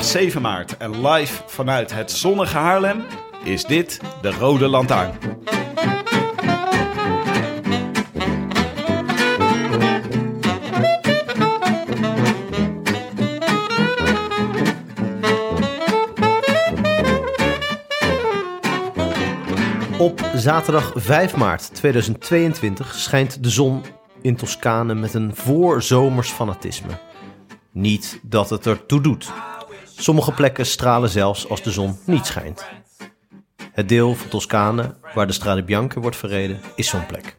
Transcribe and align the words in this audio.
Is 0.00 0.12
maandag 0.12 0.32
7 0.32 0.42
maart 0.42 0.76
en 0.76 1.06
live 1.06 1.42
vanuit 1.46 1.92
het 1.92 2.10
zonnige 2.10 2.56
Haarlem 2.56 3.04
is 3.44 3.64
dit 3.64 4.00
de 4.22 4.30
Rode 4.30 4.68
Lantaarn. 4.68 5.18
Op 19.98 20.30
zaterdag 20.34 20.92
5 20.94 21.36
maart 21.36 21.74
2022 21.74 22.94
schijnt 22.94 23.42
de 23.42 23.50
zon 23.50 23.82
in 24.22 24.36
Toscane 24.36 24.94
met 24.94 25.14
een 25.14 25.34
voorzomers 25.34 26.30
fanatisme. 26.30 26.98
Niet 27.72 28.20
dat 28.22 28.50
het 28.50 28.66
ertoe 28.66 29.00
doet. 29.00 29.32
Sommige 30.00 30.32
plekken 30.32 30.66
stralen 30.66 31.10
zelfs 31.10 31.48
als 31.48 31.62
de 31.62 31.70
zon 31.70 31.98
niet 32.04 32.26
schijnt. 32.26 32.64
Het 33.72 33.88
deel 33.88 34.14
van 34.14 34.28
Toscane 34.28 34.94
waar 35.14 35.26
de 35.26 35.32
Strade 35.32 35.64
Bianca 35.64 36.00
wordt 36.00 36.16
verreden 36.16 36.60
is 36.74 36.88
zo'n 36.88 37.06
plek. 37.06 37.36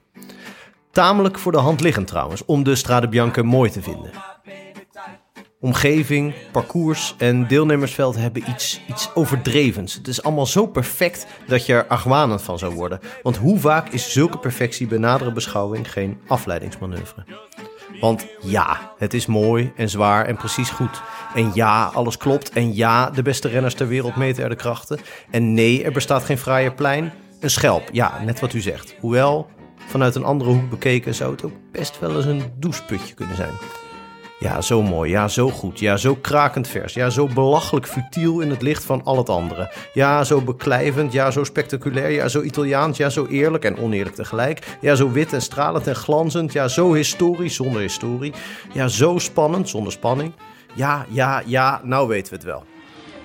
Tamelijk 0.92 1.40
voor 1.40 1.52
de 1.52 1.58
hand 1.58 1.82
liggend 1.82 2.08
trouwens 2.08 2.46
om 2.46 2.64
de 2.64 2.76
Strade 2.76 3.08
Bianca 3.08 3.44
mooi 3.44 3.70
te 3.70 3.82
vinden. 3.82 4.12
Omgeving, 5.60 6.34
parcours 6.52 7.16
en 7.18 7.48
deelnemersveld 7.48 8.16
hebben 8.16 8.50
iets, 8.50 8.82
iets 8.88 9.10
overdrevens. 9.14 9.94
Het 9.94 10.08
is 10.08 10.24
allemaal 10.24 10.46
zo 10.46 10.68
perfect 10.68 11.28
dat 11.48 11.66
je 11.66 11.74
er 11.74 11.88
argwanend 11.88 12.42
van 12.42 12.60
zou 12.60 12.76
worden. 12.76 13.00
Want 13.24 13.38
hoe 13.38 13.60
vaak 13.60 13.90
is 13.90 14.12
zulke 14.12 14.38
perfectie 14.38 14.88
bij 14.88 14.98
nadere 14.98 15.32
beschouwing 15.32 15.92
geen 15.92 16.20
afleidingsmanoeuvre? 16.28 17.26
Want 18.00 18.28
ja, 18.42 18.94
het 18.98 19.14
is 19.14 19.26
mooi 19.26 19.72
en 19.76 19.90
zwaar 19.90 20.26
en 20.26 20.38
precies 20.38 20.70
goed. 20.70 21.02
En 21.36 21.52
ja, 21.54 21.92
alles 21.94 22.18
klopt. 22.18 22.50
En 22.50 22.76
ja, 22.76 23.10
de 23.10 23.22
beste 23.22 23.48
renners 23.48 23.74
ter 23.74 23.88
wereld 23.88 24.16
meten 24.16 24.44
er 24.44 24.50
de 24.50 24.56
krachten. 24.56 25.00
En 25.30 25.54
nee, 25.54 25.84
er 25.84 25.92
bestaat 25.92 26.24
geen 26.24 26.38
fraaie 26.38 26.72
plein. 26.72 27.12
Een 27.40 27.50
schelp, 27.50 27.90
ja, 27.92 28.22
net 28.24 28.40
wat 28.40 28.54
u 28.54 28.60
zegt. 28.60 28.96
Hoewel, 29.00 29.48
vanuit 29.88 30.16
een 30.16 30.24
andere 30.24 30.50
hoek 30.50 30.70
bekeken 30.70 31.16
zou 31.16 31.32
het 31.32 31.44
ook 31.44 31.54
best 31.72 32.00
wel 32.00 32.16
eens 32.16 32.26
een 32.26 32.44
doucheputje 32.60 33.14
kunnen 33.14 33.36
zijn. 33.36 33.54
Ja, 34.40 34.62
zo 34.62 34.82
mooi. 34.82 35.12
Ja, 35.12 35.28
zo 35.28 35.50
goed. 35.50 35.80
Ja, 35.80 35.98
zo 35.98 36.16
krakend 36.16 36.68
vers. 36.68 36.94
Ja, 36.94 37.10
zo 37.10 37.28
belachelijk 37.28 37.88
futiel 37.88 38.40
in 38.40 38.50
het 38.50 38.62
licht 38.62 38.84
van 38.84 39.04
al 39.04 39.18
het 39.18 39.30
andere. 39.30 39.72
Ja, 39.94 40.24
zo 40.24 40.42
beklijvend. 40.42 41.14
Ja, 41.14 41.32
zo 41.32 41.44
spectaculair. 41.44 42.12
Ja, 42.12 42.28
zo 42.28 42.42
Italiaans. 42.42 42.98
Ja, 42.98 43.10
zo 43.10 43.26
eerlijk 43.26 43.66
en 43.66 43.78
oneerlijk 43.78 44.16
tegelijk. 44.16 44.78
Ja, 44.80 44.96
zo 44.96 45.12
wit 45.12 45.34
en 45.34 45.42
stralend 45.42 45.88
en 45.88 45.96
glanzend. 45.96 46.54
Ja, 46.54 46.68
zo 46.68 46.94
historisch 46.94 47.56
zonder 47.56 47.82
historie. 47.82 48.34
Ja, 48.74 48.88
zo 48.88 49.18
spannend 49.18 49.70
zonder 49.70 49.92
spanning. 49.92 50.34
Ja, 50.76 51.06
ja, 51.10 51.42
ja, 51.46 51.80
nou 51.84 52.08
weten 52.08 52.30
we 52.30 52.36
het 52.36 52.46
wel. 52.46 52.66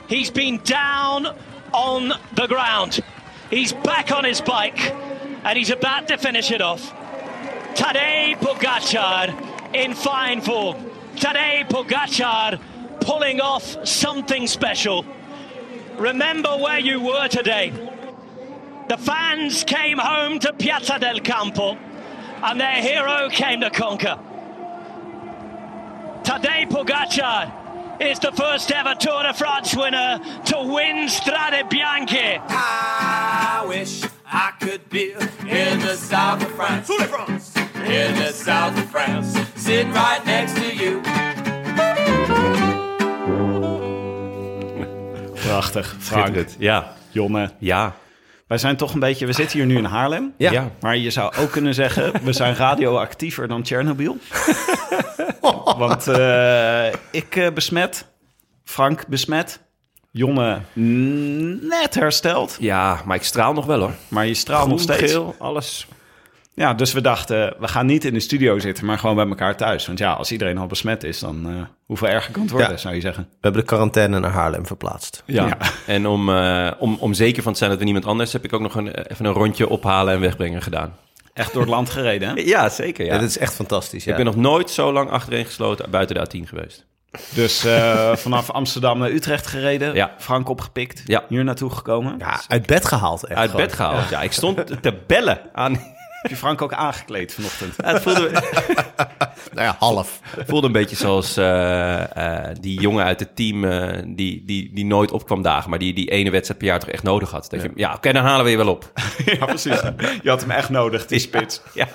He's 0.09 0.33
been 0.33 0.61
down 0.63 1.29
on 1.71 2.15
the 2.35 2.47
ground. 2.47 3.01
He's 3.51 3.73
back 3.73 4.11
on 4.11 4.25
his 4.25 4.43
bike 4.43 4.95
and 5.43 5.57
he's 5.57 5.71
about 5.71 6.07
to 6.09 6.17
finish 6.17 6.51
it 6.51 6.61
off. 6.61 6.93
Tadej 7.75 8.37
Pogacar 8.39 9.35
in 9.73 9.95
fine 9.95 10.43
form. 10.43 10.77
Tadej 11.17 11.69
Pogacar 11.69 12.59
pulling 13.01 13.41
off 13.41 13.77
something 13.85 14.47
special. 14.47 15.05
Remember 15.99 16.57
where 16.57 16.79
you 16.81 17.01
were 17.01 17.29
today. 17.29 17.73
The 18.89 18.97
fans 18.97 19.65
came 19.65 19.99
home 19.99 20.39
to 20.41 20.53
Piazza 20.53 20.99
del 20.99 21.21
Campo 21.21 21.77
and 22.43 22.61
their 22.61 22.81
hero 22.81 23.29
came 23.31 23.61
to 23.61 23.71
conquer. 23.71 24.19
Tadej 26.27 26.67
Pogacar 26.69 27.53
is 28.01 28.19
the 28.19 28.33
first 28.33 28.73
ever 28.73 28.97
Tour 28.99 29.23
de 29.23 29.33
France 29.33 29.77
winner 29.77 30.19
to 30.47 30.57
win 30.75 31.07
Strade 31.09 31.69
Bianche. 31.71 32.41
I 32.49 33.65
wish 33.69 34.03
I 34.27 34.51
could 34.61 34.89
be 34.91 35.13
in 35.47 35.79
the 35.79 35.95
south 35.95 36.43
of 36.43 36.51
France. 36.57 36.91
In 36.91 38.17
the 38.17 38.33
south 38.33 38.77
of 38.77 38.91
France. 38.91 39.39
Sitting 39.55 39.93
right 39.93 40.25
next 40.27 40.55
to 40.57 40.75
you. 40.75 41.01
Prachtig. 45.37 45.85
Frank. 45.85 46.35
Frank, 46.35 46.57
Ja, 46.59 46.95
Jonne. 47.13 47.51
ja, 47.61 47.93
Wij 48.47 48.59
zijn 48.59 48.77
toch 48.77 48.95
een 48.95 49.01
beetje, 49.01 49.27
we 49.27 49.33
zitten 49.33 49.59
hier 49.59 49.67
nu 49.67 49.77
in 49.77 49.85
Haarlem. 49.85 50.35
ja. 50.37 50.53
Ja. 50.53 50.71
Maar 50.81 50.97
je 50.97 51.11
zou 51.11 51.33
ook 51.39 51.51
kunnen 51.51 51.75
zeggen, 51.75 52.13
we 52.23 52.33
zijn 52.33 52.55
radioactiever 52.57 53.49
dan 53.49 53.63
Tsjernobyl. 53.63 54.17
Want 55.79 56.09
eh, 56.09 56.87
ik 57.11 57.37
eh, 57.37 57.53
besmet, 57.53 58.07
Frank 58.65 59.07
besmet, 59.07 59.61
Jonne 60.11 60.61
net 61.61 61.95
hersteld, 61.95 62.57
Ja, 62.61 63.01
maar 63.05 63.17
ik 63.17 63.23
straal 63.23 63.53
nog 63.53 63.67
wel 63.67 63.81
hoor. 63.81 63.93
maar 64.09 64.27
je 64.27 64.35
straalt 64.35 64.69
nog 64.69 64.81
Groen, 64.81 64.95
steeds. 64.97 65.13
geel, 65.13 65.35
alles. 65.39 65.87
Ja, 66.59 66.75
dus 66.75 66.93
we 66.93 67.01
dachten, 67.01 67.55
we 67.59 67.69
gaan 67.69 67.87
niet 67.87 68.05
in 68.05 68.13
de 68.13 68.21
studio 68.21 68.59
zitten, 68.59 68.87
maar 68.87 68.99
gewoon 68.99 69.17
bij 69.17 69.27
elkaar 69.27 69.57
thuis. 69.57 69.87
Want 69.87 69.99
ja, 69.99 70.13
als 70.13 70.33
iedereen 70.33 70.59
al 70.59 70.67
besmet 70.67 71.05
is, 71.05 71.19
dan 71.19 71.49
eh, 71.49 71.55
hoeveel 71.87 72.09
erger 72.09 72.33
kan 72.33 72.43
het 72.43 72.51
worden, 72.51 72.71
Ja. 72.71 72.77
zou 72.77 72.95
je 72.95 73.01
zeggen. 73.01 73.23
We 73.31 73.37
hebben 73.41 73.61
de 73.61 73.67
quarantaine 73.67 74.19
naar 74.19 74.31
Haarlem 74.31 74.67
verplaatst. 74.67 75.23
Ja. 75.27 75.47
Ja. 75.47 75.57
En 75.87 76.07
om, 76.07 76.29
eh, 76.37 76.71
om, 76.79 76.97
om 77.01 77.15
zeker 77.15 77.43
van 77.43 77.53
te 77.53 77.59
zijn 77.59 77.71
dat 77.71 77.79
we 77.79 77.85
niemand 77.85 78.07
anders, 78.07 78.33
heb 78.33 78.45
ik 78.45 78.53
ook 78.53 78.61
nog 78.61 78.75
een, 78.75 78.89
even 78.95 79.25
een 79.25 79.33
rondje 79.33 79.69
ophalen 79.69 80.15
en 80.15 80.21
wegbrengen 80.21 80.63
gedaan. 80.63 80.97
Echt 81.35 81.53
door 81.53 81.63
het 81.63 81.71
land 81.71 81.91
gereden, 81.91 82.29
hè? 82.29 82.35
Ja, 82.55 82.69
zeker. 82.69 83.05
Ja. 83.05 83.13
Ja, 83.15 83.19
dat 83.21 83.29
is 83.29 83.39
echt 83.39 83.55
fantastisch. 83.55 84.05
Ja. 84.05 84.11
Ik 84.11 84.17
ben 84.17 84.27
nog 84.27 84.37
nooit 84.37 84.71
zo 84.71 84.93
lang 84.93 85.11
achtereen 85.11 85.45
gesloten 85.45 85.91
buiten 85.91 86.15
de 86.17 86.27
A10 86.45 86.49
geweest. 86.49 86.85
Dus 87.35 87.65
eh, 87.65 88.15
vanaf 88.27 88.51
Amsterdam 88.51 88.99
naar 88.99 89.11
Utrecht 89.11 89.47
gereden, 89.47 89.95
Ja. 89.95 90.15
Frank 90.19 90.49
opgepikt, 90.49 91.03
Ja. 91.07 91.25
hier 91.29 91.45
naartoe 91.45 91.71
gekomen. 91.71 92.15
ja, 92.19 92.41
uit 92.49 92.67
bed 92.67 92.85
gehaald. 92.85 93.25
Echt 93.25 93.39
Uit 93.39 93.51
gewoon. 93.51 93.67
bed 93.67 93.75
gehaald. 93.75 94.09
Ja. 94.09 94.23
ik 94.23 94.33
stond 94.33 94.83
te 94.83 94.95
bellen 95.07 95.41
aan. 95.53 95.81
Heb 96.27 96.35
je 96.35 96.41
Frank 96.41 96.63
ook 96.63 96.73
aangekleed 96.73 97.35
vanochtend? 97.35 97.75
Ja, 97.77 97.93
het 97.93 98.03
voelde, 98.03 98.31
Nou 99.53 99.67
ja, 99.67 99.77
half. 99.79 100.21
voelde 100.47 100.67
een 100.67 100.73
beetje 100.73 100.97
zoals 100.97 101.37
eh, 101.37 102.49
eh, 102.49 102.57
die 102.61 102.81
jongen 102.81 103.05
uit 103.05 103.21
het 103.21 103.37
team 103.37 103.65
eh, 103.65 104.03
die, 104.07 104.43
die, 104.45 104.71
die 104.75 104.85
nooit 104.85 105.11
opkwam 105.11 105.43
dagen, 105.43 105.71
maar 105.71 105.79
die 105.79 105.95
die 105.95 106.11
ene 106.11 106.31
wedstrijd 106.31 106.59
per 106.61 106.69
jaar 106.69 106.79
toch 106.81 106.89
echt 106.89 107.03
nodig 107.03 107.31
had. 107.31 107.51
Dat 107.51 107.63
je, 107.63 107.71
ja, 107.75 107.95
oké, 107.95 108.13
dan 108.13 108.25
halen 108.25 108.45
we 108.45 108.51
je 108.51 108.57
wel 108.57 108.69
op. 108.69 108.93
ja, 109.39 109.45
precies. 109.45 109.81
Je 110.23 110.29
had 110.29 110.41
hem 110.41 110.51
echt 110.51 110.69
nodig, 110.71 111.07
die 111.07 111.19
spits. 111.19 111.61
Ja, 111.75 111.87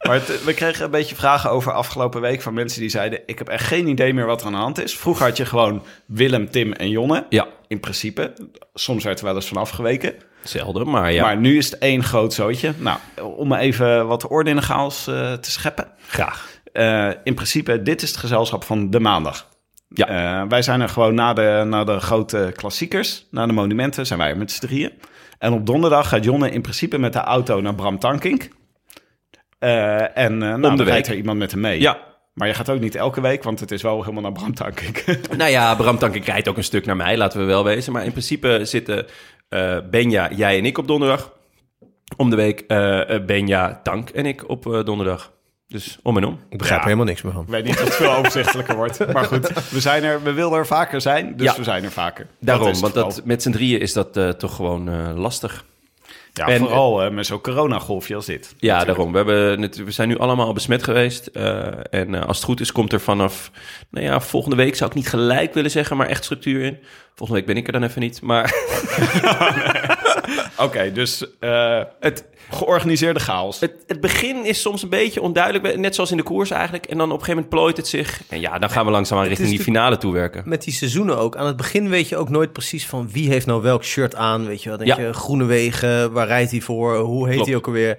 Maar 0.00 0.14
het- 0.14 0.44
we 0.44 0.54
kregen 0.54 0.84
een 0.84 0.90
beetje 0.90 1.14
vragen 1.14 1.50
over 1.50 1.72
afgelopen 1.72 2.20
week 2.20 2.42
van 2.42 2.54
mensen 2.54 2.80
die 2.80 2.90
zeiden... 2.90 3.20
ik 3.26 3.38
heb 3.38 3.48
echt 3.48 3.66
geen 3.66 3.86
idee 3.88 4.14
meer 4.14 4.26
wat 4.26 4.40
er 4.40 4.46
aan 4.46 4.52
de 4.52 4.58
hand 4.58 4.82
is. 4.82 4.96
Vroeger 4.96 5.26
had 5.26 5.36
je 5.36 5.46
gewoon 5.46 5.82
Willem, 6.06 6.50
Tim 6.50 6.72
en 6.72 6.88
Jonne. 6.88 7.26
ja. 7.28 7.46
In 7.68 7.80
principe. 7.80 8.32
Soms 8.74 9.04
werd 9.04 9.18
er 9.18 9.24
wel 9.24 9.34
eens 9.34 9.48
van 9.48 9.56
afgeweken. 9.56 10.14
Zelden, 10.42 10.90
maar 10.90 11.12
ja. 11.12 11.22
Maar 11.22 11.36
nu 11.36 11.56
is 11.56 11.70
het 11.70 11.78
één 11.78 12.04
groot 12.04 12.32
zootje. 12.32 12.72
Nou, 12.78 12.98
om 13.36 13.52
even 13.52 14.06
wat 14.06 14.26
orde 14.26 14.50
in 14.50 14.56
de 14.56 14.62
chaos 14.62 15.06
eh, 15.06 15.32
te 15.32 15.50
scheppen. 15.50 15.86
graag. 16.06 16.48
Eh, 16.72 17.08
in 17.24 17.34
principe, 17.34 17.82
dit 17.82 18.02
is 18.02 18.08
het 18.08 18.18
gezelschap 18.18 18.64
van 18.64 18.90
de 18.90 19.00
maandag. 19.00 19.48
Ja. 19.88 20.06
Eh, 20.06 20.48
wij 20.48 20.62
zijn 20.62 20.80
er 20.80 20.88
gewoon 20.88 21.14
na 21.14 21.32
de, 21.32 21.64
na 21.66 21.84
de 21.84 22.00
grote 22.00 22.52
klassiekers, 22.56 23.26
na 23.30 23.46
de 23.46 23.52
monumenten, 23.52 24.06
zijn 24.06 24.18
wij 24.18 24.34
met 24.34 24.52
z'n 24.52 24.66
drieën. 24.66 24.92
En 25.38 25.52
op 25.52 25.66
donderdag 25.66 26.08
gaat 26.08 26.24
Jonne 26.24 26.50
in 26.50 26.62
principe 26.62 26.98
met 26.98 27.12
de 27.12 27.18
auto 27.18 27.60
naar 27.60 27.74
Bram 27.74 27.98
Tankink. 27.98 28.48
En 30.14 30.38
nou, 30.38 30.60
dan 30.60 30.82
rijdt 30.82 31.08
er 31.08 31.16
iemand 31.16 31.38
met 31.38 31.50
hem 31.50 31.60
mee. 31.60 31.80
Ja, 31.80 31.98
Maar 32.34 32.48
je 32.48 32.54
gaat 32.54 32.70
ook 32.70 32.80
niet 32.80 32.94
elke 32.94 33.20
week, 33.20 33.42
want 33.42 33.60
het 33.60 33.70
is 33.70 33.82
wel 33.82 34.00
helemaal 34.00 34.22
naar 34.22 34.32
Bram 34.32 34.54
Tankink. 34.54 35.04
Nou 35.36 35.50
ja, 35.50 35.74
Bram 35.74 35.98
Tankink 35.98 36.24
rijdt 36.24 36.48
ook 36.48 36.56
een 36.56 36.64
stuk 36.64 36.86
naar 36.86 36.96
mij, 36.96 37.16
laten 37.16 37.40
we 37.40 37.44
wel 37.44 37.64
wezen. 37.64 37.92
Maar 37.92 38.04
in 38.04 38.10
principe 38.10 38.60
zitten 38.62 39.06
Benja, 39.90 40.30
jij 40.32 40.58
en 40.58 40.64
ik 40.64 40.78
op 40.78 40.86
donderdag. 40.86 41.32
Om 42.16 42.30
de 42.30 42.36
week 42.36 42.60
eh, 42.60 43.14
eh, 43.14 43.24
Benja, 43.24 43.80
Tank 43.82 44.08
en 44.10 44.26
ik 44.26 44.48
op 44.48 44.66
eh, 44.72 44.84
donderdag. 44.84 45.32
Dus 45.68 45.98
om 46.02 46.16
en 46.16 46.24
om. 46.24 46.38
Ik 46.48 46.58
begrijp 46.58 46.70
Ja. 46.70 46.76
er 46.76 46.84
helemaal 46.84 47.04
niks 47.04 47.22
meer 47.22 47.32
van. 47.32 47.42
Ik 47.42 47.48
weet 47.48 47.64
niet 47.64 47.74
of 47.74 47.84
het 47.84 47.94
veel 47.94 48.12
overzichtelijker 48.14 48.76
wordt. 48.76 49.12
Maar 49.12 49.24
goed, 49.24 49.68
we, 49.70 49.80
zijn 49.80 50.04
er, 50.04 50.22
we 50.22 50.32
willen 50.32 50.58
er 50.58 50.66
vaker 50.66 51.00
zijn, 51.00 51.36
dus 51.36 51.46
Ja. 51.46 51.56
we 51.56 51.64
zijn 51.64 51.84
er 51.84 51.90
vaker. 51.90 52.26
Daarom, 52.40 52.66
Dat 52.66 52.80
want 52.80 52.94
dat, 52.94 53.20
met 53.24 53.42
z'n 53.42 53.50
drieën 53.50 53.80
is 53.80 53.92
dat 53.92 54.16
eh, 54.16 54.28
toch 54.28 54.54
gewoon 54.56 54.88
eh, 54.88 55.10
lastig. 55.16 55.64
Ja, 56.32 56.46
en- 56.46 56.58
vooral 56.58 57.02
eh, 57.02 57.10
met 57.10 57.26
zo'n 57.26 57.40
coronagolfje 57.40 58.14
als 58.14 58.26
dit. 58.26 58.54
Ja, 58.58 58.84
daarom. 58.84 59.10
We, 59.10 59.16
hebben, 59.16 59.60
het- 59.62 59.84
we 59.84 59.90
zijn 59.90 60.08
nu 60.08 60.18
allemaal 60.18 60.52
besmet 60.52 60.82
geweest. 60.82 61.26
eh, 61.26 61.66
en 61.90 62.14
eh, 62.14 62.24
als 62.26 62.36
het 62.36 62.44
goed 62.46 62.60
is, 62.60 62.72
komt 62.72 62.92
er 62.92 63.00
vanaf... 63.00 63.50
Nou 63.90 64.04
ja, 64.06 64.20
volgende 64.20 64.56
week 64.56 64.76
zou 64.76 64.90
ik 64.90 64.96
niet 64.96 65.08
gelijk 65.08 65.54
willen 65.54 65.70
zeggen, 65.70 65.96
maar 65.96 66.06
echt 66.06 66.24
structuur 66.24 66.62
in. 66.64 66.78
Volgende 67.14 67.40
week 67.40 67.46
ben 67.54 67.56
ik 67.62 67.66
er 67.66 67.72
dan 67.72 67.82
even 67.82 68.00
niet. 68.00 68.22
Maar 68.22 68.44
Oké, 70.66 70.92
dus 70.92 71.24
eh, 71.40 71.80
het 72.00 72.24
georganiseerde 72.50 73.20
chaos. 73.20 73.60
het, 73.60 73.72
het 73.86 74.00
begin 74.00 74.44
is 74.44 74.60
soms 74.60 74.82
een 74.82 74.88
beetje 74.88 75.20
onduidelijk. 75.22 75.76
Net 75.76 75.94
zoals 75.94 76.10
in 76.10 76.16
de 76.16 76.22
koers 76.22 76.50
eigenlijk. 76.50 76.86
En 76.86 76.98
dan 76.98 77.06
op 77.12 77.18
een 77.18 77.24
gegeven 77.24 77.34
moment 77.42 77.54
plooit 77.54 77.76
het 77.76 77.88
zich. 77.88 78.20
En 78.28 78.40
ja, 78.40 78.58
dan 78.58 78.70
gaan 78.70 78.84
we 78.84 78.90
langzaamaan 78.90 79.26
richting 79.26 79.48
die 79.48 79.60
finale 79.62 79.96
toewerken. 79.98 80.42
Met 80.46 80.62
die 80.64 80.72
seizoenen 80.74 81.18
ook. 81.18 81.36
Aan 81.36 81.46
het 81.46 81.56
begin 81.56 81.88
weet 81.88 82.08
je 82.08 82.16
ook 82.16 82.28
nooit 82.28 82.52
precies 82.52 82.86
van 82.86 83.08
wie 83.12 83.28
heeft 83.28 83.46
nou 83.46 83.62
welk 83.62 83.84
shirt 83.84 84.14
aan. 84.14 84.46
Weet 84.46 84.62
je 84.62 84.68
wel, 84.68 84.78
denk 84.78 84.90
Ja. 84.90 85.00
je, 85.06 85.12
Groenewegen, 85.12 86.12
waar 86.12 86.26
rijdt 86.26 86.50
hij 86.50 86.60
voor? 86.60 86.96
Hoe 86.98 87.28
heet 87.28 87.46
hij 87.46 87.56
ook 87.56 87.66
alweer? 87.66 87.98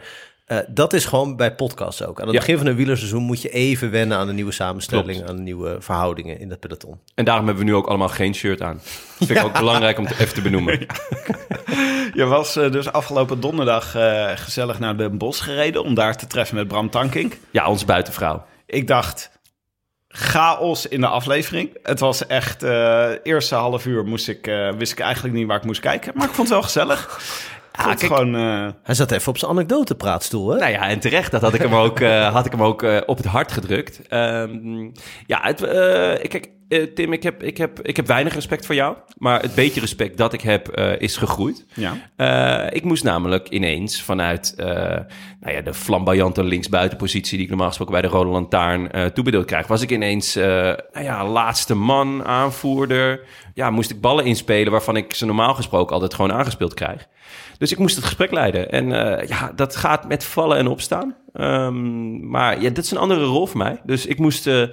Eh, 0.52 0.58
dat 0.68 0.94
is 0.94 1.06
gewoon 1.06 1.36
bij 1.36 1.56
podcasts 1.56 2.04
ook. 2.04 2.20
Aan 2.20 2.26
het 2.26 2.34
Ja. 2.34 2.40
begin 2.40 2.58
van 2.58 2.68
een 2.68 2.76
wielerseizoen 2.76 3.24
moet 3.24 3.42
je 3.42 3.50
even 3.50 3.92
wennen 3.92 4.18
aan 4.18 4.28
de 4.28 4.34
nieuwe 4.34 4.52
samenstelling, 4.52 5.12
Klopt. 5.18 5.30
aan 5.30 5.36
de 5.36 5.42
nieuwe 5.42 5.76
verhoudingen 5.80 6.40
in 6.40 6.50
dat 6.50 6.60
peloton. 6.60 7.00
En 7.16 7.26
daarom 7.26 7.46
hebben 7.46 7.64
we 7.66 7.70
nu 7.70 7.76
ook 7.78 7.88
allemaal 7.88 8.10
geen 8.10 8.36
shirt 8.36 8.62
aan. 8.62 8.82
Dat 9.18 9.28
vind 9.28 9.40
ik 9.40 9.46
ook 9.46 9.58
belangrijk 9.58 9.98
om 9.98 10.08
te, 10.08 10.14
even 10.20 10.34
te 10.34 10.42
benoemen. 10.42 10.80
Je 12.14 12.26
was 12.26 12.56
eh, 12.56 12.72
dus 12.72 12.92
afgelopen 12.92 13.40
donderdag 13.40 13.96
eh, 13.96 14.32
gezellig 14.36 14.80
naar 14.80 14.98
Den 14.98 15.18
Bosch 15.18 15.44
gereden... 15.44 15.84
om 15.84 15.94
daar 15.94 16.18
te 16.18 16.28
treffen 16.28 16.56
met 16.56 16.68
Bram 16.68 16.90
Tankink. 16.90 17.38
Ja, 17.52 17.68
onze 17.68 17.86
buitenvrouw. 17.86 18.46
Ik 18.66 18.88
dacht, 18.88 19.32
chaos 20.08 20.88
in 20.88 21.02
de 21.02 21.08
aflevering. 21.08 21.78
Het 21.84 22.00
was 22.00 22.28
echt, 22.28 22.64
eh 22.64 23.10
eerste 23.24 23.56
half 23.56 23.86
uur 23.86 24.06
moest 24.06 24.28
ik, 24.28 24.48
eh, 24.48 24.70
wist 24.78 24.92
ik 24.92 25.00
eigenlijk 25.00 25.36
niet 25.36 25.48
waar 25.48 25.58
ik 25.58 25.64
moest 25.64 25.82
kijken. 25.82 26.12
Maar 26.16 26.28
ik 26.28 26.34
vond 26.34 26.48
het 26.48 26.58
wel 26.58 26.62
gezellig. 26.68 27.20
Ja, 27.78 27.84
kijk- 27.84 28.00
gewoon... 28.00 28.36
eh, 28.36 28.68
Hij 28.84 28.96
zat 28.96 29.12
even 29.12 29.30
op 29.30 29.38
zijn 29.38 29.52
anekdotepraatstoel, 29.52 30.50
hè? 30.50 30.58
Nou 30.60 30.72
ja, 30.72 30.88
en 30.88 31.00
terecht, 31.00 31.32
dat 31.32 31.42
had 31.42 31.54
ik 31.54 31.62
hem 31.62 31.76
ook, 31.76 32.00
eh, 32.00 32.34
had 32.34 32.46
ik 32.46 32.52
hem 32.52 32.64
ook 32.64 32.84
eh, 32.84 32.98
op 33.06 33.18
het 33.18 33.26
hart 33.26 33.52
gedrukt. 33.52 34.08
Ehm, 34.08 34.82
ja, 35.26 35.40
het, 35.42 35.62
eh, 35.64 36.30
kijk, 36.30 36.50
Tim, 36.96 37.14
ik 37.14 37.24
heb, 37.24 37.44
ik, 37.44 37.58
heb, 37.58 37.80
ik 37.82 37.96
heb 37.96 38.08
weinig 38.08 38.34
respect 38.34 38.66
voor 38.66 38.76
jou. 38.76 38.96
Maar 39.18 39.42
het 39.42 39.56
beetje 39.56 39.80
respect 39.80 40.18
dat 40.18 40.34
ik 40.34 40.42
heb, 40.42 40.68
eh, 40.68 41.00
is 41.02 41.18
gegroeid. 41.18 41.66
ja. 41.74 41.94
Eh, 42.16 42.76
ik 42.76 42.84
moest 42.84 43.04
namelijk 43.04 43.50
ineens 43.50 44.02
vanuit 44.02 44.54
eh, 44.58 44.66
nou 45.40 45.56
ja, 45.56 45.62
de 45.62 45.74
flamboyante 45.74 46.44
linksbuitenpositie... 46.44 47.34
die 47.36 47.44
ik 47.44 47.50
normaal 47.50 47.68
gesproken 47.68 47.94
bij 47.94 48.02
de 48.02 48.08
Rode 48.08 48.30
Lantaarn 48.30 48.92
eh 48.92 49.06
toebedeeld 49.06 49.46
krijg... 49.46 49.68
was 49.68 49.82
ik 49.82 49.92
ineens 49.92 50.36
eh, 50.36 50.46
nou 50.94 51.04
ja, 51.04 51.28
laatste 51.28 51.76
man, 51.76 52.26
aanvoerder. 52.26 53.20
Ja, 53.54 53.70
moest 53.70 53.90
ik 53.92 54.02
ballen 54.02 54.26
inspelen 54.26 54.72
waarvan 54.72 54.96
ik 54.98 55.14
ze 55.14 55.26
normaal 55.26 55.54
gesproken 55.54 55.94
altijd 55.94 56.14
gewoon 56.14 56.34
aangespeeld 56.34 56.74
krijg. 56.74 57.08
Dus 57.62 57.72
ik 57.72 57.78
moest 57.78 57.96
het 57.96 58.06
gesprek 58.06 58.32
leiden. 58.32 58.72
En 58.72 58.92
eh, 58.92 59.28
ja, 59.28 59.52
dat 59.56 59.76
gaat 59.76 60.08
met 60.08 60.24
vallen 60.24 60.58
en 60.58 60.68
opstaan. 60.68 61.16
Ehm, 61.34 62.30
maar 62.30 62.62
ja, 62.62 62.70
dit 62.70 62.84
is 62.84 62.92
een 62.92 62.98
andere 62.98 63.24
rol 63.24 63.48
voor 63.48 63.58
mij. 63.58 63.82
Dus 63.84 64.06
ik 64.06 64.20
moest 64.20 64.48
eh, 64.48 64.64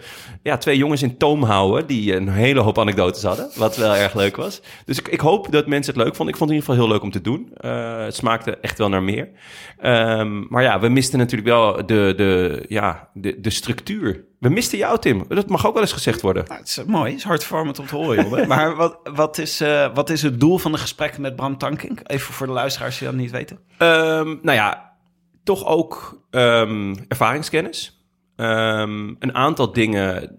ja, 0.43 0.57
twee 0.57 0.77
jongens 0.77 1.03
in 1.03 1.17
toom 1.17 1.43
houden... 1.43 1.87
die 1.87 2.17
een 2.17 2.29
hele 2.29 2.61
hoop 2.61 2.79
anekdotes 2.79 3.23
hadden. 3.23 3.51
Wat 3.55 3.77
wel 3.77 3.95
erg 3.95 4.15
leuk 4.15 4.37
was. 4.37 4.63
Dus 4.85 4.99
ik, 4.99 5.09
ik 5.09 5.21
hoop 5.21 5.53
dat 5.53 5.67
mensen 5.67 5.95
het 5.95 6.03
leuk 6.03 6.15
vonden. 6.15 6.35
Ik 6.35 6.41
vond 6.41 6.51
het 6.51 6.59
in 6.59 6.65
ieder 6.65 6.75
geval 6.75 6.85
heel 6.85 6.89
leuk 6.89 7.03
om 7.03 7.11
te 7.11 7.31
doen. 7.31 7.51
Eh, 7.57 8.05
het 8.05 8.15
smaakte 8.15 8.59
echt 8.61 8.79
wel 8.79 8.89
naar 8.89 9.03
meer. 9.03 9.29
Ehm, 9.79 10.45
maar 10.49 10.63
ja, 10.63 10.81
we 10.81 10.89
misten 10.89 11.19
natuurlijk 11.19 11.49
wel 11.49 11.87
de, 11.87 12.13
de, 12.17 12.65
ja, 12.69 13.09
de, 13.15 13.41
de 13.41 13.51
structuur. 13.51 14.25
We 14.39 14.49
misten 14.49 14.79
jou, 14.79 14.99
Tim. 14.99 15.25
Dat 15.29 15.49
mag 15.49 15.67
ook 15.67 15.73
wel 15.73 15.83
eens 15.83 15.93
gezegd 15.93 16.21
worden. 16.21 16.45
Nou, 16.49 16.59
het 16.59 16.69
is 16.69 16.85
mooi, 16.85 17.11
het 17.11 17.19
is 17.19 17.25
hartverwarmend 17.25 17.79
om 17.79 17.87
te 17.87 17.97
horen, 17.97 18.17
joh. 18.29 18.47
maar 18.47 18.77
wat, 18.77 18.99
wat, 19.15 19.39
is, 19.39 19.61
eh, 19.61 19.95
wat 19.95 20.11
is 20.11 20.23
het 20.23 20.41
doel 20.41 20.59
van 20.59 20.73
de 20.73 20.79
gesprekken 20.79 21.21
met 21.21 21.37
Bram 21.37 21.59
Tankink? 21.59 22.01
Even 22.07 22.35
voor 22.35 22.47
de 22.47 22.53
luisteraars 22.53 22.99
die 22.99 23.09
dat 23.09 23.17
niet 23.17 23.31
weten. 23.31 23.59
Ehm, 23.79 24.27
nou 24.27 24.53
ja, 24.53 24.93
toch 25.45 25.67
ook 25.67 26.23
ehm, 26.31 26.95
ervaringskennis. 27.09 28.03
Ehm, 28.37 29.15
een 29.19 29.35
aantal 29.35 29.73
dingen. 29.73 30.39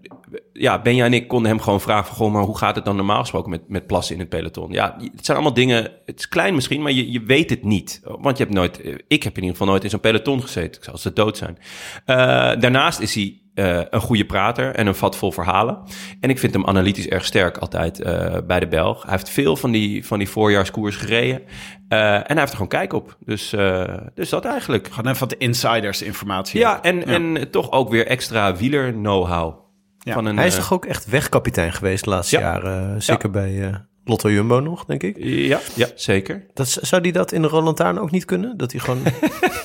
Ja, 0.52 0.82
Benja 0.82 1.04
en 1.04 1.12
ik 1.12 1.28
konden 1.28 1.50
hem 1.50 1.60
gewoon 1.60 1.80
vragen: 1.80 2.06
van, 2.06 2.16
goh, 2.16 2.32
maar 2.32 2.42
hoe 2.42 2.58
gaat 2.58 2.74
het 2.74 2.84
dan 2.84 2.96
normaal 2.96 3.20
gesproken 3.20 3.50
met, 3.50 3.68
met 3.68 3.86
plassen 3.86 4.14
in 4.14 4.20
het 4.20 4.28
peloton? 4.28 4.72
Ja, 4.72 4.96
het 5.16 5.24
zijn 5.24 5.36
allemaal 5.36 5.54
dingen. 5.54 5.92
Het 6.06 6.18
is 6.18 6.28
klein 6.28 6.54
misschien, 6.54 6.82
maar 6.82 6.92
je, 6.92 7.12
je 7.12 7.22
weet 7.22 7.50
het 7.50 7.64
niet. 7.64 8.00
Want 8.04 8.38
je 8.38 8.42
hebt 8.44 8.56
nooit. 8.56 8.78
Ik 9.08 9.22
heb 9.22 9.36
in 9.36 9.42
ieder 9.42 9.56
geval 9.56 9.66
nooit 9.66 9.84
in 9.84 9.90
zo'n 9.90 10.00
peloton 10.00 10.42
gezeten. 10.42 10.80
Ik 10.80 10.84
zou 10.84 10.96
ze 10.96 11.12
dood 11.12 11.36
zijn. 11.36 11.58
Eh, 12.04 12.16
daarnaast 12.60 13.00
is 13.00 13.14
hij 13.14 13.40
eh, 13.54 13.80
een 13.90 14.00
goede 14.00 14.24
prater 14.24 14.74
en 14.74 14.86
een 14.86 14.94
vat 14.94 15.16
vol 15.16 15.32
verhalen. 15.32 15.78
En 16.20 16.30
ik 16.30 16.38
vind 16.38 16.54
hem 16.54 16.66
analytisch 16.66 17.08
erg 17.08 17.24
sterk 17.24 17.58
altijd 17.58 18.00
eh, 18.00 18.36
bij 18.46 18.60
de 18.60 18.68
Belg. 18.68 19.02
Hij 19.02 19.12
heeft 19.12 19.30
veel 19.30 19.56
van 19.56 19.70
die, 19.70 20.06
van 20.06 20.18
die 20.18 20.28
voorjaarskoers 20.28 20.96
gereden. 20.96 21.42
Eh, 21.88 22.14
en 22.14 22.24
hij 22.26 22.36
heeft 22.36 22.48
er 22.48 22.56
gewoon 22.56 22.68
kijk 22.68 22.92
op. 22.92 23.16
Dus, 23.24 23.52
eh, 23.52 23.96
dus 24.14 24.28
dat 24.28 24.44
eigenlijk. 24.44 24.88
Gewoon 24.90 25.12
even 25.12 25.28
wat 25.28 25.38
insiders 25.38 26.02
informatie. 26.02 26.60
Ja, 26.60 26.82
en, 26.82 27.06
en 27.06 27.50
toch 27.50 27.70
ook 27.70 27.90
weer 27.90 28.06
extra 28.06 28.56
wieler 28.56 28.92
know-how. 28.92 29.54
Ja. 30.02 30.12
Van 30.14 30.24
een, 30.24 30.36
Hij 30.36 30.46
is 30.46 30.54
eh, 30.54 30.60
toch 30.60 30.72
ook 30.72 30.84
echt 30.86 31.06
wegkapitein 31.06 31.72
geweest 31.72 32.04
de 32.04 32.10
laatste 32.10 32.36
Ja. 32.36 32.42
jaren? 32.42 32.94
eh, 32.94 33.00
zeker 33.00 33.30
bij 33.30 33.62
eh, 33.68 33.74
Lotto 34.04 34.30
Jumbo 34.30 34.60
nog, 34.60 34.84
denk 34.84 35.02
ik. 35.02 35.16
Ja, 35.18 35.60
ja, 35.74 35.86
zeker. 35.94 36.46
Dat, 36.54 36.78
zou 36.80 37.02
die 37.02 37.12
dat 37.12 37.32
in 37.32 37.42
de 37.42 37.48
Roland 37.48 37.66
Lantaarn 37.66 37.98
ook 37.98 38.10
niet 38.10 38.24
kunnen? 38.24 38.56
Dat 38.56 38.72
hij 38.72 38.80
gewoon 38.80 38.98
een 39.04 39.12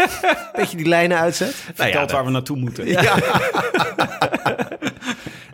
beetje 0.59 0.77
die 0.77 0.87
lijnen 0.87 1.17
uitzet? 1.17 1.53
Vertelt 1.53 1.93
Nou 1.93 2.07
ja, 2.07 2.13
waar 2.13 2.25
we 2.25 2.31
naartoe 2.31 2.57
moeten. 2.57 2.85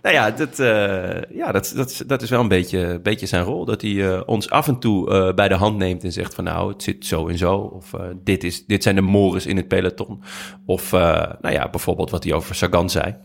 Nou 0.02 0.16
ja, 0.16 0.32
dat, 0.32 0.60
eh, 0.60 1.22
ja 1.38 1.52
dat, 1.52 1.74
dat, 1.76 2.04
dat 2.08 2.22
is 2.22 2.30
wel 2.30 2.40
een 2.40 2.48
beetje, 2.48 3.00
beetje 3.04 3.26
zijn 3.26 3.44
rol. 3.44 3.66
Dat 3.66 3.82
hij 3.82 4.12
eh, 4.14 4.22
ons 4.26 4.50
af 4.50 4.68
en 4.68 4.80
toe 4.80 5.10
eh, 5.12 5.34
bij 5.34 5.48
de 5.48 5.54
hand 5.56 5.78
neemt 5.78 6.04
en 6.04 6.12
zegt 6.12 6.34
van 6.34 6.44
nou, 6.44 6.72
het 6.72 6.84
zit 6.84 7.06
zo 7.06 7.28
en 7.28 7.38
zo. 7.38 7.56
Of 7.56 7.94
eh, 7.94 8.02
dit, 8.24 8.44
is, 8.44 8.66
dit 8.66 8.84
zijn 8.84 8.96
de 8.96 9.02
mores 9.02 9.46
in 9.46 9.58
het 9.58 9.68
peloton. 9.68 10.24
Of 10.66 10.94
eh, 10.94 11.00
nou 11.42 11.54
ja, 11.56 11.70
bijvoorbeeld 11.70 12.10
wat 12.10 12.24
hij 12.24 12.34
over 12.34 12.56
Sagan 12.56 12.90
zei. 12.90 13.16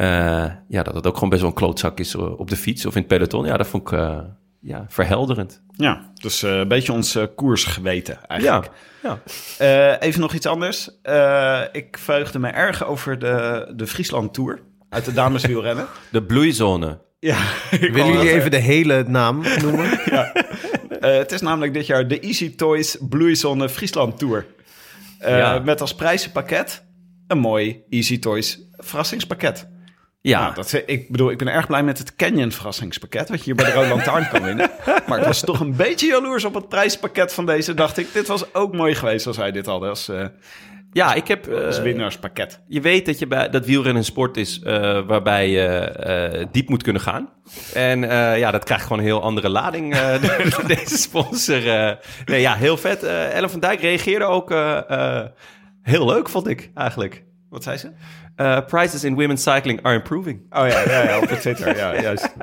Eh, 0.00 0.44
ja, 0.68 0.82
dat 0.82 0.94
het 0.94 1.06
ook 1.06 1.14
gewoon 1.14 1.28
best 1.28 1.40
wel 1.40 1.50
een 1.50 1.56
klootzak 1.56 1.98
is 1.98 2.14
eh, 2.14 2.38
op 2.38 2.48
de 2.50 2.56
fiets 2.56 2.86
of 2.86 2.92
in 2.94 2.98
het 2.98 3.08
peloton. 3.08 3.46
Ja, 3.46 3.56
dat 3.56 3.66
vond 3.66 3.82
ik 3.92 3.98
eh, 3.98 4.18
ja, 4.60 4.84
verhelderend. 4.88 5.62
Ja, 5.76 6.10
dus 6.14 6.42
eh, 6.42 6.58
een 6.58 6.68
beetje 6.68 6.92
ons 6.92 7.14
eh, 7.14 7.24
koers 7.36 7.64
geweten 7.64 8.18
Ja, 8.20 8.26
eigenlijk. 8.28 8.70
ja. 9.02 9.18
Eh, 9.58 10.08
even 10.08 10.20
nog 10.20 10.34
iets 10.34 10.46
anders. 10.46 10.90
Eh, 11.02 11.60
ik 11.72 11.98
verheugde 11.98 12.38
me 12.38 12.48
erg 12.48 12.84
over 12.86 13.18
de, 13.18 13.66
de 13.76 13.86
Friesland 13.86 14.34
Tour 14.34 14.60
uit 14.88 15.04
de 15.04 15.12
dameswielrennen. 15.12 15.86
de 16.12 16.22
bloeizone. 16.22 16.98
ja, 17.18 17.38
ik 17.70 17.92
Willen 17.92 18.12
jullie 18.12 18.30
even 18.32 18.50
de 18.50 18.56
hele 18.56 19.04
naam 19.08 19.42
noemen? 19.62 19.88
Eh, 21.00 21.16
het 21.16 21.32
is 21.32 21.40
namelijk 21.40 21.74
dit 21.74 21.86
jaar 21.86 22.08
de 22.08 22.20
Easy 22.20 22.54
Toys 22.56 22.96
Bloeizone 23.08 23.68
Friesland 23.68 24.18
Tour. 24.18 24.46
Eh, 25.18 25.38
Ja. 25.38 25.58
Met 25.58 25.80
als 25.80 25.94
prijzenpakket 25.94 26.84
een 27.26 27.38
mooi 27.38 27.82
Easy 27.90 28.18
Toys 28.18 28.60
verrassingspakket. 28.76 29.68
Ja, 30.22 30.40
Nou, 30.40 30.54
dat, 30.54 30.82
ik 30.86 31.10
bedoel, 31.10 31.30
ik 31.30 31.38
ben 31.38 31.48
erg 31.48 31.66
blij 31.66 31.82
met 31.82 31.98
het 31.98 32.16
Canyon 32.16 32.52
verrassingspakket... 32.52 33.28
wat 33.28 33.38
je 33.38 33.44
hier 33.44 33.54
bij 33.54 33.64
de 33.64 33.72
Rode 33.72 33.88
Lantaarn 33.88 34.28
kan 34.28 34.42
winnen. 34.42 34.70
Maar 35.08 35.18
ik 35.18 35.24
was 35.24 35.40
toch 35.40 35.60
een 35.60 35.76
beetje 35.76 36.06
jaloers 36.06 36.44
op 36.44 36.54
het 36.54 36.68
prijspakket 36.68 37.32
van 37.34 37.46
deze. 37.46 37.74
Dacht 37.74 37.98
ik, 37.98 38.12
dit 38.12 38.26
was 38.26 38.54
ook 38.54 38.74
mooi 38.74 38.94
geweest 38.94 39.26
als 39.26 39.36
wij 39.36 39.50
dit 39.52 39.66
hadden 39.66 39.88
als, 39.88 40.08
eh, 40.08 40.24
ja 40.92 41.14
ik 41.14 41.28
heb... 41.28 41.46
eh, 41.48 41.66
als 41.66 41.80
winnaarspakket. 41.80 42.60
Je 42.68 42.80
weet 42.80 43.06
dat, 43.06 43.18
je 43.18 43.26
bij, 43.26 43.48
dat 43.50 43.66
wielrennen 43.66 43.96
een 43.96 44.04
sport 44.04 44.36
is 44.36 44.60
eh, 44.62 45.00
waarbij 45.06 45.48
je 45.50 45.66
eh, 45.68 46.46
diep 46.52 46.68
moet 46.68 46.82
kunnen 46.82 47.02
gaan. 47.02 47.28
En 47.74 48.04
eh, 48.10 48.38
ja, 48.38 48.50
dat 48.50 48.64
krijgt 48.64 48.82
gewoon 48.82 48.98
een 48.98 49.04
heel 49.04 49.22
andere 49.22 49.48
lading, 49.48 49.94
eh, 49.94 50.22
door 50.56 50.66
deze 50.66 50.96
sponsor. 50.96 51.68
eh. 51.68 51.96
nee, 52.24 52.40
ja, 52.40 52.54
heel 52.54 52.76
vet. 52.76 53.02
Eh 53.02 53.34
Ellen 53.36 53.50
van 53.50 53.60
Dijk 53.60 53.80
reageerde 53.80 54.24
ook 54.24 54.50
eh, 54.50 54.90
eh, 54.90 55.26
heel 55.82 56.06
leuk, 56.06 56.28
vond 56.28 56.46
ik 56.48 56.70
eigenlijk. 56.74 57.24
Wat 57.50 57.62
zei 57.62 57.76
ze? 57.76 57.90
Eh, 58.36 58.58
prices 58.66 59.04
in 59.04 59.14
women's 59.14 59.42
cycling 59.42 59.82
are 59.82 59.94
improving. 59.94 60.40
Oh 60.50 60.68
ja, 60.68 60.80
ja, 60.86 61.02
ja 61.02 61.18
op 61.18 61.28
Twitter. 61.28 61.76
Ja, 61.76 62.00
juist. 62.02 62.34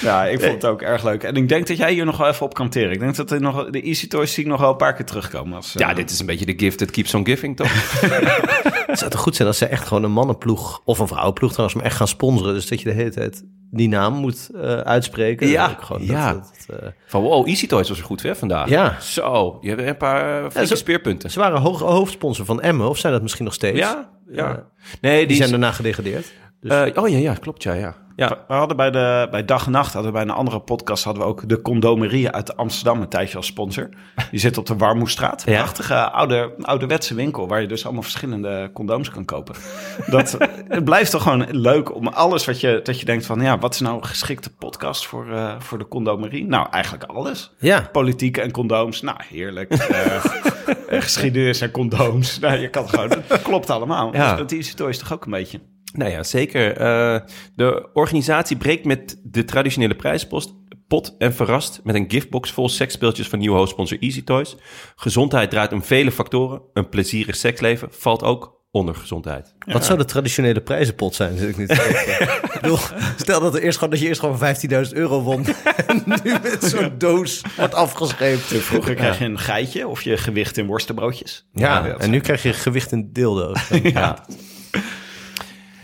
Ja, 0.00 0.24
ik 0.24 0.40
vond 0.40 0.52
het 0.52 0.64
ook 0.64 0.82
erg 0.82 1.04
leuk. 1.04 1.22
En 1.22 1.34
ik 1.34 1.48
denk 1.48 1.66
dat 1.66 1.76
jij 1.76 1.92
hier 1.92 2.04
nog 2.04 2.16
wel 2.16 2.28
even 2.28 2.46
op 2.46 2.54
kan 2.54 2.68
teren. 2.68 2.92
Ik 2.92 3.00
denk 3.00 3.16
dat 3.16 3.30
er 3.30 3.40
nog, 3.40 3.70
de 3.70 3.82
Easy 3.82 4.08
Toys 4.08 4.32
zie 4.32 4.44
ik 4.44 4.50
nog 4.50 4.60
wel 4.60 4.70
een 4.70 4.76
paar 4.76 4.94
keer 4.94 5.04
terugkomen. 5.04 5.56
Als, 5.56 5.72
Ja, 5.72 5.90
eh, 5.90 5.96
dit 5.96 6.10
is 6.10 6.20
een 6.20 6.26
beetje 6.26 6.46
de 6.46 6.54
gift 6.56 6.78
that 6.78 6.90
keeps 6.90 7.14
on 7.14 7.26
giving, 7.26 7.56
toch? 7.56 7.72
Het 8.96 9.04
zou 9.04 9.14
toch 9.14 9.20
goed 9.24 9.36
zijn 9.36 9.48
als 9.48 9.58
ze 9.58 9.66
echt 9.66 9.86
gewoon 9.86 10.02
een 10.02 10.12
mannenploeg, 10.12 10.80
of 10.84 10.98
een 10.98 11.06
vrouwenploeg 11.06 11.50
trouwens, 11.50 11.76
maar 11.76 11.86
echt 11.86 11.96
gaan 11.96 12.08
sponsoren. 12.08 12.54
Dus 12.54 12.68
dat 12.68 12.80
je 12.80 12.88
de 12.88 12.94
hele 12.94 13.10
tijd 13.10 13.44
die 13.70 13.88
naam 13.88 14.14
moet 14.14 14.50
eh, 14.54 14.60
uitspreken. 14.78 15.48
Ja, 15.48 15.76
gewoon 15.80 16.04
ja. 16.04 16.32
Dat, 16.32 16.52
dat, 16.66 16.80
eh, 16.80 16.88
Van 17.06 17.22
wow, 17.22 17.46
Easy 17.48 17.66
Toys 17.66 17.88
was 17.88 17.98
er 17.98 18.04
goed 18.04 18.20
ver 18.20 18.36
vandaag. 18.36 18.68
Ja. 18.68 19.00
Zo, 19.00 19.58
je 19.60 19.68
hebt 19.68 19.80
een 19.82 19.96
paar 19.96 20.66
zo- 20.66 20.74
speerpunten. 20.74 21.30
ze 21.30 21.38
waren 21.38 21.60
hoog, 21.60 21.80
hoofdsponsor 21.80 22.44
van 22.44 22.60
Emmen, 22.60 22.88
of 22.88 22.98
zijn 22.98 23.12
dat 23.12 23.22
misschien 23.22 23.44
nog 23.44 23.54
steeds? 23.54 23.78
Ja, 23.78 24.10
ja. 24.30 24.50
Eh, 24.50 24.58
nee, 25.00 25.18
die, 25.18 25.26
die, 25.26 25.36
zijn 25.36 25.50
daarna 25.50 25.72
gedegradeerd. 25.72 26.32
Eh, 26.68 27.02
oh 27.02 27.08
ja, 27.08 27.18
ja, 27.18 27.34
klopt, 27.34 27.62
ja, 27.62 27.72
ja. 27.72 27.94
ja. 28.16 28.28
We 28.48 28.54
hadden 28.54 28.76
bij, 28.76 28.90
de, 28.90 29.28
bij 29.30 29.44
Dag 29.44 29.66
en 29.66 29.72
Nacht, 29.72 29.92
hadden 29.92 30.12
we 30.12 30.18
bij 30.18 30.26
een 30.26 30.34
andere 30.34 30.60
podcast, 30.60 31.04
hadden 31.04 31.22
we 31.22 31.28
ook 31.28 31.48
de 31.48 31.62
condomerie 31.62 32.30
uit 32.30 32.56
Amsterdam 32.56 33.00
een 33.00 33.08
tijdje 33.08 33.36
als 33.36 33.46
sponsor. 33.46 33.88
Die 34.30 34.40
zit 34.40 34.58
op 34.58 34.66
de 34.66 34.76
Warmoestraat. 34.76 35.42
Ja. 35.46 35.56
Prachtige 35.56 36.10
oude, 36.10 36.54
ouderwetse 36.60 37.14
winkel 37.14 37.48
waar 37.48 37.60
je 37.60 37.66
dus 37.66 37.84
allemaal 37.84 38.02
verschillende 38.02 38.70
condooms 38.74 39.10
kan 39.10 39.24
kopen. 39.24 39.54
Dat, 40.06 40.36
het 40.68 40.84
blijft 40.84 41.10
toch 41.10 41.22
gewoon 41.22 41.46
leuk 41.50 41.94
om 41.94 42.06
alles 42.06 42.44
wat 42.44 42.60
je, 42.60 42.80
dat 42.82 43.00
je 43.00 43.06
denkt 43.06 43.26
van, 43.26 43.40
ja, 43.40 43.58
wat 43.58 43.74
is 43.74 43.80
nou 43.80 43.96
een 43.96 44.04
geschikte 44.04 44.50
podcast 44.54 45.06
voor, 45.06 45.30
eh, 45.32 45.54
voor 45.58 45.78
de 45.78 45.88
condomerie? 45.88 46.46
Nou, 46.46 46.66
eigenlijk 46.70 47.04
alles. 47.04 47.54
Ja, 47.58 47.88
Politiek 47.92 48.36
en 48.36 48.50
condooms, 48.50 49.02
nou 49.02 49.16
heerlijk. 49.28 49.72
Eh, 49.72 50.24
geschiedenis 51.02 51.60
en 51.60 51.70
condooms, 51.70 52.38
nou, 52.38 52.58
je 52.58 52.70
kan 52.70 52.88
gewoon, 52.88 53.10
het 53.26 53.42
klopt 53.42 53.70
allemaal. 53.70 54.12
Ja. 54.12 54.36
Dus 54.36 54.74
dat 54.76 54.88
is 54.88 54.98
toch 54.98 55.12
ook 55.12 55.24
een 55.24 55.30
beetje. 55.30 55.60
Nou 55.96 56.10
ja, 56.10 56.22
zeker. 56.22 56.76
Eh, 56.76 57.20
de 57.54 57.88
organisatie 57.92 58.56
breekt 58.56 58.84
met 58.84 59.20
de 59.22 59.44
traditionele 59.44 59.94
prijzenpost 59.96 60.54
pot 60.88 61.14
en 61.18 61.34
verrast 61.34 61.80
met 61.84 61.94
een 61.94 62.04
giftbox 62.08 62.50
vol 62.50 62.68
seksspeeltjes 62.68 63.28
van 63.28 63.38
nieuwe 63.38 63.56
hoofdsponsor 63.56 63.98
Easy 64.00 64.24
Toys. 64.24 64.56
Gezondheid 64.96 65.50
draait 65.50 65.72
om 65.72 65.82
vele 65.82 66.12
factoren. 66.12 66.62
Een 66.72 66.88
plezierig 66.88 67.36
seksleven 67.36 67.88
valt 67.90 68.22
ook 68.22 68.54
onder 68.70 68.94
gezondheid. 68.94 69.54
wat 69.58 69.84
zou 69.84 69.98
de 69.98 70.04
traditionele 70.04 70.60
prijzenpot 70.60 71.14
zijn? 71.14 71.38
Zit 71.38 71.58
ik 71.58 72.58
bedoel, 72.60 72.78
stel 73.16 73.40
dat, 73.40 73.54
er 73.54 73.62
eerst 73.62 73.78
gewoon, 73.78 73.90
dat 73.92 74.00
je 74.02 74.06
eerst 74.08 74.20
gewoon 74.20 74.38
15.000 74.86 74.92
euro 74.92 75.22
won. 75.22 75.46
en 75.86 76.02
nu 76.06 76.32
met 76.42 76.58
zo'n 76.64 76.94
doos 76.98 77.42
wordt 77.56 77.74
afgescheept. 77.74 78.40
Vroeger 78.42 78.94
kreeg 78.94 79.18
je 79.18 79.24
een 79.24 79.38
geitje 79.38 79.88
of 79.88 80.02
je 80.02 80.16
gewicht 80.16 80.56
in 80.56 80.66
worstenbroodjes. 80.66 81.48
Ja, 81.52 81.82
dat- 81.82 82.00
en 82.00 82.10
nu 82.10 82.20
krijg 82.20 82.42
je 82.42 82.52
gewicht 82.52 82.92
in 82.92 83.10
dildo's. 83.12 83.68
Ja. 83.82 84.24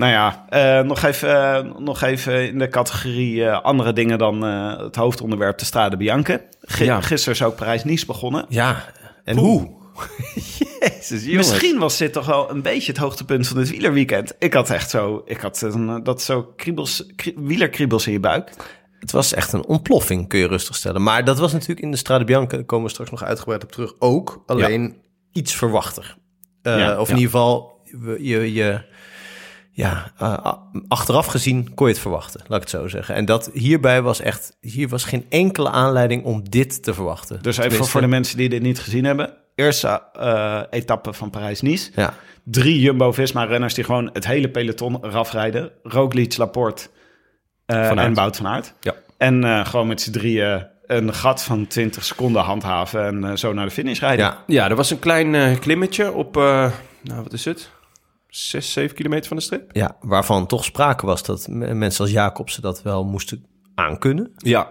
Nou 0.02 0.14
ja, 0.14 0.44
eh, 0.48 0.84
nog, 0.86 1.02
even, 1.02 1.54
eh, 1.54 1.78
nog 1.78 2.02
even 2.02 2.48
in 2.48 2.58
de 2.58 2.68
categorie 2.68 3.44
eh, 3.44 3.60
andere 3.62 3.92
dingen 3.92 4.18
dan 4.18 4.44
eh, 4.46 4.78
het 4.78 4.96
hoofdonderwerp 4.96 5.58
de 5.58 5.64
Strade 5.64 5.96
Bianche. 5.96 6.46
G- 6.60 6.78
Ja. 6.78 7.00
Gisteren 7.00 7.34
is 7.34 7.42
ook 7.42 7.56
Parijs-Nice 7.56 8.06
begonnen. 8.06 8.44
Ja, 8.48 8.84
en 9.24 9.36
hoe? 9.36 9.70
Jezus, 10.80 11.24
Misschien 11.26 11.78
was 11.78 11.96
dit 11.96 12.12
toch 12.12 12.26
wel 12.26 12.50
een 12.50 12.62
beetje 12.62 12.92
het 12.92 13.00
hoogtepunt 13.00 13.48
van 13.48 13.56
dit 13.56 13.70
wielerweekend. 13.70 14.34
Ik 14.38 14.52
had 14.54 14.70
echt 14.70 14.90
zo, 14.90 15.22
ik 15.24 15.40
had 15.40 15.60
een, 15.62 16.02
dat 16.02 16.22
zo 16.22 16.42
kriebels, 16.56 17.06
krie- 17.16 17.34
wielerkriebels 17.36 18.06
in 18.06 18.12
je 18.12 18.20
buik. 18.20 18.52
Het 18.98 19.10
was 19.12 19.32
echt 19.34 19.52
een 19.52 19.64
ontploffing, 19.66 20.28
kun 20.28 20.38
je 20.38 20.46
rustig 20.46 20.76
stellen. 20.76 21.02
Maar 21.02 21.24
dat 21.24 21.38
was 21.38 21.52
natuurlijk 21.52 21.80
in 21.80 21.90
de 21.90 21.96
Strade 21.96 22.24
Bianca, 22.24 22.56
daar 22.56 22.64
komen 22.64 22.84
we 22.86 22.90
straks 22.92 23.10
nog 23.10 23.22
uitgebreid 23.24 23.62
op 23.64 23.72
terug, 23.72 23.94
ook. 23.98 24.42
Alleen 24.46 24.96
iets 25.32 25.54
verwachter. 25.54 26.16
Eh, 26.62 26.78
Ja, 26.78 27.00
of 27.00 27.08
in 27.08 27.14
ieder 27.16 27.30
geval, 27.30 27.80
we- 28.00 28.18
je, 28.24 28.52
je, 28.52 28.80
ja, 29.72 30.12
eh, 30.18 30.52
achteraf 30.88 31.26
gezien 31.26 31.74
kon 31.74 31.86
je 31.86 31.92
het 31.92 32.02
verwachten, 32.02 32.40
laat 32.46 32.62
ik 32.62 32.70
het 32.70 32.80
zo 32.80 32.88
zeggen. 32.88 33.14
En 33.14 33.24
dat 33.24 33.50
hierbij 33.52 34.02
was 34.02 34.20
echt, 34.20 34.56
hier 34.60 34.88
was 34.88 35.04
geen 35.04 35.26
enkele 35.28 35.70
aanleiding 35.70 36.24
om 36.24 36.50
dit 36.50 36.82
te 36.82 36.94
verwachten. 36.94 37.42
Dus 37.42 37.56
even 37.56 37.62
Tenminste, 37.62 37.90
voor 37.90 38.00
de 38.00 38.06
mensen 38.06 38.36
die 38.36 38.48
dit 38.48 38.62
niet 38.62 38.80
gezien 38.80 39.04
hebben. 39.04 39.34
Eerste 39.54 40.02
eh, 40.12 40.60
etappe 40.70 41.12
van 41.12 41.30
Parijs-Nice. 41.30 41.90
Ja, 41.94 42.14
Drie 42.44 42.80
Jumbo-Visma-renners 42.80 43.74
die 43.74 43.84
gewoon 43.84 44.10
het 44.12 44.26
hele 44.26 44.48
peloton 44.48 45.04
eraf 45.04 45.32
rijden. 45.32 45.70
Roglic, 45.82 46.36
Laporte 46.36 46.88
eh, 47.66 48.04
en 48.04 48.14
Wout 48.14 48.36
van 48.36 48.46
Aert. 48.46 48.74
Ja. 48.80 48.94
En 49.18 49.44
eh, 49.44 49.66
gewoon 49.66 49.86
met 49.86 50.00
z'n 50.00 50.10
drieën 50.10 50.66
een 50.86 51.14
gat 51.14 51.42
van 51.42 51.66
20 51.66 52.04
seconden 52.04 52.42
handhaven 52.42 53.06
en 53.06 53.24
eh, 53.24 53.36
zo 53.36 53.52
naar 53.52 53.64
de 53.64 53.70
finish 53.70 54.00
rijden. 54.00 54.24
ja, 54.24 54.42
Ja, 54.46 54.68
er 54.68 54.76
was 54.76 54.90
een 54.90 54.98
klein 54.98 55.58
klimmetje 55.58 56.12
op, 56.12 56.36
eh, 56.36 56.70
nou 57.02 57.22
wat 57.22 57.32
is 57.32 57.44
het? 57.44 57.70
6, 58.34 58.72
7 58.72 58.96
kilometer 58.96 59.28
van 59.28 59.36
de 59.36 59.42
streep. 59.42 59.70
ja, 59.72 59.96
waarvan 60.00 60.46
toch 60.46 60.64
sprake 60.64 61.06
was 61.06 61.22
dat 61.22 61.46
mensen 61.50 62.04
als 62.04 62.12
Jacobsen 62.12 62.62
dat 62.62 62.82
wel 62.82 63.04
moesten 63.04 63.44
aankunnen. 63.74 64.32
Ja. 64.36 64.70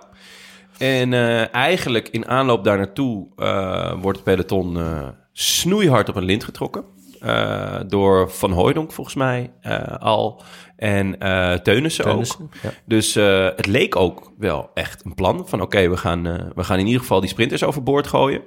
En 0.78 1.14
eh, 1.14 1.54
eigenlijk 1.54 2.08
in 2.10 2.28
aanloop 2.28 2.64
daar 2.64 2.78
naartoe 2.78 3.28
eh, 3.36 3.94
wordt 4.02 4.18
het 4.18 4.26
peloton 4.26 4.78
eh, 4.80 5.08
snoeihard 5.32 6.10
op 6.10 6.16
een 6.16 6.24
lint 6.24 6.44
getrokken. 6.44 6.84
Eh, 7.20 7.80
door 7.88 8.32
Van 8.32 8.52
Hooijdonk 8.52 8.92
volgens 8.92 9.16
mij 9.16 9.52
eh, 9.62 9.98
al. 10.00 10.44
En 10.76 11.20
eh 11.20 11.54
Teunissen, 11.54 12.06
ook. 12.06 12.12
Teunissen, 12.12 12.50
ja. 12.64 12.70
Dus 12.86 13.16
eh, 13.16 13.44
het 13.56 13.66
leek 13.66 13.96
ook 13.96 14.32
wel 14.38 14.70
echt 14.74 15.06
een 15.06 15.14
plan. 15.16 15.48
Van 15.48 15.62
oké, 15.62 15.90
we, 15.90 15.98
gaan, 15.98 16.28
eh, 16.28 16.46
we 16.56 16.64
gaan 16.64 16.80
in 16.80 16.86
ieder 16.86 17.02
geval 17.02 17.20
die 17.20 17.30
sprinters 17.30 17.64
overboord 17.64 18.08
gooien. 18.08 18.42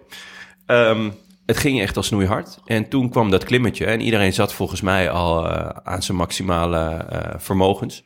Ehm, 0.67 1.11
het 1.47 1.57
ging 1.57 1.81
echt 1.81 1.97
al 1.97 2.03
snoeihard. 2.03 2.59
En 2.65 2.89
toen 2.89 3.11
kwam 3.11 3.31
dat 3.31 3.45
klimmetje. 3.45 3.87
En 3.87 4.01
iedereen 4.01 4.33
zat 4.33 4.53
volgens 4.53 4.81
mij 4.81 5.11
al 5.11 5.49
eh, 5.49 5.69
aan 5.83 6.03
zijn 6.03 6.17
maximale 6.17 6.79
eh, 6.79 7.35
vermogens. 7.37 8.05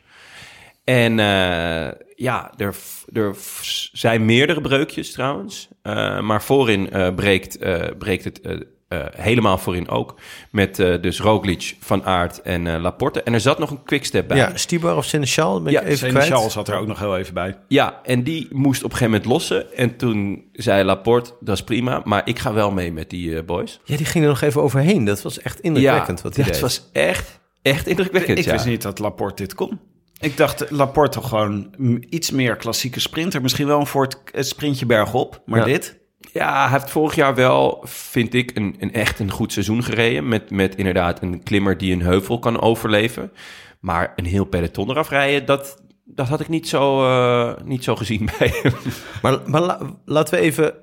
En 0.85 1.19
eh, 1.19 1.89
ja, 2.15 2.53
er, 2.57 2.75
er 3.13 3.37
zijn 3.93 4.25
meerdere 4.25 4.61
breukjes 4.61 5.13
trouwens. 5.13 5.69
Maar 6.21 6.43
voorin 6.43 7.15
breekt, 7.15 7.59
breekt 7.99 8.25
het 8.25 8.67
eh, 8.89 9.01
helemaal 9.17 9.59
voorin 9.59 9.89
ook. 9.89 10.15
Met 10.51 10.79
eh, 10.79 11.03
dus 11.03 11.21
Roglic, 11.21 11.77
Van 11.81 12.05
Aert 12.05 12.43
en 12.43 12.67
eh, 12.67 12.81
Laporte. 12.81 13.23
En 13.23 13.35
er 13.35 13.41
zat 13.41 13.59
nog 13.59 13.71
een 13.71 13.83
quickstep 13.83 14.29
bij. 14.29 14.37
Ja, 14.37 14.51
Stibar 14.57 14.97
of 14.97 15.05
Seneschal, 15.05 15.63
ben 15.63 15.73
Ja, 15.73 15.81
ik 15.81 15.87
even 15.87 15.99
Seneschal 15.99 16.37
kwijt. 16.39 16.53
zat 16.53 16.69
er 16.69 16.77
ook 16.77 16.87
nog 16.87 16.99
heel 16.99 17.17
even 17.17 17.35
bij. 17.35 17.59
Ja, 17.69 18.01
en 18.03 18.23
die 18.23 18.49
moest 18.53 18.85
op 18.85 18.91
een 18.91 18.97
gegeven 18.97 19.13
moment 19.13 19.25
lossen. 19.33 19.77
En 19.77 19.97
toen 19.97 20.45
zei 20.53 20.85
Laporte, 20.85 21.33
dat 21.41 21.57
is 21.57 21.65
prima, 21.65 22.01
maar 22.05 22.23
ik 22.25 22.39
ga 22.39 22.53
wel 22.53 22.71
mee 22.71 22.93
met 22.93 23.11
die 23.11 23.43
boys. 23.43 23.81
Ja, 23.85 23.97
die 23.97 24.07
ging 24.07 24.25
er 24.25 24.31
nog 24.31 24.41
even 24.41 24.63
overheen. 24.63 25.05
Dat 25.05 25.23
was 25.23 25.41
echt 25.41 25.61
indrukwekkend 25.61 26.23
wat 26.23 26.35
hij 26.37 26.45
dat 26.45 26.53
deed. 26.53 26.63
was 26.63 26.89
echt, 26.93 27.41
echt 27.63 27.87
indrukwekkend. 27.87 28.39
Ik 28.39 28.45
ja. 28.45 28.53
wist 28.53 28.67
niet 28.67 28.83
dat 28.83 28.99
Laporte 28.99 29.43
dit 29.43 29.55
kon. 29.55 29.79
Ik 30.21 30.37
dacht, 30.37 30.71
Laporte 30.71 31.19
toch 31.21 31.29
gewoon 31.29 31.75
iets 32.09 32.31
meer 32.31 32.57
klassieke 32.57 33.01
sprinter. 33.01 33.43
Misschien 33.43 33.67
wel 33.67 33.81
een 33.81 33.87
voor 33.87 34.03
het 34.03 34.19
het 34.33 34.47
sprintje 34.47 34.87
bergop. 34.87 35.43
Maar 35.47 35.59
Ja. 35.59 35.65
dit? 35.65 35.98
Ja, 36.33 36.63
hij 36.69 36.79
heeft 36.79 36.91
vorig 36.91 37.15
jaar 37.15 37.35
wel, 37.35 37.81
vind 37.85 38.35
ik, 38.35 38.57
een, 38.57 38.77
een 38.79 38.93
echt 38.93 39.19
een 39.19 39.31
goed 39.31 39.53
seizoen 39.53 39.83
gereden. 39.83 40.29
Met, 40.29 40.51
met 40.51 40.75
inderdaad 40.77 41.23
een 41.23 41.43
klimmer 41.43 41.79
die 41.79 41.93
een 41.93 42.03
heuvel 42.03 42.39
kan 42.39 42.61
overleven. 42.61 43.33
Maar 43.81 44.13
een 44.17 44.25
heel 44.25 44.45
peloton 44.45 44.91
eraf 44.91 45.09
rijden, 45.09 45.47
dat, 45.47 45.83
dat 46.05 46.29
had 46.29 46.41
ik 46.41 46.49
niet 46.49 46.69
zo, 46.69 47.05
eh, 47.05 47.53
niet 47.65 47.85
zo 47.85 47.97
gezien 47.97 48.29
bij. 48.39 48.73
Maar, 49.23 49.39
maar 49.47 49.61
la- 49.61 49.97
laten 50.05 50.35
we 50.35 50.41
even... 50.41 50.75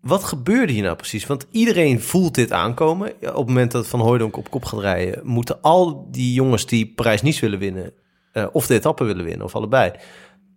Wat 0.00 0.24
gebeurde 0.24 0.72
hier 0.72 0.82
nou 0.82 0.96
precies? 0.96 1.26
Want 1.26 1.46
iedereen 1.50 2.00
voelt 2.00 2.34
dit 2.34 2.52
aankomen. 2.52 3.08
Op 3.20 3.20
het 3.36 3.46
moment 3.46 3.72
dat 3.72 3.86
Van 3.88 4.00
Hooijdonk 4.00 4.36
op 4.36 4.50
kop 4.50 4.64
gaat 4.64 4.80
rijden... 4.80 5.20
moeten 5.26 5.60
al 5.60 6.08
die 6.10 6.32
jongens 6.32 6.66
die 6.66 6.92
Parijs-Nice 6.94 7.40
willen 7.40 7.58
winnen... 7.58 7.92
eh, 8.32 8.46
of 8.52 8.66
de 8.66 8.74
etappe 8.74 9.04
willen 9.04 9.24
winnen, 9.24 9.46
of 9.46 9.54
allebei... 9.54 9.92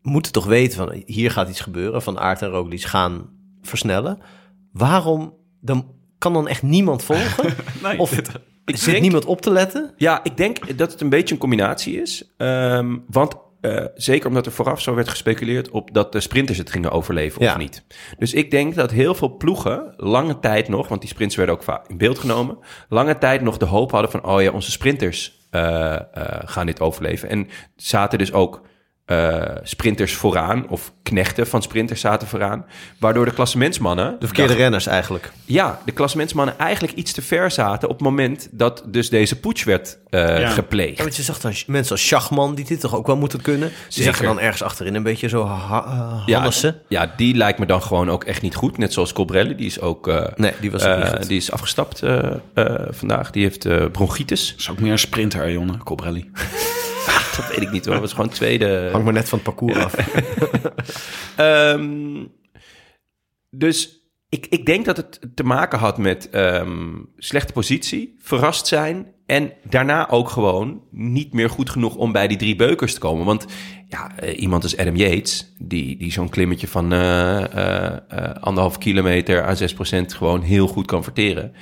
moeten 0.01 0.31
toch 0.31 0.45
weten 0.45 0.77
van 0.77 1.03
hier 1.05 1.31
gaat 1.31 1.49
iets 1.49 1.59
gebeuren. 1.61 2.01
Van 2.01 2.19
Aert 2.19 2.41
en 2.41 2.49
Roglic 2.49 2.83
gaan 2.83 3.29
versnellen. 3.67 4.17
Waarom 4.71 5.33
dan, 5.61 5.91
kan 6.17 6.33
dan 6.33 6.47
echt 6.47 6.63
niemand 6.63 7.03
volgen? 7.03 7.53
Nee, 7.83 7.99
of 7.99 8.09
dit- 8.09 8.29
Ik 8.65 8.75
zit 8.77 8.85
denk- 8.89 9.01
niemand 9.01 9.25
op 9.25 9.41
te 9.41 9.51
letten? 9.51 9.93
Ja, 9.97 10.23
ik 10.23 10.37
denk 10.37 10.77
dat 10.77 10.91
het 10.91 11.01
een 11.01 11.09
beetje 11.09 11.33
een 11.33 11.39
combinatie 11.39 12.01
is. 12.01 12.33
Ehm, 12.37 12.97
want 13.07 13.35
eh, 13.61 13.85
zeker 13.95 14.27
omdat 14.27 14.45
er 14.45 14.51
vooraf 14.51 14.81
zo 14.81 14.93
werd 14.95 15.09
gespeculeerd 15.09 15.69
op 15.69 15.93
dat 15.93 16.11
de 16.11 16.19
sprinters 16.19 16.57
het 16.57 16.69
gingen 16.69 16.91
overleven 16.91 17.43
Ja. 17.43 17.51
of 17.51 17.57
niet. 17.57 17.83
Dus 18.17 18.33
ik 18.33 18.51
denk 18.51 18.75
dat 18.75 18.91
heel 18.91 19.15
veel 19.15 19.37
ploegen 19.37 19.93
lange 19.97 20.39
tijd 20.39 20.67
nog, 20.67 20.87
want 20.87 21.01
die 21.01 21.09
sprints 21.09 21.35
werden 21.35 21.55
ook 21.55 21.63
vaak 21.63 21.87
in 21.87 21.97
beeld 21.97 22.19
genomen, 22.19 22.57
lange 22.89 23.17
tijd 23.17 23.41
nog 23.41 23.57
de 23.57 23.65
hoop 23.65 23.91
hadden 23.91 24.11
van, 24.11 24.25
oh 24.25 24.41
ja, 24.41 24.51
onze 24.51 24.71
sprinters 24.71 25.47
eh, 25.49 25.93
eh, 25.93 25.99
gaan 26.45 26.65
dit 26.65 26.81
overleven. 26.81 27.29
En 27.29 27.47
zaten 27.75 28.17
dus 28.17 28.33
ook 28.33 28.61
eh, 29.05 29.41
sprinters 29.63 30.13
vooraan, 30.15 30.69
of 30.69 30.91
knechten 31.03 31.47
van 31.47 31.61
sprinters 31.61 32.01
zaten 32.01 32.27
vooraan, 32.27 32.65
waardoor 32.99 33.25
de 33.25 33.33
klassementsmannen... 33.33 34.15
De 34.19 34.25
verkeerde 34.25 34.53
renners 34.53 34.87
eigenlijk. 34.87 35.31
Ja, 35.45 35.79
de 35.85 35.91
klassementsmannen 35.91 36.57
eigenlijk 36.59 36.93
iets 36.93 37.11
te 37.11 37.21
ver 37.21 37.51
zaten 37.51 37.89
op 37.89 37.95
het 37.95 38.03
moment 38.03 38.47
dat 38.51 38.83
dus 38.87 39.09
deze 39.09 39.39
putsch 39.39 39.63
werd 39.65 39.97
eh, 40.09 40.39
Ja. 40.39 40.49
gepleegd. 40.49 40.97
Ja, 40.97 41.03
want 41.03 41.15
je 41.15 41.21
zag 41.23 41.39
dan 41.39 41.53
mensen 41.67 41.91
als 41.91 42.07
Schachman, 42.07 42.55
die 42.55 42.65
dit 42.65 42.79
toch 42.79 42.95
ook 42.95 43.07
wel 43.07 43.17
moeten 43.17 43.41
kunnen. 43.41 43.67
Die 43.69 43.77
Zeker. 43.87 44.03
zeggen 44.03 44.25
dan 44.25 44.39
ergens 44.39 44.63
achterin 44.63 44.95
een 44.95 45.03
beetje 45.03 45.29
zo 45.29 45.45
ha 45.45 46.23
Ja, 46.25 46.49
ja, 46.87 47.13
die 47.17 47.35
lijkt 47.35 47.59
me 47.59 47.65
dan 47.65 47.81
gewoon 47.81 48.09
ook 48.09 48.23
echt 48.23 48.41
niet 48.41 48.55
goed. 48.55 48.77
Net 48.77 48.93
zoals 48.93 49.13
Colbrelli, 49.13 49.55
die 49.55 49.65
is 49.65 49.79
ook... 49.81 50.07
eh, 50.07 50.25
Nee, 50.35 50.51
die 50.61 50.71
was. 50.71 50.83
Die 51.27 51.37
is 51.37 51.51
afgestapt 51.51 52.01
eh, 52.03 52.31
eh, 52.53 52.75
vandaag. 52.89 53.31
Die 53.31 53.43
heeft 53.43 53.65
eh, 53.65 53.85
bronchitis. 53.91 54.55
is 54.57 54.69
ook 54.69 54.79
meer 54.79 54.91
een 54.91 54.99
sprinter, 54.99 55.51
Jonne, 55.51 55.77
Cobrelli. 55.77 56.29
Dat 57.35 57.47
weet 57.47 57.61
ik 57.61 57.71
niet 57.71 57.85
hoor. 57.85 57.93
Dat 57.93 58.03
was 58.03 58.13
gewoon 58.13 58.29
tweede... 58.29 58.89
Hangt 58.91 59.05
maar 59.05 59.13
net 59.13 59.29
van 59.29 59.39
het 59.43 59.55
parcours 59.55 59.77
af. 59.77 59.95
Ehm, 61.35 62.25
dus 63.49 64.05
ik, 64.29 64.45
ik 64.49 64.65
denk 64.65 64.85
dat 64.85 64.97
het 64.97 65.19
te 65.35 65.43
maken 65.43 65.79
had 65.79 65.97
met 65.97 66.29
ehm, 66.29 66.93
slechte 67.17 67.53
positie, 67.53 68.15
verrast 68.19 68.67
zijn 68.67 69.13
en 69.25 69.53
daarna 69.63 70.09
ook 70.09 70.29
gewoon 70.29 70.81
niet 70.91 71.33
meer 71.33 71.49
goed 71.49 71.69
genoeg 71.69 71.95
om 71.95 72.11
bij 72.11 72.27
die 72.27 72.37
drie 72.37 72.55
beukers 72.55 72.93
te 72.93 72.99
komen. 72.99 73.25
Want 73.25 73.45
ja, 73.87 74.17
eh, 74.17 74.41
iemand 74.41 74.63
als 74.63 74.77
Adam 74.77 74.95
Yates, 74.95 75.53
die, 75.57 75.97
die 75.97 76.11
zo'n 76.11 76.29
klimmetje 76.29 76.67
van 76.67 76.93
eh, 76.93 77.97
eh, 78.07 78.35
anderhalf 78.39 78.77
kilometer 78.77 79.43
aan 79.43 79.57
6% 80.03 80.05
gewoon 80.05 80.41
heel 80.41 80.67
goed 80.67 80.85
kan 80.85 81.03
verteren. 81.03 81.53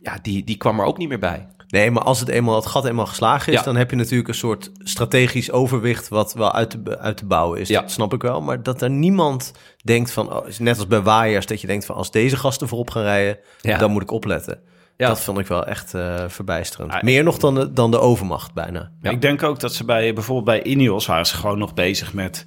Ja, 0.00 0.18
die, 0.22 0.44
die 0.44 0.56
kwam 0.56 0.80
er 0.80 0.86
ook 0.86 0.98
niet 0.98 1.08
meer 1.08 1.18
bij. 1.18 1.46
Nee, 1.68 1.90
maar 1.90 2.02
als 2.02 2.20
het 2.20 2.28
eenmaal 2.28 2.54
het 2.54 2.66
gat 2.66 2.84
eenmaal 2.84 3.06
geslagen 3.06 3.52
is, 3.52 3.58
Ja. 3.58 3.64
dan 3.64 3.76
heb 3.76 3.90
je 3.90 3.96
natuurlijk 3.96 4.28
een 4.28 4.34
soort 4.34 4.70
strategisch 4.78 5.50
overwicht 5.52 6.08
wat 6.08 6.32
wel 6.34 6.52
uit 6.52 6.70
te, 6.70 6.98
uit 6.98 7.16
te 7.16 7.26
bouwen 7.26 7.60
is. 7.60 7.68
Ja. 7.68 7.80
Dat 7.80 7.90
snap 7.90 8.14
ik 8.14 8.22
wel. 8.22 8.40
Maar 8.40 8.62
dat 8.62 8.82
er 8.82 8.90
niemand 8.90 9.52
denkt 9.84 10.10
van, 10.10 10.32
oh, 10.32 10.46
net 10.58 10.76
als 10.76 10.86
bij 10.86 11.00
waaiers, 11.02 11.46
dat 11.46 11.60
je 11.60 11.66
denkt 11.66 11.84
van 11.86 11.94
als 11.96 12.10
deze 12.10 12.36
gasten 12.36 12.68
voorop 12.68 12.90
gaan 12.90 13.02
rijden, 13.02 13.38
Ja. 13.60 13.78
dan 13.78 13.90
moet 13.90 14.02
ik 14.02 14.10
opletten. 14.10 14.60
Ja. 14.96 15.08
Dat 15.08 15.20
vond 15.20 15.38
ik 15.38 15.46
wel 15.46 15.66
echt 15.66 15.94
eh, 15.94 16.24
verbijsterend. 16.28 16.92
Ah, 16.92 17.02
Meer 17.02 17.24
nog 17.24 17.38
dan 17.38 17.54
de, 17.54 17.72
dan 17.72 17.90
de 17.90 17.98
overmacht 18.00 18.54
bijna. 18.54 18.90
Ja. 19.02 19.10
Ik 19.10 19.20
denk 19.22 19.42
ook 19.42 19.60
dat 19.60 19.74
ze 19.74 19.84
bij 19.84 20.12
bijvoorbeeld 20.14 20.46
bij 20.46 20.62
Ineos 20.72 21.06
waren 21.06 21.26
ze 21.26 21.36
gewoon 21.36 21.58
nog 21.58 21.74
bezig 21.74 22.12
met 22.14 22.46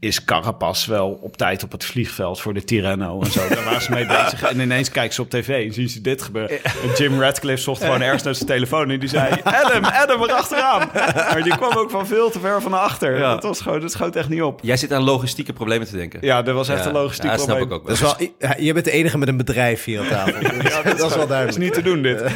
is 0.00 0.24
Carapaz 0.24 0.86
wel 0.86 1.18
op 1.22 1.36
tijd 1.36 1.62
op 1.62 1.72
het 1.72 1.84
vliegveld 1.84 2.40
voor 2.40 2.54
de 2.54 2.64
Tirreno 2.64 3.20
en 3.22 3.30
zo. 3.30 3.48
Daar 3.48 3.64
waren 3.64 3.82
ze 3.82 3.90
mee 3.90 4.06
bezig. 4.06 4.42
En 4.42 4.60
ineens 4.60 4.90
kijken 4.90 5.14
ze 5.14 5.22
op 5.22 5.30
tv 5.30 5.66
en 5.66 5.72
zien 5.72 5.88
ze 5.88 6.00
dit 6.00 6.22
gebeuren. 6.22 6.64
En 6.64 6.92
Jim 6.96 7.20
Radcliffe 7.20 7.62
zocht 7.62 7.82
gewoon 7.84 8.00
ergens 8.02 8.22
naar 8.22 8.34
zijn 8.34 8.46
telefoon 8.48 8.90
en 8.90 8.98
die 9.00 9.08
zei... 9.08 9.34
Adam, 9.42 9.84
Adam, 9.84 10.22
erachteraan. 10.22 10.88
Maar 11.14 11.42
die 11.42 11.56
kwam 11.56 11.72
ook 11.76 11.90
van 11.90 12.06
veel 12.06 12.30
te 12.30 12.40
ver 12.40 12.62
van 12.62 12.72
achter. 12.72 13.18
Ja. 13.18 13.32
Dat, 13.34 13.42
was 13.42 13.60
gewoon, 13.60 13.80
dat 13.80 13.92
schoot 13.92 14.16
echt 14.16 14.28
niet 14.28 14.42
op. 14.42 14.58
Jij 14.62 14.76
zit 14.76 14.92
aan 14.92 15.02
logistieke 15.02 15.52
problemen 15.52 15.86
te 15.86 15.96
denken. 15.96 16.18
Ja, 16.22 16.42
dat 16.42 16.54
was 16.54 16.68
echt 16.68 16.80
Ja, 16.80 16.86
een 16.86 16.92
logistiek 16.92 17.30
ja, 17.30 17.36
snap 17.36 17.46
probleem. 17.46 17.66
ik 17.68 17.72
ook 17.74 17.86
wel. 17.86 17.96
Dat 17.96 18.16
is 18.38 18.38
wel, 18.38 18.54
je 18.64 18.72
bent 18.72 18.84
de 18.84 18.90
enige 18.90 19.18
met 19.18 19.28
een 19.28 19.36
bedrijf 19.36 19.84
hier 19.84 20.00
aan 20.00 20.08
tafel. 20.08 20.32
dat, 20.82 20.94
is 20.94 20.98
wel 21.00 21.08
Dat 21.08 21.28
duidelijk. 21.28 21.48
is 21.48 21.56
niet 21.56 21.74
te 21.74 21.82
doen, 21.82 22.02
dit. 22.02 22.20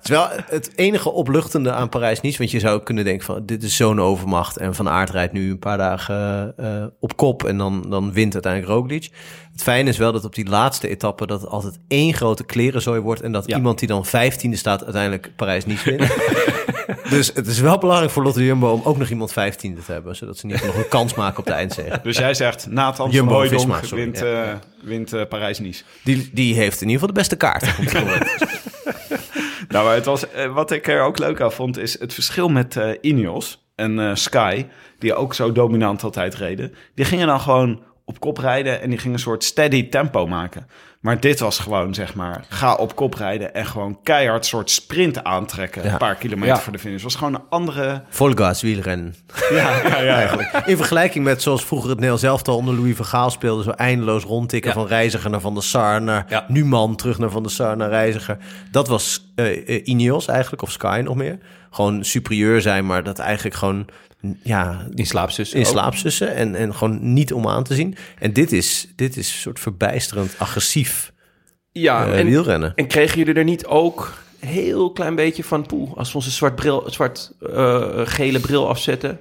Het 0.00 0.08
is 0.08 0.10
wel 0.10 0.28
het 0.46 0.70
enige 0.74 1.10
opluchtende 1.10 1.72
aan 1.72 1.88
Parijs-Nice. 1.88 2.38
Want 2.38 2.50
je 2.50 2.58
zou 2.58 2.74
ook 2.74 2.84
kunnen 2.84 3.04
denken 3.04 3.24
van, 3.24 3.42
dit 3.46 3.62
is 3.62 3.76
zo'n 3.76 4.00
overmacht. 4.00 4.56
En 4.56 4.74
Van 4.74 4.88
Aert 4.88 5.10
rijdt 5.10 5.32
nu 5.32 5.50
een 5.50 5.58
paar 5.58 5.78
dagen 5.78 6.54
eh, 6.76 6.84
op 7.00 7.16
kop 7.16 7.44
en 7.44 7.58
dan, 7.58 7.84
dan 7.88 8.12
wint 8.12 8.32
uiteindelijk 8.32 8.72
Roglic. 8.72 9.08
Het 9.52 9.62
fijne 9.62 9.88
is 9.88 9.98
wel 9.98 10.12
dat 10.12 10.24
op 10.24 10.34
die 10.34 10.48
laatste 10.48 10.88
etappe 10.88 11.26
dat 11.26 11.40
het 11.40 11.50
altijd 11.50 11.78
één 11.88 12.14
grote 12.14 12.44
klerenzooi 12.44 13.00
wordt. 13.00 13.20
En 13.20 13.32
dat 13.32 13.46
Ja. 13.46 13.56
iemand 13.56 13.78
die 13.78 13.88
dan 13.88 14.06
vijftiende 14.06 14.56
staat 14.56 14.82
uiteindelijk 14.84 15.32
Parijs-Nice 15.36 15.84
wint. 15.90 16.10
dus 17.16 17.30
het 17.34 17.46
is 17.46 17.60
wel 17.60 17.78
belangrijk 17.78 18.10
voor 18.10 18.22
Lotte 18.22 18.44
Jumbo 18.44 18.68
om 18.72 18.80
ook 18.84 18.98
nog 18.98 19.08
iemand 19.08 19.32
vijftiende 19.32 19.82
te 19.84 19.92
hebben. 19.92 20.16
Zodat 20.16 20.38
ze 20.38 20.46
niet 20.46 20.64
nog 20.66 20.76
een 20.76 20.88
kans 20.88 21.14
maken 21.14 21.38
op 21.38 21.46
de 21.46 21.52
eindzege. 21.52 22.00
Dus 22.02 22.16
jij 22.18 22.34
zegt, 22.34 22.66
Nathan 22.70 23.10
Jumbo 23.10 23.44
van 23.48 23.80
wint, 23.90 24.18
ja. 24.18 24.42
eh, 24.44 24.54
wint 24.82 25.12
eh, 25.12 25.26
Parijs-Nice. 25.28 25.82
Die, 26.04 26.30
die 26.32 26.54
heeft 26.54 26.80
in 26.80 26.88
ieder 26.88 27.00
geval 27.00 27.14
de 27.14 27.20
beste 27.20 27.36
kaart. 27.36 27.64
Nou, 29.68 29.84
maar 29.84 29.94
het 29.94 30.04
was, 30.04 30.24
wat 30.54 30.70
ik 30.70 30.88
er 30.88 31.02
ook 31.02 31.18
leuk 31.18 31.40
aan 31.40 31.52
vond, 31.52 31.78
is 31.78 32.00
het 32.00 32.14
verschil 32.14 32.48
met 32.48 32.78
Ineos 33.00 33.64
en 33.80 33.98
eh, 33.98 34.14
Sky, 34.14 34.66
die 34.98 35.14
ook 35.14 35.34
zo 35.34 35.52
dominant 35.52 36.02
altijd 36.02 36.34
reden. 36.34 36.74
Die 36.94 37.04
gingen 37.04 37.26
dan 37.26 37.40
gewoon 37.40 37.82
op 38.04 38.20
kop 38.20 38.38
rijden 38.38 38.80
en 38.80 38.88
die 38.90 38.98
gingen 38.98 39.14
een 39.14 39.22
soort 39.22 39.44
steady 39.44 39.88
tempo 39.88 40.26
maken. 40.26 40.66
Maar 41.00 41.20
dit 41.20 41.40
was 41.40 41.58
gewoon, 41.58 41.94
zeg 41.94 42.14
maar, 42.14 42.44
ga 42.48 42.74
op 42.74 42.94
kop 42.96 43.14
rijden 43.14 43.54
en 43.54 43.66
gewoon 43.66 43.98
keihard 44.02 44.46
soort 44.46 44.70
sprint 44.70 45.24
aantrekken. 45.24 45.82
Ja. 45.82 45.92
Een 45.92 45.98
paar 45.98 46.14
kilometer 46.14 46.54
Ja. 46.54 46.60
voor 46.60 46.72
de 46.72 46.78
finish. 46.78 46.94
Het 46.94 47.04
was 47.04 47.14
gewoon 47.14 47.34
een 47.34 47.42
andere... 47.48 48.02
Volgas 48.08 48.62
wielrennen. 48.62 49.14
Ja, 49.50 49.80
ja, 49.88 50.00
ja. 50.00 50.14
eigenlijk. 50.20 50.62
In 50.66 50.76
vergelijking 50.76 51.24
met 51.24 51.42
zoals 51.42 51.64
vroeger 51.64 51.88
het 51.88 51.98
Nederlands 51.98 52.26
elftal 52.26 52.56
onder 52.56 52.74
Louis 52.74 52.96
van 52.96 53.04
Gaal 53.04 53.30
speelde. 53.30 53.62
Zo 53.62 53.70
eindeloos 53.70 54.24
rondtikken 54.24 54.72
van 54.72 54.86
Reiziger 54.86 55.30
naar 55.30 55.40
Van 55.40 55.54
der 55.54 55.62
Sar. 55.62 56.02
Naar. 56.02 56.44
Numan 56.48 56.96
terug 56.96 57.18
naar 57.18 57.30
Van 57.30 57.42
der 57.42 57.52
Sar 57.52 57.76
naar 57.76 57.88
Reiziger. 57.88 58.36
Dat 58.70 58.88
was 58.88 59.32
eh, 59.34 59.86
Ineos 59.86 60.26
eigenlijk, 60.26 60.62
of 60.62 60.70
Sky 60.70 61.00
nog 61.04 61.14
meer. 61.16 61.38
Gewoon 61.70 62.04
superieur 62.04 62.60
zijn, 62.60 62.86
maar 62.86 63.02
dat 63.02 63.18
eigenlijk 63.18 63.56
gewoon... 63.56 63.86
Ja, 64.42 64.86
In 64.94 65.06
slaapzus. 65.06 65.52
in 65.52 65.60
ook. 65.60 65.66
slaap 65.66 65.94
zussen 65.94 66.34
en, 66.34 66.54
en 66.54 66.74
gewoon 66.74 67.12
niet 67.12 67.32
om 67.32 67.48
aan 67.48 67.64
te 67.64 67.74
zien. 67.74 67.96
En 68.18 68.32
dit 68.32 68.52
is, 68.52 68.88
dit 68.96 69.16
is 69.16 69.28
een 69.32 69.38
soort 69.38 69.60
verbijsterend 69.60 70.34
agressief 70.38 71.12
Ja, 71.72 72.06
eh, 72.06 72.18
en, 72.18 72.26
wielrennen. 72.26 72.72
en 72.74 72.86
kregen 72.86 73.18
jullie 73.18 73.34
er 73.34 73.44
niet 73.44 73.66
ook 73.66 74.12
een 74.40 74.48
heel 74.48 74.92
klein 74.92 75.14
beetje 75.14 75.44
van 75.44 75.66
poe 75.66 75.88
als 75.94 76.08
we 76.10 76.14
onze 76.16 76.30
zwart 76.30 76.54
bril, 76.56 76.84
zwart 76.86 77.32
eh, 77.54 77.90
gele 78.04 78.40
bril 78.40 78.68
afzetten? 78.68 79.18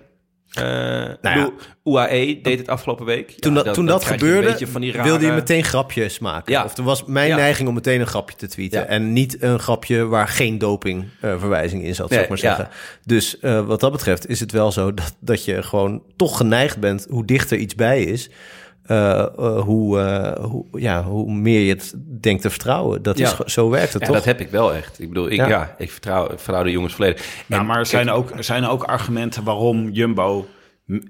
Eh 0.54 0.64
ja. 0.64 1.18
bedoel, 1.22 1.54
UAE 1.84 2.40
deed 2.42 2.60
het 2.60 2.68
afgelopen 2.68 3.06
week. 3.06 3.32
Toen 3.32 3.54
Ja, 3.54 3.64
dat, 3.64 3.74
toen 3.74 3.86
dat 3.86 4.04
je 4.04 4.08
gebeurde, 4.08 4.58
wilde 5.04 5.26
je 5.26 5.32
meteen 5.32 5.64
grapjes 5.64 6.20
maken. 6.20 6.54
Ja. 6.54 6.64
Of 6.64 6.78
er 6.78 6.84
was 6.84 7.06
mijn 7.06 7.36
neiging 7.36 7.68
om 7.68 7.74
meteen 7.74 8.00
een 8.00 8.08
grapje 8.08 8.36
te 8.36 8.48
tweeten. 8.48 8.88
En 8.88 9.14
niet 9.14 9.42
een 9.42 9.60
grapje 9.60 10.06
waar 10.06 10.28
geen 10.28 10.58
dopingverwijzing 10.58 11.84
in 11.84 11.96
zat, 11.96 12.10
zou 12.10 12.22
ik 12.22 12.30
maar 12.30 12.40
Nee, 12.42 12.52
ja. 12.52 12.56
zeggen. 12.56 12.76
Dus 13.06 13.40
eh, 13.40 13.66
wat 13.66 13.80
dat 13.80 13.92
betreft 13.92 14.28
is 14.28 14.40
het 14.40 14.52
wel 14.52 14.72
zo 14.72 14.94
dat, 14.94 15.16
dat 15.20 15.46
je 15.46 15.64
gewoon 15.64 16.04
toch 16.16 16.38
geneigd 16.38 16.80
bent... 16.80 17.08
hoe 17.10 17.26
dichter 17.26 17.58
iets 17.58 17.76
bij 17.76 18.04
is... 18.04 18.30
eh, 18.90 19.20
eh, 19.20 19.62
hoe, 19.62 20.00
eh, 20.00 20.46
hoe, 20.46 20.66
ja, 20.72 21.04
hoe 21.04 21.34
meer 21.34 21.60
je 21.62 21.70
het 21.74 21.94
denkt 22.22 22.42
te 22.42 22.50
vertrouwen. 22.50 23.02
Dat 23.02 23.20
is, 23.20 23.30
Ja. 23.38 23.38
zo 23.46 23.70
werkt 23.70 23.94
het 23.94 24.02
Ja, 24.02 24.08
toch? 24.08 24.16
dat 24.16 24.26
heb 24.26 24.40
ik 24.40 24.50
wel 24.50 24.74
echt. 24.74 25.00
Ik 25.02 25.08
bedoel, 25.08 25.30
ik, 25.30 25.36
Ja. 25.36 25.48
ja. 25.48 25.76
ik, 25.78 25.92
vertrouw, 25.92 26.24
ik 26.24 26.40
vertrouw 26.40 26.64
de 26.64 26.72
jongens 26.72 26.94
volledig. 26.94 27.44
Ja, 27.48 27.58
En 27.60 27.66
maar 27.66 27.78
er 27.78 27.90
kijk, 27.90 28.04
zijn, 28.04 28.10
ook, 28.10 28.32
er 28.32 28.44
zijn 28.44 28.66
ook 28.66 28.84
argumenten 28.84 29.44
waarom 29.44 29.90
Jumbo 29.90 30.46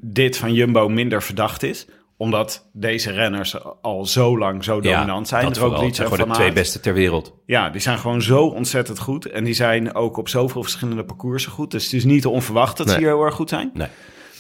dit 0.02 0.38
van 0.38 0.54
Jumbo 0.54 0.89
minder 0.89 1.24
verdacht 1.24 1.63
is. 1.63 1.88
Omdat 2.18 2.70
deze 2.74 3.12
renners 3.12 3.56
al 3.82 4.06
zo 4.06 4.38
lang 4.38 4.63
zo 4.63 4.80
ja, 4.82 4.82
dominant 4.82 5.28
zijn. 5.28 5.44
Dat 5.46 5.58
vooral. 5.58 5.80
Zijn 5.80 5.94
gewoon 5.96 6.18
de 6.18 6.24
Van 6.26 6.34
twee 6.34 6.52
beste 6.52 6.80
ter 6.80 6.94
wereld. 6.94 7.34
Ja, 7.46 7.70
die 7.70 7.82
zijn 7.82 7.98
gewoon 7.98 8.22
zo 8.22 8.46
ontzettend 8.46 9.00
goed. 9.00 9.26
En 9.26 9.44
die 9.44 9.54
zijn 9.54 9.94
ook 9.96 10.18
op 10.18 10.30
zoveel 10.30 10.62
verschillende 10.63 11.04
parcoursen 11.04 11.52
goed. 11.52 11.72
Dus 11.72 11.84
het 11.84 11.94
is 11.94 12.04
niet 12.04 12.22
te 12.22 12.30
onverwacht 12.30 12.78
dat 12.78 12.89
ze 12.89 12.98
hier 12.98 13.08
heel 13.08 13.24
erg 13.24 13.36
goed 13.36 13.50
zijn. 13.50 13.72
Nee. 13.74 13.88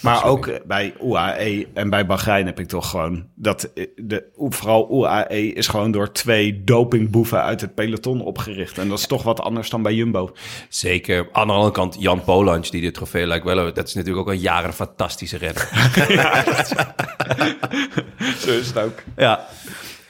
Maar 0.01 0.25
ook 0.25 0.47
eh, 0.47 0.59
bij 0.65 0.93
UAE 1.03 1.67
en 1.73 1.89
bij 1.89 2.05
Bahrein 2.05 2.45
heb 2.45 2.59
ik 2.59 2.67
toch 2.67 2.89
gewoon 2.89 3.25
dat 3.35 3.63
eh, 3.63 3.85
de, 3.95 4.23
vooral 4.35 4.89
UAE 4.91 5.53
is 5.53 5.67
gewoon 5.67 5.91
door 5.91 6.11
twee 6.11 6.63
dopingboeven 6.63 7.43
uit 7.43 7.61
het 7.61 7.75
peloton 7.75 8.21
opgericht. 8.21 8.77
En 8.77 8.89
dat 8.89 8.99
is 8.99 9.07
toch 9.07 9.23
wat 9.23 9.41
anders 9.41 9.69
dan 9.69 9.81
bij 9.81 9.93
Jumbo. 9.93 10.31
Zeker. 10.69 11.29
Aan 11.31 11.47
de 11.47 11.53
andere 11.53 11.73
kant, 11.73 11.95
Jan 11.99 12.23
Polansch, 12.23 12.71
die 12.71 12.81
dit 12.81 12.93
trofee 12.93 13.27
lijkt 13.27 13.45
wel... 13.45 13.73
Dat 13.73 13.87
is 13.87 13.93
natuurlijk 13.93 14.27
ook 14.27 14.33
al 14.33 14.39
jaren 14.41 14.67
een 14.67 14.73
fantastische 14.73 15.37
renner. 15.37 15.69
Zo 18.45 18.49
is 18.49 18.67
het 18.67 18.77
ook. 18.77 19.03
Ja. 19.15 19.47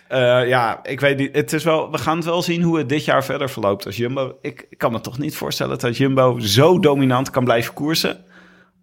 Eh, 0.09 0.47
ja, 0.47 0.79
ik 0.83 0.99
weet 0.99 1.17
niet. 1.17 1.35
Het 1.35 1.53
is 1.53 1.63
wel, 1.63 1.91
we 1.91 1.97
gaan 1.97 2.15
het 2.15 2.25
wel 2.25 2.41
zien 2.41 2.61
hoe 2.61 2.77
het 2.77 2.89
dit 2.89 3.05
jaar 3.05 3.23
verder 3.23 3.49
verloopt 3.49 3.85
als 3.85 3.97
Jumbo. 3.97 4.37
Ik, 4.41 4.65
ik 4.69 4.77
kan 4.77 4.91
me 4.91 5.01
toch 5.01 5.17
niet 5.17 5.35
voorstellen 5.35 5.79
dat 5.79 5.97
Jumbo 5.97 6.39
zo 6.39 6.79
dominant 6.79 7.29
kan 7.29 7.43
blijven 7.43 7.73
koersen. 7.73 8.23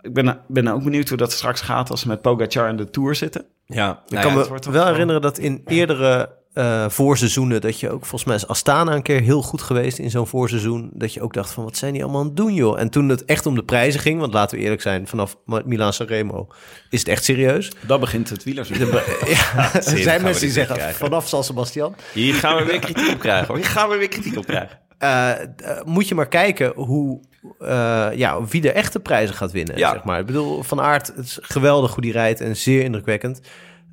Ik 0.06 0.14
ben, 0.14 0.40
ben 0.48 0.68
ook 0.68 0.82
benieuwd 0.84 1.08
hoe 1.08 1.18
dat 1.18 1.32
straks 1.32 1.60
gaat 1.60 1.90
als 1.90 2.00
ze 2.00 2.08
met 2.08 2.20
Pogacar 2.20 2.68
in 2.68 2.76
de 2.76 2.90
Tour 2.90 3.14
zitten. 3.14 3.44
Ja, 3.66 4.02
Ik 4.04 4.10
nou 4.10 4.22
kan 4.26 4.38
ja, 4.42 4.60
me 4.64 4.70
wel 4.70 4.86
herinneren 4.86 5.22
dat 5.22 5.38
in 5.38 5.62
eerdere 5.66 6.34
eh, 6.52 6.88
voorseizoenen... 6.88 7.60
dat 7.60 7.80
je 7.80 7.90
ook, 7.90 8.00
volgens 8.00 8.24
mij 8.24 8.34
is 8.36 8.46
Astana 8.46 8.94
een 8.94 9.02
keer 9.02 9.20
heel 9.20 9.42
goed 9.42 9.62
geweest 9.62 9.98
in 9.98 10.10
zo'n 10.10 10.26
voorseizoen... 10.26 10.90
dat 10.92 11.14
je 11.14 11.20
ook 11.22 11.34
dacht 11.34 11.50
van, 11.50 11.64
wat 11.64 11.76
zijn 11.76 11.92
die 11.92 12.02
allemaal 12.02 12.20
aan 12.20 12.26
het 12.26 12.36
doen, 12.36 12.54
joh? 12.54 12.80
En 12.80 12.90
toen 12.90 13.08
het 13.08 13.24
echt 13.24 13.46
om 13.46 13.54
de 13.54 13.64
prijzen 13.64 14.00
ging... 14.00 14.20
want 14.20 14.32
laten 14.32 14.56
we 14.58 14.62
eerlijk 14.62 14.82
zijn, 14.82 15.06
vanaf 15.06 15.36
Milan 15.64 15.92
Sanremo 15.92 16.48
is 16.90 16.98
het 16.98 17.08
echt 17.08 17.24
serieus. 17.24 17.72
Dat 17.86 18.00
begint 18.00 18.30
het 18.30 18.44
wielerseizoen. 18.44 18.88
Ja, 19.26 19.74
er 19.74 19.82
zijn 19.82 20.22
mensen 20.22 20.42
die 20.42 20.52
zeggen, 20.52 20.76
krijgen. 20.76 20.98
vanaf 20.98 21.28
San 21.28 21.44
Sebastian... 21.44 21.94
Hier 22.12 22.34
gaan 22.34 22.56
we 22.56 22.64
weer 22.64 22.78
kritiek 22.78 23.12
op 23.12 23.18
krijgen. 23.18 23.46
Hoor. 23.46 23.56
Hier 23.56 23.64
gaan 23.64 23.88
we 23.88 23.96
weer 23.96 24.08
kritiek 24.08 24.36
op 24.36 24.46
krijgen. 24.46 24.78
eh, 24.98 25.30
eh, 25.42 25.48
moet 25.84 26.08
je 26.08 26.14
maar 26.14 26.28
kijken 26.28 26.72
hoe, 26.74 27.20
eh, 27.60 28.08
ja, 28.14 28.44
wie 28.44 28.60
de 28.60 28.72
echte 28.72 29.00
prijzen 29.00 29.34
gaat 29.34 29.52
winnen. 29.52 29.78
Ja. 29.78 29.90
Zeg 29.90 30.04
maar. 30.04 30.20
Ik 30.20 30.26
bedoel, 30.26 30.62
Van 30.62 30.80
Aert, 30.80 31.06
het 31.16 31.24
is 31.24 31.38
geweldig 31.42 31.92
hoe 31.92 32.02
die 32.02 32.12
rijdt 32.12 32.40
en 32.40 32.56
zeer 32.56 32.82
indrukwekkend. 32.82 33.40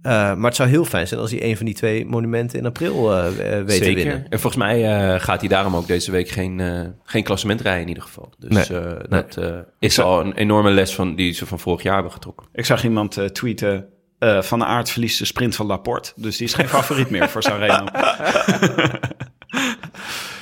Eh, 0.01 0.11
maar 0.11 0.45
het 0.47 0.55
zou 0.55 0.69
heel 0.69 0.85
fijn 0.85 1.07
zijn 1.07 1.19
als 1.19 1.31
hij 1.31 1.43
een 1.43 1.57
van 1.57 1.65
die 1.65 1.75
twee 1.75 2.05
monumenten 2.05 2.59
in 2.59 2.65
april 2.65 3.13
eh, 3.13 3.27
eh, 3.27 3.65
weet 3.65 3.77
te 3.77 3.83
Zeker. 3.83 3.95
winnen. 4.03 4.25
En 4.29 4.39
volgens 4.39 4.63
mij 4.63 4.85
eh, 5.13 5.19
gaat 5.21 5.39
hij 5.39 5.49
daarom 5.49 5.75
ook 5.75 5.87
deze 5.87 6.11
week 6.11 6.29
geen, 6.29 6.59
eh, 6.59 6.81
geen 7.03 7.23
klassement 7.23 7.61
rijden 7.61 7.81
in 7.81 7.87
ieder 7.87 8.03
geval. 8.03 8.29
Dus 8.37 8.69
Nee. 8.69 8.79
eh, 8.81 8.91
dat 9.09 9.37
eh, 9.37 9.55
is 9.79 9.99
al 9.99 10.19
een 10.19 10.33
enorme 10.33 10.71
les 10.71 10.95
van, 10.95 11.15
die 11.15 11.33
ze 11.33 11.45
van 11.45 11.59
vorig 11.59 11.83
jaar 11.83 11.93
hebben 11.93 12.11
getrokken. 12.11 12.47
Ik 12.53 12.65
zag 12.65 12.83
iemand 12.83 13.17
eh, 13.17 13.25
tweeten... 13.25 13.85
eh, 14.19 14.41
van 14.41 14.59
de 14.59 14.65
aard 14.65 14.89
verliest 14.89 15.19
de 15.19 15.25
sprint 15.25 15.55
van 15.55 15.65
Laporte. 15.65 16.11
Dus 16.15 16.37
die 16.37 16.47
is 16.47 16.53
geen 16.53 16.67
favoriet 16.69 17.09
meer 17.09 17.29
voor 17.29 17.43
Sanremo. 17.43 17.85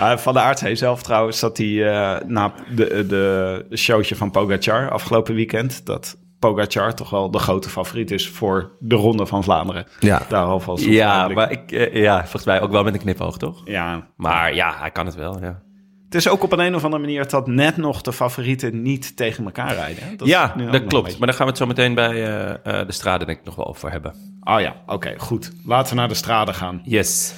Ah, 0.01 0.17
van 0.17 0.33
de 0.33 0.39
Aert 0.39 0.59
zei 0.59 0.75
zelf 0.75 1.03
trouwens 1.03 1.39
dat 1.39 1.57
hij 1.57 1.89
eh, 1.89 2.25
na 2.27 2.53
de, 2.75 3.05
de, 3.07 3.77
showtje 3.77 4.15
van 4.15 4.31
Pogacar 4.31 4.89
afgelopen 4.89 5.35
weekend... 5.35 5.85
dat 5.85 6.17
Pogacar 6.39 6.93
toch 6.93 7.09
wel 7.09 7.31
de 7.31 7.39
grote 7.39 7.69
favoriet 7.69 8.11
is 8.11 8.29
voor 8.29 8.71
de 8.79 8.95
Ronde 8.95 9.25
van 9.25 9.43
Vlaanderen. 9.43 9.85
Ja. 9.99 10.21
Daar 10.29 10.43
alvast 10.43 10.85
Ja, 10.85 11.27
maar 11.27 11.51
ik, 11.51 11.71
eh, 11.71 11.95
ja, 11.95 12.19
volgens 12.19 12.45
mij 12.45 12.61
ook 12.61 12.71
wel 12.71 12.83
met 12.83 12.93
een 12.93 12.99
knipoog, 12.99 13.37
toch? 13.37 13.61
Ja, 13.65 14.07
Maar 14.15 14.55
ja, 14.55 14.75
hij 14.77 14.91
kan 14.91 15.05
het 15.05 15.15
wel, 15.15 15.41
ja. 15.41 15.61
het 16.05 16.15
is 16.15 16.27
ook 16.27 16.43
op 16.43 16.51
een, 16.51 16.59
een 16.59 16.75
of 16.75 16.83
andere 16.83 17.01
manier 17.01 17.27
dat 17.27 17.47
net 17.47 17.77
nog 17.77 18.01
de 18.01 18.13
favorieten 18.13 18.81
niet 18.81 19.17
tegen 19.17 19.45
elkaar 19.45 19.73
rijden. 19.73 20.03
hè? 20.03 20.15
Dat 20.15 20.27
is 20.27 20.33
ja, 20.33 20.53
dat 20.71 20.85
klopt. 20.85 21.17
Maar 21.17 21.27
daar 21.27 21.35
gaan 21.35 21.45
we 21.45 21.51
het 21.51 21.61
zo 21.61 21.65
meteen 21.65 21.93
bij 21.93 22.11
eh, 22.11 22.79
eh, 22.79 22.87
de 22.87 22.93
straden 22.93 23.27
denk 23.27 23.39
ik 23.39 23.45
nog 23.45 23.55
wel 23.55 23.67
over 23.67 23.91
hebben. 23.91 24.13
Oh 24.43 24.59
ja, 24.59 24.75
oké, 24.85 25.13
goed. 25.17 25.51
Laten 25.65 25.93
we 25.93 25.99
naar 25.99 26.07
de 26.07 26.13
straden 26.13 26.53
gaan. 26.53 26.81
Yes. 26.83 27.33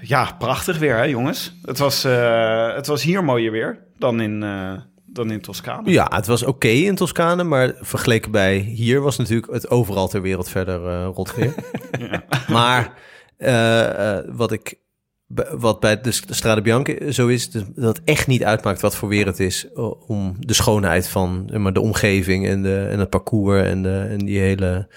Ja, 0.00 0.34
prachtig 0.38 0.78
weer, 0.78 0.96
hè, 0.96 1.02
jongens. 1.02 1.56
Het 1.62 1.78
was, 1.78 2.04
eh, 2.04 2.74
het 2.74 2.86
was 2.86 3.02
hier 3.02 3.24
mooier 3.24 3.50
weer 3.50 3.84
dan 3.98 4.20
in, 4.20 4.42
eh, 4.42 4.72
dan 5.06 5.30
in 5.30 5.40
Toscane. 5.40 5.90
Ja, 5.90 6.10
het 6.14 6.26
was 6.26 6.42
oké 6.42 6.68
in 6.68 6.94
Toscane, 6.94 7.44
maar 7.44 7.72
vergeleken 7.80 8.30
bij 8.30 8.56
hier 8.58 9.00
was 9.00 9.16
natuurlijk 9.16 9.52
het 9.52 9.70
overal 9.70 10.08
ter 10.08 10.22
wereld 10.22 10.48
verder 10.48 10.88
eh 10.88 11.08
rot 11.14 11.34
weer. 11.34 11.54
Maar 12.48 12.92
wat 14.26 14.52
ik 14.52 14.78
wat 15.58 15.80
bij 15.80 16.00
de 16.00 16.12
St- 16.12 16.34
Strade 16.34 16.62
Bianca 16.62 17.10
zo 17.12 17.26
is, 17.26 17.50
dat 17.50 17.64
het 17.74 18.00
echt 18.04 18.26
niet 18.26 18.44
uitmaakt 18.44 18.80
wat 18.80 18.96
voor 18.96 19.08
weer 19.08 19.26
het 19.26 19.40
is, 19.40 19.66
om 20.06 20.36
de 20.40 20.54
schoonheid 20.54 21.08
van 21.08 21.50
maar, 21.56 21.72
de 21.72 21.80
omgeving 21.80 22.46
en, 22.46 22.62
de, 22.62 22.88
en 22.90 22.98
het 22.98 23.10
parcours 23.10 23.62
en, 23.62 23.82
de, 23.82 24.06
en 24.10 24.18
die, 24.18 24.38
hele, 24.38 24.88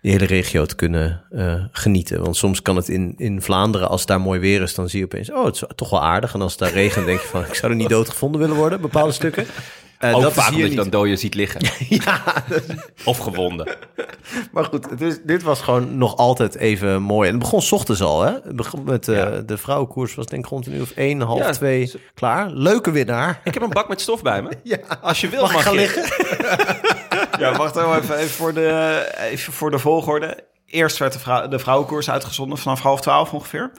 die 0.00 0.10
hele 0.10 0.24
regio 0.24 0.66
te 0.66 0.74
kunnen 0.74 1.24
eh, 1.30 1.64
genieten. 1.72 2.22
Want 2.22 2.36
soms 2.36 2.62
kan 2.62 2.76
het 2.76 2.88
in, 2.88 3.14
in 3.16 3.42
Vlaanderen, 3.42 3.88
als 3.88 4.00
het 4.00 4.08
daar 4.08 4.20
mooi 4.20 4.40
weer 4.40 4.62
is, 4.62 4.74
dan 4.74 4.88
zie 4.88 4.98
je 4.98 5.04
opeens, 5.04 5.30
oh, 5.30 5.44
het 5.44 5.54
is 5.54 5.64
toch 5.74 5.90
wel 5.90 6.02
aardig. 6.02 6.34
En 6.34 6.40
als 6.40 6.52
het 6.52 6.60
daar 6.60 6.72
regent, 6.72 7.06
denk 7.06 7.20
je 7.20 7.26
van, 7.26 7.44
ik 7.44 7.54
zou 7.54 7.72
er 7.72 7.78
niet 7.78 7.88
doodgevonden 7.98 8.40
willen 8.40 8.56
worden, 8.56 8.80
bepaalde 8.80 9.12
stukken. 9.12 9.46
Eh, 10.08 10.14
Ook 10.16 10.22
dat 10.22 10.32
vaak 10.32 10.52
omdat 10.52 10.70
je 10.70 10.76
dan 10.76 10.90
dooien 10.90 11.18
ziet 11.18 11.34
liggen. 11.34 11.60
Ja, 12.04 12.22
Of 13.04 13.18
gewonden. 13.18 13.76
Maar 14.52 14.64
goed, 14.64 15.00
is, 15.00 15.18
dit 15.22 15.42
was 15.42 15.60
gewoon 15.60 15.98
nog 15.98 16.16
altijd 16.16 16.54
even 16.56 17.02
mooi. 17.02 17.28
En 17.28 17.34
het 17.34 17.42
begon 17.42 17.62
ochtends 17.70 18.02
al, 18.02 18.22
hè? 18.22 18.32
Het 18.32 18.56
begon 18.56 18.84
met 18.84 19.08
eh, 19.08 19.32
de 19.46 19.56
vrouwenkoers 19.58 20.14
was 20.14 20.26
denk 20.26 20.44
ik 20.44 20.50
rond 20.50 20.66
een 20.66 20.74
uur 20.74 20.82
of 20.82 20.90
één, 20.90 21.20
half 21.20 21.38
Ja, 21.38 21.50
twee 21.50 21.92
klaar. 22.14 22.50
Leuke 22.50 22.90
winnaar. 22.90 23.40
Ik 23.44 23.54
heb 23.54 23.62
een 23.62 23.68
bak 23.70 23.88
met 23.88 24.00
stof 24.00 24.22
bij 24.22 24.42
me. 24.42 24.48
Ja. 24.62 24.78
Als 25.02 25.20
je 25.20 25.28
wil, 25.28 25.40
Mag 25.40 25.62
gaan 25.62 25.72
je. 25.72 25.78
liggen? 25.78 26.02
Ja, 27.38 27.56
wacht 27.56 27.74
heel 27.74 27.96
even, 27.96 28.16
even, 28.16 28.30
voor 28.30 28.54
de, 28.54 29.02
even 29.20 29.52
voor 29.52 29.70
de 29.70 29.78
volgorde. 29.78 30.38
Eerst 30.66 30.98
werd 30.98 31.12
de, 31.12 31.18
vrou- 31.18 31.48
de 31.48 31.58
vrouwenkoers 31.58 32.10
uitgezonden 32.10 32.58
vanaf 32.58 32.80
half 32.80 33.00
twaalf 33.00 33.32
ongeveer. 33.32 33.70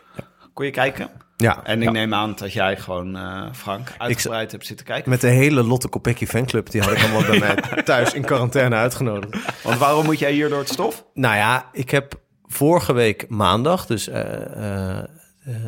Kon 0.53 0.65
je 0.65 0.71
kijken? 0.71 1.09
Ja, 1.37 1.63
En 1.63 1.81
ik 1.81 1.91
neem 1.91 2.13
aan 2.13 2.33
dat 2.35 2.53
jij 2.53 2.77
gewoon, 2.77 3.15
eh, 3.15 3.45
Frank, 3.53 3.93
uitgebreid 3.97 4.51
hebt 4.51 4.65
zitten 4.65 4.85
kijken. 4.85 5.09
met 5.09 5.21
de 5.21 5.27
hele 5.27 5.63
Lotte 5.63 5.87
Kopecky 5.87 6.25
fanclub. 6.25 6.69
Die 6.69 6.81
had 6.81 6.91
ik 6.91 7.01
allemaal 7.03 7.25
bij 7.25 7.39
mij 7.39 7.55
thuis 7.83 8.13
in 8.13 8.25
quarantaine 8.25 8.75
uitgenodigd. 8.75 9.63
Want 9.63 9.77
waarom 9.77 10.05
moet 10.05 10.19
jij 10.19 10.31
hier 10.31 10.49
door 10.49 10.59
het 10.59 10.69
stof? 10.69 11.05
Nou 11.13 11.35
ja, 11.35 11.69
ik 11.71 11.89
heb 11.89 12.19
vorige 12.45 12.93
week 12.93 13.25
maandag, 13.29 13.85
dus 13.85 14.07
eh, 14.07 14.97
eh, 14.97 15.03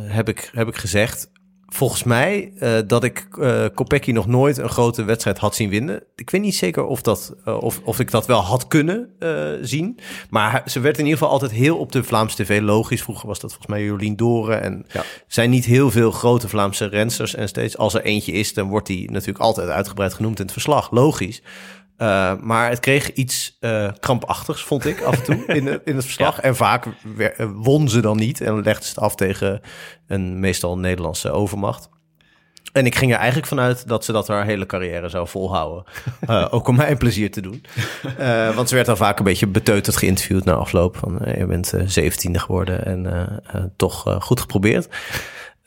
heb, 0.08 0.30
ik, 0.30 0.50
heb 0.54 0.68
ik 0.68 0.76
gezegd... 0.76 1.30
Volgens 1.70 2.04
mij 2.04 2.52
eh, 2.60 2.78
dat 2.88 3.04
ik 3.04 3.28
eh 3.40 3.66
Kopecky 3.74 4.12
nog 4.12 4.28
nooit 4.28 4.58
een 4.58 4.70
grote 4.70 5.04
wedstrijd 5.04 5.38
had 5.38 5.56
zien 5.56 5.70
winnen. 5.70 6.04
Ik 6.16 6.30
weet 6.30 6.42
niet 6.42 6.56
zeker 6.56 6.86
of, 6.86 7.02
dat, 7.02 7.36
eh, 7.46 7.58
of, 7.62 7.82
of 7.84 8.00
ik 8.00 8.12
dat 8.12 8.26
wel 8.26 8.42
had 8.42 8.68
kunnen 8.68 9.10
zien. 9.62 10.00
Maar 10.30 10.64
ze 10.66 10.80
werd 10.80 10.98
in 10.98 11.04
ieder 11.04 11.18
geval 11.18 11.34
altijd 11.34 11.52
heel 11.52 11.78
op 11.78 11.92
de 11.92 12.04
Vlaamse 12.04 12.44
tv 12.44 12.62
logisch. 12.62 13.02
Vroeger 13.02 13.28
was 13.28 13.40
dat 13.40 13.50
volgens 13.50 13.72
mij 13.72 13.84
Jolien 13.84 14.16
Doren. 14.16 14.62
En 14.62 14.86
er 14.92 15.06
zijn 15.28 15.50
niet 15.50 15.66
heel 15.66 15.92
veel 15.92 16.12
grote 16.12 16.50
Vlaamse 16.50 16.86
rensters. 16.86 17.36
En 17.36 17.48
steeds 17.48 17.78
als 17.78 17.94
er 17.94 18.04
eentje 18.04 18.32
is, 18.32 18.54
dan 18.54 18.68
wordt 18.68 18.88
die 18.88 19.12
natuurlijk 19.12 19.40
altijd 19.40 19.70
uitgebreid 19.70 20.14
genoemd 20.14 20.40
in 20.40 20.46
het 20.46 20.54
verslag. 20.54 20.92
Logisch. 20.92 21.42
Uh, 21.98 22.34
maar 22.42 22.70
het 22.70 22.80
kreeg 22.80 23.14
iets 23.14 23.58
uh, 23.62 23.90
krampachtigs, 24.00 24.64
vond 24.64 24.86
ik 24.86 25.02
af 25.02 25.18
en 25.18 25.24
toe 25.24 25.46
in, 25.58 25.68
in 25.86 25.96
het 25.96 26.06
verslag. 26.06 26.36
Ja. 26.36 26.42
En 26.42 26.56
vaak 26.56 26.86
uh, 27.18 27.28
won 27.54 27.90
ze 27.90 28.02
dan 28.02 28.18
niet 28.18 28.42
en 28.42 28.62
legde 28.62 28.84
ze 28.84 28.90
het 28.90 29.00
af 29.00 29.16
tegen 29.16 29.62
een 30.08 30.40
meestal 30.40 30.78
Nederlandse 30.78 31.32
overmacht. 31.32 31.90
En 32.72 32.86
ik 32.86 32.96
ging 32.96 33.12
er 33.12 33.18
eigenlijk 33.18 33.48
vanuit 33.48 33.88
dat 33.88 34.06
ze 34.06 34.12
dat 34.12 34.28
haar 34.28 34.46
hele 34.46 34.66
carrière 34.66 35.10
zou 35.10 35.28
volhouden. 35.28 35.84
uh, 36.30 36.48
ook 36.54 36.68
om 36.68 36.76
mij 36.76 36.92
een 36.92 36.98
plezier 36.98 37.32
te 37.32 37.42
doen. 37.42 37.64
Uh, 38.20 38.56
want 38.56 38.70
ze 38.70 38.76
werd 38.76 38.88
dan 38.88 38.98
vaak 38.98 39.18
een 39.18 39.26
beetje 39.26 39.48
beteuterd 39.48 39.98
geïnterviewd 39.98 40.46
na 40.46 40.54
afloop. 40.54 40.98
Van, 40.98 41.20
uh, 41.22 41.38
je 41.38 41.46
bent 41.46 41.74
zeventiende 41.86 42.40
geworden 42.40 42.86
en 42.86 43.42
toch 43.76 44.18
goed 44.20 44.40
geprobeerd. 44.40 44.88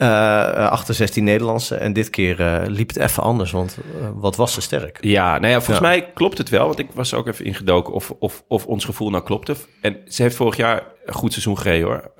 Uh, 0.02 0.68
achter 0.70 0.94
16 0.94 1.24
Nederlandse. 1.24 1.74
En 1.74 1.92
dit 1.92 2.10
keer 2.10 2.40
uh, 2.40 2.60
liep 2.66 2.88
het 2.88 2.96
even 2.96 3.22
anders, 3.22 3.50
want 3.50 3.78
wat 4.14 4.36
was 4.36 4.52
ze 4.52 4.60
sterk. 4.60 4.98
Ja, 5.00 5.38
nou 5.38 5.52
ja, 5.52 5.60
volgens 5.60 5.78
ja. 5.78 5.82
mij 5.82 6.10
klopt 6.14 6.38
het 6.38 6.48
wel. 6.48 6.66
Want 6.66 6.78
ik 6.78 6.88
was 6.94 7.14
ook 7.14 7.26
even 7.26 7.44
ingedoken 7.44 7.92
of, 7.92 8.14
of, 8.18 8.44
of 8.48 8.66
ons 8.66 8.84
gevoel 8.84 9.10
nou 9.10 9.24
klopte. 9.24 9.54
En 9.80 9.96
ze 10.06 10.22
heeft 10.22 10.36
vorig 10.36 10.56
jaar 10.56 10.82
een 11.04 11.14
goed 11.14 11.32
seizoen 11.32 11.58
gereden 11.58 11.86
hoor. 11.86 12.12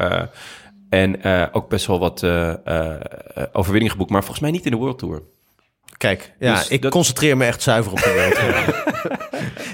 en 0.89 1.25
ook 1.53 1.69
best 1.69 1.87
wel 1.87 1.99
wat 1.99 2.25
overwinningen 3.53 3.91
geboekt. 3.91 4.11
Maar 4.11 4.25
volgens 4.25 4.41
mij 4.41 4.51
niet 4.51 4.65
in 4.65 4.71
de 4.71 4.77
World 4.77 4.99
Tour. 4.99 5.23
Kijk, 5.97 6.33
ja, 6.39 6.55
dus 6.55 6.69
ik 6.69 6.83
dat... 6.83 6.91
concentreer 6.91 7.37
me 7.37 7.45
echt 7.45 7.63
zuiver 7.63 7.93
op 7.93 7.99
de 7.99 8.13
wereld. 8.13 8.85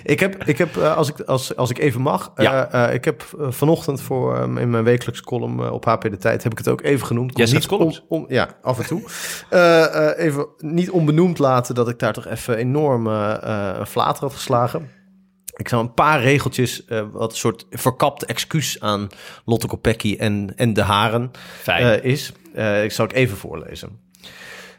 ik 0.06 0.20
heb, 0.20 0.44
ik 0.44 0.58
heb 0.58 0.76
uh, 0.76 0.96
als, 0.96 1.08
ik, 1.08 1.20
als, 1.20 1.56
als 1.56 1.70
ik 1.70 1.78
even 1.78 2.00
mag, 2.00 2.32
ja. 2.36 2.74
uh, 2.74 2.88
uh, 2.88 2.94
ik 2.94 3.04
heb 3.04 3.24
vanochtend 3.38 4.00
voor 4.00 4.38
um, 4.38 4.58
in 4.58 4.70
mijn 4.70 4.84
wekelijkse 4.84 5.22
column 5.22 5.70
op 5.70 5.84
HP 5.84 6.02
De 6.02 6.16
Tijd 6.16 6.42
heb 6.42 6.52
ik 6.52 6.58
het 6.58 6.68
ook 6.68 6.82
even 6.82 7.06
genoemd. 7.06 7.36
Jij 7.36 7.60
columns? 7.60 8.04
Om, 8.08 8.22
om, 8.22 8.24
ja, 8.28 8.48
af 8.62 8.78
en 8.78 8.86
toe. 8.86 9.02
Eh, 9.50 10.24
even 10.24 10.46
niet 10.58 10.90
onbenoemd 10.90 11.38
laten 11.38 11.74
dat 11.74 11.88
ik 11.88 11.98
daar 11.98 12.12
toch 12.12 12.26
even 12.26 12.56
enorm 12.56 13.06
een 13.06 13.86
flater 13.86 14.22
had 14.22 14.32
geslagen. 14.32 14.90
Ik 15.56 15.68
zou 15.68 15.82
een 15.82 15.94
paar 15.94 16.20
regeltjes, 16.20 16.84
uh, 16.88 17.02
wat 17.12 17.30
een 17.30 17.36
soort 17.36 17.66
verkapt 17.70 18.24
excuus 18.24 18.80
aan 18.80 19.08
Lotte 19.44 19.66
Kopecky 19.66 20.16
en, 20.18 20.52
en 20.56 20.72
de 20.72 20.82
haren 20.82 21.30
uh, 21.68 22.04
is. 22.04 22.32
Uh, 22.54 22.84
ik 22.84 22.92
zal 22.92 23.04
ik 23.04 23.12
even 23.12 23.36
voorlezen. 23.36 24.00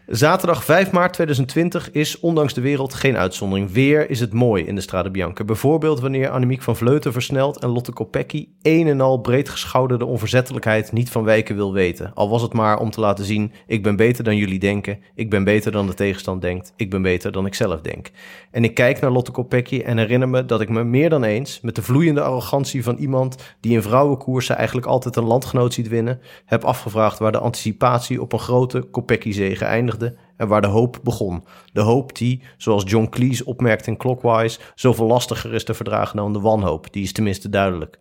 Zaterdag 0.08 0.64
5 0.64 0.92
maart 0.92 1.14
2020 1.14 1.92
is 1.92 2.20
ondanks 2.20 2.54
de 2.54 2.62
wereld 2.62 2.94
geen 2.94 3.18
uitzondering. 3.18 3.72
Weer 3.72 4.10
is 4.10 4.20
het 4.20 4.34
mooi 4.34 4.64
in 4.64 4.76
de 4.76 4.82
Strade 4.82 5.12
Bianca. 5.12 5.44
Bijvoorbeeld 5.44 6.00
wanneer 6.00 6.30
Annemiek 6.30 6.62
van 6.62 6.76
Vleuten 6.76 7.12
versnelt 7.12 7.60
en 7.60 7.70
Lotte 7.70 7.92
Kopecky 7.92 8.48
een 8.62 8.88
en 8.88 9.02
al 9.02 9.18
breedgeschouderde 9.18 10.06
onverzettelijkheid 10.06 10.92
niet 10.92 11.10
van 11.10 11.24
wijken 11.24 11.56
wil 11.56 11.74
weten. 11.74 12.12
Al 12.14 12.30
was 12.30 12.42
het 12.42 12.54
maar 12.54 12.80
om 12.80 12.90
te 12.90 13.00
laten 13.00 13.26
zien, 13.26 13.52
ik 13.66 13.84
ben 13.84 13.96
beter 13.96 14.24
dan 14.24 14.36
jullie 14.36 14.60
denken, 14.60 15.00
ik 15.16 15.30
ben 15.30 15.44
beter 15.44 15.72
dan 15.72 15.88
de 15.88 15.94
tegenstand 15.94 16.42
denkt, 16.42 16.74
ik 16.76 16.90
ben 16.90 17.02
beter 17.02 17.32
dan 17.32 17.46
ik 17.46 17.54
zelf 17.54 17.82
denk. 17.82 18.12
En 18.52 18.64
ik 18.64 18.74
kijk 18.74 19.00
naar 19.00 19.12
Lotte 19.12 19.32
Kopecky 19.32 19.80
en 19.80 19.98
herinner 19.98 20.30
me 20.30 20.46
dat 20.46 20.62
ik 20.62 20.70
me 20.70 20.84
meer 20.84 21.10
dan 21.10 21.24
eens, 21.24 21.62
met 21.62 21.76
de 21.76 21.82
vloeiende 21.82 22.22
arrogantie 22.22 22.84
van 22.84 22.96
iemand 22.98 23.56
die 23.60 23.74
in 23.74 23.82
vrouwenkoersen 23.82 24.56
eigenlijk 24.56 24.88
altijd 24.88 25.16
een 25.16 25.24
landgenoot 25.24 25.74
ziet 25.74 25.88
winnen, 25.88 26.22
heb 26.46 26.64
afgevraagd 26.64 27.20
waar 27.20 27.32
de 27.32 27.40
anticipatie 27.40 28.22
op 28.22 28.34
een 28.34 28.40
grote 28.40 28.82
Kopecky-zege 28.82 29.66
eindigde 29.98 30.26
en 30.38 30.48
waar 30.48 30.62
de 30.62 30.68
hoop 30.68 31.00
begon. 31.04 31.44
De 31.74 31.82
hoop 31.82 32.16
die, 32.16 32.42
zoals 32.58 32.84
John 32.86 33.10
Cleese 33.10 33.46
opmerkt 33.46 33.88
in 33.88 33.98
Clockwise, 33.98 34.60
zoveel 34.76 35.06
lastiger 35.06 35.54
is 35.54 35.64
te 35.64 35.74
verdragen 35.74 36.18
dan 36.18 36.34
de 36.34 36.40
wanhoop. 36.40 36.94
Die 36.94 37.04
is 37.04 37.12
tenminste 37.12 37.50
duidelijk. 37.50 38.00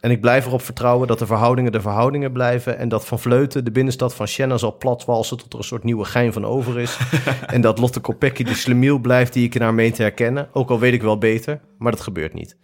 En 0.00 0.10
ik 0.10 0.20
blijf 0.20 0.46
erop 0.46 0.62
vertrouwen 0.62 1.08
dat 1.08 1.18
de 1.18 1.26
verhoudingen 1.26 1.72
de 1.72 1.80
verhoudingen 1.80 2.32
blijven. 2.32 2.78
En 2.78 2.88
dat 2.88 3.06
Van 3.06 3.18
Vleuten 3.18 3.64
de 3.64 3.70
binnenstad 3.70 4.14
van 4.14 4.28
Siena 4.28 4.56
zal 4.56 4.76
platwalsen 4.76 5.36
tot 5.36 5.52
er 5.52 5.58
een 5.58 5.64
soort 5.64 5.84
nieuwe 5.84 6.04
gein 6.04 6.32
van 6.32 6.44
over 6.44 6.78
is. 6.78 6.98
en 7.46 7.60
dat 7.60 7.78
Lotte 7.78 8.00
Kopecky 8.00 8.44
de 8.44 8.54
slemiel 8.54 8.98
blijft 8.98 9.32
die 9.32 9.44
ik 9.44 9.54
in 9.54 9.60
haar 9.60 9.74
meen 9.74 9.92
te 9.92 10.02
herkennen. 10.02 10.48
Ook 10.52 10.70
al 10.70 10.78
weet 10.78 10.92
ik 10.92 11.02
wel 11.02 11.18
beter, 11.18 11.60
maar 11.78 11.92
dat 11.92 12.00
gebeurt 12.00 12.34
niet. 12.34 12.56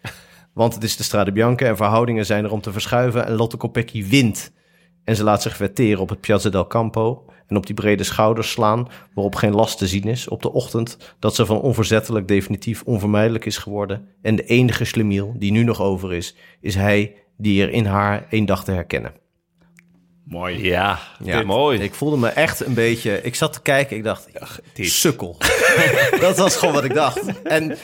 Want 0.52 0.74
het 0.74 0.84
is 0.84 0.96
de 0.96 1.02
Strade 1.02 1.32
Bianca 1.32 1.66
en 1.66 1.76
verhoudingen 1.76 2.26
zijn 2.26 2.44
er 2.44 2.52
om 2.52 2.60
te 2.60 2.72
verschuiven. 2.72 3.26
En 3.26 3.36
Lotte 3.36 3.56
Kopecky 3.56 4.08
wint. 4.08 4.52
En 5.04 5.16
ze 5.16 5.24
laat 5.24 5.42
zich 5.42 5.56
vetteren 5.56 6.00
op 6.00 6.08
het 6.08 6.20
Piazza 6.20 6.50
del 6.50 6.66
Campo 6.66 7.24
en 7.46 7.56
op 7.56 7.66
die 7.66 7.74
brede 7.74 8.04
schouders 8.04 8.50
slaan 8.50 8.88
waarop 9.14 9.34
geen 9.34 9.54
last 9.54 9.78
te 9.78 9.86
zien 9.86 10.04
is 10.04 10.28
op 10.28 10.42
de 10.42 10.52
ochtend 10.52 11.14
dat 11.18 11.34
ze 11.34 11.46
van 11.46 11.60
onverzettelijk 11.60 12.28
definitief 12.28 12.82
onvermijdelijk 12.82 13.44
is 13.44 13.58
geworden 13.58 14.08
en 14.22 14.36
de 14.36 14.44
enige 14.44 14.84
slemiel 14.84 15.34
die 15.36 15.52
nu 15.52 15.64
nog 15.64 15.80
over 15.80 16.14
is, 16.14 16.36
is 16.60 16.74
hij 16.74 17.14
die 17.36 17.62
er 17.62 17.70
in 17.70 17.84
haar 17.84 18.26
één 18.30 18.44
dag 18.44 18.64
te 18.64 18.72
herkennen. 18.72 19.23
Mooi. 20.24 20.64
Ja, 20.64 20.98
ja 21.22 21.42
mooi. 21.42 21.78
Ik 21.78 21.94
voelde 21.94 22.16
me 22.16 22.28
echt 22.28 22.66
een 22.66 22.74
beetje... 22.74 23.22
Ik 23.22 23.34
zat 23.34 23.52
te 23.52 23.62
kijken, 23.62 23.96
ik 23.96 24.04
dacht, 24.04 24.28
Ach, 24.40 24.60
sukkel. 24.74 25.36
dat 26.20 26.38
was 26.38 26.56
gewoon 26.56 26.74
wat 26.74 26.84
ik 26.84 26.94
dacht. 26.94 27.42
En 27.42 27.76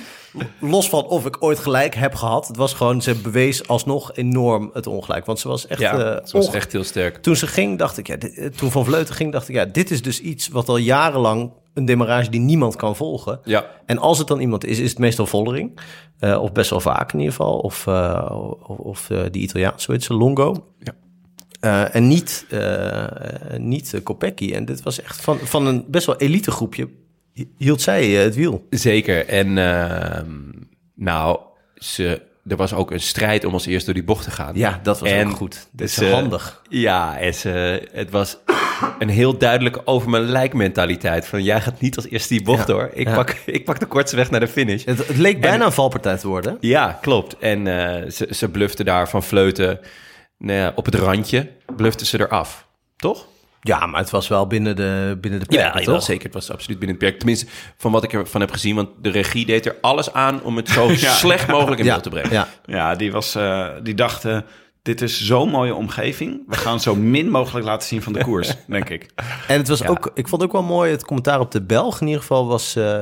los 0.61 0.88
van 0.88 1.05
of 1.05 1.26
ik 1.26 1.37
ooit 1.42 1.59
gelijk 1.59 1.94
heb 1.94 2.14
gehad, 2.14 2.48
het 2.48 2.57
was 2.57 2.72
gewoon, 2.72 3.03
ze 3.03 3.14
bewees 3.14 3.68
alsnog 3.68 4.16
enorm 4.16 4.70
het 4.72 4.87
ongelijk. 4.87 5.26
Want 5.26 5.38
ze 5.38 5.48
was 5.48 5.66
echt. 5.66 5.81
Ja, 5.81 5.94
uh, 5.94 6.26
ze 6.26 6.37
was 6.37 6.50
echt 6.50 6.72
heel 6.72 6.85
sterk. 6.85 7.16
Toen 7.16 7.37
ze 7.37 7.46
ging, 7.46 7.79
dacht 7.79 7.98
ik, 7.98 8.07
ja, 8.07 8.16
dit, 8.16 8.57
toen 8.57 8.70
Van 8.70 8.85
Vleuten 8.85 9.14
ging, 9.14 9.33
dacht 9.33 9.48
ik, 9.48 9.55
ja, 9.55 9.64
dit 9.64 9.90
is 9.90 10.03
dus 10.03 10.20
iets 10.20 10.48
wat 10.48 10.68
al 10.68 10.76
jarenlang 10.76 11.53
een 11.74 11.85
demarrage 11.85 12.31
die 12.31 12.40
niemand 12.40 12.76
kan 12.76 12.96
volgen. 12.96 13.40
Ja. 13.44 13.70
En 13.87 13.98
als 13.98 14.18
het 14.18 14.26
dan 14.26 14.40
iemand 14.40 14.64
is, 14.64 14.79
is 14.79 14.90
het 14.90 14.98
meestal 14.98 15.26
Vollering. 15.26 15.81
Uh, 16.20 16.42
of 16.42 16.53
best 16.53 16.70
wel 16.70 16.81
vaak 16.81 17.12
in 17.12 17.18
ieder 17.18 17.35
geval. 17.35 17.59
Of, 17.59 17.87
uh, 17.87 18.57
of, 18.62 18.79
of 18.79 19.11
uh, 19.11 19.22
die 19.31 19.42
Italiaans, 19.42 19.83
zo 19.83 19.92
heet 19.92 20.05
ze, 20.05 20.14
Longo. 20.14 20.66
Ja. 20.79 20.92
Uh, 21.60 21.94
en 21.94 22.08
niet, 22.08 22.46
uh, 22.50 23.04
niet 23.56 24.00
Kopecky. 24.02 24.52
En 24.52 24.64
dit 24.64 24.82
was 24.82 25.02
echt 25.02 25.20
van, 25.20 25.38
van 25.38 25.66
een 25.66 25.84
best 25.88 26.06
wel 26.06 26.16
elite 26.16 26.50
groepje. 26.50 26.88
Hield 27.56 27.80
zij 27.80 28.06
het 28.06 28.34
wiel? 28.34 28.66
Zeker. 28.70 29.26
En 29.26 29.58
ehm, 29.58 30.30
nou, 30.94 31.38
ze, 31.74 32.22
er 32.46 32.56
was 32.56 32.72
ook 32.72 32.90
een 32.90 33.00
strijd 33.00 33.44
om 33.44 33.52
als 33.52 33.66
eerst 33.66 33.84
door 33.84 33.94
die 33.94 34.04
bocht 34.04 34.24
te 34.24 34.30
gaan. 34.30 34.52
Ja, 34.54 34.80
dat 34.82 35.00
was 35.00 35.10
en 35.10 35.28
ook 35.28 35.36
goed. 35.36 35.68
Is 35.76 35.94
ze, 35.94 36.10
handig. 36.10 36.62
Ja, 36.68 37.18
en 37.18 37.34
ze, 37.34 37.88
het 37.92 38.10
was 38.10 38.38
een 38.98 39.08
heel 39.08 39.38
duidelijke 39.38 39.86
over 39.86 40.10
mijn 40.10 40.22
lijk 40.22 40.54
mentaliteit. 40.54 41.26
Van 41.26 41.42
jij 41.42 41.60
gaat 41.60 41.80
niet 41.80 41.96
als 41.96 42.08
eerste 42.08 42.34
die 42.34 42.42
bocht 42.42 42.66
ja, 42.66 42.74
door. 42.74 42.90
Ik, 42.92 43.06
ja. 43.06 43.14
pak, 43.14 43.30
ik 43.46 43.64
pak 43.64 43.80
de 43.80 43.86
kortste 43.86 44.16
weg 44.16 44.30
naar 44.30 44.40
de 44.40 44.48
finish. 44.48 44.84
Het, 44.84 45.06
het 45.06 45.16
leek 45.16 45.40
bijna 45.40 45.56
en, 45.56 45.66
een 45.66 45.72
valpartij 45.72 46.16
te 46.16 46.28
worden. 46.28 46.56
Ja, 46.60 46.98
klopt. 47.00 47.38
En 47.38 47.66
uh, 47.66 48.10
ze, 48.10 48.28
ze 48.30 48.48
blufte 48.48 48.84
daar 48.84 49.08
van 49.08 49.22
fleuten 49.22 49.80
nou, 50.40 50.72
op 50.74 50.85
het 50.85 50.94
randje. 50.94 51.50
Blufte 51.76 52.07
ze 52.07 52.20
eraf. 52.20 52.66
Toch? 52.96 53.26
Ja, 53.61 53.87
maar 53.87 54.00
het 54.00 54.11
was 54.11 54.29
wel 54.29 54.46
binnen 54.46 54.76
de, 54.76 55.18
binnen 55.20 55.40
de 55.40 55.46
perken, 55.46 55.79
ja, 55.79 55.85
toch? 55.85 55.94
Ja, 55.94 56.00
zeker. 56.00 56.24
Het 56.24 56.35
was 56.35 56.50
absoluut 56.50 56.79
binnen 56.79 56.98
de 56.98 57.05
perken. 57.05 57.18
Tenminste, 57.18 57.46
van 57.76 57.92
wat 57.92 58.05
ik 58.05 58.12
ervan 58.12 58.40
heb 58.40 58.50
gezien. 58.50 58.74
Want 58.74 58.88
de 59.00 59.11
regie 59.11 59.46
deed 59.46 59.66
er 59.66 59.76
alles 59.81 60.12
aan 60.12 60.42
om 60.42 60.57
het 60.57 60.68
zo 60.68 60.90
ja. 60.92 61.12
slecht 61.12 61.46
mogelijk 61.48 61.81
in 61.81 61.87
beeld 61.87 62.03
te 62.03 62.09
brengen. 62.09 62.33
Ja, 62.33 62.48
ja 62.64 62.94
die, 62.94 63.12
was, 63.12 63.37
uh, 63.37 63.68
die 63.83 63.94
dacht... 63.94 64.24
Uh, 64.24 64.38
dit 64.82 65.00
is 65.02 65.24
zo'n 65.26 65.48
mooie 65.50 65.74
omgeving. 65.74 66.42
We 66.46 66.56
gaan 66.56 66.80
zo 66.80 66.94
min 66.96 67.30
mogelijk 67.30 67.66
laten 67.66 67.88
zien 67.88 68.02
van 68.02 68.12
de 68.12 68.24
koers, 68.24 68.54
denk 68.66 68.88
ik. 68.88 69.06
En 69.48 69.58
het 69.58 69.68
was 69.68 69.78
Ja. 69.78 69.88
ook, 69.88 70.10
ik 70.14 70.28
vond 70.28 70.42
het 70.42 70.50
ook 70.50 70.56
wel 70.60 70.66
mooi, 70.76 70.90
het 70.90 71.04
commentaar 71.04 71.40
op 71.40 71.50
de 71.50 71.62
Belg 71.62 72.00
in 72.00 72.06
ieder 72.06 72.20
geval 72.20 72.46
was 72.46 72.76
eh, 72.76 73.00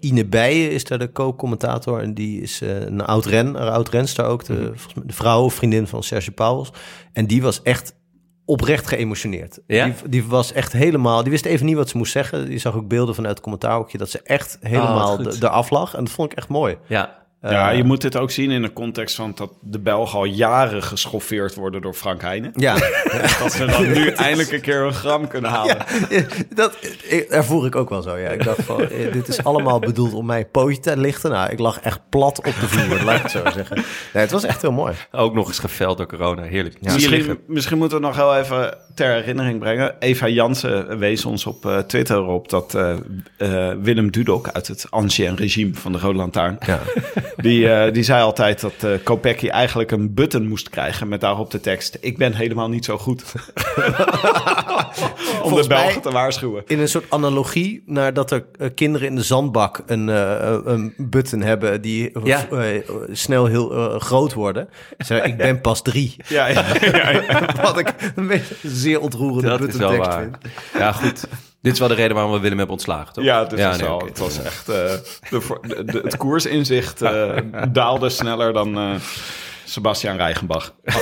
Ine 0.00 0.24
Bijen 0.26 0.70
is 0.70 0.84
daar 0.84 0.98
de 0.98 1.12
co-commentator. 1.12 2.00
En 2.00 2.14
die 2.14 2.40
is 2.40 2.60
eh, 2.60 2.80
een 2.80 3.00
oud 3.04 3.24
ren, 3.26 3.46
een 3.46 3.56
oud 3.72 3.88
renster 3.88 4.24
ook, 4.24 4.44
de, 4.44 4.52
mij 4.52 5.04
de 5.06 5.12
vrouw 5.12 5.42
of 5.44 5.54
vriendin 5.54 5.86
van 5.86 6.02
Serge 6.02 6.30
Pauwels. 6.30 6.70
En 7.12 7.26
die 7.26 7.42
was 7.42 7.62
echt 7.62 7.94
oprecht 8.44 8.86
geëmotioneerd. 8.86 9.58
Ja? 9.66 9.84
Die, 9.84 9.94
die 10.08 10.24
was 10.24 10.52
echt 10.52 10.72
helemaal, 10.72 11.22
die 11.22 11.30
wist 11.32 11.44
even 11.44 11.66
niet 11.66 11.76
wat 11.76 11.88
ze 11.88 11.96
moest 11.96 12.12
zeggen. 12.12 12.48
Die 12.48 12.58
zag 12.58 12.74
ook 12.74 12.88
beelden 12.88 13.14
vanuit 13.14 13.34
het 13.34 13.42
commentaarhoekje 13.42 13.98
dat 13.98 14.10
ze 14.10 14.20
echt 14.22 14.58
helemaal 14.60 15.16
wat 15.16 15.26
goed. 15.26 15.40
de- 15.40 15.46
eraf 15.46 15.70
lag. 15.70 15.94
En 15.94 16.04
dat 16.04 16.12
vond 16.12 16.32
ik 16.32 16.38
echt 16.38 16.48
mooi. 16.48 16.76
Ja, 16.86 17.18
Ja, 17.42 17.70
Eh, 17.70 17.76
je 17.76 17.84
moet 17.84 18.00
dit 18.00 18.16
ook 18.16 18.30
zien 18.30 18.50
in 18.50 18.62
de 18.62 18.72
context 18.72 19.16
van 19.16 19.32
dat 19.34 19.52
de 19.60 19.78
Belgen 19.78 20.18
al 20.18 20.24
jaren 20.24 20.82
geschoffeerd 20.82 21.54
worden 21.54 21.82
door 21.82 21.94
Frank 21.94 22.20
Heijnen. 22.20 22.50
Ja, 22.54 22.74
Dat 23.40 23.52
ze 23.52 23.66
dan 23.66 23.92
nu 23.92 24.08
eindelijk 24.26 24.52
een 24.52 24.60
keer 24.60 24.80
een 24.80 24.92
gram 24.92 25.28
kunnen 25.28 25.50
halen. 25.50 25.76
dat 26.54 26.76
ervoer 27.28 27.66
ik 27.66 27.76
ook 27.76 27.88
wel 27.88 28.02
zo. 28.02 28.16
Ja. 28.16 28.28
Ik 28.28 28.44
dacht 28.44 28.62
van, 28.62 28.88
eh, 28.88 29.12
dit 29.12 29.28
is 29.28 29.44
allemaal 29.44 29.78
bedoeld 29.78 30.12
om 30.14 30.26
mijn 30.26 30.50
pootje 30.50 30.80
te 30.80 30.96
lichten. 30.96 31.30
Nou, 31.30 31.50
ik 31.50 31.58
lag 31.58 31.80
echt 31.80 32.00
plat 32.08 32.38
op 32.38 32.44
de 32.44 32.68
vloer, 32.68 33.02
laat 33.02 33.16
ik 33.16 33.22
het 33.22 33.30
zo 33.30 33.42
zeggen. 33.54 33.76
Nee, 34.12 34.22
het 34.22 34.30
was 34.30 34.44
echt 34.44 34.62
heel 34.62 34.72
mooi. 34.72 34.94
ook 35.12 35.34
nog 35.34 35.48
eens 35.48 35.58
geveld 35.58 35.96
door 35.96 36.06
corona. 36.06 36.42
Heerlijk. 36.42 36.76
Je 36.80 37.38
misschien, 37.46 37.78
moeten 37.78 37.98
we 38.00 38.06
nog 38.06 38.16
wel 38.16 38.36
even 38.36 38.78
ter 38.94 39.12
herinnering 39.14 39.58
brengen. 39.58 39.94
Eva 39.98 40.28
Jansen 40.28 40.98
wees 40.98 41.24
ons 41.24 41.46
op 41.46 41.66
eh, 41.66 41.78
Twitter 41.78 42.22
op 42.22 42.48
dat 42.48 42.78
Willem 43.82 44.10
Dudok 44.10 44.48
uit 44.48 44.68
het 44.68 44.86
ancien 44.90 45.36
regime 45.36 45.74
van 45.74 45.92
de 45.92 45.98
Rode 45.98 46.18
Lantaarn... 46.18 46.58
Ja. 46.66 46.80
Die, 47.36 47.68
eh, 47.72 47.92
die 47.92 48.02
zei 48.02 48.22
altijd 48.22 48.60
dat 48.60 48.72
eh 48.80 48.90
Kopecky 49.04 49.48
eigenlijk 49.48 49.90
een 49.90 50.14
button 50.14 50.48
moest 50.48 50.68
krijgen 50.70 51.08
met 51.08 51.20
daarop 51.20 51.50
de 51.50 51.60
tekst... 51.60 51.96
Ik 52.00 52.18
ben 52.18 52.34
helemaal 52.34 52.68
niet 52.68 52.84
zo 52.84 52.98
goed. 52.98 53.22
Om 55.42 55.48
Volgens 55.48 55.62
de 55.68 55.74
Belgen 55.74 55.92
mij- 55.92 56.00
te 56.02 56.10
waarschuwen. 56.10 56.62
In 56.66 56.78
een 56.78 56.88
soort 56.88 57.04
analogie 57.08 57.82
naar 57.86 58.12
dat 58.14 58.30
er 58.30 58.44
eh, 58.58 58.68
kinderen 58.74 59.08
in 59.08 59.14
de 59.14 59.22
zandbak 59.22 59.82
een, 59.86 60.08
eh, 60.08 60.56
een 60.64 60.94
button 60.96 61.40
hebben 61.40 61.80
die 61.82 62.10
Ja. 62.24 62.46
snel 63.12 63.46
heel 63.46 63.98
groot 63.98 64.32
worden. 64.32 64.68
Zeg, 64.98 65.22
ik 65.24 65.36
ben 65.36 65.60
pas 65.60 65.82
drie. 65.82 66.16
Ja, 66.28 66.46
ja, 66.46 66.64
ja, 66.80 67.10
ja. 67.28 67.46
Wat 67.62 67.78
ik 67.78 67.94
een 68.14 68.26
beetje 68.26 68.54
een 68.62 68.70
zeer 68.70 69.00
ontroerende 69.00 69.48
Dat 69.48 69.60
is 69.60 69.66
button 69.66 69.80
wel 69.80 69.90
tekst 69.90 70.08
waar. 70.08 70.20
vind. 70.22 70.36
Ja, 70.78 70.92
goed. 70.92 71.26
Dit 71.62 71.72
is 71.72 71.78
wel 71.78 71.88
de 71.88 71.94
reden 71.94 72.14
waarom 72.14 72.32
we 72.32 72.38
Willem 72.40 72.58
hebben 72.58 72.76
ontslagen, 72.76 73.12
toch? 73.12 73.24
Ja, 73.24 73.44
dit 73.44 73.62
was 73.62 73.76
nee, 73.78 73.86
wel, 73.86 73.94
oké. 73.96 74.04
het 74.04 74.18
was 74.18 74.42
echt... 74.42 74.68
eh, 74.68 74.74
de, 75.30 75.40
voor- 75.40 75.60
de- 75.68 75.84
de- 75.84 76.00
het 76.04 76.16
koersinzicht 76.16 77.02
eh, 77.02 77.36
daalde 77.72 78.08
sneller 78.08 78.52
dan 78.52 78.76
eh, 78.78 78.90
Sebastian 79.64 80.16
Reichenbach. 80.16 80.72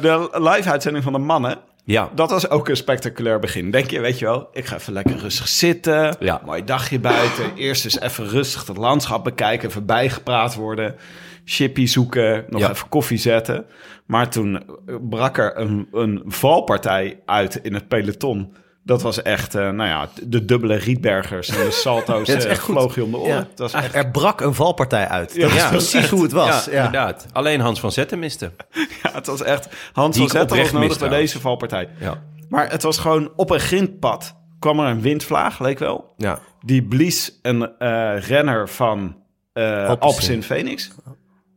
De 0.00 0.28
live-uitzending 0.32 1.04
van 1.04 1.12
de 1.12 1.18
mannen... 1.18 1.58
Ja. 1.84 2.10
Dat 2.14 2.30
was 2.30 2.48
ook 2.50 2.68
een 2.68 2.76
spectaculair 2.76 3.38
begin. 3.38 3.70
Denk 3.70 3.90
je, 3.90 4.00
weet 4.00 4.18
je 4.18 4.24
wel, 4.24 4.48
ik 4.52 4.66
ga 4.66 4.76
even 4.76 4.92
lekker 4.92 5.16
rustig 5.16 5.48
zitten. 5.48 6.16
Ja. 6.20 6.40
Mooi 6.44 6.64
dagje 6.64 6.98
buiten. 7.00 7.54
Eerst 7.56 7.84
eens 7.84 8.00
even 8.00 8.28
rustig 8.28 8.66
het 8.66 8.76
landschap 8.76 9.24
bekijken. 9.24 9.68
Even 9.68 9.86
bijgepraat 9.86 10.54
worden. 10.54 10.96
Chippy 11.44 11.86
zoeken. 11.86 12.44
Nog 12.48 12.60
Ja. 12.60 12.70
even 12.70 12.88
koffie 12.88 13.18
zetten. 13.18 13.64
Maar 14.06 14.28
toen 14.30 14.62
brak 15.08 15.38
er 15.38 15.58
een, 15.58 15.88
een 15.92 16.22
valpartij 16.26 17.20
uit 17.26 17.54
in 17.62 17.74
het 17.74 17.88
peloton. 17.88 18.54
Dat 18.84 19.02
was 19.02 19.22
echt, 19.22 19.54
eh, 19.54 19.62
nou 19.70 19.88
ja, 19.88 20.08
de 20.22 20.44
dubbele 20.44 20.74
Rietbergers 20.74 21.48
en 21.48 21.64
de 21.64 21.70
salto's 21.70 22.28
Ja, 22.32 22.34
eh, 22.34 22.50
echt 22.50 22.64
vloog 22.64 22.94
je 22.94 23.04
om 23.04 23.10
de 23.10 23.16
oren. 23.16 23.28
Ja. 23.34 23.46
Het 23.50 23.58
was 23.58 23.72
echt, 23.72 23.94
Er 23.94 24.10
brak 24.10 24.40
een 24.40 24.54
valpartij 24.54 25.08
uit. 25.08 25.40
Dat 25.40 25.50
is 25.50 25.56
Ja. 25.56 25.68
precies 25.68 26.08
hoe 26.10 26.22
het 26.22 26.32
was. 26.32 26.64
Ja, 26.64 26.70
Ja, 26.72 26.76
inderdaad. 26.76 27.26
Alleen 27.32 27.60
Hans 27.60 27.80
van 27.80 27.92
Zetten 27.92 28.18
miste. 28.18 28.50
ja, 29.02 29.10
het 29.12 29.26
was 29.26 29.42
echt 29.42 29.68
Hans 29.92 30.16
Die 30.16 30.28
van 30.28 30.38
Zetten 30.38 30.56
was 30.58 30.72
nodig 30.72 30.98
bij 30.98 31.08
deze 31.08 31.40
valpartij. 31.40 31.88
Ja. 32.00 32.22
Maar 32.48 32.70
het 32.70 32.82
was 32.82 32.98
gewoon 32.98 33.32
op 33.36 33.50
een 33.50 33.60
grindpad 33.60 34.36
kwam 34.58 34.80
er 34.80 34.86
een 34.86 35.00
windvlaag, 35.00 35.58
leek 35.60 35.78
wel. 35.78 36.14
Ja. 36.16 36.38
Die 36.64 36.82
blies 36.82 37.38
een 37.42 37.78
eh, 37.78 38.18
renner 38.18 38.68
van 38.68 39.16
eh 39.52 39.64
Alpecin. 39.88 39.98
Alpecin 40.00 40.42
Phoenix. 40.42 40.90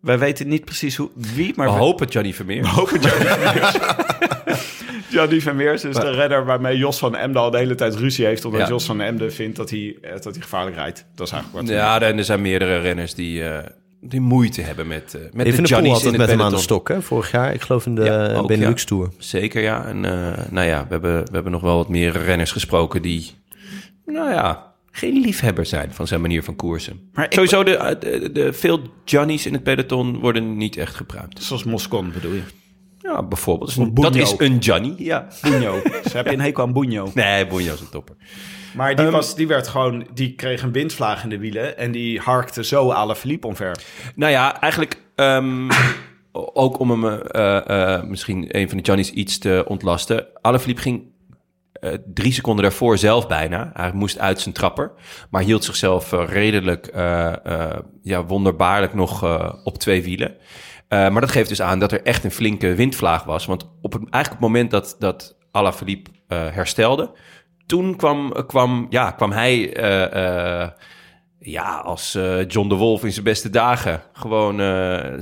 Wij 0.06 0.20
weten 0.20 0.48
niet 0.48 0.66
precies 0.66 0.96
hoe, 0.96 1.10
wie, 1.36 1.54
maar 1.56 1.68
We 1.68 1.74
we 1.74 1.80
hopen 1.80 2.08
Johnny 2.08 2.34
Vermeer. 2.34 2.68
hopen 2.68 3.00
Johnny 3.00 3.26
Vermeers. 3.36 3.78
Johnny 5.10 5.42
Vermeers 5.42 5.84
is 5.84 5.96
de 5.96 6.12
renner 6.12 6.46
waarmee 6.46 6.78
Jos 6.78 6.98
van 6.98 7.16
Emden 7.16 7.42
al 7.42 7.52
de 7.52 7.58
hele 7.58 7.76
tijd 7.76 7.96
ruzie 7.96 8.26
heeft... 8.26 8.46
omdat 8.46 8.62
Ja. 8.62 8.68
Jos 8.68 8.86
van 8.86 9.02
Emden 9.02 9.34
vindt 9.34 9.56
dat 9.58 9.70
hij, 9.70 9.98
eh, 10.02 10.12
dat 10.12 10.24
hij 10.34 10.42
gevaarlijk 10.42 10.76
rijdt. 10.76 11.06
Dat 11.16 11.28
is 11.28 11.34
eigenlijk 11.34 11.68
wat. 11.68 11.76
Ja, 11.78 12.02
en 12.02 12.18
er 12.18 12.24
zijn 12.24 12.42
meerdere 12.42 12.78
renners 12.78 13.14
die, 13.14 13.44
eh, 13.44 13.58
die 14.02 14.20
moeite 14.22 14.62
hebben 14.62 14.88
met, 14.88 15.14
eh 15.16 15.22
met 15.34 15.46
Even 15.46 15.64
de 15.64 15.68
de 15.70 15.76
Poel 15.76 15.84
Johnny's 15.84 15.94
had 15.94 16.02
in 16.04 16.08
het 16.10 16.18
met 16.18 16.30
hem 16.30 16.42
aan 16.42 16.52
de 16.52 16.58
stok, 16.58 16.88
hè? 16.88 17.02
Vorig 17.02 17.32
jaar, 17.32 17.54
ik 17.54 17.62
geloof 17.62 17.86
in 17.86 17.96
de 17.96 18.04
Ja, 18.04 18.34
ook, 18.34 18.48
Benelux 18.48 18.82
ja. 18.82 18.88
Tour. 18.88 19.10
Zeker, 19.18 19.62
ja. 19.62 19.86
En 19.86 20.06
eh, 20.06 20.46
nou 20.50 20.68
ja, 20.68 20.82
we 20.84 20.92
hebben, 20.92 21.20
we 21.26 21.32
hebben 21.32 21.52
nog 21.52 21.62
wel 21.62 21.76
wat 21.78 21.90
meer 21.90 22.12
renners 22.12 22.52
gesproken 22.52 23.02
die, 23.02 23.32
nou 24.06 24.30
ja, 24.32 24.74
geen 24.96 25.20
liefhebber 25.20 25.66
zijn 25.66 25.94
van 25.94 26.08
zijn 26.08 26.22
manier 26.22 26.44
van 26.44 26.56
koersen. 26.56 27.10
Maar 27.14 27.26
Sowieso, 27.30 27.64
de, 27.64 27.98
de, 28.00 28.32
de, 28.32 28.54
veel 28.54 28.82
Johnny's 29.06 29.46
in 29.46 29.54
het 29.54 29.64
peloton 29.64 30.20
worden 30.20 30.58
niet 30.58 30.78
echt 30.78 30.96
gebruikt. 30.96 31.44
Zoals 31.44 31.64
Moscon 31.64 32.12
bedoel 32.12 32.34
je? 32.34 32.42
Ja, 32.98 33.24
bijvoorbeeld. 33.24 34.02
Dat 34.02 34.16
is 34.16 34.34
een 34.38 34.58
Johnny, 34.58 34.94
ja. 34.98 35.28
Bunyo. 35.42 35.82
Ze 36.10 36.18
heb 36.18 36.26
je 36.26 36.34
een 36.34 36.40
hekel 36.40 36.64
aan. 36.64 37.12
Nee, 37.14 37.48
Bonjo 37.48 37.74
is 37.74 37.80
een 37.80 37.90
topper. 37.90 38.16
Maar 38.76 38.90
Ehm, 38.90 39.02
die, 39.02 39.12
was, 39.12 39.36
die 39.36 39.48
werd 39.48 39.68
gewoon, 39.68 40.08
die 40.14 40.36
kreeg 40.36 40.62
een 40.62 40.72
windvlaag 40.72 41.24
in 41.24 41.30
de 41.30 41.38
wielen 41.38 41.78
en 41.78 41.92
die 41.92 42.20
harkte 42.20 42.64
zo 42.64 42.90
alle 42.90 43.16
Philippe 43.16 43.48
omver. 43.48 43.78
Nou 44.16 44.32
ja, 44.32 44.62
eigenlijk 44.62 45.02
ehm, 45.16 45.70
ook 46.64 46.80
om 46.80 46.92
hem 46.92 47.20
eh, 47.22 47.94
eh, 47.94 48.04
misschien 48.04 48.58
een 48.58 48.68
van 48.70 48.78
de 48.78 48.84
Johnny's 48.84 49.12
iets 49.12 49.38
te 49.38 49.64
ontlasten. 49.68 50.26
Alaphilippe 50.42 50.82
ging 50.82 51.04
eh, 51.80 51.94
drie 52.14 52.32
seconden 52.32 52.64
daarvoor 52.64 52.98
zelf 52.98 53.28
bijna. 53.28 53.72
Hij 53.74 53.92
moest 53.94 54.20
uit 54.20 54.42
zijn 54.42 54.54
trapper, 54.54 54.92
maar 55.30 55.42
hield 55.42 55.64
zichzelf 55.64 56.14
eh, 56.14 56.24
redelijk 56.28 56.88
eh, 56.88 57.34
ja, 58.02 58.26
wonderbaarlijk 58.26 58.94
nog 58.94 59.24
op 59.64 59.78
twee 59.78 60.04
wielen. 60.04 60.36
Maar 60.90 61.22
dat 61.22 61.32
geeft 61.32 61.50
dus 61.50 61.62
aan 61.62 61.80
dat 61.80 61.92
er 61.92 62.02
echt 62.02 62.24
een 62.24 62.32
flinke 62.32 62.76
windvlaag 62.76 63.24
was. 63.24 63.46
Want 63.46 63.70
op 63.82 63.94
het, 63.94 64.02
eigenlijk 64.02 64.44
op 64.44 64.50
het 64.50 64.54
moment 64.54 64.72
dat, 64.72 64.96
dat 65.00 65.38
Alaphilippe 65.52 66.10
herstelde... 66.28 67.12
toen 67.66 67.96
kwam, 67.96 68.46
kwam, 68.48 68.86
ja, 68.90 69.12
kwam 69.12 69.32
hij... 69.32 69.74
ja, 71.40 71.76
als 71.78 72.18
John 72.48 72.70
de 72.70 72.76
Wolf 72.76 73.04
in 73.04 73.12
zijn 73.12 73.26
beste 73.26 73.50
dagen. 73.50 74.02
Gewoon 74.14 74.62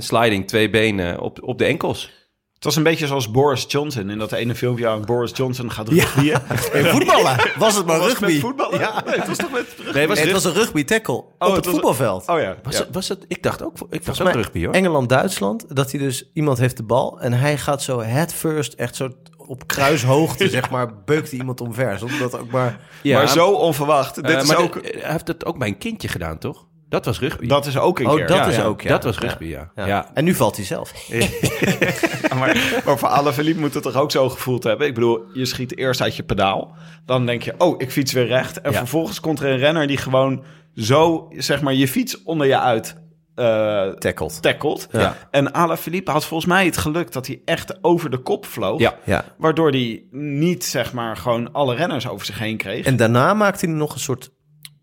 sliding, 0.02 0.46
twee 0.46 0.70
benen 0.70 1.20
op, 1.20 1.42
op 1.42 1.58
de 1.58 1.64
enkels. 1.64 2.23
Het 2.64 2.72
was 2.74 2.76
een 2.84 2.90
beetje 2.90 3.06
zoals 3.06 3.30
Boris 3.30 3.64
Johnson 3.68 4.10
in 4.10 4.18
dat 4.18 4.32
ene 4.32 4.54
filmpje 4.54 4.88
aan 4.88 5.04
Boris 5.04 5.30
Johnson 5.34 5.70
gaat 5.72 5.88
rugbyen. 5.88 6.42
Hey, 6.46 6.84
voetballen 6.94 7.36
was 7.58 7.76
het 7.76 7.86
maar 7.86 7.98
Was 7.98 8.08
het 8.08 8.18
rugby. 8.18 8.32
met 8.32 8.40
voetballen? 8.42 8.78
Ja. 8.80 9.02
Nee, 9.06 9.14
het 9.18 9.26
was 9.28 9.36
toch 9.36 9.50
met 9.50 9.66
rugby? 9.76 9.92
Nee, 9.98 10.06
was 10.08 10.16
Nee, 10.16 10.24
het 10.26 10.34
was 10.34 10.44
een 10.44 10.52
rugby 10.52 10.84
tackle 10.84 11.14
op 11.14 11.26
het 11.38 11.54
het 11.54 11.64
was- 11.64 11.74
voetbalveld. 11.74 12.28
Oh 12.28 12.40
ja. 12.40 12.56
Was, 12.62 12.74
ja. 12.76 12.80
het, 12.84 12.94
was 12.94 13.08
het? 13.08 13.24
Ik 13.28 13.42
dacht 13.42 13.62
ook, 13.62 13.72
ik 13.72 13.78
dacht 13.90 14.04
Volgens 14.04 14.20
ook 14.28 14.34
rugby 14.34 14.64
hoor. 14.64 14.74
Engeland-Duitsland, 14.74 15.76
dat 15.76 15.90
hij 15.90 16.00
dus, 16.00 16.30
iemand 16.34 16.58
heeft 16.58 16.76
de 16.76 16.82
bal 16.82 17.20
en 17.20 17.32
hij 17.32 17.58
gaat 17.58 17.82
zo 17.82 18.00
head 18.00 18.32
first, 18.32 18.72
echt 18.72 18.96
zo 18.96 19.08
op 19.36 19.66
kruishoogte, 19.66 20.48
zeg 20.58 20.70
maar, 20.70 21.02
beukt 21.04 21.32
iemand 21.32 21.60
omver. 21.60 21.98
Zonder 21.98 22.18
dat 22.18 22.38
ook 22.38 22.50
maar... 22.50 22.80
Ja, 23.02 23.18
maar 23.18 23.28
zo 23.28 23.50
onverwacht. 23.50 24.14
Dit 24.14 24.24
eh, 24.24 24.42
is 24.42 24.54
ook, 24.54 24.82
de- 24.82 24.98
hij 25.00 25.10
heeft 25.12 25.26
dat 25.26 25.44
ook 25.44 25.58
bij 25.58 25.68
een 25.68 25.78
kindje 25.78 26.08
gedaan, 26.08 26.38
toch? 26.38 26.63
Dat 26.88 27.04
was 27.04 27.18
rugby. 27.20 27.46
dat 27.46 27.66
is 27.66 27.78
ook 27.78 27.98
een 27.98 28.06
Oh, 28.06 28.14
keer. 28.14 28.26
dat 28.26 28.36
ja, 28.36 28.46
is 28.46 28.56
ja. 28.56 28.64
ook, 28.64 28.80
ja. 28.80 28.88
dat 28.88 29.04
was 29.04 29.18
rugby, 29.18 29.44
ja. 29.44 29.70
Ja. 29.74 29.86
ja. 29.86 30.10
En 30.14 30.24
nu 30.24 30.34
valt 30.34 30.56
hij 30.56 30.64
zelf. 30.64 30.92
maar, 32.38 32.80
maar 32.84 32.98
voor 32.98 33.08
Alaphilippe 33.08 33.60
moet 33.60 33.74
het 33.74 33.82
toch 33.82 33.96
ook 33.96 34.10
zo 34.10 34.28
gevoeld 34.28 34.64
hebben? 34.64 34.86
Ik 34.86 34.94
bedoel, 34.94 35.24
je 35.32 35.44
schiet 35.44 35.76
eerst 35.78 36.00
uit 36.00 36.16
je 36.16 36.22
pedaal. 36.22 36.74
Dan 37.06 37.26
denk 37.26 37.42
je, 37.42 37.54
oh, 37.58 37.74
ik 37.80 37.90
fiets 37.90 38.12
weer 38.12 38.26
recht. 38.26 38.60
En 38.60 38.72
Ja. 38.72 38.78
vervolgens 38.78 39.20
komt 39.20 39.40
er 39.40 39.50
een 39.50 39.58
renner 39.58 39.86
die 39.86 39.96
gewoon 39.96 40.44
zo, 40.74 41.28
zeg 41.36 41.60
maar, 41.62 41.74
je 41.74 41.88
fiets 41.88 42.22
onder 42.22 42.46
je 42.46 42.58
uit 42.58 43.02
eh 43.34 43.88
Tackled. 43.88 44.42
tackelt. 44.42 44.88
Ja. 44.92 45.16
En 45.30 45.52
Alaphilippe 45.52 46.10
had 46.10 46.24
volgens 46.24 46.48
mij 46.50 46.64
het 46.64 46.76
geluk 46.76 47.12
dat 47.12 47.26
hij 47.26 47.40
echt 47.44 47.78
over 47.84 48.10
de 48.10 48.18
kop 48.18 48.46
vloog. 48.46 48.80
Ja. 48.80 48.94
Ja. 49.04 49.24
Waardoor 49.38 49.70
hij 49.70 50.02
niet, 50.10 50.64
zeg 50.64 50.92
maar, 50.92 51.16
gewoon 51.16 51.52
alle 51.52 51.74
renners 51.74 52.08
over 52.08 52.26
zich 52.26 52.38
heen 52.38 52.56
kreeg. 52.56 52.86
En 52.86 52.96
daarna 52.96 53.34
maakte 53.34 53.66
hij 53.66 53.74
nog 53.74 53.94
een 53.94 54.00
soort 54.00 54.30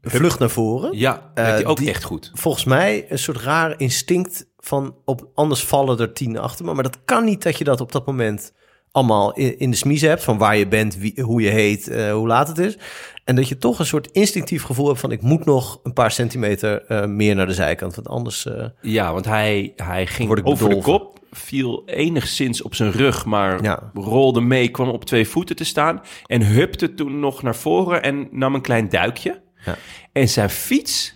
vlucht 0.01 0.39
naar 0.39 0.49
voren. 0.49 0.97
Ja, 0.97 1.31
Eh, 1.33 1.59
ook 1.69 1.77
die- 1.77 1.89
echt 1.89 2.03
goed. 2.03 2.31
Volgens 2.33 2.63
mij 2.63 3.05
een 3.09 3.19
soort 3.19 3.37
raar 3.37 3.73
instinct 3.79 4.45
van 4.59 4.95
op 5.05 5.29
anders 5.33 5.63
vallen 5.63 5.99
er 5.99 6.13
tien 6.13 6.37
achter 6.37 6.65
me. 6.65 6.73
Maar 6.73 6.83
dat 6.83 6.99
kan 7.05 7.23
niet 7.25 7.43
dat 7.43 7.57
je 7.57 7.63
dat 7.63 7.81
op 7.81 7.91
dat 7.91 8.05
moment 8.05 8.53
allemaal 8.91 9.33
in, 9.33 9.59
in 9.59 9.69
de 9.71 9.77
smies 9.77 10.01
hebt. 10.01 10.23
Van 10.23 10.37
waar 10.37 10.57
je 10.57 10.67
bent, 10.67 10.97
wie, 10.97 11.21
hoe 11.21 11.41
je 11.41 11.49
heet, 11.49 11.87
eh, 11.87 12.11
hoe 12.13 12.27
laat 12.27 12.47
het 12.47 12.57
is. 12.57 12.77
En 13.25 13.35
dat 13.35 13.47
je 13.47 13.57
toch 13.57 13.79
een 13.79 13.85
soort 13.85 14.07
instinctief 14.11 14.63
gevoel 14.63 14.87
hebt 14.87 14.99
van... 14.99 15.11
ik 15.11 15.21
moet 15.21 15.45
nog 15.45 15.79
een 15.83 15.93
paar 15.93 16.11
centimeter 16.11 16.85
eh, 16.85 17.05
meer 17.05 17.35
naar 17.35 17.45
de 17.45 17.53
zijkant. 17.53 17.95
Want 17.95 18.07
anders... 18.07 18.47
Ja, 18.81 19.13
want 19.13 19.25
hij, 19.25 19.73
hij 19.75 20.07
ging 20.07 20.43
over 20.43 20.69
de 20.69 20.81
kop, 20.81 21.19
viel 21.31 21.83
enigszins 21.85 22.61
op 22.61 22.75
zijn 22.75 22.91
rug, 22.91 23.25
maar 23.25 23.63
Ja. 23.63 23.91
rolde 23.93 24.41
mee, 24.41 24.69
kwam 24.69 24.89
op 24.89 25.05
twee 25.05 25.27
voeten 25.27 25.55
te 25.55 25.63
staan 25.65 26.01
en 26.25 26.45
hupte 26.45 26.93
toen 26.93 27.19
nog 27.19 27.43
naar 27.43 27.55
voren 27.55 28.03
en 28.03 28.27
nam 28.31 28.55
een 28.55 28.61
klein 28.61 28.89
duikje. 28.89 29.41
Ja. 29.65 29.75
En 30.11 30.29
zijn 30.29 30.49
fiets, 30.49 31.15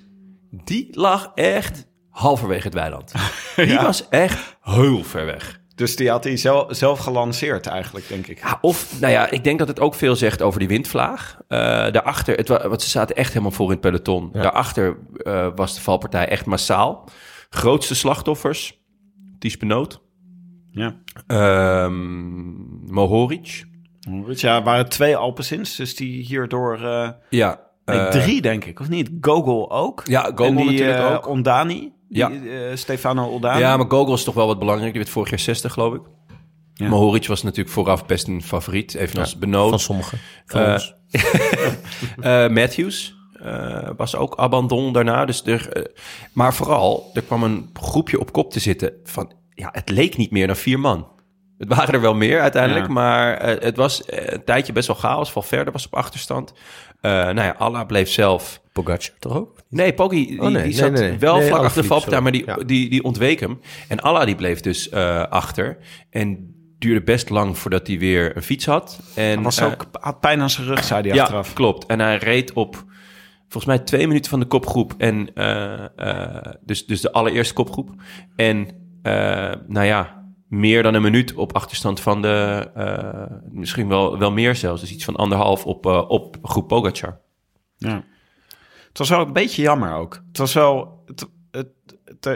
die 0.52 0.88
lag 0.92 1.32
echt 1.36 1.88
halverwege 2.10 2.64
het 2.66 2.74
weiland. 2.74 3.12
Die 3.56 3.76
was 3.80 4.10
echt 4.10 4.58
heel 4.62 5.04
ver 5.04 5.26
weg. 5.26 5.64
Dus 5.76 5.96
die 5.96 6.10
had 6.10 6.24
hij 6.24 6.38
zelf, 6.38 6.76
zelf 6.76 7.00
gelanceerd 7.00 7.68
eigenlijk, 7.68 8.08
denk 8.08 8.28
ik. 8.28 8.40
Ja, 8.40 8.58
of, 8.62 9.00
nou 9.00 9.14
ja, 9.14 9.30
ik 9.32 9.44
denk 9.44 9.60
dat 9.60 9.68
het 9.68 9.80
ook 9.80 9.96
veel 9.96 10.16
zegt 10.16 10.42
over 10.42 10.60
die 10.60 10.68
windvlaag. 10.68 11.38
Eh, 11.48 11.58
daarachter, 11.92 12.36
het, 12.38 12.48
wa- 12.48 12.68
want 12.68 12.82
ze 12.82 12.90
zaten 12.90 13.16
echt 13.16 13.30
helemaal 13.30 13.52
voor 13.52 13.66
in 13.66 13.72
het 13.72 13.82
peloton. 13.82 14.30
Daarachter 14.32 14.98
eh, 15.18 15.48
was 15.56 15.76
de 15.76 15.82
valpartij 15.82 16.28
echt 16.28 16.46
massaal. 16.46 17.10
Grootste 17.50 17.96
slachtoffers, 17.96 18.80
Ties 19.40 19.58
Benoot, 19.58 20.02
Ja. 20.72 20.96
ehm 21.28 22.94
Mohoric. 22.94 23.66
Ja, 24.28 24.64
waren 24.64 24.90
twee 24.90 25.16
Alpecins, 25.18 25.76
dus 25.76 25.96
die 25.96 26.24
hierdoor... 26.26 26.84
eh 26.86 27.10
Ja, 27.30 27.60
nee, 27.86 27.98
eh, 28.00 28.08
drie, 28.12 28.42
denk 28.42 28.66
ik, 28.66 28.80
of 28.80 28.90
niet? 28.90 29.10
Gogol 29.22 29.72
ook. 29.72 30.02
Ja, 30.06 30.22
Gogol 30.24 30.46
en 30.46 30.56
die, 30.56 30.66
natuurlijk 30.66 31.00
eh, 31.00 31.14
ook. 31.16 31.28
Ondani. 31.28 31.94
Ja. 32.10 32.28
Die, 32.30 32.50
eh, 32.50 32.76
Stefano 32.76 33.26
Ondani. 33.28 33.60
Ja, 33.60 33.78
maar 33.78 33.86
Gogol 33.90 34.14
is 34.14 34.24
toch 34.24 34.34
wel 34.36 34.48
wat 34.48 34.60
belangrijk. 34.60 34.92
Die 34.92 35.02
werd 35.02 35.14
vorig 35.14 35.30
jaar 35.30 35.40
60, 35.40 35.74
geloof 35.74 35.94
ik. 35.94 36.02
Ja. 36.74 36.90
Mohoric 36.90 37.28
was 37.28 37.44
natuurlijk 37.44 37.70
vooraf 37.70 38.06
best 38.06 38.28
een 38.28 38.44
favoriet, 38.44 38.94
evenals 38.96 39.38
Benoot. 39.38 39.70
Van 39.70 39.80
sommigen. 39.80 40.20
Van 40.46 40.62
Eh, 40.62 40.72
ons. 40.74 40.94
Eh, 42.22 42.48
Matthews 42.48 43.16
eh, 43.34 43.90
was 43.98 44.16
ook 44.16 44.36
abandon 44.38 44.94
daarna. 44.94 45.26
Dus 45.26 45.44
er, 45.46 45.92
maar 46.34 46.54
vooral, 46.54 47.10
er 47.14 47.22
kwam 47.22 47.44
een 47.44 47.70
groepje 47.74 48.20
op 48.20 48.32
kop 48.32 48.52
te 48.52 48.60
zitten 48.60 48.94
van... 49.04 49.32
Ja, 49.50 49.70
het 49.72 49.90
leek 49.90 50.18
niet 50.18 50.32
meer 50.32 50.48
dan 50.48 50.56
vier 50.56 50.80
man. 50.80 51.08
Het 51.58 51.68
waren 51.68 51.94
er 51.94 52.02
wel 52.02 52.16
meer 52.16 52.40
uiteindelijk, 52.42 52.86
Ja. 52.88 52.92
maar 52.94 53.34
eh, 53.38 53.64
het 53.64 53.78
was 53.78 54.06
eh, 54.06 54.34
een 54.34 54.44
tijdje 54.44 54.74
best 54.74 54.88
wel 54.88 54.96
chaos. 54.96 55.32
Valverde 55.32 55.72
was 55.72 55.86
op 55.86 55.94
achterstand. 55.96 56.54
Eh 57.02 57.12
nou 57.12 57.36
ja, 57.42 57.56
Allah 57.58 57.86
bleef 57.86 58.10
zelf... 58.10 58.62
Pogacar 58.72 59.10
toch 59.20 59.36
ook? 59.36 59.56
Nee, 59.70 59.94
Poggi 59.94 60.26
die, 60.28 60.42
Oh, 60.42 60.44
nee, 60.44 60.52
die 60.52 60.62
nee, 60.62 60.72
zat 60.74 60.92
nee, 60.92 61.10
nee. 61.10 61.20
wel 61.20 61.38
Nee, 61.38 61.48
vlak 61.48 61.62
achter 61.64 61.82
de 61.82 61.88
valpartij, 61.88 62.22
maar 62.22 62.32
die. 62.32 62.46
Ja. 62.46 62.56
die, 62.66 62.90
die 62.90 63.04
ontweek 63.04 63.40
hem. 63.40 63.60
En 63.88 64.00
Allah 64.00 64.26
die 64.26 64.36
bleef 64.36 64.60
dus 64.60 64.90
eh, 64.90 65.24
achter. 65.24 65.78
En 66.10 66.54
duurde 66.80 67.02
best 67.04 67.30
lang 67.30 67.58
voordat 67.58 67.88
hij 67.88 68.00
weer 68.00 68.36
een 68.36 68.44
fiets 68.44 68.66
had. 68.66 69.00
En, 69.16 69.24
Hij 69.24 69.42
was 69.42 69.62
ook, 69.62 69.86
had 70.00 70.20
pijn 70.20 70.42
aan 70.42 70.50
zijn 70.50 70.68
rug, 70.68 70.84
zei 70.84 71.02
hij 71.08 71.16
ja, 71.16 71.22
achteraf. 71.22 71.54
klopt. 71.54 71.86
En 71.86 72.00
hij 72.00 72.18
reed 72.18 72.54
op 72.54 72.84
volgens 73.48 73.66
mij 73.66 73.80
twee 73.86 74.08
minuten 74.08 74.30
van 74.30 74.40
de 74.40 74.46
kopgroep. 74.46 74.94
En 74.98 75.30
eh, 75.34 75.86
eh, 75.96 76.54
dus, 76.62 76.86
dus 76.86 77.02
de 77.02 77.12
allereerste 77.12 77.54
kopgroep. 77.54 77.90
En 78.36 78.68
eh, 79.02 79.52
nou 79.68 79.86
ja, 79.86 80.24
meer 80.60 80.84
dan 80.84 80.94
een 80.94 81.02
minuut 81.02 81.34
op 81.34 81.56
achterstand 81.56 82.00
van 82.00 82.22
de... 82.22 82.70
eh, 82.76 83.38
misschien 83.52 83.88
wel, 83.88 84.18
wel 84.20 84.32
meer 84.32 84.56
zelfs. 84.56 84.82
Dus 84.82 84.92
iets 84.92 85.06
van 85.06 85.16
anderhalf 85.16 85.66
op, 85.66 85.86
eh, 85.86 86.10
op 86.10 86.38
groep 86.42 86.68
Pogacar. 86.68 87.20
Ja. 87.78 88.04
Het 88.88 88.98
was 88.98 89.10
wel 89.10 89.20
een 89.26 89.34
beetje 89.34 89.62
jammer 89.62 89.94
ook. 89.94 90.22
Het 90.28 90.38
was 90.38 90.54
wel 90.54 91.04
het, 91.06 91.28
het, 91.52 91.68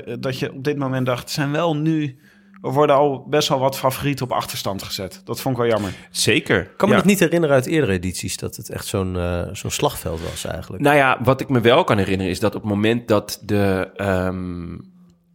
het- 0.05 0.23
dat 0.23 0.39
je 0.39 0.53
op 0.53 0.63
dit 0.63 0.77
moment 0.77 1.05
dacht, 1.05 1.23
er 1.23 1.29
zijn 1.33 1.51
wel 1.51 1.75
nu... 1.75 2.19
Er 2.61 2.71
worden 2.73 2.95
al 2.95 3.25
best 3.29 3.47
wel 3.49 3.59
wat 3.59 3.77
favorieten 3.77 4.25
op 4.25 4.31
achterstand 4.31 4.83
gezet. 4.83 5.21
Dat 5.23 5.41
vond 5.41 5.55
ik 5.55 5.61
wel 5.61 5.71
jammer. 5.71 5.93
Zeker. 6.11 6.61
Ik 6.61 6.77
kan 6.77 6.87
me 6.89 6.93
ja. 6.95 6.99
nog 7.01 7.09
niet 7.09 7.19
herinneren 7.19 7.55
uit 7.55 7.65
eerdere 7.65 7.93
edities 7.93 8.37
dat 8.37 8.55
het 8.55 8.69
echt 8.69 8.85
zo'n 8.85 9.17
eh, 9.17 9.47
zo'n 9.51 9.71
slagveld 9.71 10.21
was 10.21 10.45
eigenlijk. 10.45 10.83
Nou 10.83 10.95
ja, 10.95 11.19
wat 11.23 11.41
ik 11.41 11.49
me 11.49 11.61
wel 11.61 11.83
kan 11.83 11.97
herinneren 11.97 12.31
is 12.31 12.39
dat 12.39 12.55
op 12.55 12.61
het 12.61 12.69
moment 12.71 13.07
dat 13.07 13.41
de 13.45 13.91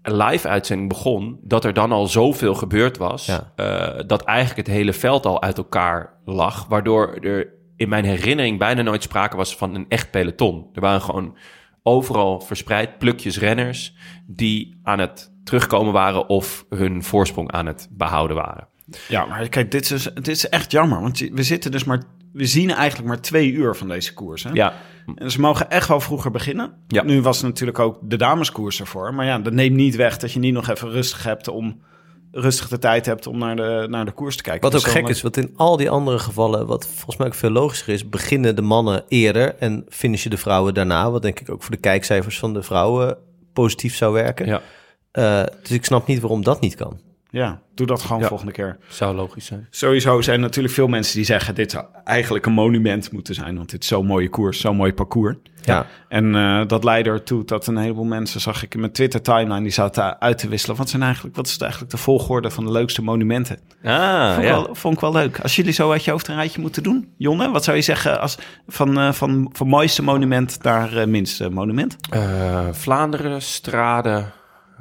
ehm, 0.04 0.22
live-uitzending 0.30 0.88
begon, 0.88 1.38
dat 1.42 1.64
er 1.64 1.72
dan 1.72 1.92
al 1.92 2.06
zoveel 2.06 2.54
gebeurd 2.54 2.96
was, 2.98 3.26
Ja. 3.26 3.52
eh, 3.56 4.04
dat 4.06 4.22
eigenlijk 4.22 4.66
het 4.66 4.76
hele 4.76 4.92
veld 4.92 5.26
al 5.26 5.42
uit 5.42 5.58
elkaar 5.58 6.14
lag, 6.24 6.66
waardoor 6.68 7.14
er 7.20 7.52
in 7.76 7.88
mijn 7.88 8.04
herinnering 8.04 8.58
bijna 8.58 8.82
nooit 8.82 9.02
sprake 9.02 9.36
was 9.36 9.56
van 9.56 9.74
een 9.74 9.86
echt 9.88 10.10
peloton. 10.10 10.66
Er 10.74 10.80
waren 10.80 11.00
gewoon 11.00 11.36
overal 11.82 12.40
verspreid 12.40 12.98
plukjes 12.98 13.38
renners 13.38 13.94
die 14.26 14.80
aan 14.82 14.98
het 14.98 15.32
terugkomen 15.44 15.92
waren 15.92 16.28
of 16.28 16.64
hun 16.68 17.02
voorsprong 17.02 17.50
aan 17.50 17.66
het 17.66 17.88
behouden 17.90 18.36
waren. 18.36 18.68
Ja, 19.08 19.24
maar 19.26 19.48
kijk, 19.48 19.70
dit 19.70 19.90
is, 19.90 20.02
dit 20.14 20.28
is 20.28 20.48
echt 20.48 20.70
jammer. 20.70 21.00
Want 21.00 21.18
we 21.18 21.42
zitten 21.42 21.70
dus 21.70 21.84
maar... 21.84 22.02
We 22.32 22.46
zien 22.46 22.70
eigenlijk 22.70 23.08
maar 23.08 23.20
twee 23.20 23.52
uur 23.52 23.74
van 23.74 23.88
deze 23.88 24.14
koers. 24.14 24.42
Hè? 24.42 24.50
Ja, 24.52 24.72
En 25.14 25.30
ze 25.30 25.40
mogen 25.40 25.70
echt 25.70 25.88
wel 25.88 26.00
vroeger 26.00 26.30
beginnen. 26.30 26.72
Ja. 26.86 27.02
Nu 27.02 27.22
was 27.22 27.42
natuurlijk 27.42 27.78
ook 27.78 27.98
de 28.02 28.16
dameskoers 28.16 28.80
ervoor. 28.80 29.14
Maar 29.14 29.26
ja, 29.26 29.38
dat 29.38 29.52
neemt 29.52 29.76
niet 29.76 29.96
weg 29.96 30.16
dat 30.16 30.32
je 30.32 30.38
niet 30.38 30.54
nog 30.54 30.68
even 30.68 30.90
rustig 30.90 31.22
hebt 31.24 31.48
om... 31.48 31.80
Rustig 32.36 32.68
de 32.68 32.78
tijd 32.78 33.06
hebt 33.06 33.26
om 33.26 33.38
naar 33.38 33.56
de, 33.56 33.86
naar 33.90 34.04
de 34.04 34.12
koers 34.12 34.36
te 34.36 34.42
kijken. 34.42 34.62
Wat 34.62 34.74
ook 34.74 34.82
Dus 34.84 34.92
gek 34.92 35.02
dan- 35.02 35.10
is, 35.10 35.22
want 35.22 35.36
in 35.36 35.52
al 35.56 35.76
die 35.76 35.90
andere 35.90 36.18
gevallen, 36.18 36.66
wat 36.66 36.86
volgens 36.86 37.16
mij 37.16 37.26
ook 37.26 37.34
veel 37.34 37.50
logischer 37.50 37.92
is, 37.92 38.08
beginnen 38.08 38.56
de 38.56 38.62
mannen 38.62 39.04
eerder 39.08 39.54
en 39.58 39.84
finishen 39.88 40.30
de 40.30 40.36
vrouwen 40.36 40.74
daarna. 40.74 41.10
Wat 41.10 41.22
denk 41.22 41.40
ik 41.40 41.50
ook 41.50 41.62
voor 41.62 41.70
de 41.74 41.80
kijkcijfers 41.80 42.38
van 42.38 42.52
de 42.54 42.62
vrouwen 42.62 43.16
positief 43.52 43.94
zou 43.96 44.12
werken. 44.12 44.46
ja, 44.46 44.60
Eh, 45.12 45.42
dus 45.62 45.70
ik 45.70 45.84
snap 45.84 46.06
niet 46.06 46.20
waarom 46.20 46.44
dat 46.44 46.60
niet 46.60 46.74
kan. 46.74 46.98
Ja, 47.35 47.61
doe 47.75 47.87
dat 47.87 48.03
gewoon 48.03 48.20
Ja. 48.23 48.29
volgende 48.29 48.53
keer. 48.53 48.77
zou 48.88 49.14
logisch 49.14 49.47
zijn. 49.47 49.66
Sowieso 49.70 50.20
zijn 50.20 50.37
er 50.37 50.42
natuurlijk 50.42 50.75
veel 50.75 50.87
mensen 50.87 51.16
die 51.16 51.25
zeggen... 51.25 51.55
dit 51.55 51.70
zou 51.70 51.85
eigenlijk 52.05 52.47
een 52.47 52.53
monument 52.53 53.12
moeten 53.12 53.35
zijn. 53.35 53.57
Want 53.57 53.70
dit 53.70 53.83
is 53.83 53.88
zo'n 53.88 54.07
mooie 54.07 54.29
koers, 54.29 54.61
zo'n 54.61 54.77
mooi 54.77 54.92
parcours. 54.94 55.37
Ja. 55.62 55.87
En 56.09 56.35
eh, 56.35 56.66
dat 56.66 56.85
leidde 56.85 57.11
ertoe 57.11 57.44
dat 57.44 57.66
een 57.66 57.77
heleboel 57.77 58.05
mensen... 58.05 58.40
zag 58.40 58.62
ik 58.62 58.75
in 58.75 58.81
mijn 58.81 58.92
Twitter-timeline... 58.92 59.62
die 59.62 59.70
zaten 59.70 60.20
uit 60.20 60.38
te 60.38 60.49
wisselen. 60.49 60.77
Wat, 60.77 60.88
zijn 60.88 61.03
eigenlijk, 61.03 61.37
wat 61.37 61.47
is 61.47 61.53
het 61.53 61.62
eigenlijk 61.62 61.92
de 61.92 61.97
volgorde 61.99 62.51
van 62.51 62.64
de 62.64 62.70
leukste 62.70 63.03
monumenten? 63.03 63.59
Ah, 63.85 64.27
Vond, 64.33 64.38
ik 64.38 64.49
ja. 64.49 64.55
wel, 64.55 64.75
vond 64.75 64.94
ik 64.94 65.01
wel 65.01 65.12
leuk. 65.12 65.40
Als 65.40 65.57
jullie 65.57 65.73
zo 65.73 65.90
uit 65.90 66.05
je 66.05 66.11
hoofd 66.11 66.29
een 66.29 66.35
rijtje 66.35 66.61
moeten 66.61 66.83
doen, 66.83 67.09
Jonne... 67.16 67.51
wat 67.51 67.64
zou 67.64 67.77
je 67.77 67.83
zeggen 67.83 68.20
als 68.20 68.38
van, 68.66 68.99
eh, 68.99 69.12
van, 69.12 69.51
van 69.53 69.66
mooiste 69.68 70.03
monument 70.03 70.62
naar 70.62 70.97
eh, 70.97 71.07
minste 71.07 71.51
monument? 71.51 71.97
Eh, 72.11 72.68
Vlaanderen, 72.73 73.42
Strade, 73.42 74.25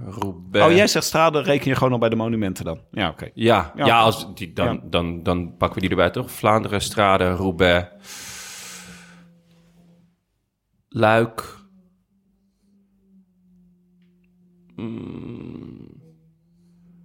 Roubaix. 0.06 0.68
Oh, 0.68 0.76
jij 0.76 0.88
zegt 0.88 1.06
strade 1.06 1.42
reken 1.42 1.70
je 1.70 1.76
gewoon 1.76 1.94
al 1.94 2.00
bij 2.00 2.10
de 2.10 2.16
monumenten 2.16 2.66
dan? 2.66 2.80
Ja, 2.92 3.10
oké. 3.10 3.30
Ja, 3.34 3.72
Ja. 3.76 3.86
ja. 3.86 4.00
als 4.00 4.34
die, 4.36 4.54
dan, 4.54 4.74
Ja. 4.74 4.80
Dan, 4.84 5.24
dan 5.24 5.58
pakken 5.58 5.76
we 5.76 5.82
die 5.82 5.90
erbij, 5.98 6.10
toch? 6.10 6.32
Vlaanderen, 6.32 6.82
Strade, 6.82 7.32
Roubaix. 7.32 7.88
Luik. 10.90 11.62
Mm, 14.76 16.02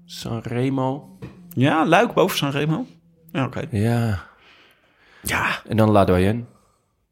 Sanremo. 0.04 1.18
Ja, 1.48 1.86
Luik 1.86 2.12
boven 2.14 2.36
Sanremo? 2.38 2.86
Ja, 3.32 3.44
oké. 3.44 3.62
Ja. 3.70 4.26
Ja. 5.22 5.62
En 5.68 5.76
dan 5.76 5.90
La 5.90 6.04
Doyenne. 6.04 6.44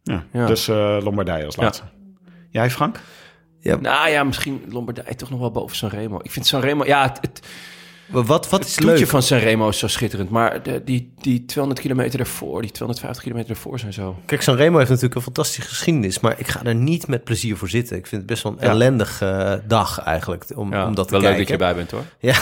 ja. 0.02 0.24
Ja. 0.32 0.46
Dus 0.46 0.68
eh, 0.68 0.98
Lombardije 1.02 1.44
als 1.44 1.56
laatste. 1.56 1.84
Jij, 2.50 2.70
Frank? 2.70 3.00
Nou 3.74 4.08
ja, 4.10 4.24
misschien 4.24 4.62
Lombardije 4.68 5.14
toch 5.14 5.30
nog 5.30 5.40
wel 5.40 5.50
boven 5.50 5.76
Sanremo. 5.76 6.18
Ik 6.22 6.30
vind 6.30 6.46
Sanremo... 6.46 6.84
Ja, 6.84 7.02
het, 7.02 7.18
het, 7.20 7.40
Wat, 8.06 8.26
wat 8.26 8.50
het 8.60 8.68
is 8.68 8.74
toetje 8.74 8.94
leuk? 8.96 9.06
van 9.08 9.22
Sanremo 9.22 9.68
is 9.68 9.78
zo 9.78 9.88
schitterend. 9.88 10.30
Maar 10.30 10.62
de, 10.62 10.84
die, 10.84 11.12
die 11.20 11.44
200 11.44 11.80
kilometer 11.86 12.20
ervoor, 12.20 12.60
die 12.62 12.70
250 12.70 13.22
kilometer 13.22 13.50
ervoor 13.50 13.78
zijn 13.78 13.92
zo... 13.92 14.16
Kijk, 14.26 14.42
Sanremo 14.42 14.76
heeft 14.76 14.88
natuurlijk 14.88 15.14
een 15.16 15.22
fantastische 15.22 15.68
geschiedenis, 15.70 16.20
maar 16.20 16.34
ik 16.38 16.46
ga 16.48 16.64
er 16.64 16.74
niet 16.74 17.06
met 17.06 17.24
plezier 17.24 17.56
voor 17.56 17.68
zitten. 17.68 17.96
Ik 17.96 18.06
vind 18.06 18.20
het 18.20 18.30
best 18.30 18.42
wel 18.42 18.52
een 18.52 18.58
Ja. 18.64 18.70
ellendige 18.70 19.62
dag 19.66 19.98
eigenlijk 20.00 20.44
om, 20.54 20.72
Ja, 20.72 20.86
om 20.86 20.94
dat 20.94 21.06
te 21.08 21.12
wel 21.12 21.20
leuk 21.22 21.34
kijken. 21.36 21.58
dat 21.58 21.60
je 21.60 21.64
erbij 21.66 21.74
bent, 21.74 21.90
hoor. 21.90 22.04
Ja. 22.18 22.36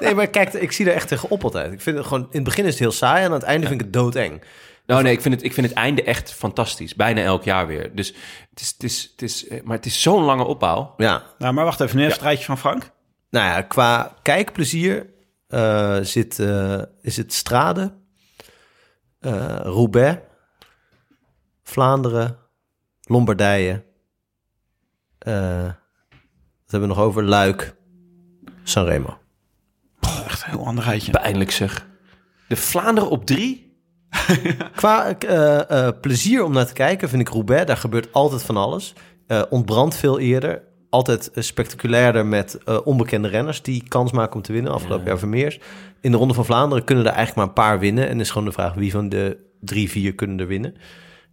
nee, 0.06 0.14
maar 0.14 0.26
kijk, 0.26 0.52
ik 0.52 0.72
zie 0.72 0.86
er 0.86 0.94
echt 0.94 1.08
tegenop 1.08 1.44
altijd. 1.44 1.72
Ik 1.72 1.80
vind 1.80 1.96
het 1.96 2.06
gewoon, 2.06 2.22
in 2.22 2.28
het 2.32 2.44
begin 2.44 2.64
is 2.64 2.70
het 2.70 2.78
heel 2.78 2.92
saai 2.92 3.20
en 3.20 3.26
aan 3.26 3.32
het 3.32 3.42
einde 3.42 3.66
vind 3.66 3.80
ik 3.80 3.86
het 3.86 3.94
doodeng. 3.94 4.42
Nou 4.86 5.02
nee, 5.02 5.12
ik 5.12 5.20
vind, 5.20 5.34
het, 5.34 5.44
ik 5.44 5.52
vind 5.52 5.66
het 5.66 5.76
einde 5.76 6.02
echt 6.02 6.32
fantastisch. 6.32 6.94
Bijna 6.94 7.22
elk 7.22 7.44
jaar 7.44 7.66
weer. 7.66 7.94
Dus 7.94 8.14
het 8.50 8.60
is, 8.60 8.72
het 8.72 8.82
is, 8.82 9.02
het 9.12 9.22
is, 9.22 9.46
eh, 9.48 9.62
maar 9.62 9.76
het 9.76 9.86
is 9.86 10.02
zo'n 10.02 10.22
lange 10.24 10.44
opbouw. 10.44 10.94
Ja, 10.96 11.22
Nou, 11.38 11.54
maar 11.54 11.64
wacht 11.64 11.80
even. 11.80 11.96
Nu 11.96 12.02
even 12.02 12.14
het 12.14 12.22
rijtje 12.22 12.44
van 12.44 12.58
Frank. 12.58 12.90
nou 13.30 13.46
ja, 13.46 13.62
qua 13.62 14.14
kijkplezier 14.22 15.10
eh, 15.48 15.98
zit, 16.00 16.38
eh, 16.38 16.82
is 17.00 17.16
het 17.16 17.32
Strade, 17.32 17.94
eh, 19.20 19.60
Roubaix, 19.62 20.18
Vlaanderen, 21.62 22.38
Lombardije. 23.02 23.84
eh, 25.18 25.62
wat 25.62 26.72
hebben 26.72 26.88
we 26.88 26.94
nog 26.94 27.04
over? 27.04 27.24
Luik, 27.24 27.74
Sanremo. 28.62 29.18
Echt 30.00 30.42
een 30.44 30.50
heel 30.50 30.66
ander 30.66 30.84
rijtje. 30.84 31.10
Pijnlijk 31.12 31.50
zeg. 31.50 31.86
De 32.48 32.56
Vlaanderen 32.56 33.10
op 33.10 33.26
drie? 33.26 33.63
Qua 34.76 35.18
eh, 35.18 35.70
eh, 35.70 35.94
plezier 36.00 36.44
om 36.44 36.52
naar 36.52 36.66
te 36.66 36.72
kijken 36.72 37.08
vind 37.08 37.20
ik 37.20 37.28
Roubaix, 37.28 37.66
daar 37.66 37.76
gebeurt 37.76 38.12
altijd 38.12 38.42
van 38.42 38.56
alles. 38.56 38.94
Eh 39.26 39.42
ontbrandt 39.50 39.96
veel 39.96 40.18
eerder. 40.18 40.62
Altijd 40.90 41.30
spectaculairder 41.34 42.26
met 42.26 42.58
onbekende 42.84 43.28
renners 43.28 43.62
die 43.62 43.88
kans 43.88 44.12
maken 44.12 44.34
om 44.34 44.42
te 44.42 44.52
winnen. 44.52 44.72
Afgelopen 44.72 45.06
jaar 45.06 45.18
Vermeers. 45.18 45.60
In 46.00 46.10
de 46.10 46.16
Ronde 46.16 46.34
van 46.34 46.44
Vlaanderen 46.44 46.84
kunnen 46.84 47.04
er 47.04 47.12
eigenlijk 47.12 47.36
maar 47.36 47.46
een 47.46 47.70
paar 47.70 47.78
winnen. 47.78 48.08
En 48.08 48.20
is 48.20 48.30
gewoon 48.30 48.46
de 48.46 48.52
vraag 48.52 48.74
wie 48.74 48.90
van 48.90 49.08
de 49.08 49.36
drie, 49.60 49.90
vier 49.90 50.14
kunnen 50.14 50.40
er 50.40 50.46
winnen. 50.46 50.74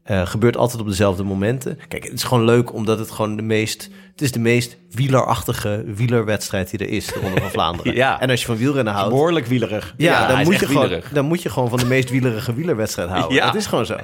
Eh, 0.04 0.28
gebeurt 0.28 0.58
altijd 0.58 0.82
op 0.82 0.88
dezelfde 0.88 1.24
momenten. 1.24 1.80
Kijk, 1.88 2.04
het 2.04 2.14
is 2.14 2.24
gewoon 2.24 2.45
leuk 2.45 2.74
omdat 2.74 2.99
het 2.99 3.12
gewoon 3.12 3.36
de 3.36 3.41
meest... 3.41 3.89
Het 4.12 4.22
is 4.22 4.32
de 4.32 4.39
meest 4.39 4.78
wielerachtige 4.91 5.84
wielerwedstrijd 5.86 6.70
die 6.70 6.80
er 6.80 6.89
is, 6.89 7.06
de 7.06 7.20
Ronde 7.20 7.41
van 7.41 7.49
Vlaanderen. 7.49 7.93
Ja. 8.02 8.20
En 8.22 8.30
als 8.30 8.39
je 8.39 8.45
van 8.45 8.58
wielrennen 8.58 8.93
houdt... 8.93 9.10
Behoorlijk 9.10 9.45
wielerig. 9.45 9.93
Ja, 9.97 10.28
dan, 10.28 10.43
moet 10.43 10.60
je 10.60 10.66
gewoon, 10.66 10.82
wielerig. 10.82 11.10
dan 11.10 11.26
moet 11.26 11.41
je 11.41 11.49
gewoon 11.49 11.70
van 11.70 11.80
de 11.80 11.86
meest 11.86 12.10
wielerige 12.10 12.54
wielerwedstrijd 12.54 13.10
houden. 13.18 13.34
Ja. 13.34 13.45
Dat 13.45 13.56
is 13.56 13.66
gewoon 13.66 13.86
zo. 13.86 13.97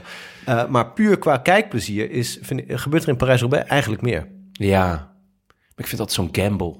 Uh, 0.50 0.66
maar 0.68 0.91
puur 0.91 1.18
qua 1.18 1.38
kijkplezier 1.38 2.12
is, 2.12 2.38
vind 2.41 2.62
gebeurt 2.68 3.04
er 3.04 3.10
in 3.10 3.18
Parijs-Roubaix 3.18 3.70
eigenlijk 3.70 4.02
meer. 4.02 4.28
Ja. 4.52 5.14
ik 5.76 5.88
vind 5.88 5.98
dat 5.98 6.12
zo'n 6.12 6.30
gamble. 6.32 6.76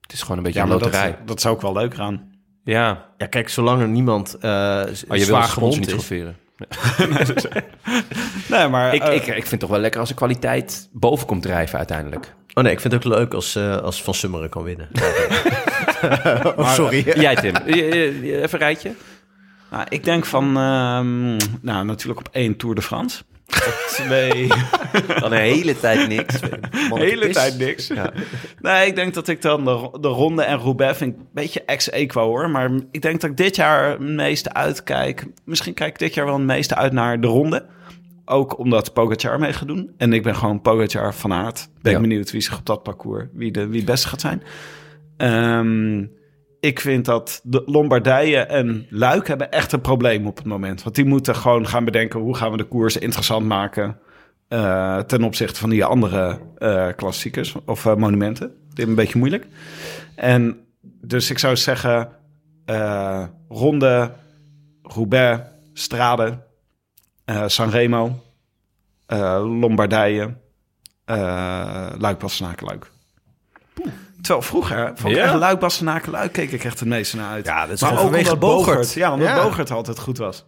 Het 0.00 0.12
is 0.12 0.22
gewoon 0.22 0.36
een 0.36 0.42
beetje 0.42 0.58
Ja, 0.58 0.64
een 0.64 0.70
maar 0.70 0.80
dat, 0.82 0.92
loterij. 0.92 1.18
dat 1.24 1.38
is 1.38 1.46
ook 1.46 1.62
wel 1.62 1.72
leuk 1.72 1.98
aan. 1.98 2.32
Ja, 2.64 3.08
Ja, 3.16 3.26
kijk, 3.26 3.48
zolang 3.48 3.80
er 3.80 3.88
niemand 3.88 4.34
eh 4.34 4.40
maar 4.40 5.18
je 5.18 5.24
zwaar 5.24 5.42
gewond 5.42 5.78
niet 5.78 5.92
is... 5.92 6.10
Nee, 8.48 8.68
maar 8.68 8.94
Ik, 8.94 9.02
eh, 9.02 9.14
ik, 9.14 9.26
ik 9.26 9.32
vind 9.34 9.50
het 9.50 9.60
toch 9.60 9.70
wel 9.70 9.78
lekker 9.78 10.00
als 10.00 10.08
de 10.08 10.14
kwaliteit 10.14 10.88
boven 10.92 11.26
komt 11.26 11.42
drijven 11.42 11.78
uiteindelijk. 11.78 12.34
Oh 12.54 12.64
nee, 12.64 12.72
ik 12.72 12.80
vind 12.80 12.92
het 12.92 13.04
ook 13.06 13.12
leuk 13.12 13.34
als, 13.34 13.54
eh, 13.56 13.76
als 13.76 14.02
Van 14.02 14.14
Summeren 14.14 14.48
kan 14.48 14.62
winnen. 14.62 14.88
oh, 16.56 16.72
sorry. 16.74 17.12
Jij 17.20 17.34
Tim, 17.36 17.54
Je- 17.66 17.76
je- 17.76 18.20
je- 18.22 18.36
even 18.42 18.52
een 18.52 18.58
rijtje. 18.58 18.92
nou, 19.70 19.86
ik 19.88 20.04
denk 20.04 20.24
van, 20.26 20.44
ehm, 20.56 21.36
nou 21.60 21.84
natuurlijk 21.84 22.20
op 22.26 22.28
één 22.34 22.56
Tour 22.56 22.74
de 22.74 22.82
France. 22.82 23.22
Twee, 23.86 24.48
Dan 25.20 25.32
een 25.32 25.38
hele 25.38 25.80
tijd 25.80 26.08
niks. 26.08 26.40
hele 26.94 27.28
tijd 27.28 27.58
niks. 27.58 27.90
Nee, 28.60 28.86
ik 28.86 28.94
denk 28.94 29.14
dat 29.14 29.28
ik 29.28 29.42
dan 29.42 29.64
de, 29.64 29.98
de 30.00 30.08
ronde 30.08 30.42
en 30.42 30.58
Roubaix 30.58 30.98
vind 30.98 31.14
ik 31.14 31.20
een 31.20 31.28
beetje 31.32 31.62
ex-equo 31.64 32.26
hoor. 32.26 32.50
Maar 32.50 32.70
ik 32.90 33.02
denk 33.02 33.20
dat 33.20 33.30
ik 33.30 33.36
dit 33.36 33.56
jaar 33.56 33.90
het 33.90 34.00
meeste 34.00 34.52
uitkijk. 34.52 35.26
Misschien 35.44 35.74
kijk 35.74 35.90
ik 35.92 35.98
dit 35.98 36.14
jaar 36.14 36.24
wel 36.24 36.34
het 36.34 36.44
meeste 36.46 36.74
uit 36.74 36.92
naar 36.92 37.20
de 37.20 37.26
ronde. 37.26 37.66
Ook 38.24 38.58
omdat 38.58 38.92
Pogacar 38.92 39.38
mee 39.38 39.52
gaat 39.52 39.68
doen. 39.68 39.90
En 39.96 40.12
ik 40.12 40.22
ben 40.22 40.36
gewoon 40.36 40.60
Pogacar 40.60 41.14
van 41.14 41.32
aard. 41.32 41.68
Ben 41.82 41.92
ik 41.92 41.98
Ja. 41.98 42.02
benieuwd 42.08 42.30
wie 42.30 42.40
zich 42.40 42.58
op 42.58 42.66
dat 42.66 42.82
parcours, 42.82 43.24
wie, 43.32 43.50
de, 43.52 43.66
wie 43.66 43.76
het 43.76 43.84
beste 43.90 44.08
gaat 44.08 44.20
zijn. 44.20 44.42
Ehm, 45.16 46.04
ik 46.64 46.80
vind 46.80 47.04
dat 47.04 47.40
de 47.42 47.62
Lombardije 47.66 48.38
en 48.38 48.86
Luik 48.90 49.28
hebben 49.28 49.50
echt 49.50 49.72
een 49.72 49.80
probleem 49.80 50.26
op 50.26 50.36
het 50.36 50.46
moment. 50.46 50.82
Want 50.82 50.94
die 50.94 51.04
moeten 51.04 51.36
gewoon 51.36 51.66
gaan 51.66 51.84
bedenken... 51.84 52.20
hoe 52.20 52.36
gaan 52.36 52.50
we 52.50 52.56
de 52.56 52.64
koers 52.64 52.96
interessant 52.96 53.46
maken... 53.46 53.98
eh, 54.48 54.98
ten 54.98 55.22
opzichte 55.22 55.60
van 55.60 55.70
die 55.70 55.84
andere 55.84 56.38
eh, 56.58 56.88
klassiekers 56.96 57.54
of 57.64 57.86
eh, 57.86 57.94
monumenten. 57.94 58.54
Dit 58.68 58.78
is 58.78 58.84
een 58.84 58.94
beetje 58.94 59.18
moeilijk. 59.18 59.46
En 60.16 60.66
dus 60.82 61.30
ik 61.30 61.38
zou 61.38 61.56
zeggen... 61.56 62.08
Ronde, 63.48 64.12
Roubaix, 64.82 65.42
Strade, 65.72 66.38
Sanremo, 67.46 68.22
Lombardije, 69.60 70.34
uh, 71.06 71.86
Luik, 71.98 72.18
Bastenaken, 72.18 72.66
Luik. 72.66 72.90
Terwijl 74.24 74.42
vroeger, 74.46 74.92
vond 74.94 75.12
ik 75.12 75.18
Ja. 75.18 75.24
echt 75.24 75.34
Luik, 75.34 75.58
Bastenaken, 75.58 76.12
Luik 76.12 76.32
keek 76.32 76.52
ik 76.52 76.64
echt 76.64 76.78
het 76.80 76.88
meeste 76.88 77.16
naar 77.16 77.30
uit. 77.30 77.46
Ja, 77.46 77.60
dat 77.66 77.70
is 77.74 77.80
maar 77.80 77.92
ook 77.98 77.98
omdat 78.14 78.38
Bogert. 78.38 78.38
Bogert. 78.66 78.92
Ja, 78.92 79.12
omdat 79.12 79.28
Ja. 79.28 79.42
Bogert 79.42 79.70
altijd 79.70 79.98
goed 79.98 80.18
was. 80.18 80.44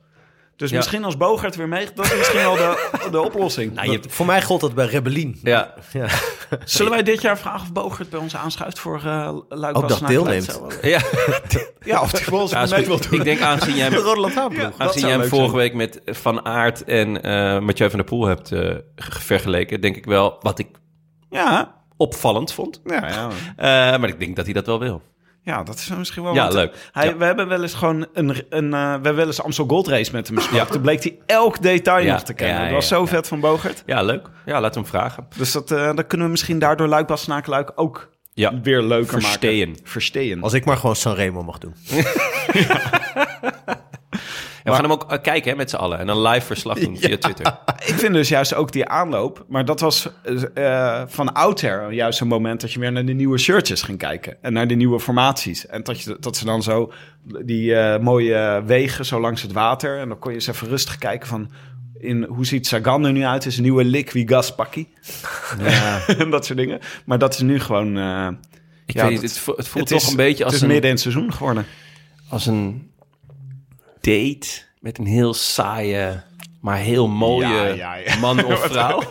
Dus 0.56 0.70
Ja. 0.70 0.76
misschien 0.76 1.04
als 1.04 1.16
Bogert 1.16 1.56
weer 1.56 1.68
mee, 1.68 1.88
dat 1.94 2.04
is 2.04 2.16
misschien 2.16 2.40
wel 2.40 2.54
de, 2.56 2.88
de 3.10 3.20
oplossing. 3.20 3.74
Nou, 3.74 3.90
je 3.90 4.00
Voor 4.08 4.26
mij 4.26 4.42
gold 4.42 4.60
dat 4.60 4.74
bij 4.74 4.86
Rebellin. 4.86 5.38
ja, 5.42 5.74
Ja. 5.92 6.06
Zullen 6.64 6.92
wij 6.92 7.02
dit 7.02 7.20
jaar 7.22 7.38
vragen 7.38 7.60
of 7.60 7.72
Bogert 7.72 8.10
bij 8.10 8.20
ons 8.20 8.36
aanschuift 8.36 8.78
voor 8.78 9.00
uh, 9.06 9.36
Luik, 9.48 9.76
Ook 9.76 9.88
dat 9.88 10.02
deelneemt. 10.06 10.44
Zou- 10.44 10.72
ja. 10.82 11.00
Ja, 11.84 12.00
of 12.00 12.10
die 12.10 12.24
voor 12.24 12.40
ons 12.40 12.70
mee 12.70 12.86
wil 12.86 13.00
doen. 13.00 13.12
Ik 13.18 13.24
denk 13.24 13.40
aangezien 13.40 13.76
jij, 13.76 13.88
De 13.96 13.96
Rode 13.96 14.20
Lantaarnploeg. 14.20 14.62
Ja. 14.62 14.68
dat 14.70 14.80
aangezien 14.80 15.00
zou 15.00 15.12
jij 15.12 15.20
hem 15.20 15.30
vorige 15.30 15.48
zijn. 15.58 15.62
week 15.62 15.74
met 15.74 16.00
Van 16.16 16.44
Aert 16.44 16.84
en 16.84 17.22
eh 17.22 17.58
Mathieu 17.58 17.88
van 17.90 17.98
der 17.98 18.08
Poel 18.08 18.26
hebt 18.26 18.52
eh, 18.52 18.60
ge- 18.96 19.20
vergeleken, 19.20 19.80
denk 19.80 19.96
ik 19.96 20.04
wel 20.04 20.36
wat 20.40 20.58
ik 20.58 20.66
Ja, 21.30 21.74
opvallend 21.96 22.52
vond. 22.52 22.80
ja, 22.84 23.08
ja. 23.08 23.28
Eh, 23.92 23.98
maar 24.00 24.08
ik 24.08 24.18
denk 24.20 24.36
dat 24.36 24.44
hij 24.44 24.54
dat 24.54 24.66
wel 24.66 24.78
wil. 24.78 25.02
Ja, 25.42 25.62
dat 25.62 25.74
is 25.74 25.88
misschien 25.98 26.22
wel 26.22 26.34
Ja, 26.34 26.48
leuk. 26.48 26.88
Hij, 26.92 27.06
Ja. 27.06 27.16
We 27.16 27.24
hebben 27.24 27.48
wel 27.48 27.62
eens 27.62 27.74
gewoon 27.74 28.06
een, 28.12 28.44
een 28.48 28.64
uh, 28.64 28.70
we 28.70 28.76
hebben 28.78 29.16
wel 29.16 29.26
eens 29.26 29.42
Amstel 29.42 29.66
Gold 29.66 29.88
Race 29.88 30.12
met 30.12 30.26
hem 30.28 30.36
gesproken. 30.36 30.70
Toen 30.70 30.80
bleek 30.80 31.02
hij 31.02 31.18
elk 31.26 31.62
detail 31.62 32.04
Ja, 32.04 32.12
nog 32.12 32.22
te 32.22 32.34
kennen. 32.34 32.56
ja, 32.56 32.62
dat 32.64 32.72
was 32.74 32.88
ja, 32.88 32.96
zo 32.96 33.02
ja. 33.02 33.08
vet 33.08 33.28
van 33.28 33.40
Bogert. 33.40 33.82
Ja, 33.86 34.02
leuk. 34.02 34.28
Ja, 34.46 34.60
laten 34.60 34.82
we 34.82 34.88
hem 34.88 34.98
vragen. 34.98 35.26
Dus 35.36 35.52
dat, 35.52 35.70
uh, 35.70 35.78
dan 35.94 36.06
kunnen 36.06 36.26
we 36.26 36.32
misschien 36.32 36.58
daardoor 36.58 36.86
Luik, 36.86 37.06
Bastenaken, 37.06 37.50
Luik 37.50 37.72
ook 37.74 38.10
Ja. 38.32 38.60
weer 38.62 38.82
leuker 38.82 39.20
Versteen. 39.20 39.68
maken. 39.68 39.86
Versteen. 39.86 40.42
Als 40.42 40.52
ik 40.52 40.64
maar 40.64 40.76
gewoon 40.76 40.96
Sanremo 40.96 41.42
mag 41.42 41.58
doen. 41.58 41.74
En 44.66 44.72
we 44.72 44.78
gaan 44.78 44.90
hem 44.90 44.92
ook 44.92 45.12
eh, 45.12 45.22
kijken 45.22 45.50
hè, 45.50 45.56
met 45.56 45.70
z'n 45.70 45.76
allen 45.76 45.98
en 45.98 46.08
een 46.08 46.22
live 46.22 46.46
verslag 46.46 46.78
doen 46.78 46.96
via 47.00 47.16
Twitter. 47.16 47.58
Ik 47.86 47.94
vind 47.94 48.14
dus 48.14 48.28
juist 48.28 48.54
ook 48.54 48.72
die 48.72 48.86
aanloop, 48.86 49.44
maar 49.48 49.64
dat 49.64 49.80
was 49.80 50.08
uh, 50.54 51.02
van 51.06 51.32
oudsher 51.32 51.92
juist 51.92 52.20
een 52.20 52.28
moment 52.28 52.60
dat 52.60 52.72
je 52.72 52.80
weer 52.80 52.92
naar 52.92 53.04
de 53.04 53.12
nieuwe 53.12 53.38
shirtjes 53.38 53.82
ging 53.82 53.98
kijken. 53.98 54.36
En 54.42 54.52
naar 54.52 54.66
de 54.66 54.74
nieuwe 54.74 55.00
formaties. 55.00 55.66
En 55.66 55.82
dat, 55.82 56.00
je, 56.00 56.16
dat 56.20 56.36
ze 56.36 56.44
dan 56.44 56.62
zo 56.62 56.92
die 57.44 57.70
uh, 57.70 57.98
mooie 57.98 58.62
wegen 58.66 59.04
zo 59.04 59.20
langs 59.20 59.42
het 59.42 59.52
water. 59.52 59.98
En 59.98 60.08
dan 60.08 60.18
kon 60.18 60.30
je 60.30 60.36
eens 60.36 60.46
even 60.46 60.68
rustig 60.68 60.98
kijken 60.98 61.28
van 61.28 61.50
in 61.98 62.24
hoe 62.24 62.46
ziet 62.46 62.66
Sagan 62.66 63.04
er 63.04 63.12
nu 63.12 63.24
uit? 63.24 63.46
Is 63.46 63.56
een 63.56 63.62
nieuwe 63.62 63.84
Liquigas 63.84 64.54
pakkie. 64.54 64.88
Ja. 65.58 66.06
en 66.18 66.30
dat 66.30 66.46
soort 66.46 66.58
dingen. 66.58 66.80
Maar 67.04 67.18
dat 67.18 67.34
is 67.34 67.40
nu 67.40 67.60
gewoon... 67.60 67.96
Uh, 67.96 68.28
ik 68.86 68.94
ja, 68.94 69.02
weet 69.02 69.10
niet, 69.10 69.22
het, 69.22 69.56
het 69.56 69.68
voelt 69.68 69.88
het 69.88 69.98
toch 69.98 70.02
is, 70.02 70.10
een 70.10 70.16
beetje 70.16 70.44
als 70.44 70.52
het 70.52 70.62
is 70.62 70.68
een... 70.68 70.72
midden 70.72 70.90
in 70.90 70.96
het 70.96 71.00
seizoen 71.00 71.32
geworden. 71.32 71.66
Als 72.28 72.46
een 72.46 72.90
date 74.06 74.46
met 74.80 74.98
een 74.98 75.06
heel 75.06 75.34
saaie, 75.34 76.22
maar 76.60 76.76
heel 76.76 77.08
mooie 77.08 77.46
Ja, 77.46 77.64
ja, 77.66 77.94
ja. 77.94 78.16
man 78.26 78.44
of 78.44 78.60
vrouw. 78.60 79.02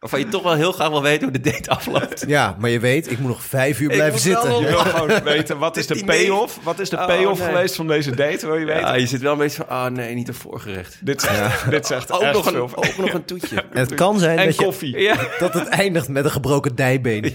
Waarvan 0.00 0.20
je 0.20 0.28
toch 0.28 0.42
wel 0.42 0.54
heel 0.54 0.72
graag 0.72 0.88
wil 0.88 1.02
weten 1.02 1.22
hoe 1.28 1.40
de 1.40 1.50
date 1.50 1.70
afloopt. 1.70 2.24
Ja, 2.26 2.56
maar 2.58 2.70
je 2.70 2.80
weet, 2.80 3.10
ik 3.10 3.18
moet 3.18 3.28
nog 3.28 3.42
vijf 3.42 3.80
uur 3.80 3.88
blijven 3.88 4.20
zitten. 4.20 4.60
Je 4.60 4.66
wil 4.66 4.78
gewoon 4.78 5.22
weten, 5.22 5.58
wat 5.58 5.76
is 5.76 5.86
de 5.92 6.04
payoff? 6.04 6.58
Wat 6.62 6.78
is 6.78 6.90
de 6.90 6.96
Oh, 6.96 7.06
payoff 7.06 7.38
nee. 7.40 7.48
geweest 7.48 7.74
van 7.74 7.86
deze 7.86 8.14
date? 8.14 8.46
Wil 8.46 8.56
je 8.56 8.64
weten? 8.64 8.80
Ja, 8.82 8.94
je 8.94 9.06
zit 9.06 9.20
wel 9.20 9.32
een 9.32 9.38
beetje 9.38 9.56
van, 9.56 9.68
ah 9.68 9.90
nee, 9.90 10.14
niet 10.14 10.28
een 10.28 10.34
voorgerecht. 10.34 10.98
Dit 11.00 11.20
zegt, 11.20 11.70
dit 11.70 11.86
zegt 11.86 12.12
Ook 12.12 12.22
echt 12.22 12.32
nog, 12.32 12.46
een, 12.46 12.52
veel. 12.52 12.76
ook 12.76 12.96
nog 12.96 13.12
een 13.12 13.24
toetje. 13.24 13.56
En 13.72 13.78
het 13.78 13.94
kan 13.94 14.18
zijn 14.18 14.38
En 14.38 14.46
dat, 14.46 14.56
je, 14.56 14.64
koffie. 14.64 14.98
Ja, 14.98 15.16
dat 15.38 15.54
het 15.54 15.68
eindigt 15.68 16.08
met 16.08 16.24
een 16.24 16.30
gebroken 16.30 16.74
dijbeen. 16.74 17.34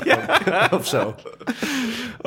of 0.71 0.87
zo. 0.87 1.15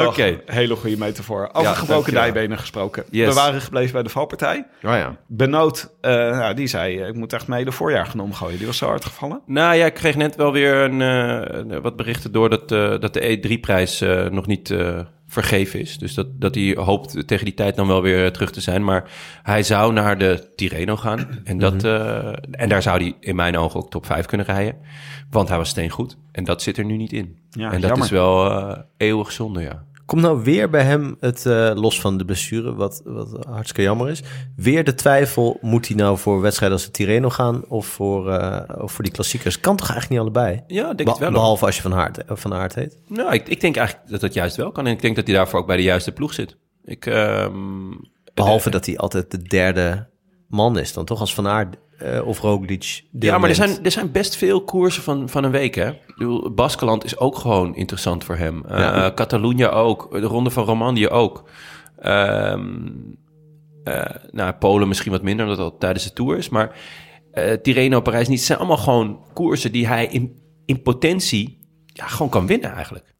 Oké. 0.07 0.41
Hele 0.47 0.77
goede 0.77 0.97
metafoor. 0.99 1.49
Over 1.53 1.63
Ja, 1.71 1.75
gebroken 1.75 2.13
dijbenen 2.13 2.59
gesproken. 2.59 3.05
Yes. 3.11 3.29
We 3.29 3.35
waren 3.35 3.61
gebleven 3.61 3.93
bij 3.93 4.03
de 4.03 4.09
valpartij. 4.09 4.67
Oh 4.83 4.91
ja. 4.93 5.17
Benoot, 5.27 5.95
uh, 6.03 6.11
nou, 6.11 6.55
die 6.55 6.67
zei, 6.67 7.01
ik 7.03 7.15
moet 7.15 7.33
echt 7.33 7.47
mee 7.49 7.65
de 7.65 7.73
voorjaar 7.73 8.07
gaan 8.07 8.21
omgooien. 8.21 8.57
Die 8.59 8.67
was 8.67 8.77
zo 8.77 8.87
hard 8.87 9.05
gevallen. 9.05 9.41
Nou 9.47 9.75
ja, 9.77 9.87
ik 9.87 9.95
kreeg 9.95 10.17
net 10.17 10.37
wel 10.37 10.53
weer 10.53 10.75
een, 10.75 11.01
uh, 11.71 11.79
wat 11.83 11.97
berichten 11.97 12.33
door 12.33 12.51
dat, 12.51 12.73
uh, 12.73 12.99
dat 12.99 13.15
de 13.15 13.39
E3-prijs 13.49 14.03
uh, 14.03 14.27
nog 14.27 14.47
niet 14.47 14.75
vergeven 15.27 15.81
is. 15.81 15.99
Dus 15.99 16.15
dat, 16.15 16.27
dat 16.41 16.55
hij 16.55 16.77
hoopt 16.79 17.27
tegen 17.29 17.45
die 17.45 17.55
tijd 17.55 17.77
dan 17.77 17.87
wel 17.87 18.03
weer 18.03 18.33
terug 18.33 18.51
te 18.53 18.61
zijn. 18.61 18.85
Maar 18.85 19.11
hij 19.43 19.63
zou 19.63 19.93
naar 19.93 20.19
de 20.19 20.53
Tirreno 20.57 20.97
gaan. 20.97 21.29
En, 21.45 21.59
dat, 21.59 21.83
Mhm. 21.83 22.35
en 22.51 22.69
daar 22.69 22.83
zou 22.83 23.03
hij 23.03 23.15
in 23.21 23.37
mijn 23.37 23.57
ogen 23.59 23.81
ook 23.81 23.91
top 23.91 24.07
5 24.07 24.27
kunnen 24.27 24.47
rijden. 24.47 24.77
Want 25.31 25.49
hij 25.49 25.59
was 25.59 25.69
steengoed. 25.69 26.17
En 26.33 26.45
dat 26.45 26.63
zit 26.63 26.79
er 26.79 26.85
nu 26.85 26.97
niet 26.97 27.13
in. 27.13 27.39
Ja, 27.51 27.73
en 27.73 27.81
dat 27.81 27.89
jammer. 27.89 28.05
is 28.07 28.11
wel 28.11 28.77
eeuwig 28.97 29.33
zonde, 29.33 29.61
ja. 29.61 29.85
Komt 30.11 30.23
nou 30.23 30.43
weer 30.43 30.71
bij 30.71 30.83
hem 30.83 31.17
het, 31.21 31.45
uh, 31.45 31.71
los 31.75 32.01
van 32.01 32.19
de 32.19 32.25
blessure, 32.25 32.75
wat, 32.75 33.03
wat 33.05 33.45
hartstikke 33.47 33.83
jammer 33.83 34.09
is, 34.09 34.23
weer 34.57 34.85
de 34.85 34.95
twijfel, 34.95 35.59
moet 35.61 35.87
hij 35.87 35.97
nou 35.97 36.19
voor 36.19 36.41
wedstrijden 36.41 36.79
als 36.79 36.87
de 36.87 36.93
Tirreno 36.93 37.31
gaan 37.31 37.65
of 37.69 37.87
voor, 37.87 38.29
uh, 38.29 38.61
of 38.79 38.93
voor 38.93 39.05
die 39.05 39.13
klassiekers? 39.13 39.61
Kan 39.61 39.77
toch 39.77 39.91
eigenlijk 39.91 40.11
niet 40.11 40.35
allebei? 40.35 40.63
Ja, 40.67 40.85
denk 40.85 41.05
Be 41.05 41.11
het 41.11 41.19
wel. 41.19 41.31
behalve 41.31 41.67
als 41.67 41.77
je 41.77 41.83
van 41.83 41.95
aard, 41.95 42.19
van 42.27 42.55
aard 42.55 42.75
heet. 42.75 42.97
Nou, 43.07 43.33
ik, 43.33 43.49
ik 43.49 43.61
denk 43.61 43.77
eigenlijk 43.77 44.11
dat 44.11 44.21
dat 44.21 44.35
juist 44.35 44.57
wel 44.57 44.73
kan. 44.73 44.87
En 44.87 44.93
ik 44.93 45.03
denk 45.03 45.17
dat 45.17 45.27
hij 45.27 45.35
daarvoor 45.35 45.61
ook 45.61 45.67
bij 45.67 45.77
de 45.77 45.83
juiste 45.83 46.13
ploeg 46.13 46.35
zit. 46.35 46.57
Ik, 46.85 47.07
um, 47.07 48.11
behalve 48.35 48.71
dat 48.71 48.87
hij 48.87 48.99
altijd 48.99 49.31
de 49.31 49.43
derde 49.43 50.09
man 50.49 50.79
is, 50.79 50.93
dan 50.93 51.05
toch 51.05 51.21
als 51.21 51.35
Van 51.35 51.49
Aert 51.49 51.77
uh, 52.03 52.27
of 52.27 52.41
Roglic 52.41 53.05
Ja, 53.19 53.39
maar 53.39 53.49
er 53.49 53.55
zijn, 53.55 53.85
er 53.85 53.91
zijn 53.91 54.13
best 54.13 54.37
veel 54.37 54.65
koersen 54.65 55.03
van, 55.03 55.29
van 55.29 55.45
een 55.45 55.51
week, 55.51 55.75
hè? 55.75 55.89
Ik 55.91 56.15
bedoel, 56.17 56.51
Baskeland 56.51 57.05
is 57.05 57.19
ook 57.19 57.37
gewoon 57.37 57.75
interessant 57.75 58.25
voor 58.25 58.37
hem. 58.37 58.65
Uh, 58.71 58.79
ja. 58.79 59.13
Catalunya 59.15 59.69
ook. 59.69 60.11
De 60.11 60.21
Ronde 60.21 60.51
van 60.51 60.65
Romandie 60.65 61.11
ook. 61.11 61.49
Um, 62.03 63.19
uh, 63.85 64.05
nou, 64.31 64.53
Polen 64.53 64.89
misschien 64.89 65.13
wat 65.13 65.23
minder, 65.23 65.47
omdat 65.47 65.61
dat 65.71 65.81
tijdens 65.81 66.05
de 66.05 66.13
Tour 66.13 66.37
is. 66.37 66.49
Maar 66.49 66.79
uh, 67.35 67.53
Tirreno, 67.53 68.01
Parijs 68.01 68.29
niet. 68.29 68.39
Het 68.39 68.47
zijn 68.47 68.59
allemaal 68.59 68.77
gewoon 68.77 69.21
koersen 69.33 69.73
die 69.73 69.87
hij 69.87 70.07
in, 70.07 70.39
in 70.67 70.83
potentie 70.83 71.59
ja, 71.87 72.07
gewoon 72.07 72.31
kan 72.31 72.47
winnen 72.47 72.73
eigenlijk. 72.73 73.15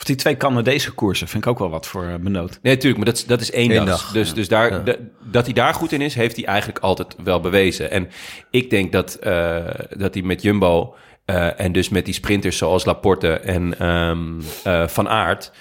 Of 0.00 0.06
die 0.06 0.16
twee 0.16 0.36
Canadese 0.36 0.90
koersen 0.92 1.28
vind 1.28 1.44
ik 1.44 1.50
ook 1.50 1.58
wel 1.58 1.70
wat 1.70 1.86
voor 1.86 2.18
benoot. 2.20 2.58
Nee, 2.62 2.74
natuurlijk, 2.74 2.96
maar 2.96 3.06
dat 3.12 3.16
is, 3.16 3.26
dat 3.26 3.40
is 3.40 3.50
één, 3.50 3.70
Eén 3.70 3.76
dag. 3.76 3.86
dag, 3.86 4.12
Dus, 4.12 4.28
ja. 4.28 4.34
dus 4.34 4.48
daar, 4.48 4.86
Ja. 4.86 4.96
dat 5.22 5.44
hij 5.44 5.54
daar 5.54 5.74
goed 5.74 5.92
in 5.92 6.00
is, 6.00 6.14
heeft 6.14 6.36
hij 6.36 6.44
eigenlijk 6.44 6.78
altijd 6.78 7.16
wel 7.24 7.40
bewezen. 7.40 7.90
En 7.90 8.08
ik 8.50 8.70
denk 8.70 8.92
dat, 8.92 9.18
uh, 9.22 9.56
dat 9.96 10.14
hij 10.14 10.22
met 10.22 10.42
Jumbo 10.42 10.94
uh, 11.26 11.60
en 11.60 11.72
dus 11.72 11.88
met 11.88 12.04
die 12.04 12.14
sprinters 12.14 12.56
zoals 12.56 12.84
Laporte 12.84 13.32
en 13.32 13.86
um, 13.88 14.40
uh, 14.66 14.86
Van 14.86 15.08
Aert... 15.08 15.52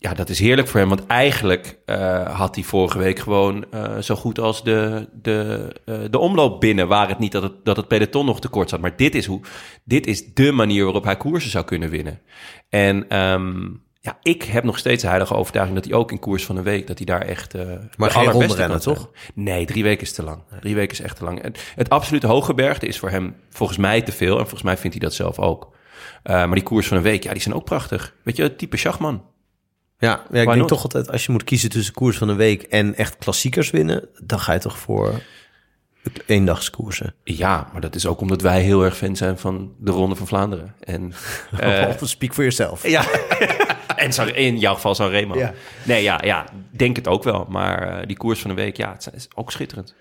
Ja, 0.00 0.14
dat 0.14 0.28
is 0.28 0.38
heerlijk 0.38 0.68
voor 0.68 0.80
hem, 0.80 0.88
want 0.88 1.06
eigenlijk 1.06 1.78
uh, 1.86 2.36
had 2.36 2.54
hij 2.54 2.64
vorige 2.64 2.98
week 2.98 3.18
gewoon 3.18 3.64
uh, 3.74 3.98
zo 3.98 4.14
goed 4.14 4.38
als 4.38 4.64
de, 4.64 5.08
de, 5.22 5.72
uh, 5.86 5.98
de 6.10 6.18
omloop 6.18 6.60
binnen. 6.60 6.88
Waar 6.88 7.08
het 7.08 7.18
niet 7.18 7.32
dat 7.32 7.42
het, 7.42 7.64
dat 7.64 7.76
het 7.76 7.88
peloton 7.88 8.26
nog 8.26 8.40
tekort 8.40 8.68
zat. 8.68 8.80
Maar 8.80 8.96
dit 8.96 9.14
is, 9.14 9.26
hoe, 9.26 9.40
dit 9.84 10.06
is 10.06 10.34
de 10.34 10.52
manier 10.52 10.84
waarop 10.84 11.04
hij 11.04 11.16
koersen 11.16 11.50
zou 11.50 11.64
kunnen 11.64 11.90
winnen. 11.90 12.20
En 12.68 13.18
um, 13.18 13.82
ja, 14.00 14.18
ik 14.22 14.42
heb 14.42 14.64
nog 14.64 14.78
steeds 14.78 15.02
de 15.02 15.08
heilige 15.08 15.34
overtuiging 15.34 15.76
dat 15.78 15.88
hij 15.88 15.94
ook 15.94 16.12
in 16.12 16.18
koers 16.18 16.44
van 16.44 16.56
een 16.56 16.62
week, 16.62 16.86
dat 16.86 16.96
hij 16.96 17.06
daar 17.06 17.22
echt. 17.22 17.54
Maar 17.96 18.10
geen 18.10 18.30
ronde 18.30 18.54
rennen, 18.54 18.80
toch? 18.80 19.10
Nee, 19.34 19.66
drie 19.66 19.82
weken 19.82 20.02
is 20.02 20.12
te 20.12 20.22
lang. 20.22 20.42
Drie 20.60 20.74
weken 20.74 20.92
is 20.92 21.00
echt 21.00 21.16
te 21.16 21.24
lang. 21.24 21.42
Het, 21.42 21.72
het 21.74 21.90
absolute 21.90 22.26
hooggebergte 22.26 22.86
is 22.86 22.98
voor 22.98 23.10
hem 23.10 23.34
volgens 23.50 23.78
mij 23.78 24.02
te 24.02 24.12
veel. 24.12 24.34
En 24.34 24.42
volgens 24.42 24.62
mij 24.62 24.76
vindt 24.76 24.96
hij 24.96 25.06
dat 25.06 25.14
zelf 25.14 25.38
ook. 25.38 25.76
Eh, 26.22 26.34
maar 26.34 26.54
die 26.54 26.62
koers 26.62 26.88
van 26.88 26.96
een 26.96 27.02
week, 27.02 27.22
ja, 27.22 27.32
die 27.32 27.42
zijn 27.42 27.54
ook 27.54 27.64
prachtig. 27.64 28.14
Weet 28.22 28.36
je, 28.36 28.42
het 28.42 28.58
type 28.58 28.76
Schachman. 28.76 29.22
Ja, 29.98 30.22
ja 30.30 30.40
ik 30.40 30.46
denk 30.46 30.54
not? 30.58 30.68
toch 30.68 30.82
altijd, 30.82 31.10
als 31.10 31.26
je 31.26 31.32
moet 31.32 31.44
kiezen 31.44 31.70
tussen 31.70 31.94
koers 31.94 32.16
van 32.18 32.26
de 32.28 32.34
week 32.34 32.62
en 32.62 32.94
echt 32.94 33.16
klassiekers 33.18 33.70
winnen, 33.70 34.08
dan 34.22 34.40
ga 34.40 34.52
je 34.52 34.58
toch 34.58 34.78
voor 34.78 35.22
eendagskoersen. 36.26 37.14
Ja, 37.24 37.68
maar 37.72 37.80
dat 37.80 37.94
is 37.94 38.06
ook 38.06 38.20
omdat 38.20 38.40
wij 38.40 38.60
heel 38.62 38.84
erg 38.84 38.96
fan 38.96 39.16
zijn 39.16 39.38
van 39.38 39.72
de 39.78 39.90
Ronde 39.90 40.14
van 40.14 40.26
Vlaanderen. 40.26 40.74
En, 40.80 41.12
eh, 41.60 41.88
of 42.02 42.08
speak 42.08 42.32
for 42.32 42.42
yourself. 42.42 42.88
ja, 42.88 43.04
en 43.96 44.12
San- 44.12 44.34
in 44.34 44.58
jouw 44.58 44.74
geval 44.74 44.94
Sanremo. 44.94 45.38
Ja. 45.38 45.52
Nee, 45.84 46.02
ja, 46.02 46.20
ja, 46.24 46.44
denk 46.70 46.96
het 46.96 47.08
ook 47.08 47.22
wel. 47.22 47.46
Maar 47.48 47.82
eh, 47.98 48.06
die 48.06 48.16
koers 48.16 48.40
van 48.40 48.50
een 48.50 48.56
week, 48.56 48.76
ja, 48.76 48.92
het 48.92 49.10
is 49.14 49.28
ook 49.34 49.52
schitterend. 49.52 49.94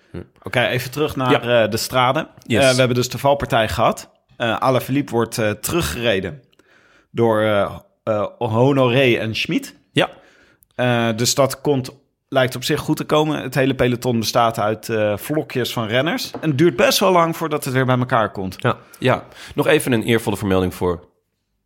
Oké, 0.43 0.65
even 0.65 0.91
terug 0.91 1.15
naar 1.15 1.31
Ja. 1.31 1.63
eh, 1.63 1.71
de 1.71 1.77
straden. 1.77 2.27
Yes. 2.45 2.63
Eh, 2.63 2.69
we 2.71 2.75
hebben 2.77 2.95
dus 2.95 3.09
de 3.09 3.17
valpartij 3.17 3.67
gehad. 3.69 4.09
Uh, 4.37 4.57
Alaphilippe 4.57 5.11
wordt 5.11 5.37
eh, 5.37 5.49
teruggereden 5.51 6.41
door 7.11 7.41
eh, 7.41 7.75
eh, 8.03 8.25
Honoré 8.37 9.15
en 9.17 9.35
Schmid. 9.35 9.75
Ja, 9.97 10.09
Eh, 10.75 11.09
dus 11.15 11.35
dat 11.35 11.61
komt, 11.61 11.89
lijkt 12.29 12.55
op 12.55 12.63
zich 12.63 12.79
goed 12.79 12.97
te 12.97 13.03
komen. 13.03 13.41
Het 13.41 13.55
hele 13.55 13.75
peloton 13.75 14.19
bestaat 14.19 14.59
uit 14.59 14.89
eh, 14.89 15.17
vlokjes 15.17 15.73
van 15.73 15.87
renners. 15.87 16.31
En 16.41 16.49
het 16.49 16.57
duurt 16.57 16.75
best 16.75 16.99
wel 16.99 17.11
lang 17.11 17.37
voordat 17.37 17.65
het 17.65 17.73
weer 17.73 17.85
bij 17.85 17.97
elkaar 17.97 18.31
komt. 18.31 18.55
Ja. 18.57 18.77
ja. 18.99 19.23
Nog 19.55 19.67
even 19.67 19.91
een 19.91 20.03
eervolle 20.03 20.37
vermelding 20.37 20.73
voor 20.75 20.99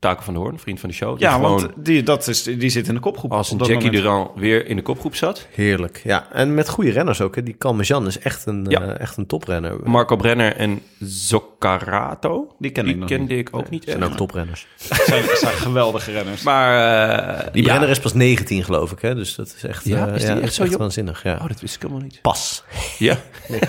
Taken 0.01 0.23
van 0.23 0.33
de 0.33 0.39
Hoorn, 0.39 0.59
vriend 0.59 0.79
van 0.79 0.89
de 0.89 0.95
show. 0.95 1.17
Die 1.17 1.27
Ja, 1.27 1.33
gewoon 1.33 1.51
want 1.51 1.69
die, 1.75 2.03
dat 2.03 2.27
is, 2.27 2.43
die 2.43 2.69
zit 2.69 2.87
in 2.87 2.93
de 2.93 2.99
kopgroep. 2.99 3.31
als 3.31 3.51
een 3.51 3.57
Jackie. 3.57 3.91
Durand 3.91 4.29
weer 4.35 4.67
in 4.67 4.75
de 4.75 4.81
kopgroep 4.81 5.15
zat. 5.15 5.47
Heerlijk. 5.51 6.01
Ja, 6.03 6.27
en 6.31 6.53
met 6.53 6.69
goede 6.69 6.91
renners 6.91 7.21
ook. 7.21 7.35
Hè. 7.35 7.43
Die 7.43 7.57
Calmejean 7.57 8.07
is 8.07 8.19
echt 8.19 8.45
een, 8.45 8.65
Ja. 8.69 8.81
eh, 8.81 8.99
echt 8.99 9.17
een 9.17 9.25
toprenner. 9.25 9.75
Marco 9.83 10.15
Brenner 10.15 10.55
en 10.55 10.81
Zoccarato. 10.99 12.55
Die 12.59 12.71
ken 12.71 12.87
ik 12.87 12.97
nog 12.97 13.07
kende 13.09 13.33
niet. 13.35 13.47
ik 13.47 13.55
ook 13.55 13.69
niet. 13.69 13.83
zijn 13.83 14.03
ook 14.03 14.15
toprenners. 14.15 14.67
zijn, 15.07 15.23
zijn 15.33 15.53
geweldige 15.55 16.11
renners. 16.11 16.43
Maar 16.43 16.99
eh, 17.39 17.53
Die 17.53 17.61
ja. 17.63 17.67
Brenner 17.69 17.89
is 17.89 17.99
pas 17.99 18.13
19 18.13 18.63
geloof 18.63 18.91
ik. 18.91 19.01
Hè. 19.01 19.15
Dus 19.15 19.35
dat 19.35 19.53
is 19.57 19.63
echt, 19.63 19.85
Ja, 19.85 20.07
eh, 20.07 20.15
is 20.15 20.25
die 20.25 20.39
echt 20.39 20.53
zo 20.53 20.63
jong? 20.65 20.77
waanzinnig. 20.77 21.23
Ja. 21.23 21.33
Oh, 21.41 21.47
dat 21.47 21.61
wist 21.61 21.75
ik 21.75 21.81
helemaal 21.81 22.03
niet. 22.03 22.21
Pas. 22.21 22.63
Ja. 22.97 23.17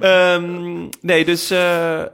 Ehm, 0.00 0.86
nee, 1.00 1.24
dus 1.24 1.50
eh, 1.50 2.00
eh, 2.00 2.06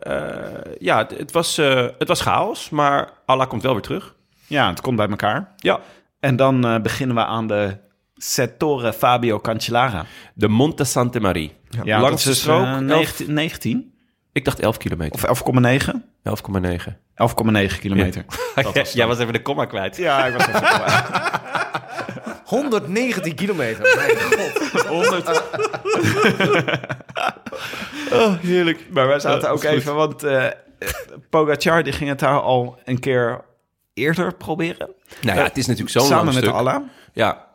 ja, 0.79 0.99
het, 0.99 1.19
het 1.19 1.33
was, 1.57 1.67
eh, 1.77 1.87
het 1.99 2.09
was 2.09 2.21
chaos, 2.21 2.71
maar 2.71 3.09
Allah 3.27 3.49
komt 3.49 3.63
wel 3.63 3.73
weer 3.73 3.83
terug. 3.83 4.15
Ja, 4.47 4.69
het 4.69 4.81
komt 4.81 4.97
bij 4.97 5.09
elkaar. 5.09 5.53
Ja. 5.57 5.81
En 6.21 6.37
dan 6.37 6.67
eh, 6.67 6.81
beginnen 6.81 7.17
we 7.17 7.25
aan 7.25 7.47
de 7.47 7.77
Settore 8.15 8.93
Fabio 8.93 9.41
Cancellara. 9.41 10.05
De 10.35 10.49
Monte 10.49 10.85
Sante 10.85 11.21
Marie. 11.21 11.55
Ja, 11.85 12.01
Langs 12.01 12.25
de 12.25 12.31
is 12.31 12.39
strook. 12.39 12.63
eh, 12.65 12.73
elf- 12.73 12.81
19, 12.87 13.33
19 13.33 13.95
ik 14.33 14.45
dacht 14.45 14.61
11 14.61 14.77
kilometer. 14.77 15.15
of 15.15 15.25
11,9. 15.25 16.05
11,9. 16.23 16.97
11,9 17.15 17.79
kilometer. 17.81 18.25
Dat 18.55 18.75
was 18.75 18.93
Jij 18.93 19.07
was 19.07 19.19
even 19.19 19.33
de 19.33 19.43
komma 19.43 19.65
kwijt. 19.65 19.97
Ja, 19.97 20.27
ik 20.27 20.33
was 20.37 20.47
even 20.47 20.63
119 22.45 23.35
kilometer. 23.43 23.95
Mijn 23.97 24.17
god. 24.87 25.43
Oh, 28.13 28.35
heerlijk. 28.41 28.87
Maar 28.91 29.07
wij 29.07 29.21
zaten 29.21 29.41
Ja, 29.41 29.49
ook 29.49 29.63
even, 29.63 29.95
want 29.95 30.23
eh 30.23 30.45
Pogacar 31.31 31.83
die 31.83 31.93
ging 31.93 32.09
het 32.11 32.19
daar 32.19 32.41
al 32.41 32.79
een 32.85 32.99
keer 33.01 33.45
eerder 33.95 34.35
proberen. 34.35 34.95
Nou 35.23 35.39
ja, 35.39 35.45
het 35.45 35.57
is 35.57 35.67
natuurlijk 35.67 35.99
zo'n 35.99 36.07
Samen 36.07 36.35
met 36.35 36.43
stuk. 36.43 36.55
Allah. 36.55 36.83
Ja. 37.13 37.47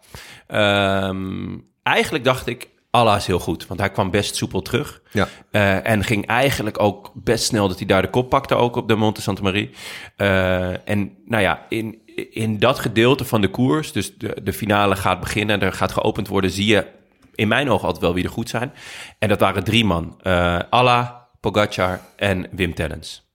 Ehm, 0.47 1.57
eigenlijk 1.83 2.23
dacht 2.23 2.47
ik, 2.47 2.69
Allah 2.91 3.15
is 3.15 3.27
heel 3.27 3.39
goed. 3.39 3.67
Want 3.67 3.79
hij 3.79 3.91
kwam 3.91 4.11
best 4.11 4.35
soepel 4.35 4.61
terug. 4.61 5.01
Ja. 5.11 5.27
Eh, 5.51 5.87
en 5.87 6.03
ging 6.03 6.25
eigenlijk 6.25 6.81
ook 6.81 7.11
best 7.13 7.43
snel 7.43 7.67
dat 7.67 7.77
hij 7.77 7.87
daar 7.87 8.01
de 8.01 8.09
kop 8.09 8.29
pakte, 8.29 8.55
ook 8.55 8.75
op 8.75 8.87
de 8.87 8.95
Monte 8.95 9.21
Santa 9.21 9.41
Marie. 9.41 9.69
Eh, 10.15 10.89
en 10.89 11.17
nou 11.25 11.41
ja, 11.43 11.65
in, 11.69 12.01
in 12.31 12.59
dat 12.59 12.79
gedeelte 12.79 13.25
van 13.25 13.41
de 13.41 13.49
koers, 13.49 13.91
dus 13.91 14.17
de, 14.17 14.37
de 14.43 14.53
finale 14.53 14.95
gaat 14.95 15.19
beginnen, 15.19 15.61
er 15.61 15.73
gaat 15.73 15.91
geopend 15.91 16.27
worden, 16.27 16.51
zie 16.51 16.65
je 16.65 16.87
in 17.35 17.47
mijn 17.47 17.69
ogen 17.69 17.85
altijd 17.85 18.03
wel 18.03 18.13
wie 18.13 18.23
er 18.23 18.29
goed 18.29 18.49
zijn. 18.49 18.73
En 19.19 19.29
dat 19.29 19.39
waren 19.39 19.63
drie 19.63 19.85
man. 19.85 20.17
Eh 20.21 20.59
Allah, 20.69 21.09
Pogacar 21.41 22.01
en 22.15 22.47
Wim 22.51 22.73
Tellens. 22.73 23.29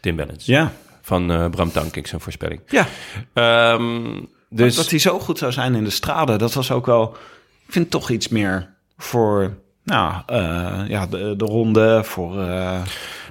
Tim 0.00 0.16
Bellens. 0.16 0.46
Ja. 0.46 0.72
Van 1.02 1.30
eh, 1.32 1.48
Bram 1.50 1.72
Tankink, 1.72 2.06
zijn 2.06 2.20
voorspelling. 2.20 2.60
Ja, 2.66 2.86
Ehm, 3.32 4.20
dus 4.48 4.74
dat 4.76 4.90
hij 4.90 4.98
zo 4.98 5.18
goed 5.18 5.38
zou 5.38 5.52
zijn 5.52 5.74
in 5.74 5.84
de 5.84 5.90
straden, 5.90 6.38
dat 6.38 6.52
was 6.52 6.70
ook 6.70 6.86
wel... 6.86 7.16
Ik 7.66 7.72
vind 7.72 7.90
toch 7.90 8.10
iets 8.10 8.28
meer 8.28 8.74
voor 8.96 9.58
nou, 9.84 10.22
eh, 10.26 10.80
ja, 10.88 11.06
de, 11.06 11.34
de 11.36 11.44
ronde, 11.44 12.04
voor 12.04 12.40
eh 12.40 12.82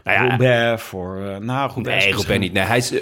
Nou 0.03 0.17
ja, 0.17 0.27
Roubaix, 0.27 0.83
voor... 0.83 1.25
eh 1.25 1.37
nou, 1.37 1.69
goed, 1.69 1.83
Nee, 1.83 2.13
Robben 2.13 2.39
niet. 2.39 2.53
Nee, 2.53 2.63
hij 2.63 2.77
is, 2.77 2.93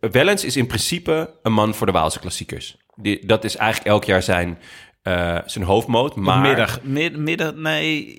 Wellens 0.00 0.44
is 0.44 0.56
in 0.56 0.66
principe 0.66 1.30
een 1.42 1.52
man 1.52 1.74
voor 1.74 1.86
de 1.86 1.92
Waalse 1.92 2.18
klassiekers. 2.18 2.76
Die, 2.94 3.26
dat 3.26 3.44
is 3.44 3.56
eigenlijk 3.56 3.90
elk 3.90 4.04
jaar 4.04 4.22
zijn, 4.22 4.58
eh, 5.02 5.38
zijn 5.46 5.64
hoofdmoot. 5.64 6.16
Maar 6.16 6.40
Midden, 6.40 6.68
midden, 6.82 7.22
midden, 7.22 7.62
nee, 7.62 8.16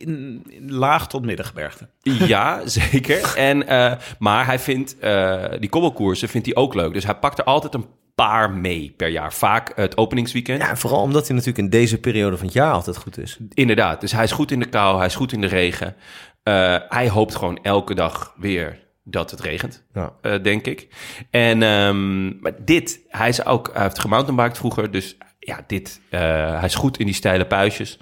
laag 0.67 1.07
tot 1.07 1.25
middengebergte. 1.25 1.89
Ja, 2.01 2.61
zeker. 2.91 3.35
En, 3.35 3.67
eh, 3.67 3.93
maar 4.19 4.45
hij 4.45 4.59
vindt 4.59 4.99
eh, 4.99 5.43
die 5.59 5.69
kobbelkoersen 5.69 6.29
vindt 6.29 6.45
hij 6.47 6.55
ook 6.55 6.73
leuk. 6.73 6.93
Dus 6.93 7.03
hij 7.05 7.15
pakt 7.15 7.37
er 7.39 7.43
altijd 7.45 7.73
een 7.73 7.85
paar 8.15 8.51
mee 8.51 8.93
per 8.97 9.07
jaar. 9.09 9.33
Vaak 9.33 9.71
het 9.75 9.97
openingsweekend. 9.97 10.61
Ja, 10.61 10.75
vooral 10.75 11.01
omdat 11.01 11.27
hij 11.27 11.35
natuurlijk 11.35 11.63
in 11.63 11.69
deze 11.69 11.99
periode 11.99 12.37
van 12.37 12.45
het 12.45 12.55
jaar 12.55 12.73
altijd 12.73 12.97
goed 12.97 13.17
is. 13.17 13.37
Inderdaad. 13.53 14.01
Dus 14.01 14.11
hij 14.11 14.23
is 14.23 14.31
goed 14.31 14.51
in 14.51 14.59
de 14.59 14.65
kou, 14.69 14.97
hij 14.97 15.05
is 15.05 15.15
goed 15.15 15.31
in 15.31 15.41
de 15.41 15.47
regen. 15.47 15.95
Eh, 16.43 16.75
hij 16.89 17.09
hoopt 17.09 17.35
gewoon 17.35 17.59
elke 17.61 17.93
dag 17.95 18.33
weer 18.37 18.79
dat 19.03 19.31
het 19.31 19.39
regent, 19.39 19.83
Ja. 19.93 20.13
eh, 20.21 20.43
denk 20.43 20.65
ik. 20.67 20.87
En 21.29 21.63
ehm, 21.63 22.39
maar 22.41 22.53
dit, 22.65 22.99
hij, 23.07 23.29
is 23.29 23.45
ook, 23.45 23.69
hij 23.73 23.81
heeft 23.83 23.99
gemountainbiked 23.99 24.57
vroeger, 24.57 24.91
dus 24.91 25.17
ja, 25.47 25.63
dit, 25.67 26.01
eh, 26.09 26.19
hij 26.59 26.65
is 26.65 26.75
goed 26.75 26.97
in 26.99 27.05
die 27.05 27.15
steile 27.15 27.45
puistjes. 27.45 27.99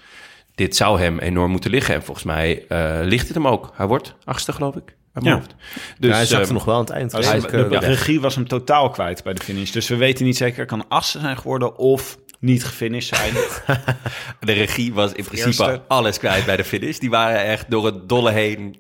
Dit 0.56 0.76
zou 0.76 1.00
hem 1.00 1.20
enorm 1.20 1.52
moeten 1.52 1.72
liggen. 1.72 1.96
En 1.96 2.04
volgens 2.04 2.26
mij 2.26 2.66
eh, 2.68 3.00
ligt 3.04 3.26
het 3.26 3.36
hem 3.36 3.48
ook. 3.48 3.72
Hij 3.76 3.86
wordt 3.88 4.16
achtste, 4.24 4.54
geloof 4.54 4.76
ik, 4.76 4.96
Ja. 5.22 5.34
hoofd. 5.34 5.56
Dus, 6.00 6.10
ja, 6.10 6.16
hij 6.16 6.26
zakte 6.26 6.46
ehm, 6.46 6.54
nog 6.54 6.66
wel 6.66 6.76
aan 6.76 6.82
het 6.82 6.90
eind. 6.90 7.12
De, 7.12 7.68
de 7.70 7.78
regie 7.80 8.22
was 8.22 8.36
hem 8.36 8.48
totaal 8.48 8.90
kwijt 8.90 9.24
bij 9.24 9.34
de 9.34 9.42
finish. 9.44 9.72
Dus 9.72 9.88
we 9.88 9.96
weten 9.96 10.26
niet 10.26 10.38
zeker, 10.38 10.66
kan 10.66 10.88
assen 10.88 11.22
zijn 11.22 11.38
geworden 11.38 11.78
of 11.78 12.18
niet 12.40 12.66
gefinished 12.66 13.16
zijn. 13.16 13.34
De 14.40 14.52
regie 14.52 14.94
was 14.94 15.12
in 15.12 15.24
principe 15.24 15.48
Eerste. 15.64 15.82
alles 15.88 16.18
kwijt 16.20 16.46
bij 16.46 16.58
de 16.58 16.64
finish. 16.64 16.98
Die 16.98 17.10
waren 17.10 17.44
echt 17.44 17.70
door 17.70 17.86
het 17.86 18.10
dolle 18.10 18.32
heen. 18.32 18.80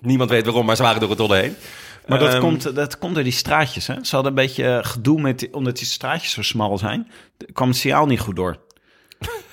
Niemand 0.00 0.30
weet 0.30 0.44
waarom, 0.44 0.66
maar 0.66 0.76
ze 0.76 0.82
waren 0.82 1.00
door 1.00 1.08
het 1.08 1.18
dolle 1.18 1.36
heen. 1.36 1.56
Maar 2.06 2.18
dat, 2.18 2.32
Ehm, 2.32 2.40
komt, 2.40 2.74
dat 2.74 2.98
komt 2.98 3.14
door 3.14 3.22
die 3.24 3.32
straatjes. 3.32 3.86
Hè? 3.86 3.94
Ze 4.02 4.14
hadden 4.14 4.32
een 4.32 4.38
beetje 4.46 4.80
gedoe 4.82 5.20
met, 5.20 5.38
die- 5.38 5.54
omdat 5.54 5.76
die 5.76 5.86
straatjes 5.86 6.32
zo 6.32 6.42
smal 6.42 6.78
zijn. 6.78 7.10
kwam 7.52 7.68
het 7.68 7.76
signaal 7.76 8.06
niet 8.06 8.20
goed 8.20 8.36
door. 8.36 8.56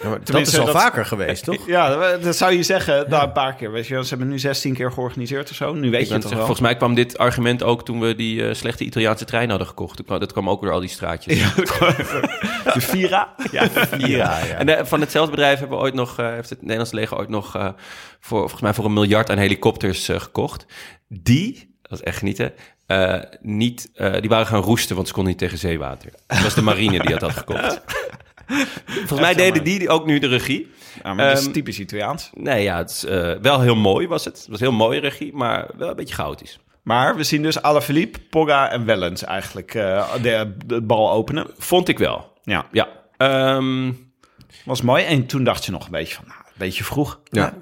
ja, 0.02 0.10
maar 0.10 0.20
dat 0.24 0.48
is 0.48 0.58
al 0.60 0.66
dat- 0.66 0.76
vaker 0.82 1.06
geweest, 1.06 1.44
toch? 1.44 1.68
Ja, 1.68 2.18
dat 2.18 2.36
zou 2.36 2.54
je 2.54 2.64
zeggen. 2.64 3.10
Nou, 3.10 3.24
een 3.24 3.32
paar 3.32 3.56
keer. 3.56 3.72
Weet 3.72 3.88
je, 3.88 4.04
ze 4.04 4.10
hebben 4.10 4.28
nu 4.28 4.40
16 4.40 4.74
keer 4.74 4.92
georganiseerd 4.92 5.50
of 5.50 5.56
zo. 5.56 5.74
Nu 5.74 5.90
weet 5.92 6.02
Ik 6.02 6.08
je 6.08 6.14
het 6.14 6.22
toch 6.22 6.30
wel. 6.32 6.40
volgens 6.40 6.60
mij 6.60 6.76
kwam 6.76 6.94
dit 6.96 7.18
argument 7.18 7.64
ook 7.64 7.86
toen 7.86 8.00
we 8.00 8.16
die 8.16 8.48
eh, 8.48 8.54
slechte 8.54 8.84
Italiaanse 8.84 9.26
trein 9.26 9.50
hadden 9.50 9.68
gekocht. 9.68 9.96
Toen 9.96 10.06
kwam- 10.06 10.20
Dat 10.20 10.32
kwam 10.32 10.50
ook 10.50 10.62
door 10.62 10.72
al 10.72 10.80
die 10.80 10.90
straatjes. 10.90 11.40
De 12.74 12.82
Vira. 12.82 13.34
Ja, 13.52 13.70
ja, 14.08 14.40
En 14.40 14.78
eh, 14.78 14.86
van 14.86 15.00
hetzelfde 15.00 15.32
bedrijf 15.32 15.60
hebben 15.60 15.78
we 15.78 15.84
ooit 15.84 15.94
nog, 15.94 16.20
eh, 16.20 16.30
heeft 16.30 16.50
het 16.50 16.62
Nederlandse 16.62 16.96
leger 16.96 17.18
ooit 17.18 17.30
nog 17.30 17.56
eh, 17.56 17.64
voor, 18.20 18.40
volgens 18.40 18.62
mij 18.62 18.74
voor 18.74 18.86
een 18.86 18.94
miljard 18.94 19.30
aan 19.30 19.38
helikopters 19.38 20.10
eh, 20.10 20.20
gekocht. 20.20 20.66
Die, 21.08 21.71
dat 21.92 22.00
is 22.00 22.06
echt 22.06 22.18
genieten, 22.18 22.54
eh, 22.86 23.20
niet, 23.42 23.90
eh, 23.94 24.14
die 24.20 24.30
waren 24.30 24.46
gaan 24.48 24.62
roesten, 24.62 24.96
want 24.96 25.08
ze 25.08 25.14
konden 25.14 25.32
niet 25.32 25.42
tegen 25.42 25.58
zeewater. 25.58 26.12
Dat 26.28 26.42
was 26.42 26.54
de 26.56 26.62
marine 26.62 27.00
die 27.00 27.10
dat 27.10 27.22
had 27.22 27.32
gekocht. 27.32 27.82
Volgens 28.86 29.20
mij 29.20 29.34
deden 29.34 29.64
die 29.64 29.90
ook 29.90 30.06
nu 30.06 30.20
de 30.20 30.28
regie. 30.28 30.72
Ja, 31.04 31.14
maar 31.14 31.28
dat 31.28 31.38
is 31.38 31.44
Ehm, 31.44 31.54
typisch 31.54 31.80
Italiaans. 31.80 32.30
Nee, 32.34 32.64
ja, 32.64 32.78
het 32.78 32.90
is 32.90 33.06
eh, 33.06 33.32
wel 33.42 33.62
heel 33.62 33.76
mooi 33.76 34.08
was 34.08 34.26
het. 34.26 34.38
Het 34.38 34.48
was 34.48 34.60
heel 34.60 34.72
mooie 34.72 35.00
regie, 35.00 35.34
maar 35.34 35.70
wel 35.78 35.90
een 35.90 35.96
beetje 35.96 36.16
chaotisch. 36.16 36.60
Maar 36.82 37.16
we 37.16 37.24
zien 37.24 37.42
dus 37.42 37.62
Alaphilippe, 37.62 38.20
Pogga 38.20 38.70
en 38.72 38.86
Wellens 38.86 39.24
eigenlijk 39.24 39.74
eh, 39.74 40.14
de, 40.22 40.56
de 40.66 40.82
bal 40.82 41.12
openen. 41.12 41.48
Vond 41.58 41.88
ik 41.88 41.98
wel. 41.98 42.34
Ja, 42.44 42.66
Ja. 42.72 42.88
Ehm, 43.18 43.92
was 44.66 44.82
mooi. 44.82 45.04
En 45.04 45.26
toen 45.26 45.44
dacht 45.44 45.66
je 45.66 45.72
nog 45.72 45.86
een 45.86 45.92
beetje 45.92 46.16
van, 46.16 46.24
nou, 46.28 46.40
een 46.40 46.54
beetje 46.58 46.84
vroeg. 46.84 47.20
Ja. 47.24 47.42
nou 47.42 47.54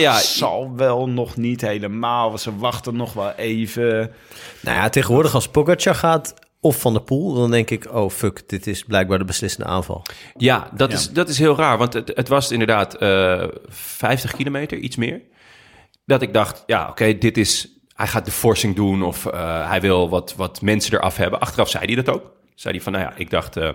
ja, 0.00 0.18
Zal 0.18 0.76
wel 0.76 1.08
nog 1.08 1.36
niet 1.36 1.60
helemaal. 1.60 2.38
Ze 2.38 2.56
wachten 2.56 2.96
nog 2.96 3.12
wel 3.12 3.30
even. 3.30 4.12
Nou 4.60 4.76
ja, 4.76 4.88
tegenwoordig 4.88 5.34
als 5.34 5.48
Pogacar 5.48 5.94
gaat 5.94 6.34
of 6.60 6.80
Van 6.80 6.92
der 6.92 7.02
Poel, 7.02 7.34
dan 7.34 7.50
denk 7.50 7.70
ik, 7.70 7.94
oh 7.94 8.10
fuck, 8.10 8.48
dit 8.48 8.66
is 8.66 8.84
blijkbaar 8.84 9.18
de 9.18 9.24
beslissende 9.24 9.68
aanval. 9.68 10.02
Ja, 10.36 10.70
dat, 10.74 10.90
Ja. 10.90 10.96
Is, 10.96 11.10
dat 11.10 11.28
is 11.28 11.38
heel 11.38 11.56
raar, 11.56 11.78
want 11.78 11.92
het, 11.92 12.12
het 12.14 12.28
was 12.28 12.50
inderdaad 12.50 12.94
eh 12.94 13.44
50 13.68 14.32
kilometer, 14.32 14.78
iets 14.78 14.96
meer. 14.96 15.20
Dat 16.06 16.22
ik 16.22 16.32
dacht, 16.32 16.62
ja, 16.66 16.88
oké, 16.88 17.18
dit 17.18 17.36
is... 17.36 17.68
Hij 17.94 18.06
gaat 18.06 18.24
de 18.24 18.30
forcing 18.30 18.76
doen 18.76 19.02
of 19.02 19.26
eh, 19.26 19.68
hij 19.68 19.80
wil 19.80 20.08
wat, 20.08 20.34
wat 20.36 20.60
mensen 20.62 20.94
eraf 20.94 21.16
hebben. 21.16 21.40
Achteraf 21.40 21.68
zei 21.68 21.84
hij 21.84 22.02
dat 22.02 22.14
ook. 22.14 22.32
Zei 22.54 22.74
hij 22.74 22.82
van, 22.82 22.92
nou 22.92 23.04
ja, 23.04 23.12
ik 23.16 23.30
dacht 23.30 23.56
eh, 23.56 23.70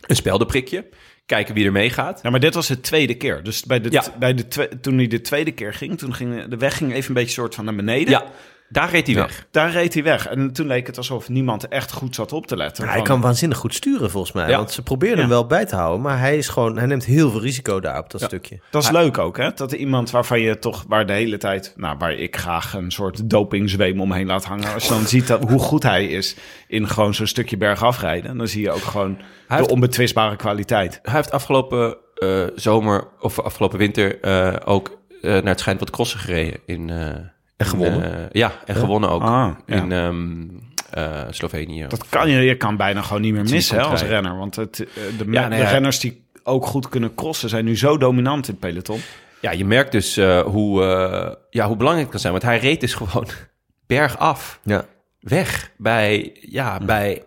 een 0.00 0.16
speldenprikje. 0.16 0.88
Kijken 1.26 1.54
wie 1.54 1.66
er 1.66 1.72
meegaat. 1.72 2.20
Ja, 2.22 2.30
maar 2.30 2.40
dit 2.40 2.54
was 2.54 2.66
de 2.66 2.80
tweede 2.80 3.14
keer. 3.14 3.42
Dus 3.42 3.64
bij 3.64 3.80
de, 3.80 3.90
Ja. 3.90 4.04
bij 4.18 4.34
de 4.34 4.48
toen 4.80 4.96
hij 4.96 5.06
de 5.06 5.20
tweede 5.20 5.52
keer 5.52 5.74
ging, 5.74 5.98
toen 5.98 6.14
ging 6.14 6.44
de 6.44 6.56
weg 6.56 6.76
ging 6.76 6.92
even 6.92 7.08
een 7.08 7.14
beetje 7.14 7.30
soort 7.30 7.54
van 7.54 7.64
naar 7.64 7.74
beneden. 7.74 8.10
Ja, 8.10 8.24
Daar 8.68 8.90
reed 8.90 9.06
hij 9.06 9.16
Ja. 9.16 9.22
weg. 9.22 9.46
Daar 9.50 9.70
reed 9.70 9.94
hij 9.94 10.02
weg. 10.02 10.26
En 10.26 10.52
toen 10.52 10.66
leek 10.66 10.86
het 10.86 10.96
alsof 10.96 11.28
niemand 11.28 11.68
echt 11.68 11.92
goed 11.92 12.14
zat 12.14 12.32
op 12.32 12.46
te 12.46 12.56
letten. 12.56 12.84
Ja, 12.84 12.88
hij 12.90 12.98
Van- 12.98 13.06
kan 13.08 13.20
waanzinnig 13.20 13.58
goed 13.58 13.74
sturen 13.74 14.10
volgens 14.10 14.32
mij. 14.32 14.48
Ja. 14.48 14.56
Want 14.56 14.70
ze 14.70 14.82
probeerden 14.82 15.18
hem 15.18 15.28
wel 15.28 15.46
bij 15.46 15.64
te 15.66 15.76
houden. 15.76 16.00
Maar 16.00 16.18
hij, 16.18 16.36
is 16.38 16.48
gewoon, 16.48 16.76
hij 16.78 16.86
neemt 16.86 17.04
heel 17.04 17.30
veel 17.30 17.40
risico 17.40 17.80
daar 17.80 17.98
op 17.98 18.10
dat 18.10 18.20
Ja. 18.20 18.26
stukje. 18.26 18.60
Dat 18.70 18.82
is 18.82 18.90
leuk 18.90 19.18
ook, 19.18 19.36
hè? 19.36 19.50
Dat 19.54 19.72
er 19.72 19.78
iemand 19.78 20.10
waarvan 20.10 20.40
je 20.40 20.58
toch, 20.58 20.84
waar 20.88 21.06
de 21.06 21.12
hele 21.12 21.36
tijd, 21.38 21.72
nou, 21.76 21.96
waar 21.98 22.12
ik 22.12 22.36
graag 22.36 22.74
een 22.74 22.90
soort 22.90 23.30
dopingzweem 23.30 24.00
omheen 24.00 24.26
laat 24.26 24.44
hangen. 24.44 24.74
Als 24.74 24.82
je 24.82 24.88
dan 24.90 25.06
ziet 25.06 25.26
dat, 25.26 25.42
hoe 25.48 25.58
goed 25.60 25.82
hij 25.82 26.06
is 26.06 26.36
in 26.68 26.88
gewoon 26.88 27.14
zo'n 27.14 27.26
stukje 27.26 27.56
bergaf 27.56 28.00
rijden, 28.00 28.36
dan 28.38 28.48
zie 28.48 28.62
je 28.62 28.70
ook 28.70 28.82
gewoon 28.82 29.16
de 29.48 29.54
heeft- 29.54 29.70
onbetwistbare 29.70 30.36
kwaliteit. 30.36 30.98
Hij 31.02 31.14
heeft 31.14 31.30
afgelopen 31.30 31.96
eh, 32.16 32.42
zomer 32.54 33.08
of 33.20 33.40
afgelopen 33.40 33.78
winter 33.78 34.20
eh, 34.20 34.54
ook 34.64 34.98
eh, 35.22 35.30
naar 35.32 35.44
het 35.44 35.60
schijnt 35.60 35.80
wat 35.80 35.90
crossen 35.90 36.18
gereden. 36.18 36.60
In, 36.66 36.90
eh, 36.90 37.14
En 37.56 37.66
gewonnen. 37.66 38.18
eh, 38.18 38.24
ja, 38.30 38.52
en 38.64 38.74
gewonnen 38.76 39.10
ook. 39.10 39.22
Ah, 39.22 39.50
ja. 39.66 39.76
In 39.76 39.92
ehm, 39.92 40.44
eh, 40.90 41.22
Slovenië. 41.30 41.86
Dat 41.88 42.08
kan 42.08 42.30
je, 42.30 42.40
je 42.40 42.56
kan 42.56 42.76
bijna 42.76 43.02
gewoon 43.02 43.22
niet 43.22 43.32
meer 43.32 43.44
missen 43.50 43.76
hè, 43.78 43.82
als 43.82 44.02
renner. 44.02 44.36
Want 44.36 44.56
het, 44.56 44.80
eh, 44.80 44.86
de, 45.18 45.30
Ja, 45.30 45.42
de 45.48 45.48
nou 45.56 45.62
renners 45.64 46.00
die 46.00 46.24
ook 46.42 46.66
goed 46.66 46.88
kunnen 46.88 47.14
crossen 47.14 47.48
zijn 47.48 47.64
nu 47.64 47.76
zo 47.76 47.98
dominant 47.98 48.46
in 48.48 48.50
het 48.50 48.60
peloton. 48.60 49.00
Ja, 49.40 49.50
je 49.50 49.64
merkt 49.64 49.92
dus 49.92 50.16
eh, 50.16 50.40
hoe, 50.40 50.84
eh, 50.84 51.32
ja, 51.50 51.66
hoe 51.66 51.76
belangrijk 51.76 52.02
het 52.02 52.10
kan 52.10 52.20
zijn. 52.20 52.32
Want 52.32 52.44
hij 52.44 52.58
reed 52.58 52.80
dus 52.80 52.94
gewoon 52.94 53.26
bergaf 53.86 54.60
Ja. 54.62 54.84
weg 55.20 55.70
bij, 55.76 56.36
ja, 56.40 56.78
bij 56.78 57.22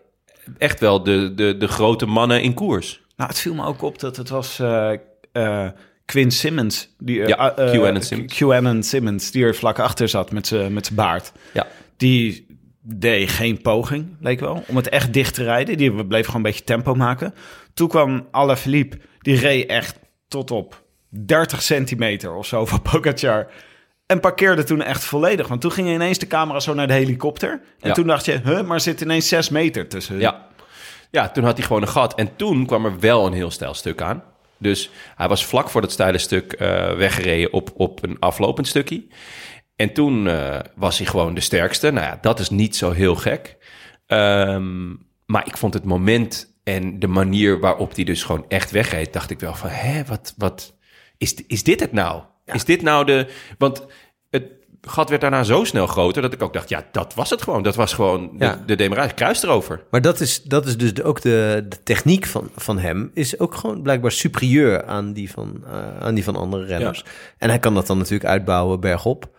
echt 0.57 0.79
wel 0.79 1.03
de, 1.03 1.33
de, 1.35 1.57
de 1.57 1.67
grote 1.67 2.05
mannen 2.05 2.41
in 2.41 2.53
koers. 2.53 3.01
Nou, 3.15 3.29
het 3.29 3.39
viel 3.39 3.53
me 3.53 3.65
ook 3.65 3.81
op 3.81 3.99
dat 3.99 4.15
het 4.17 4.29
was 4.29 4.59
eh 4.59 4.91
eh, 5.31 5.67
Quinn 6.09 6.31
Simmons. 6.31 6.89
Die, 6.97 7.21
eh, 7.21 7.27
Ja, 7.27 7.55
eh, 7.55 7.71
QAnon 7.71 8.01
Simmons. 8.01 8.33
QAnon 8.37 8.83
Simmons, 8.83 9.31
die 9.31 9.43
er 9.43 9.55
vlak 9.55 9.79
achter 9.79 10.09
zat 10.09 10.31
met 10.31 10.47
zijn 10.47 10.73
met 10.73 10.89
baard. 10.93 11.31
Ja. 11.53 11.67
Die 11.97 12.47
deed 12.81 13.29
geen 13.29 13.61
poging, 13.61 14.15
leek 14.19 14.39
wel, 14.39 14.63
om 14.67 14.75
het 14.75 14.89
echt 14.89 15.13
dicht 15.13 15.33
te 15.33 15.43
rijden. 15.43 15.77
Die 15.77 16.05
bleef 16.05 16.25
gewoon 16.25 16.35
een 16.41 16.51
beetje 16.51 16.63
tempo 16.63 16.93
maken. 16.95 17.33
Toen 17.73 17.87
kwam 17.87 18.27
Alaphilippe, 18.31 18.97
die 19.19 19.39
reed 19.39 19.69
echt 19.69 19.99
tot 20.27 20.51
op 20.51 20.83
30 21.09 21.61
centimeter 21.61 22.33
of 22.35 22.45
zo 22.45 22.65
van 22.71 22.81
Pogacar. 22.81 23.47
En 24.05 24.19
parkeerde 24.19 24.63
toen 24.63 24.81
echt 24.81 25.03
volledig. 25.03 25.47
Want 25.47 25.61
toen 25.61 25.71
ging 25.71 25.87
ineens 25.89 26.17
de 26.19 26.27
camera 26.27 26.59
zo 26.59 26.73
naar 26.73 26.87
de 26.87 26.93
helikopter. 26.93 27.51
En 27.79 27.87
Ja. 27.87 27.93
toen 27.93 28.07
dacht 28.07 28.25
je, 28.25 28.39
huh, 28.43 28.61
maar 28.61 28.79
zit 28.81 29.01
ineens 29.01 29.27
6 29.27 29.49
meter 29.49 29.87
tussen. 29.87 30.19
Ja. 30.19 30.47
ja, 31.11 31.29
toen 31.29 31.43
had 31.43 31.57
hij 31.57 31.65
gewoon 31.67 31.81
een 31.81 31.87
gat. 31.87 32.15
En 32.15 32.35
toen 32.35 32.65
kwam 32.65 32.85
er 32.85 32.99
wel 32.99 33.25
een 33.25 33.33
heel 33.33 33.51
stijl 33.51 33.73
stuk 33.73 34.01
aan. 34.01 34.23
Dus 34.59 34.89
hij 35.15 35.27
was 35.27 35.45
vlak 35.45 35.69
voor 35.69 35.81
dat 35.81 35.91
steile 35.91 36.17
stuk 36.17 36.53
eh, 36.53 36.93
weggereden 36.95 37.53
op, 37.53 37.71
op 37.75 38.03
een 38.03 38.19
aflopend 38.19 38.67
stukje. 38.67 39.07
En 39.75 39.93
toen 39.93 40.27
eh, 40.27 40.59
was 40.75 40.97
hij 40.97 41.07
gewoon 41.07 41.33
de 41.33 41.41
sterkste. 41.41 41.91
Nou 41.91 42.05
ja, 42.05 42.17
dat 42.21 42.39
is 42.39 42.49
niet 42.49 42.75
zo 42.75 42.91
heel 42.91 43.15
gek. 43.15 43.57
Ehm, 44.05 44.89
maar 45.25 45.47
ik 45.47 45.57
vond 45.57 45.73
het 45.73 45.83
moment 45.83 46.57
en 46.63 46.99
de 46.99 47.07
manier 47.07 47.59
waarop 47.59 47.95
hij 47.95 48.03
dus 48.03 48.23
gewoon 48.23 48.45
echt 48.47 48.71
wegreed... 48.71 49.13
dacht 49.13 49.29
ik 49.29 49.39
wel 49.39 49.55
van, 49.55 49.69
hè, 49.69 50.03
wat, 50.05 50.33
wat 50.37 50.77
is, 51.17 51.35
is 51.47 51.63
dit 51.63 51.79
het 51.79 51.91
nou? 51.91 52.23
Is 52.45 52.65
dit 52.65 52.81
nou 52.81 53.05
de... 53.05 53.27
Want 53.57 53.85
gat 54.81 55.09
werd 55.09 55.21
daarna 55.21 55.43
zo 55.43 55.63
snel 55.63 55.87
groter... 55.87 56.21
dat 56.21 56.33
ik 56.33 56.41
ook 56.43 56.53
dacht, 56.53 56.69
ja, 56.69 56.85
dat 56.91 57.13
was 57.13 57.29
het 57.29 57.41
gewoon. 57.41 57.63
Dat 57.63 57.75
was 57.75 57.93
gewoon 57.93 58.29
Ja. 58.39 58.53
de, 58.55 58.65
de 58.65 58.75
demarage, 58.75 59.13
kruis 59.13 59.43
erover. 59.43 59.83
Maar 59.91 60.01
dat 60.01 60.19
is, 60.19 60.43
dat 60.43 60.65
is 60.65 60.77
dus 60.77 60.93
de- 60.93 61.03
ook 61.03 61.21
de, 61.21 61.65
de 61.69 61.83
techniek 61.83 62.25
van, 62.25 62.49
van 62.55 62.79
hem. 62.79 63.11
Is 63.13 63.39
ook 63.39 63.55
gewoon 63.55 63.81
blijkbaar 63.81 64.11
superieur 64.11 64.85
aan 64.85 65.13
die 65.13 65.31
van, 65.31 65.63
eh, 65.67 65.99
aan 65.99 66.13
die 66.15 66.23
van 66.23 66.35
andere 66.35 66.65
renners. 66.65 67.03
En 67.37 67.49
hij 67.49 67.59
kan 67.59 67.73
dat 67.73 67.87
dan 67.87 67.97
natuurlijk 67.97 68.29
uitbouwen 68.29 68.79
bergop. 68.79 69.29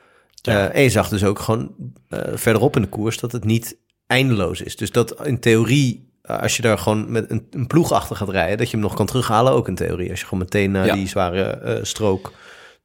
Eh, 0.42 0.74
en 0.74 0.82
je 0.82 0.90
zag 0.90 1.08
dus 1.08 1.24
ook 1.24 1.38
gewoon 1.38 1.74
eh, 2.08 2.20
verderop 2.34 2.76
in 2.76 2.82
de 2.82 2.88
koers 2.88 3.18
dat 3.18 3.32
het 3.32 3.44
niet 3.44 3.76
eindeloos 4.06 4.60
is. 4.60 4.76
Dus 4.76 4.90
dat 4.92 5.26
in 5.26 5.40
theorie, 5.40 6.08
als 6.22 6.56
je 6.56 6.62
daar 6.62 6.78
gewoon 6.78 7.12
met 7.12 7.30
een, 7.30 7.46
een 7.50 7.66
ploeg 7.66 7.92
achter 7.92 8.16
gaat 8.16 8.28
rijden, 8.28 8.58
dat 8.58 8.66
je 8.70 8.72
hem 8.76 8.84
nog 8.84 8.94
kan 8.94 9.06
terughalen, 9.06 9.52
ook 9.52 9.68
in 9.68 9.74
theorie. 9.74 10.10
Als 10.10 10.18
je 10.20 10.24
gewoon 10.26 10.42
meteen 10.44 10.70
naar 10.70 10.86
Ja. 10.86 10.94
die 10.94 11.08
zware 11.08 11.78
strook 11.82 12.32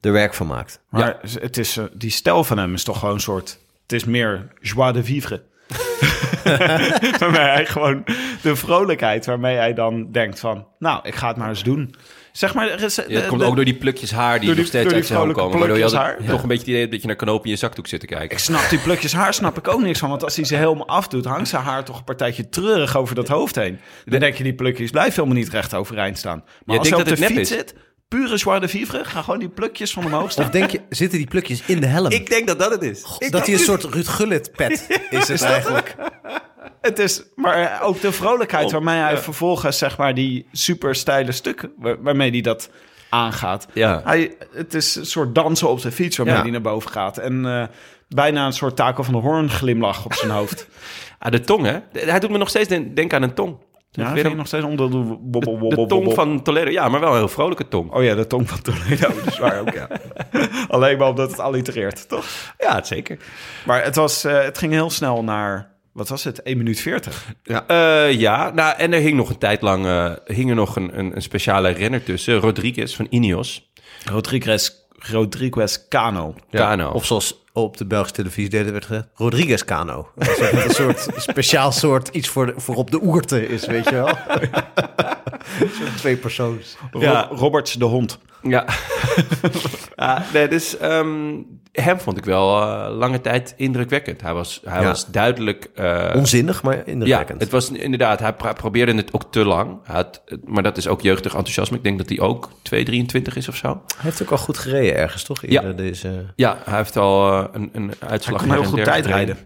er 0.06 0.12
werk 0.12 0.34
van 0.34 0.48
maakt. 0.48 0.80
Maar 0.90 1.18
het 1.40 1.58
is, 1.58 1.78
eh, 1.78 1.84
die 1.94 2.10
stijl 2.12 2.44
van 2.44 2.58
hem 2.58 2.74
is 2.74 2.84
toch 2.84 3.00
gewoon 3.00 3.14
een 3.14 3.20
soort... 3.22 3.60
Het 3.84 3.92
is 3.92 4.04
meer 4.06 4.48
joie 4.62 4.94
de 4.94 5.04
vivre. 5.04 5.44
waarmee 7.20 7.40
hij 7.40 7.66
gewoon 7.66 8.04
de 8.42 8.56
vrolijkheid 8.56 9.26
waarmee 9.26 9.56
hij 9.56 9.74
dan 9.74 10.12
denkt 10.12 10.40
van... 10.40 10.68
Nou, 10.80 11.00
ik 11.04 11.16
ga 11.16 11.28
het 11.28 11.38
maar 11.38 11.50
eens 11.50 11.64
doen. 11.64 11.96
Zeg 12.32 12.54
maar... 12.54 12.70
er 12.70 12.84
is, 12.84 12.96
Ja, 12.96 13.04
de- 13.08 13.14
het 13.14 13.28
komt 13.28 13.40
de- 13.42 13.46
ook 13.48 13.56
door 13.56 13.66
die 13.66 13.76
plukjes 13.76 14.12
haar 14.12 14.40
die 14.40 14.46
door 14.46 14.56
die- 14.56 14.58
nog 14.58 14.68
steeds 14.68 14.94
uit 14.94 15.06
zijn 15.06 15.32
komen. 15.34 15.60
Waardoor 15.60 15.78
je 15.78 15.84
altijd 15.84 16.02
haar. 16.02 16.18
toch 16.18 16.42
een 16.42 16.48
beetje 16.48 16.58
het 16.58 16.68
idee 16.68 16.80
hebt 16.80 16.92
dat 16.92 17.02
je 17.02 17.08
naar 17.08 17.16
knoop 17.16 17.44
in 17.44 17.50
je 17.50 17.56
zakdoek 17.56 17.88
zit 17.88 18.00
te 18.00 18.06
kijken. 18.06 18.30
Ik 18.32 18.40
snap 18.40 18.70
die 18.70 18.80
plukjes 18.80 19.14
haar 19.14 19.34
snap 19.34 19.58
ik 19.58 19.68
ook 19.68 19.82
niks 19.82 20.00
van. 20.00 20.10
Want 20.10 20.24
als 20.24 20.36
hij 20.36 20.46
ze 20.46 20.56
helemaal 20.56 20.88
afdoet, 20.88 21.26
hangt 21.26 21.48
zijn 21.48 21.64
haar 21.64 21.84
toch 21.84 21.98
een 21.98 22.04
partijtje 22.04 22.50
treurig 22.50 22.98
over 22.98 23.16
dat 23.16 23.28
hoofd 23.28 23.56
heen. 23.56 23.80
Dan 24.06 24.20
denk 24.20 24.36
je, 24.36 24.44
die 24.44 24.54
plukjes 24.56 24.92
blijven 24.92 25.14
helemaal 25.14 25.38
niet 25.38 25.50
recht 25.50 25.74
overeind 25.74 26.18
staan. 26.18 26.38
Maar 26.46 26.54
Jij 26.66 26.78
als 26.78 26.90
hij 26.90 26.98
op 26.98 27.04
de 27.04 27.10
dat 27.10 27.20
het 27.20 27.28
fiets 27.28 27.50
nep 27.50 27.60
zit, 27.60 27.76
pure 28.08 28.36
joie 28.36 28.60
de 28.60 28.68
vivre, 28.68 29.04
gaan 29.06 29.24
gewoon 29.24 29.40
die 29.40 29.50
plukjes 29.50 29.94
van 29.94 30.06
omhoog 30.06 30.32
staan. 30.32 30.46
Of 30.46 30.52
denk 30.52 30.70
je, 30.70 30.82
zitten 30.90 31.18
die 31.18 31.28
plukjes 31.28 31.62
in 31.66 31.80
de 31.80 31.86
helm? 31.88 32.10
denk 32.10 32.48
dat 32.48 32.60
dat 32.60 32.72
het 32.72 32.82
is. 32.84 33.04
dat 33.30 33.46
hij 33.46 33.54
een 33.56 33.60
soort 33.62 33.84
Ruud 33.84 34.08
Gullit 34.08 34.52
pet 34.52 34.88
is 35.10 35.28
het 35.28 35.42
eigenlijk. 35.42 35.96
Het 36.82 37.00
is, 37.00 37.24
maar 37.36 37.82
ook 37.82 38.02
de 38.02 38.12
vrolijkheid 38.12 38.72
waarmee 38.72 39.00
hij 39.00 39.18
vervolgens, 39.18 39.78
zeg 39.78 39.98
maar, 39.98 40.14
die 40.14 40.48
super 40.52 40.96
steile 40.96 41.32
stukken, 41.32 41.72
waar- 41.78 42.02
waarmee 42.02 42.32
hij 42.32 42.42
dat 42.42 42.70
aangaat. 43.10 43.68
Ja. 43.74 44.02
Hij, 44.04 44.36
het 44.54 44.74
is 44.74 44.96
een 44.96 45.06
soort 45.06 45.36
dansen 45.36 45.70
op 45.70 45.82
de 45.82 45.92
fiets 45.92 46.18
waarmee 46.18 46.36
Ja. 46.36 46.42
hij 46.42 46.52
naar 46.52 46.62
boven 46.62 46.92
gaat. 46.92 47.18
En 47.18 47.46
eh, 47.46 47.64
bijna 48.10 48.46
een 48.46 48.54
soort 48.54 48.76
takel 48.76 49.04
van 49.04 49.14
de 49.14 49.20
hoorn 49.20 49.50
glimlach 49.50 50.06
op 50.06 50.14
zijn 50.14 50.32
hoofd. 50.32 50.68
Ah, 51.20 51.32
de 51.32 51.42
tong, 51.42 51.66
hè? 51.66 51.78
Hij 51.92 52.20
doet 52.20 52.30
me 52.30 52.38
nog 52.38 52.50
steeds 52.50 52.68
den- 52.70 52.94
denken 52.94 53.18
aan 53.18 53.24
een 53.24 53.34
tong. 53.34 53.58
Ja, 53.96 54.14
vind 54.14 54.36
nog 54.36 54.48
steeds 54.48 54.66
om 54.66 54.76
de, 54.76 55.86
tong 55.88 56.14
van 56.14 56.42
Toledo. 56.42 56.72
Ja, 56.72 56.90
maar 56.90 57.00
wel 57.00 57.10
een 57.10 57.18
heel 57.18 57.28
vrolijke 57.28 57.68
tong. 57.68 57.92
Oh 57.92 58.04
ja, 58.04 58.16
de 58.16 58.28
tong 58.28 58.50
van 58.50 58.62
Toledo. 58.62 59.08
Dat 59.08 59.28
is 59.28 59.40
waar 59.40 59.60
ook, 59.60 59.74
ja. 59.74 59.88
Alleen 60.68 60.98
maar 60.98 61.08
omdat 61.08 61.30
het 61.30 61.40
allitereert, 61.40 62.10
toch? 62.10 62.26
Ja, 62.58 62.84
zeker. 62.84 63.18
Maar 63.66 63.84
het, 63.84 63.96
was, 63.96 64.24
eh, 64.24 64.44
het 64.44 64.58
ging 64.58 64.72
heel 64.72 64.90
snel 64.90 65.24
naar, 65.24 65.72
wat 65.92 66.10
was 66.10 66.24
het, 66.24 66.42
1 66.42 66.58
minuut 66.58 66.80
40. 66.80 67.26
Eh, 67.44 68.12
ja, 68.12 68.52
nou, 68.52 68.78
en 68.78 68.94
er 68.94 69.00
hing 69.00 69.18
nog 69.18 69.30
een 69.30 69.38
tijd 69.38 69.62
lang 69.62 69.86
eh, 69.86 70.12
hing 70.26 70.50
er 70.50 70.56
nog 70.56 70.76
een, 70.76 71.00
een, 71.00 71.16
een 71.16 71.22
speciale 71.22 71.70
renner 71.70 72.04
tussen. 72.04 72.36
Rodriguez 72.36 72.96
van 72.96 73.08
Ineos. 73.10 73.72
Rodriguez, 74.06 74.70
Rodriguez 74.90 75.88
Cano. 75.90 76.36
Kano. 76.52 76.90
Of 76.90 77.06
zoals 77.06 77.45
op 77.56 77.78
de 77.78 77.86
Belgische 77.86 78.16
televisie 78.16 78.50
deden 78.50 78.72
werd 78.72 78.86
gezegd, 78.86 79.08
Rodriguez 79.14 79.64
Cano. 79.64 80.10
Een 80.16 80.72
soort 80.82 81.08
speciaal 81.16 81.72
soort 81.72 82.08
iets 82.08 82.28
voor, 82.28 82.46
de, 82.46 82.54
voor 82.58 82.76
op 82.76 82.92
de 82.92 83.04
oerte 83.04 83.48
is, 83.48 83.66
weet 83.66 83.90
je 83.90 83.96
wel. 83.96 84.18
Zo'n 85.60 85.96
twee 85.98 86.18
persoons. 86.18 86.78
Ja. 87.00 87.28
Roberts 87.32 87.74
de 87.74 87.86
hond. 87.86 88.20
Ja. 88.42 88.66
ja 89.96 90.26
nee, 90.34 90.48
dus 90.48 90.78
ehm, 90.78 91.34
hem 91.82 92.00
vond 92.00 92.18
ik 92.18 92.26
wel 92.26 92.62
eh, 92.62 92.96
lange 92.98 93.22
tijd 93.22 93.54
indrukwekkend. 93.58 94.22
Hij 94.22 94.34
was, 94.34 94.62
hij 94.66 94.82
Ja. 94.82 94.88
was 94.88 95.06
duidelijk... 95.08 95.70
eh, 95.76 96.12
Onzinnig, 96.16 96.64
maar 96.64 96.76
ja, 96.76 96.84
indrukwekkend. 96.86 97.42
het 97.42 97.52
was 97.52 97.70
inderdaad, 97.70 98.20
hij 98.20 98.34
pro- 98.34 98.54
probeerde 98.54 98.94
het 98.96 99.14
ook 99.14 99.24
te 99.32 99.46
lang. 99.46 99.78
Hij 99.84 99.96
had, 99.96 100.22
maar 100.46 100.64
dat 100.64 100.78
is 100.78 100.88
ook 100.88 101.02
jeugdig 101.02 101.34
enthousiasme. 101.34 101.78
Ik 101.78 101.84
denk 101.84 101.98
dat 101.98 102.10
hij 102.10 102.20
ook 102.20 102.50
2,23 102.74 103.34
is 103.36 103.48
of 103.48 103.56
zo. 103.56 103.68
Hij 103.68 103.78
heeft 103.98 104.22
ook 104.22 104.32
al 104.32 104.38
goed 104.38 104.58
gereden 104.58 104.96
ergens, 104.96 105.24
toch? 105.24 105.42
Ja. 105.42 105.62
Eerder 105.62 105.76
Deze... 105.76 106.26
Ja, 106.36 106.58
hij 106.66 106.78
heeft 106.78 106.98
al 106.98 107.32
eh, 107.32 107.46
een, 107.52 107.70
een 107.74 107.94
Hij 108.00 108.10
uitslag 108.10 108.40
kon 108.40 108.48
naar 108.48 108.58
heel 108.60 108.70
goed 108.70 108.84
tijdrijden. 108.84 109.38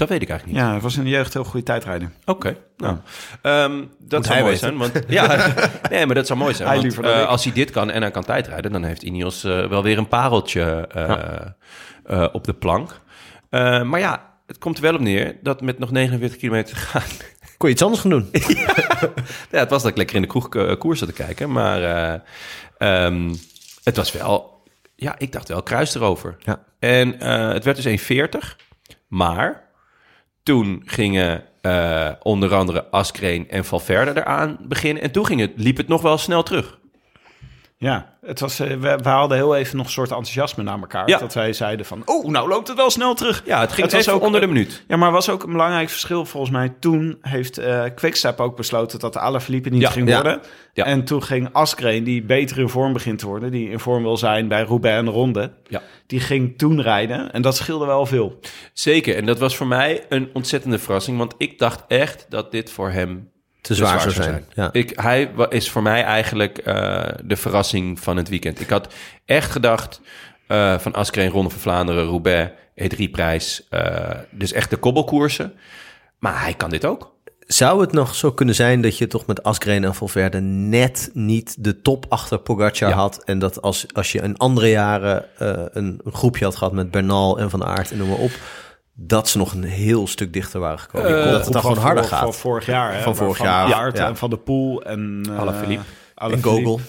Dat 0.00 0.08
weet 0.08 0.22
ik 0.22 0.28
eigenlijk 0.28 0.58
niet. 0.58 0.66
Ja, 0.66 0.72
hij 0.72 0.80
was 0.80 0.96
in 0.96 1.04
de 1.04 1.10
jeugd 1.10 1.32
heel 1.32 1.44
goede 1.44 1.62
tijdrijden. 1.66 2.14
Oké, 2.24 2.56
nou. 2.76 2.96
Ehm, 3.42 3.84
dat 3.98 4.24
zou 4.24 4.34
hij 4.38 4.42
mooi 4.42 4.54
weten. 4.54 4.58
zijn. 4.58 4.76
Want, 4.78 5.04
ja, 5.18 5.54
nee, 5.90 6.06
maar 6.06 6.14
dat 6.14 6.26
zou 6.26 6.38
mooi 6.38 6.54
zijn. 6.54 6.68
Hij 6.68 6.80
want, 6.80 6.98
eh, 6.98 7.20
ik. 7.20 7.26
als 7.26 7.44
hij 7.44 7.52
dit 7.52 7.70
kan 7.70 7.90
en 7.90 8.02
hij 8.02 8.10
kan 8.10 8.24
tijdrijden... 8.24 8.72
dan 8.72 8.84
heeft 8.84 9.02
Ineos 9.02 9.44
eh, 9.44 9.66
wel 9.68 9.82
weer 9.82 9.98
een 9.98 10.08
pareltje 10.08 10.88
eh, 10.92 11.12
eh, 12.04 12.28
op 12.32 12.44
de 12.44 12.52
plank. 12.52 13.00
Eh, 13.50 13.82
maar 13.82 14.00
ja, 14.00 14.32
het 14.46 14.58
komt 14.58 14.76
er 14.76 14.82
wel 14.82 14.94
op 14.94 15.00
neer 15.00 15.36
dat 15.42 15.60
met 15.60 15.78
nog 15.78 15.90
49 15.90 16.38
kilometer 16.38 16.74
te 16.74 16.80
gaan... 16.80 17.02
Kon 17.56 17.68
je 17.68 17.74
iets 17.74 17.82
anders 17.84 18.00
gaan 18.00 18.10
doen? 18.10 18.28
ja, 19.50 19.58
het 19.58 19.70
was 19.70 19.82
dat 19.82 19.90
ik 19.90 19.96
lekker 19.96 20.16
in 20.16 20.22
de 20.22 20.28
kroeg 20.28 20.48
koers 20.78 20.98
zat 20.98 21.08
te 21.08 21.14
kijken. 21.14 21.52
Maar 21.52 21.82
eh, 21.82 22.20
ehm, 23.04 23.34
het 23.84 23.96
was 23.96 24.12
wel... 24.12 24.62
Ja, 24.96 25.14
ik 25.18 25.32
dacht 25.32 25.48
wel 25.48 25.62
kruis 25.62 25.94
erover. 25.94 26.36
Ja. 26.38 26.62
En 26.78 27.20
eh, 27.20 27.52
het 27.52 27.64
werd 27.64 27.82
dus 27.82 28.00
1,40. 28.02 28.56
Maar 29.08 29.69
toen 30.50 30.82
gingen 30.84 31.44
eh, 31.60 32.08
onder 32.22 32.54
andere 32.54 32.90
Askreen 32.90 33.50
en 33.50 33.64
Valverde 33.64 34.20
eraan 34.20 34.58
beginnen. 34.68 35.02
En 35.02 35.10
toen 35.10 35.26
ging 35.26 35.40
het, 35.40 35.52
liep 35.56 35.76
het 35.76 35.88
nog 35.88 36.02
wel 36.02 36.18
snel 36.18 36.42
terug. 36.42 36.79
Ja, 37.82 38.14
het 38.20 38.40
was, 38.40 38.60
eh, 38.60 38.68
we, 38.68 38.98
we 39.02 39.08
hadden 39.08 39.36
heel 39.36 39.56
even 39.56 39.76
nog 39.76 39.86
een 39.86 39.92
soort 39.92 40.08
enthousiasme 40.10 40.62
naar 40.62 40.78
elkaar. 40.80 41.08
Ja. 41.08 41.18
Dat 41.18 41.34
wij 41.34 41.52
zeiden 41.52 41.86
van, 41.86 42.02
oh, 42.04 42.26
nou 42.26 42.48
loopt 42.48 42.68
het 42.68 42.76
wel 42.76 42.90
snel 42.90 43.14
terug. 43.14 43.42
Ja, 43.44 43.60
het 43.60 43.72
ging 43.72 43.82
Het 43.92 43.96
was 44.06 44.14
ook- 44.14 44.22
onder 44.22 44.40
de 44.40 44.46
minuut. 44.46 44.84
Ja, 44.88 44.96
maar 44.96 45.12
was 45.12 45.28
ook 45.28 45.42
een 45.42 45.52
belangrijk 45.52 45.88
verschil 45.88 46.24
volgens 46.24 46.52
mij. 46.52 46.74
Toen 46.80 47.18
heeft 47.20 47.58
eh 47.58 47.82
Quickstep 47.94 48.40
ook 48.40 48.56
besloten 48.56 48.98
dat 48.98 49.16
Alaphilippe 49.16 49.68
niet 49.68 49.80
Ja, 49.80 49.90
ging 49.90 50.08
ja. 50.08 50.14
worden. 50.22 50.40
En 50.74 51.04
toen 51.04 51.22
ging 51.22 51.48
Askreen, 51.52 52.04
die 52.04 52.22
beter 52.22 52.58
in 52.58 52.68
vorm 52.68 52.92
begint 52.92 53.18
te 53.18 53.26
worden... 53.26 53.50
die 53.50 53.70
in 53.70 53.78
vorm 53.80 54.02
wil 54.02 54.16
zijn 54.16 54.48
bij 54.48 54.62
Roubaix 54.62 54.98
en 54.98 55.04
de 55.04 55.10
Ronde... 55.10 55.52
Ja. 55.66 55.82
die 56.06 56.20
ging 56.20 56.58
toen 56.58 56.82
rijden. 56.82 57.32
En 57.32 57.42
dat 57.42 57.56
scheelde 57.56 57.86
wel 57.86 58.06
veel. 58.06 58.38
Zeker, 58.72 59.16
en 59.16 59.26
dat 59.26 59.38
was 59.38 59.56
voor 59.56 59.66
mij 59.66 60.04
een 60.08 60.30
ontzettende 60.32 60.78
verrassing, 60.78 61.18
want 61.18 61.34
ik 61.38 61.58
dacht 61.58 61.84
echt 61.88 62.26
dat 62.28 62.50
dit 62.50 62.70
voor 62.70 62.90
hem 62.90 63.30
Te 63.60 63.74
zwaar 63.74 64.00
zou 64.00 64.12
zijn. 64.14 64.44
Ja. 64.54 64.68
Ik, 64.72 64.92
hij 65.00 65.30
is 65.48 65.70
voor 65.70 65.82
mij 65.82 66.02
eigenlijk 66.04 66.58
eh, 66.58 67.02
de 67.24 67.36
verrassing 67.36 68.00
van 68.00 68.16
het 68.16 68.28
weekend. 68.28 68.60
Ik 68.60 68.70
had 68.70 68.94
echt 69.24 69.50
gedacht 69.50 70.00
eh, 70.46 70.78
van 70.78 70.92
Askreen, 70.92 71.30
Ronde 71.30 71.50
van 71.50 71.60
Vlaanderen, 71.60 72.04
Roubaix, 72.04 72.50
E3-prijs. 72.74 73.66
eh, 73.70 74.10
dus 74.30 74.52
echt 74.52 74.70
de 74.70 74.76
kobbelkoersen. 74.76 75.52
Maar 76.18 76.42
hij 76.42 76.54
kan 76.54 76.70
dit 76.70 76.84
ook. 76.84 77.12
Zou 77.46 77.80
het 77.80 77.92
nog 77.92 78.14
zo 78.14 78.32
kunnen 78.32 78.54
zijn 78.54 78.80
dat 78.80 78.98
je 78.98 79.06
toch 79.06 79.26
met 79.26 79.42
Asgreen 79.42 79.84
en 79.84 79.94
Valverde 79.94 80.40
net 80.40 81.10
niet 81.12 81.64
de 81.64 81.82
top 81.82 82.06
achter 82.08 82.38
Pogacar 82.38 82.88
Ja. 82.88 82.94
had? 82.94 83.24
En 83.24 83.38
dat 83.38 83.62
als, 83.62 83.86
als 83.92 84.12
je 84.12 84.20
in 84.20 84.36
andere 84.36 84.68
jaren 84.70 85.24
een, 85.36 86.00
een 86.04 86.12
groepje 86.12 86.44
had 86.44 86.56
gehad 86.56 86.72
met 86.72 86.90
Bernal 86.90 87.38
en 87.38 87.50
Van 87.50 87.64
Aert 87.64 87.90
en 87.90 87.98
noem 87.98 88.08
maar 88.08 88.18
op... 88.18 88.30
dat 89.02 89.28
ze 89.28 89.38
nog 89.38 89.52
een 89.52 89.64
heel 89.64 90.06
stuk 90.06 90.32
dichter 90.32 90.60
waren 90.60 90.78
gekomen. 90.78 91.24
Eh, 91.24 91.30
dat 91.30 91.44
het 91.44 91.52
dan 91.52 91.62
gewoon 91.62 91.76
harder 91.78 92.04
gaat. 92.04 92.20
Van 92.20 92.34
vorig 92.34 92.66
jaar. 92.66 92.94
Hè? 92.94 93.00
Van 93.00 93.16
vorig 93.16 93.36
Van 93.36 93.46
jaar, 93.46 93.74
Aert 93.74 93.96
ja. 93.96 94.06
en 94.06 94.16
Van 94.16 94.30
de 94.30 94.36
Poel 94.36 94.82
en... 94.82 95.22
eh, 95.30 95.38
Alaphilippe. 95.38 95.84
en 95.84 95.88
Alaphilippe. 96.14 96.48
Gogol. 96.48 96.80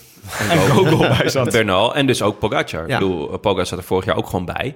En 0.50 0.58
Gogol 0.58 0.98
bij 1.18 1.30
zat. 1.30 1.52
Bernal 1.52 1.96
en 1.96 2.08
dus 2.08 2.22
ook 2.22 2.40
Pogacar. 2.40 2.88
Ja. 2.88 2.94
Ik 2.94 3.00
bedoel, 3.00 3.38
Pogacar 3.38 3.66
zat 3.66 3.78
er 3.78 3.84
vorig 3.84 4.06
jaar 4.06 4.16
ook 4.16 4.26
gewoon 4.26 4.46
bij. 4.46 4.76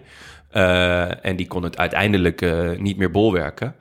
Eh, 0.50 1.26
en 1.26 1.36
die 1.36 1.48
kon 1.48 1.64
het 1.64 1.78
uiteindelijk 1.78 2.42
eh, 2.42 2.70
niet 2.78 2.98
meer 2.98 3.12
bolwerken. 3.12 3.76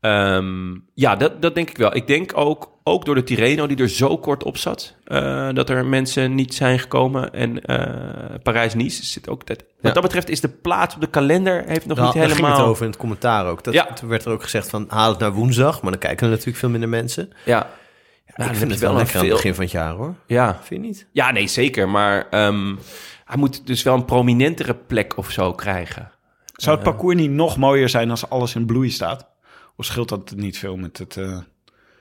Ehm, 0.00 0.74
ja, 0.94 1.16
dat, 1.16 1.42
dat 1.42 1.54
denk 1.54 1.70
ik 1.70 1.76
wel. 1.76 1.96
Ik 1.96 2.06
denk 2.06 2.32
ook, 2.34 2.70
ook 2.88 3.04
door 3.04 3.14
de 3.14 3.22
Tirreno 3.22 3.66
die 3.66 3.76
er 3.76 3.88
zo 3.88 4.18
kort 4.18 4.44
op 4.44 4.56
zat... 4.56 4.94
eh, 5.04 5.48
dat 5.52 5.70
er 5.70 5.86
mensen 5.86 6.34
niet 6.34 6.54
zijn 6.54 6.78
gekomen. 6.78 7.32
En 7.32 7.64
eh, 7.64 8.34
Parijs-Nice 8.42 9.04
zit 9.04 9.28
ook... 9.28 9.46
Dat, 9.46 9.56
wat 9.56 9.66
Ja. 9.80 9.92
dat 9.92 10.02
betreft 10.02 10.28
is 10.28 10.40
de 10.40 10.48
plaats 10.48 10.94
op 10.94 11.00
de 11.00 11.06
kalender... 11.06 11.64
heeft 11.66 11.86
nog 11.86 11.98
niet 11.98 12.12
daar 12.14 12.22
ging 12.24 12.34
helemaal... 12.36 12.58
het 12.58 12.66
over 12.66 12.84
in 12.84 12.90
het 12.90 12.98
commentaar 12.98 13.46
ook. 13.46 13.64
Dat, 13.64 13.74
Ja. 13.74 13.84
Toen 13.92 14.08
werd 14.08 14.24
er 14.24 14.32
ook 14.32 14.42
gezegd 14.42 14.68
van 14.70 14.84
haal 14.88 15.10
het 15.10 15.18
naar 15.18 15.32
woensdag, 15.32 15.82
maar 15.82 15.90
dan 15.90 16.00
kijken 16.00 16.24
er 16.26 16.30
natuurlijk 16.32 16.58
veel 16.58 16.68
minder 16.68 16.88
mensen. 16.88 17.30
Ja, 17.44 17.62
ik 18.26 18.34
dan 18.36 18.46
heb 18.46 18.56
vind 18.56 18.66
je 18.68 18.74
het 18.76 18.82
wel 18.82 18.90
een 18.90 18.96
lekker 18.96 19.14
aan 19.16 19.20
het 19.20 19.26
veel- 19.28 19.36
begin 19.36 19.54
van 19.54 19.62
het 19.64 19.72
jaar 19.72 19.92
hoor. 19.94 20.14
ja. 20.26 20.60
Vind 20.62 20.82
je 20.82 20.86
niet? 20.88 21.06
ja, 21.12 21.30
nee, 21.30 21.46
zeker. 21.46 21.88
Maar 21.88 22.26
ehm, 22.30 22.74
hij 23.24 23.36
moet 23.36 23.66
dus 23.66 23.82
wel 23.82 23.94
een 23.94 24.04
prominentere 24.04 24.74
plek 24.74 25.16
of 25.16 25.30
zo 25.30 25.52
krijgen. 25.52 26.10
Zou 26.52 26.74
het 26.76 26.84
parcours 26.84 27.16
niet 27.16 27.30
nog 27.30 27.56
mooier 27.56 27.88
zijn 27.88 28.10
als 28.10 28.28
alles 28.30 28.54
in 28.54 28.66
bloei 28.66 28.90
staat? 28.90 29.26
Of 29.76 29.84
scheelt 29.84 30.08
dat 30.08 30.32
niet 30.36 30.58
veel 30.58 30.76
met 30.76 30.98
het... 30.98 31.16
eh, 31.16 31.38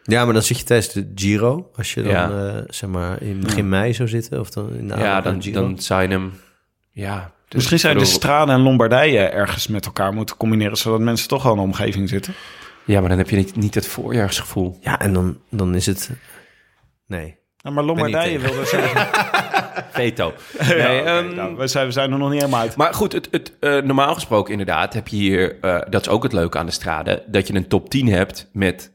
Ja, 0.07 0.23
maar 0.25 0.33
dan 0.33 0.43
zit 0.43 0.57
je 0.59 0.63
tijdens 0.63 0.93
de 0.93 1.11
Giro. 1.15 1.69
Als 1.75 1.93
je 1.93 2.01
dan 2.01 2.11
Ja. 2.11 2.29
eh, 2.55 2.61
zeg 2.67 2.89
maar 2.89 3.21
in 3.21 3.39
begin 3.39 3.69
mei 3.69 3.93
zou 3.93 4.09
zitten 4.09 4.39
of 4.39 4.49
dan 4.49 4.75
in 4.75 4.87
de 4.87 4.97
ja, 4.97 5.21
dan, 5.21 5.41
Giro. 5.41 5.61
dan 5.61 5.79
zou 5.79 6.01
je 6.01 6.07
hem... 6.07 6.33
Ja, 6.91 7.31
dus 7.47 7.55
Misschien 7.55 7.79
zou 7.79 7.93
je 7.93 7.99
de 7.99 8.05
Strade 8.05 8.51
en 8.51 8.59
Lombardije 8.61 9.19
ergens 9.19 9.67
met 9.67 9.85
elkaar 9.85 10.13
moeten 10.13 10.37
combineren... 10.37 10.77
zodat 10.77 10.99
mensen 10.99 11.27
toch 11.27 11.43
wel 11.43 11.51
in 11.51 11.57
de 11.57 11.63
omgeving 11.63 12.09
zitten. 12.09 12.33
Ja, 12.85 12.99
maar 12.99 13.09
dan 13.09 13.17
heb 13.17 13.29
je 13.29 13.35
niet, 13.35 13.55
niet 13.55 13.75
het 13.75 13.87
voorjaarsgevoel. 13.87 14.77
Ja, 14.81 14.99
en 14.99 15.13
dan, 15.13 15.37
dan 15.49 15.75
is 15.75 15.85
het... 15.85 16.09
Nee. 17.07 17.35
Nou, 17.61 17.75
maar 17.75 17.83
Lombardije 17.83 18.39
wilde 18.39 18.65
zeggen... 18.65 19.07
Veto. 19.91 20.33
Ja, 20.59 20.65
Nee, 20.67 21.01
ehm, 21.01 21.35
nou, 21.35 21.55
we, 21.57 21.67
zijn, 21.67 21.85
we 21.85 21.91
zijn 21.91 22.11
er 22.11 22.17
nog 22.17 22.29
niet 22.29 22.39
helemaal 22.39 22.61
uit. 22.61 22.75
Maar 22.75 22.93
goed, 22.93 23.13
het, 23.13 23.27
het, 23.31 23.51
eh, 23.59 23.81
normaal 23.81 24.13
gesproken 24.13 24.51
inderdaad 24.51 24.93
heb 24.93 25.07
je 25.07 25.15
hier... 25.15 25.57
eh, 25.61 25.79
dat 25.89 26.01
is 26.01 26.07
ook 26.09 26.23
het 26.23 26.33
leuke 26.33 26.57
aan 26.57 26.65
de 26.65 26.71
strade... 26.71 27.23
dat 27.27 27.47
je 27.47 27.53
een 27.55 27.67
top 27.67 27.89
10 27.89 28.07
hebt 28.07 28.49
met 28.53 28.91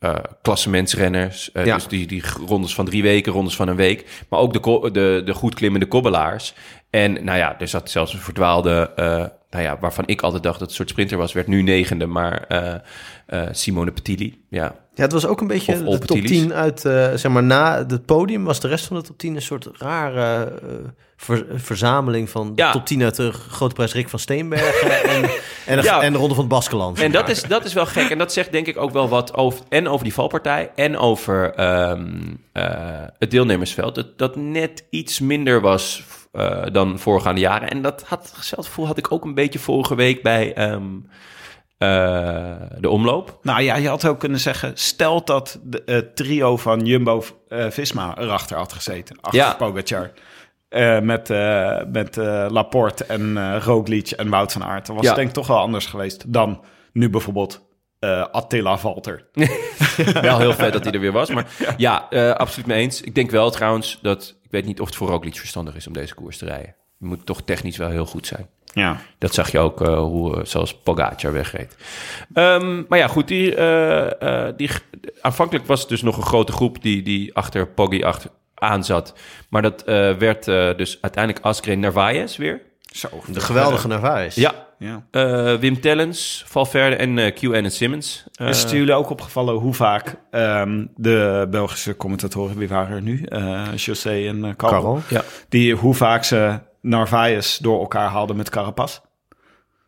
eh 0.00 0.14
klassementsrenners. 0.42 1.52
eh, 1.52 1.64
Ja. 1.64 1.74
Dus 1.74 1.86
die, 1.86 2.06
die 2.06 2.22
rondes 2.46 2.74
van 2.74 2.84
drie 2.84 3.02
weken, 3.02 3.32
rondes 3.32 3.56
van 3.56 3.68
een 3.68 3.76
week. 3.76 4.24
Maar 4.28 4.40
ook 4.40 4.52
de, 4.52 4.90
de, 4.92 5.22
de 5.24 5.34
goed 5.34 5.54
klimmende 5.54 5.86
kobbelaars. 5.86 6.54
En 6.90 7.24
nou 7.24 7.38
ja, 7.38 7.58
er 7.60 7.68
zat 7.68 7.90
zelfs 7.90 8.12
een 8.12 8.18
verdwaalde... 8.20 8.90
nou 9.50 9.64
ja, 9.64 9.76
waarvan 9.80 10.06
ik 10.06 10.20
altijd 10.22 10.42
dacht 10.42 10.58
dat 10.58 10.68
het 10.68 10.70
een 10.70 10.76
soort 10.76 10.88
sprinter 10.88 11.18
was... 11.18 11.32
werd 11.32 11.46
nu 11.46 11.62
negende, 11.62 12.06
maar 12.06 12.44
eh, 12.48 12.74
eh, 13.26 13.48
Simone 13.52 13.90
Petili. 13.90 14.44
Ja, 14.48 14.74
Ja, 14.94 15.02
het 15.02 15.12
was 15.12 15.26
ook 15.26 15.40
een 15.40 15.46
beetje 15.46 15.72
Of 15.72 15.78
de 15.78 15.84
top 15.84 15.92
Olpetilis. 15.92 16.30
10 16.30 16.54
uit, 16.54 16.84
eh, 16.84 17.08
zeg 17.14 17.32
maar, 17.32 17.42
na 17.42 17.84
het 17.86 18.06
podium 18.06 18.44
was 18.44 18.60
de 18.60 18.68
rest 18.68 18.86
van 18.86 18.96
de 18.96 19.02
top 19.02 19.18
10 19.18 19.34
een 19.34 19.42
soort 19.42 19.68
rare 19.78 20.52
ver- 21.16 21.46
verzameling 21.54 22.30
van 22.30 22.46
de 22.54 22.62
Ja. 22.62 22.72
top 22.72 22.86
10 22.86 23.02
uit 23.02 23.16
de 23.16 23.32
Grote 23.32 23.74
Prijs 23.74 23.92
Rick 23.94 24.08
van 24.08 24.18
Steenbergen 24.18 25.02
en, 25.10 25.30
en, 25.66 25.76
de, 25.76 25.82
Ja. 25.82 26.00
en 26.02 26.12
de 26.12 26.18
Ronde 26.18 26.34
van 26.34 26.44
het 26.44 26.52
Baskeland. 26.52 27.00
En 27.00 27.12
dat 27.12 27.28
is, 27.28 27.42
dat 27.42 27.64
is 27.64 27.72
wel 27.72 27.86
gek. 27.86 28.10
En 28.10 28.18
dat 28.18 28.32
zegt 28.32 28.52
denk 28.52 28.66
ik 28.66 28.76
ook 28.76 28.90
wel 28.92 29.08
wat 29.08 29.34
over, 29.34 29.60
en 29.68 29.88
over 29.88 30.04
die 30.04 30.14
valpartij 30.14 30.70
en 30.74 30.96
over 30.98 31.54
ehm, 31.54 32.08
eh, 32.52 32.64
het 33.18 33.30
deelnemersveld. 33.30 33.94
Dat, 33.94 34.18
dat 34.18 34.36
net 34.36 34.84
iets 34.90 35.20
minder 35.20 35.60
was 35.60 36.02
eh, 36.30 36.62
dan 36.72 36.98
voorgaande 36.98 37.40
jaren. 37.40 37.70
En 37.70 37.82
dat 37.82 38.02
had, 38.06 38.32
hetzelfde 38.36 38.68
gevoel 38.68 38.86
had 38.86 38.98
ik 38.98 39.12
ook 39.12 39.24
een 39.24 39.34
beetje 39.34 39.58
vorige 39.58 39.94
week 39.94 40.22
bij 40.22 40.54
ehm, 40.54 40.84
eh, 41.78 42.54
de 42.78 42.88
omloop. 42.88 43.38
Nou 43.42 43.62
ja, 43.62 43.76
je 43.76 43.88
had 43.88 44.06
ook 44.06 44.18
kunnen 44.18 44.40
zeggen... 44.40 44.70
stel 44.74 45.24
dat 45.24 45.60
de 45.62 45.84
eh, 45.84 45.98
trio 45.98 46.56
van 46.56 46.80
Jumbo-Visma 46.86 48.18
erachter 48.18 48.56
had 48.56 48.72
gezeten. 48.72 49.16
Achter 49.20 49.40
Ja. 49.40 49.54
Pogacar. 49.54 50.10
Eh, 50.68 51.00
met 51.00 51.30
eh, 51.30 51.78
met 51.92 52.16
eh, 52.16 52.46
Laporte 52.50 53.04
en 53.04 53.36
eh 53.36 53.62
Roglic 53.64 54.10
en 54.10 54.28
Wout 54.28 54.52
van 54.52 54.64
Aert. 54.64 54.86
Dan 54.86 54.94
was 54.94 55.04
Ja. 55.04 55.10
het 55.10 55.18
denk 55.18 55.28
ik 55.30 55.34
toch 55.36 55.46
wel 55.46 55.58
anders 55.58 55.86
geweest... 55.86 56.32
dan 56.32 56.60
nu 56.92 57.10
bijvoorbeeld 57.10 57.68
eh, 58.00 58.26
Attila 58.30 58.78
Valter. 58.78 59.26
wel 60.22 60.38
heel 60.38 60.52
vet 60.52 60.72
dat 60.72 60.84
hij 60.84 60.92
er 60.92 61.00
weer 61.00 61.12
was. 61.12 61.30
Maar 61.30 61.46
ja, 61.76 62.10
eh, 62.10 62.30
absoluut 62.30 62.66
mee 62.66 62.80
eens. 62.80 63.00
Ik 63.00 63.14
denk 63.14 63.30
wel 63.30 63.50
trouwens 63.50 63.98
dat... 64.02 64.38
Ik 64.42 64.50
weet 64.50 64.64
niet 64.64 64.80
of 64.80 64.86
het 64.86 64.96
voor 64.96 65.08
Roglic 65.08 65.38
verstandig 65.38 65.74
is 65.74 65.86
om 65.86 65.92
deze 65.92 66.14
koers 66.14 66.38
te 66.38 66.44
rijden. 66.44 66.74
Je 66.98 67.06
moet 67.06 67.26
toch 67.26 67.42
technisch 67.42 67.76
wel 67.76 67.90
heel 67.90 68.06
goed 68.06 68.26
zijn. 68.26 68.48
Ja. 68.72 69.00
Dat 69.18 69.34
zag 69.34 69.52
je 69.52 69.58
ook 69.58 69.80
eh, 69.80 69.98
hoe, 69.98 70.40
zoals 70.42 70.74
Pogacar 70.74 71.32
wegreed. 71.32 71.76
Ehm, 72.34 72.82
maar 72.88 72.98
ja, 72.98 73.06
goed. 73.06 73.28
Die, 73.28 73.54
eh, 73.54 74.46
eh, 74.48 74.54
die, 74.56 74.70
aanvankelijk 75.20 75.66
was 75.66 75.80
het 75.80 75.88
dus 75.88 76.02
nog 76.02 76.16
een 76.16 76.22
grote 76.22 76.52
groep 76.52 76.82
die, 76.82 77.02
die 77.02 77.34
achter 77.34 77.66
Poggi 77.66 78.02
achter, 78.02 78.30
aan 78.60 78.84
zat. 78.84 79.14
Maar 79.48 79.62
dat 79.62 79.82
eh, 79.82 80.14
werd 80.16 80.48
eh, 80.48 80.76
dus 80.76 80.98
uiteindelijk 81.00 81.44
Askreen 81.44 81.80
Narvaez 81.80 82.36
weer. 82.36 82.62
Zo. 82.80 83.08
de 83.26 83.40
geweldige 83.40 83.88
Narvaez. 83.88 84.34
Ja. 84.34 84.68
Ja. 84.80 85.02
eh, 85.10 85.54
Wim 85.54 85.80
Tellens, 85.80 86.44
Valverde 86.46 86.96
en 86.96 87.18
eh 87.18 87.34
QN 87.34 87.52
en 87.52 87.70
Simmons. 87.72 88.24
Eh, 88.34 88.48
Is 88.48 88.62
het 88.62 88.70
jullie 88.70 88.94
ook 88.94 89.10
opgevallen 89.10 89.54
hoe 89.54 89.74
vaak 89.74 90.14
ehm, 90.30 90.86
de 90.96 91.46
Belgische 91.50 91.96
commentatoren, 91.96 92.56
wie 92.58 92.68
waren 92.68 92.96
er 92.96 93.02
nu? 93.02 93.22
Eh 93.22 93.74
José 93.76 94.10
en 94.28 94.36
uh, 94.36 94.50
Karel. 94.56 94.56
Karel. 94.56 95.00
ja. 95.08 95.22
Die, 95.48 95.74
hoe 95.74 95.94
vaak 95.94 96.24
ze 96.24 96.58
Narvaez 96.80 97.58
door 97.58 97.80
elkaar 97.80 98.08
haalden 98.08 98.36
met 98.36 98.50
Carapaz. 98.50 98.98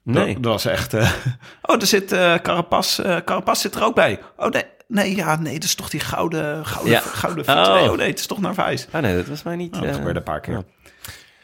Nee. 0.03 0.34
Dat, 0.34 0.43
dat 0.43 0.53
was 0.53 0.64
echt... 0.64 0.95
eh, 0.95 1.11
oh, 1.62 1.80
er 1.80 1.86
zit 1.86 2.12
eh 2.12 2.34
Carapaz, 2.34 2.99
eh, 2.99 3.16
Carapaz 3.24 3.61
zit 3.61 3.74
er 3.74 3.84
ook 3.84 3.95
bij. 3.95 4.18
Oh, 4.36 4.49
nee, 4.49 4.64
nee, 4.88 5.16
ja, 5.16 5.36
nee, 5.36 5.53
dat 5.55 5.62
is 5.64 5.74
toch 5.74 5.90
die 5.90 6.01
gouden, 6.01 6.66
gouden, 6.66 6.93
Ja. 6.93 7.01
gouden 7.01 7.49
Oh. 7.49 7.90
oh 7.90 7.97
nee, 7.97 8.09
het 8.09 8.18
is 8.18 8.26
toch 8.26 8.40
Narvaez. 8.40 8.86
Ah, 8.90 9.03
nee, 9.03 9.16
dat 9.16 9.26
was 9.26 9.43
mij 9.43 9.57
niet... 9.57 9.70
Nou, 9.70 9.82
dat 9.82 9.90
eh, 9.90 9.97
gebeurde 9.99 10.18
een 10.18 10.24
paar 10.24 10.40
keer. 10.40 10.55
ja. 10.55 10.62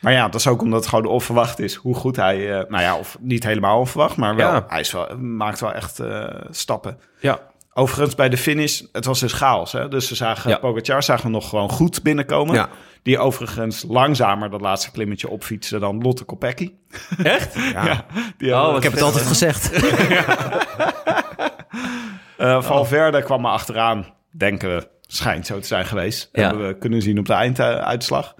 Maar 0.01 0.13
ja, 0.13 0.25
dat 0.29 0.35
is 0.41 0.47
ook 0.47 0.63
omdat 0.63 0.81
het 0.81 0.89
gewoon 0.89 1.05
onverwacht 1.07 1.59
is 1.59 1.75
hoe 1.75 1.95
goed 1.95 2.17
hij... 2.17 2.59
eh, 2.59 2.71
nou 2.71 2.83
ja, 2.83 2.97
of 2.99 3.17
niet 3.21 3.45
helemaal 3.45 3.79
onverwacht, 3.79 4.17
maar 4.17 4.37
wel. 4.37 4.53
Ja. 4.53 4.65
Hij 4.69 4.81
is 4.81 4.93
wel, 4.93 5.17
maakt 5.19 5.61
wel 5.61 5.73
echt 5.73 5.99
eh, 6.01 6.25
stappen. 6.51 6.99
Ja. 7.21 7.39
Overigens, 7.73 8.15
bij 8.15 8.29
de 8.29 8.37
finish, 8.37 8.83
het 8.93 9.05
was 9.05 9.21
dus 9.21 9.33
chaos. 9.33 9.73
Hè? 9.73 9.89
Dus 9.89 10.07
ze 10.09 10.15
zagen 10.15 10.51
Ja. 10.51 10.57
Pogacar 10.59 11.03
zagen 11.03 11.25
we 11.25 11.31
nog 11.31 11.49
gewoon 11.49 11.71
goed 11.71 12.03
binnenkomen. 12.03 12.55
Ja. 12.55 12.69
Die 13.03 13.19
overigens 13.19 13.85
langzamer 13.89 14.51
dat 14.51 14.61
laatste 14.61 14.91
klimmetje 14.91 15.29
opfietsen 15.29 15.81
dan 15.81 16.03
Lotte 16.03 16.25
Kopecky. 16.25 16.73
Echt? 17.23 17.55
Ja. 17.73 18.05
die 18.39 18.55
Oh, 18.55 18.77
Ik 18.77 18.83
heb 18.83 18.93
het 18.93 19.03
altijd 19.03 19.27
gezegd. 19.27 19.71
Eh, 22.37 22.63
Valverde 22.63 23.23
kwam 23.23 23.45
er 23.45 23.51
achteraan, 23.51 24.07
denken 24.31 24.77
we, 24.77 24.89
schijnt 25.07 25.47
zo 25.47 25.59
te 25.59 25.67
zijn 25.67 25.85
geweest. 25.87 26.29
Ja. 26.33 26.43
Hebben 26.43 26.67
we 26.67 26.79
kunnen 26.79 27.03
zien 27.03 27.19
op 27.19 27.27
de 27.27 27.33
einduitslag. 27.33 28.35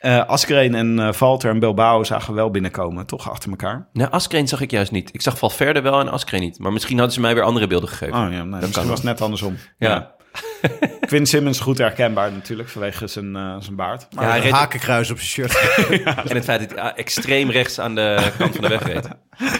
Eh 0.00 0.26
Askreen 0.26 0.74
en 0.74 0.98
eh, 0.98 1.12
Valter 1.12 1.50
en 1.50 1.58
Bilbao 1.58 2.04
zagen 2.04 2.28
we 2.30 2.34
wel 2.34 2.50
binnenkomen, 2.50 3.06
toch 3.06 3.30
achter 3.30 3.50
elkaar. 3.50 3.86
Nou, 3.92 4.10
Askreen 4.10 4.48
zag 4.48 4.60
ik 4.60 4.70
juist 4.70 4.90
niet. 4.92 5.14
Ik 5.14 5.22
zag 5.22 5.38
Valverde 5.38 5.80
wel 5.80 6.00
en 6.00 6.08
Askreen 6.08 6.40
niet. 6.40 6.58
Maar 6.58 6.72
misschien 6.72 6.96
hadden 6.96 7.14
ze 7.14 7.20
mij 7.20 7.34
weer 7.34 7.42
andere 7.42 7.66
beelden 7.66 7.88
gegeven. 7.88 8.14
Oh 8.14 8.20
ja, 8.20 8.28
nee, 8.28 8.44
misschien 8.44 8.72
kan 8.72 8.86
was 8.86 8.98
het 8.98 9.02
net 9.06 9.20
andersom. 9.20 9.56
Ja. 9.78 10.14
Quinn 11.06 11.26
Simmons 11.26 11.60
goed 11.60 11.78
herkenbaar 11.78 12.32
natuurlijk 12.32 12.68
vanwege 12.68 13.06
zijn, 13.06 13.36
eh, 13.36 13.56
zijn 13.58 13.76
baard. 13.76 14.06
Maar 14.14 14.24
Ja, 14.24 14.30
hij 14.30 14.40
reed- 14.40 14.52
Hakenkruis 14.52 15.10
op 15.10 15.18
zijn 15.20 15.48
shirt. 15.48 15.78
En 16.28 16.34
het 16.36 16.44
feit 16.44 16.60
dat 16.60 16.70
hij 16.78 16.80
ah, 16.90 16.98
extreem 16.98 17.50
rechts 17.50 17.80
aan 17.80 17.94
de 17.94 18.30
kant 18.38 18.52
van 18.54 18.62
de 18.62 18.68
weg 18.68 18.82
reed. 18.86 19.08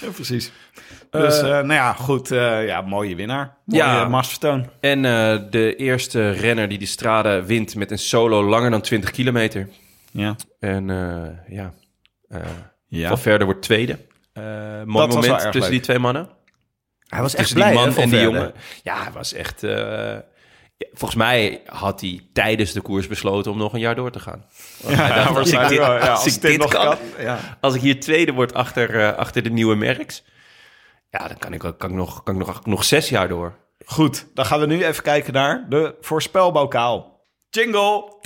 Ja, 0.00 0.08
precies. 0.14 0.52
Dus, 1.10 1.40
eh, 1.40 1.48
nou 1.48 1.72
ja, 1.72 1.92
goed. 1.92 2.30
eh, 2.30 2.66
ja, 2.66 2.80
mooie 2.80 3.14
winnaar. 3.16 3.56
Mooie 3.64 3.82
Ja. 3.82 3.94
ja. 3.94 4.08
Marsvertoon. 4.08 4.68
En 4.80 5.04
eh, 5.04 5.38
de 5.50 5.76
eerste 5.76 6.30
renner 6.30 6.68
die 6.68 6.78
de 6.78 6.86
strade 6.86 7.42
wint 7.44 7.74
met 7.74 7.90
een 7.90 7.98
solo 7.98 8.44
langer 8.44 8.70
dan 8.70 8.80
20 8.80 9.10
kilometer. 9.10 9.68
Ja. 10.12 10.36
En 10.60 10.90
eh, 10.90 11.56
ja, 11.56 11.72
eh 12.28 12.40
Ja. 12.86 13.08
Van 13.08 13.18
Verder 13.18 13.46
wordt 13.46 13.62
tweede. 13.62 13.98
Eh 14.32 14.42
mooi 14.42 14.84
was 14.84 14.94
wel 14.94 15.08
moment 15.08 15.26
erg 15.26 15.42
tussen 15.42 15.60
leuk. 15.60 15.70
die 15.70 15.80
twee 15.80 15.98
mannen. 15.98 16.28
Hij 17.08 17.20
was 17.22 17.34
echt 17.34 17.54
blij, 17.54 17.70
die 17.70 17.78
hè, 17.78 17.84
man 17.84 17.94
Van 17.94 18.02
en 18.02 18.08
die 18.10 18.20
jongen. 18.20 18.52
Ja, 18.82 19.02
hij 19.02 19.12
was 19.12 19.32
echt... 19.32 19.62
eh, 19.62 20.16
volgens 20.92 21.14
mij 21.14 21.62
had 21.66 22.00
hij 22.00 22.20
tijdens 22.32 22.72
de 22.72 22.80
koers 22.80 23.06
besloten 23.06 23.52
om 23.52 23.58
nog 23.58 23.72
een 23.72 23.80
jaar 23.80 23.94
door 23.94 24.10
te 24.10 24.20
gaan. 24.20 24.44
Als 25.36 25.52
ik 25.52 25.68
dit, 25.68 25.78
wel. 25.78 25.92
Ja, 25.92 26.10
als 26.10 26.24
als 26.24 26.26
ik 26.26 26.32
dit 26.32 26.50
dit 26.50 26.58
nog 26.60 26.70
kan, 26.70 26.84
kan. 26.84 26.98
Ja. 27.24 27.58
als 27.60 27.74
ik 27.74 27.80
hier 27.80 28.00
tweede 28.00 28.32
word 28.32 28.54
achter, 28.54 29.00
eh, 29.00 29.16
achter 29.16 29.42
de 29.42 29.50
nieuwe 29.50 29.74
Merks... 29.74 30.24
Ja, 31.10 31.28
dan 31.28 31.38
kan 31.38 31.52
ik, 31.52 31.58
kan 31.60 31.90
ik, 31.90 31.96
nog, 31.96 32.22
kan 32.22 32.40
ik 32.40 32.46
nog, 32.46 32.66
nog 32.66 32.84
zes 32.84 33.08
jaar 33.08 33.28
door. 33.28 33.58
Goed, 33.84 34.26
dan 34.34 34.44
gaan 34.44 34.60
we 34.60 34.66
nu 34.66 34.84
even 34.84 35.02
kijken 35.02 35.32
naar 35.32 35.66
de 35.68 35.94
voorspelbokaal. 36.00 37.26
Jingle! 37.50 38.18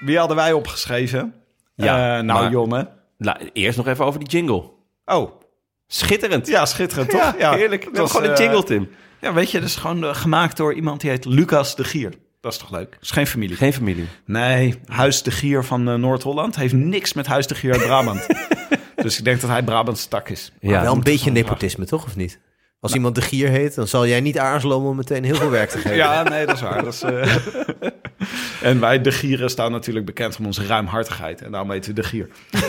Wie 0.00 0.18
hadden 0.18 0.36
wij 0.36 0.52
opgeschreven? 0.52 1.34
Ja, 1.74 2.16
Eh, 2.18 2.24
nou, 2.24 2.40
maar- 2.42 2.50
Jonne. 2.50 2.88
La, 3.18 3.38
eerst 3.52 3.76
nog 3.76 3.86
even 3.86 4.04
over 4.04 4.20
die 4.20 4.28
jingle. 4.28 4.70
Oh, 5.04 5.40
Schitterend. 5.86 6.46
ja, 6.46 6.66
schitterend, 6.66 7.10
toch? 7.10 7.34
Ja, 7.38 7.52
heerlijk. 7.52 7.80
We 7.80 7.84
hebben 7.84 8.00
was, 8.02 8.10
gewoon 8.10 8.26
een 8.26 8.34
eh, 8.36 8.44
jingle, 8.44 8.62
Tim. 8.64 8.88
Ja, 9.20 9.32
weet 9.32 9.50
je, 9.50 9.58
dat 9.60 9.68
is 9.68 9.76
gewoon 9.76 10.04
eh, 10.04 10.14
gemaakt 10.14 10.56
door 10.56 10.74
iemand 10.74 11.00
die 11.00 11.10
heet 11.10 11.24
Lucas 11.24 11.76
de 11.76 11.84
Gier. 11.84 12.12
Dat 12.40 12.52
is 12.52 12.58
toch 12.58 12.70
leuk? 12.70 12.90
Dat 12.92 13.02
is 13.02 13.10
geen 13.10 13.26
familie. 13.26 13.56
Geen 13.56 13.72
familie. 13.72 14.06
Nee, 14.24 14.74
Huis 14.86 15.22
de 15.22 15.30
Gier 15.30 15.64
van 15.64 16.00
Noord-Holland 16.00 16.56
heeft 16.56 16.74
niks 16.74 17.12
met 17.12 17.26
Huis 17.26 17.46
de 17.46 17.54
Gier 17.54 17.72
uit 17.72 17.82
Brabant. 17.82 18.26
dus 18.96 19.18
ik 19.18 19.24
denk 19.24 19.40
dat 19.40 19.50
hij 19.50 19.62
Brabantse 19.62 20.08
tak 20.08 20.28
is. 20.28 20.52
Ja, 20.60 20.82
wel 20.82 20.94
een 20.94 21.02
beetje 21.02 21.30
nepotisme, 21.30 21.84
toch? 21.84 22.04
Of 22.04 22.16
niet? 22.16 22.38
Als 22.86 22.94
iemand 22.94 23.14
de 23.14 23.20
gier 23.20 23.48
heet, 23.48 23.74
dan 23.74 23.86
zal 23.88 24.06
jij 24.06 24.20
niet 24.20 24.38
aarzelen 24.38 24.76
om 24.76 24.86
hem 24.86 24.96
meteen 24.96 25.24
heel 25.24 25.34
veel 25.34 25.50
werk 25.50 25.70
te 25.70 25.78
geven. 25.84 25.96
Ja, 25.96 26.22
nee, 26.22 26.46
dat 26.46 26.54
is 26.54 26.60
waar. 26.62 26.84
Dat 26.84 26.92
is, 26.92 27.02
eh, 27.02 27.36
en 28.62 28.80
wij, 28.80 29.00
de 29.00 29.12
Gieren, 29.12 29.50
staan 29.50 29.72
natuurlijk 29.72 30.06
bekend 30.06 30.36
om 30.38 30.46
onze 30.46 30.66
ruimhartigheid. 30.66 31.42
En 31.42 31.50
daarom 31.50 31.68
weten 31.68 31.94
we 31.94 32.00
de 32.00 32.06
Gier. 32.06 32.28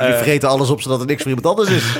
Die 0.00 0.14
vreten 0.14 0.48
alles 0.48 0.70
op 0.70 0.80
zodat 0.80 1.00
er 1.00 1.06
niks 1.06 1.22
voor 1.22 1.30
iemand 1.30 1.46
anders 1.58 1.70
is. 1.76 1.84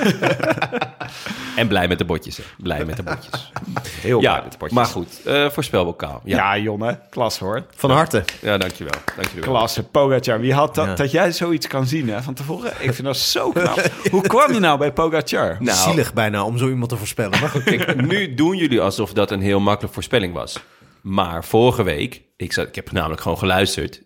En 1.56 1.68
blij 1.68 1.88
met 1.88 1.98
de 1.98 2.04
botjes. 2.04 2.36
Hè. 2.36 2.42
Blij 2.62 2.84
met 2.84 2.96
de 2.96 3.02
botjes. 3.02 3.52
Heel 4.00 4.18
blij 4.18 4.32
ja, 4.32 4.40
met 4.42 4.52
de 4.52 4.58
potjes. 4.58 4.76
maar 4.78 4.86
goed. 4.86 5.20
eh 5.24 5.50
voorspelbokaal. 5.50 6.20
Ja, 6.24 6.36
Ja, 6.36 6.62
Jonne, 6.62 6.98
klas 7.10 7.38
hoor. 7.38 7.64
Van 7.76 7.90
harte. 7.90 8.24
ja 8.40 8.58
dankjewel. 8.58 9.00
dankjewel. 9.16 9.48
Klasse, 9.48 9.82
Pogacar. 9.82 10.40
Wie 10.40 10.54
had 10.54 10.74
dat, 10.74 10.86
Ja. 10.86 10.94
dat 10.94 11.10
jij 11.10 11.32
zoiets 11.32 11.66
kan 11.66 11.86
zien 11.86 12.08
hè, 12.08 12.22
van 12.22 12.34
tevoren? 12.34 12.72
Ik 12.78 12.92
vind 12.94 13.02
dat 13.06 13.16
zo 13.16 13.50
knap. 13.50 13.90
Hoe 14.10 14.22
kwam 14.22 14.52
je 14.52 14.58
nou 14.60 14.78
bij 14.78 14.92
Pogacar? 14.92 15.56
Nou, 15.58 15.76
Zielig 15.78 16.12
bijna 16.12 16.44
om 16.44 16.58
zo 16.58 16.68
iemand 16.68 16.88
te 16.90 16.96
voorspellen. 16.96 17.40
Maar 17.40 17.48
goed. 17.48 17.62
Kijk, 17.62 18.06
nu 18.06 18.34
doen 18.34 18.56
jullie 18.56 18.80
alsof 18.80 19.12
dat 19.12 19.30
een 19.30 19.40
heel 19.40 19.60
makkelijke 19.60 19.94
voorspelling 19.94 20.34
was. 20.34 20.58
Maar 21.06 21.44
vorige 21.44 21.82
week, 21.82 22.22
ik, 22.36 22.52
zat, 22.52 22.66
ik 22.66 22.74
heb 22.74 22.92
namelijk 22.92 23.20
gewoon 23.20 23.38
geluisterd, 23.38 24.02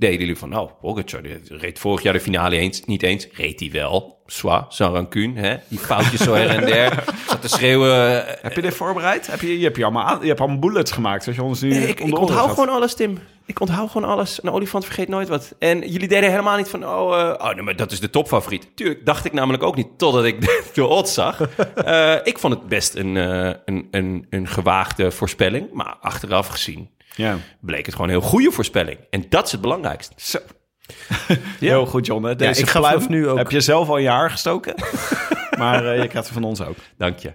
deden 0.00 0.18
jullie 0.18 0.36
van, 0.36 0.48
nou, 0.48 0.70
Pogacar 0.80 1.20
reed 1.48 1.78
vorig 1.78 2.02
jaar 2.02 2.12
de 2.12 2.20
finale 2.20 2.56
eens, 2.56 2.84
niet 2.84 3.02
eens, 3.02 3.28
reed 3.32 3.60
hij 3.60 3.70
wel. 3.70 4.18
Swa, 4.26 4.66
sans 4.68 4.92
rancune, 4.94 5.40
hè? 5.40 5.56
Die 5.68 5.78
foutjes 5.78 6.20
zo 6.20 6.34
her 6.34 6.48
en 6.48 6.66
der. 6.66 7.04
Zat 7.28 7.42
te 7.42 7.48
schreeuwen. 7.48 8.26
eh, 8.26 8.42
Heb 8.42 8.54
je 8.54 8.62
dit 8.62 8.74
voorbereid? 8.74 9.26
Heb 9.26 9.40
je, 9.40 9.58
je, 9.58 9.64
hebt 9.64 9.76
je, 9.76 9.84
allemaal, 9.84 10.20
je 10.22 10.26
hebt 10.28 10.40
allemaal 10.40 10.58
bullets 10.58 10.90
gemaakt, 10.92 11.22
zoals 11.22 11.38
je 11.38 11.44
ons 11.44 11.60
nu 11.60 11.68
Nee, 11.68 11.88
ik, 11.88 12.00
ik 12.00 12.18
onthoud 12.18 12.50
gewoon 12.50 12.68
alles, 12.68 12.94
Tim. 12.94 13.18
Ik 13.46 13.60
onthoud 13.60 13.90
gewoon 13.90 14.08
alles. 14.10 14.42
Een 14.42 14.50
olifant 14.50 14.84
vergeet 14.84 15.08
nooit 15.08 15.28
wat. 15.28 15.54
En 15.58 15.78
jullie 15.90 16.08
deden 16.08 16.30
helemaal 16.30 16.56
niet 16.56 16.68
van, 16.68 16.86
oh, 16.86 17.20
eh, 17.20 17.34
oh 17.48 17.54
nee, 17.54 17.62
maar 17.62 17.76
dat 17.76 17.92
is 17.92 18.00
de 18.00 18.10
topfavoriet. 18.10 18.68
Tuurlijk, 18.74 19.06
dacht 19.06 19.24
ik 19.24 19.32
namelijk 19.32 19.62
ook 19.62 19.76
niet, 19.76 19.88
totdat 19.96 20.24
ik 20.24 20.40
de, 20.44 20.64
de 20.74 20.86
odds 20.86 21.14
zag. 21.14 21.40
Eh, 21.74 22.14
ik 22.22 22.38
vond 22.38 22.54
het 22.54 22.68
best 22.68 22.94
een, 22.94 23.16
eh, 23.16 23.50
een, 23.64 23.88
een, 23.90 24.26
een 24.30 24.48
gewaagde 24.48 25.10
voorspelling. 25.10 25.72
Maar 25.72 25.96
achteraf 26.00 26.46
gezien 26.46 26.90
Ja. 27.16 27.36
bleek 27.60 27.86
het 27.86 27.94
gewoon 27.94 28.10
een 28.10 28.18
heel 28.20 28.28
goede 28.28 28.50
voorspelling. 28.50 28.98
En 29.10 29.24
dat 29.28 29.46
is 29.46 29.52
het 29.52 29.60
belangrijkste. 29.60 30.14
Zo. 30.16 30.38
Heel 31.58 31.86
goed, 31.86 32.06
John. 32.06 32.24
hè. 32.24 32.36
Deze 32.36 32.60
ik 32.60 32.68
vanaf 32.68 33.08
nu 33.08 33.28
ook- 33.28 33.38
heb 33.38 33.50
je 33.50 33.60
zelf 33.60 33.88
al 33.88 33.98
je 33.98 34.08
haar 34.08 34.30
gestoken. 34.30 34.74
maar 35.58 35.84
eh, 35.86 35.90
je 36.02 36.08
krijgt 36.08 36.14
het 36.28 36.28
van 36.38 36.44
ons 36.44 36.60
ook. 36.62 36.76
Dank 36.98 37.18
je. 37.18 37.32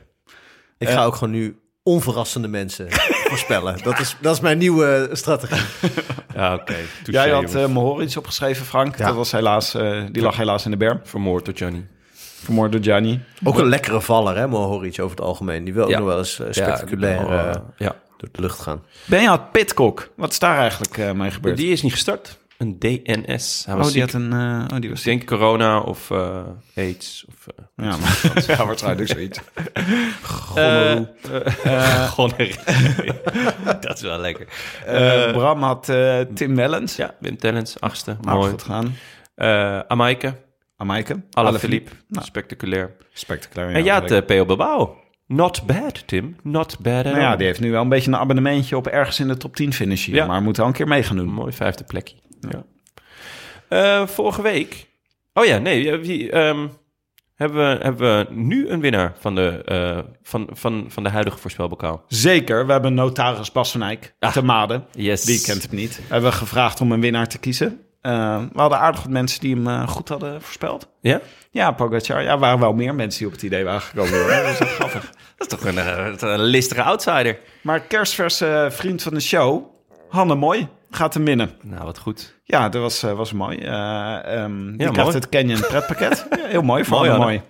Ik 0.77 0.89
ga 0.89 1.03
ook 1.05 1.15
gewoon 1.15 1.33
nu 1.33 1.59
onverrassende 1.83 2.47
mensen 2.47 2.87
voorspellen. 3.29 3.83
Dat 3.83 3.99
is, 3.99 4.15
dat 4.21 4.33
is 4.35 4.39
mijn 4.41 4.57
nieuwe 4.57 5.09
strategie. 5.11 5.61
Ja, 6.35 6.53
oké. 6.53 6.75
Jij 7.03 7.29
had 7.29 7.55
uh, 7.55 7.65
Mohoric 7.65 8.17
opgeschreven, 8.17 8.65
Frank. 8.65 8.97
Ja. 8.97 9.05
Dat 9.05 9.15
was 9.15 9.31
helaas, 9.31 9.73
eh, 9.73 10.01
die 10.11 10.21
lag 10.23 10.37
helaas 10.37 10.65
in 10.65 10.71
de 10.71 10.77
berm. 10.77 10.99
Vermoord 11.03 11.45
door 11.45 11.53
Johnny. 11.53 11.87
Vermoord 12.43 12.71
door 12.71 12.83
Gianni. 12.83 13.21
Ook 13.43 13.57
een 13.59 13.65
lekkere 13.69 14.01
valler, 14.01 14.37
hè, 14.37 14.47
Mohoric 14.47 14.99
over 14.99 15.15
het 15.17 15.25
algemeen. 15.25 15.63
Die 15.63 15.73
wil 15.73 15.83
ook 15.83 15.89
Ja. 15.89 15.97
nog 15.97 16.07
wel 16.07 16.17
eens 16.17 16.39
eh, 16.39 16.47
spectaculair 16.49 17.31
Ja, 17.31 17.45
eh, 17.49 17.61
ja. 17.77 17.95
Door 18.25 18.33
de 18.33 18.41
lucht 18.41 18.59
gaan. 18.59 18.83
Benja 19.05 19.37
Pitcock. 19.37 20.09
Wat 20.15 20.31
is 20.31 20.39
daar 20.39 20.57
eigenlijk 20.57 20.97
eh, 20.97 21.11
mee 21.11 21.31
gebeurd? 21.31 21.57
Die 21.57 21.71
is 21.71 21.81
niet 21.81 21.91
gestart. 21.91 22.37
Een 22.57 22.79
DNS. 22.79 23.63
Hij 23.65 23.75
was 23.75 23.87
oh, 23.87 23.93
die 23.93 24.01
ziek. 24.01 24.11
had 24.11 24.13
een... 24.21 24.31
eh, 24.33 24.65
oh, 24.73 24.79
die 24.81 24.89
was 24.89 24.99
Ik 24.99 25.05
denk 25.05 25.25
corona 25.25 25.79
of 25.79 26.11
eh, 26.11 26.43
aids. 26.75 27.25
Of, 27.27 27.45
Ja, 27.75 27.97
maar, 27.97 28.31
ja, 28.57 28.65
waarschijnlijk 28.65 29.09
zoiets. 29.09 29.39
Gonorree. 32.13 32.55
dat 33.81 33.93
is 33.95 34.01
wel 34.01 34.17
lekker. 34.19 34.47
Eh, 34.85 35.31
Bram 35.31 35.63
had 35.63 35.89
eh, 35.89 36.19
Tim 36.33 36.55
Wellens. 36.55 36.95
Ja, 36.95 37.15
Wim 37.19 37.37
Tellens, 37.37 37.79
achtste. 37.79 38.17
Nou, 38.21 38.37
Mooi. 38.37 38.49
goed 38.49 38.61
gedaan. 38.61 38.95
Eh 39.35 39.79
Amaike, 39.79 40.33
Amaike. 40.77 41.21
Alaphilippe, 41.31 41.91
Nou. 42.07 42.25
spectaculair. 42.25 42.95
Spectaculair. 43.13 43.69
en 43.75 43.83
ja, 43.83 43.95
ja, 43.95 44.01
het 44.01 44.11
uh, 44.31 44.39
P.O. 44.39 44.45
Bilbao. 44.45 44.97
Not 45.27 45.65
bad, 45.65 46.07
Tim. 46.07 46.35
Not 46.43 46.79
bad 46.79 47.03
Nou 47.03 47.19
ja, 47.19 47.35
die 47.35 47.45
heeft 47.45 47.59
nu 47.59 47.71
wel 47.71 47.81
een 47.81 47.89
beetje 47.89 48.11
een 48.11 48.17
abonnementje 48.17 48.77
op 48.77 48.87
ergens 48.87 49.19
in 49.19 49.27
de 49.27 49.37
top 49.37 49.55
10 49.55 49.73
finish 49.73 50.05
hier. 50.05 50.15
Ja. 50.15 50.25
Maar 50.25 50.41
moet 50.41 50.57
wel 50.57 50.65
een 50.67 50.73
keer 50.73 50.87
mee 50.87 51.03
gaan 51.03 51.15
doen. 51.17 51.27
Mooi 51.29 51.53
vijfde 51.53 51.83
plekje. 51.83 52.15
Ja. 52.39 52.63
Eh, 53.67 54.07
vorige 54.07 54.41
week... 54.41 54.87
Oh 55.33 55.45
ja, 55.45 55.57
nee. 55.57 55.91
eh, 55.91 55.99
Wie, 55.99 56.31
ehm, 56.31 56.67
hebben, 57.35 57.77
we, 57.77 57.83
hebben 57.83 58.17
we 58.17 58.33
nu 58.33 58.69
een 58.69 58.79
winnaar 58.79 59.13
van 59.19 59.35
de, 59.35 59.61
eh, 59.65 59.99
van, 60.23 60.49
van, 60.51 60.85
van 60.87 61.03
de 61.03 61.09
huidige 61.09 61.37
voorspelbokaal? 61.37 62.03
Zeker. 62.07 62.65
We 62.65 62.71
hebben 62.71 62.93
notaris 62.93 63.51
Bas 63.51 63.71
van 63.71 63.81
Eyck 63.83 64.15
te 64.19 64.43
Maden. 64.43 64.85
Yes. 64.91 65.23
Die 65.23 65.41
kent 65.41 65.61
het 65.61 65.71
niet. 65.71 65.95
We 65.95 66.13
hebben 66.13 66.33
gevraagd 66.33 66.81
om 66.81 66.91
een 66.91 67.01
winnaar 67.01 67.27
te 67.27 67.37
kiezen. 67.37 67.79
We 68.01 68.49
hadden 68.53 68.79
aardig 68.79 69.01
wat 69.01 69.11
mensen 69.11 69.39
die 69.39 69.55
hem 69.55 69.87
goed 69.87 70.09
hadden 70.09 70.41
voorspeld. 70.41 70.89
Ja? 71.01 71.21
Ja, 71.55 71.71
Pogacar. 71.71 72.21
Ja, 72.21 72.31
er 72.31 72.39
waren 72.39 72.59
wel 72.59 72.73
meer 72.73 72.95
mensen 72.95 73.19
die 73.19 73.27
op 73.27 73.33
het 73.33 73.43
idee 73.43 73.63
waren 73.63 73.81
gekomen. 73.81 74.19
hoor. 74.19 74.29
Dat 74.29 74.51
is 74.51 74.59
echt 74.59 74.73
grappig. 74.73 75.11
Dat 75.37 75.51
is 75.51 75.57
toch 75.57 75.65
een, 75.65 75.77
eh, 75.77 76.13
een 76.19 76.43
listige 76.43 76.81
outsider. 76.81 77.39
Maar 77.61 77.79
kerstverse 77.79 78.67
vriend 78.71 79.01
van 79.01 79.13
de 79.13 79.19
show, 79.19 79.63
Hanne 80.09 80.35
Mooi, 80.35 80.67
gaat 80.91 81.13
hem 81.13 81.25
winnen. 81.25 81.51
Nou, 81.61 81.83
wat 81.83 81.97
goed. 81.97 82.35
Ja, 82.43 82.69
dat 82.69 82.81
was, 82.81 83.03
eh, 83.03 83.11
was 83.13 83.33
mooi. 83.33 83.57
Eh 83.57 83.71
ehm 83.71 84.65
die 84.65 84.77
mooi. 84.77 84.91
krijgt 84.91 85.13
het 85.13 85.29
Canyon 85.29 85.59
pretpakket. 85.59 86.25
Ja, 86.29 86.47
heel 86.47 86.61
mooi, 86.61 86.85
voor 86.85 86.97
Mooi, 86.97 87.09
Hanne. 87.09 87.25
Mooi. 87.25 87.41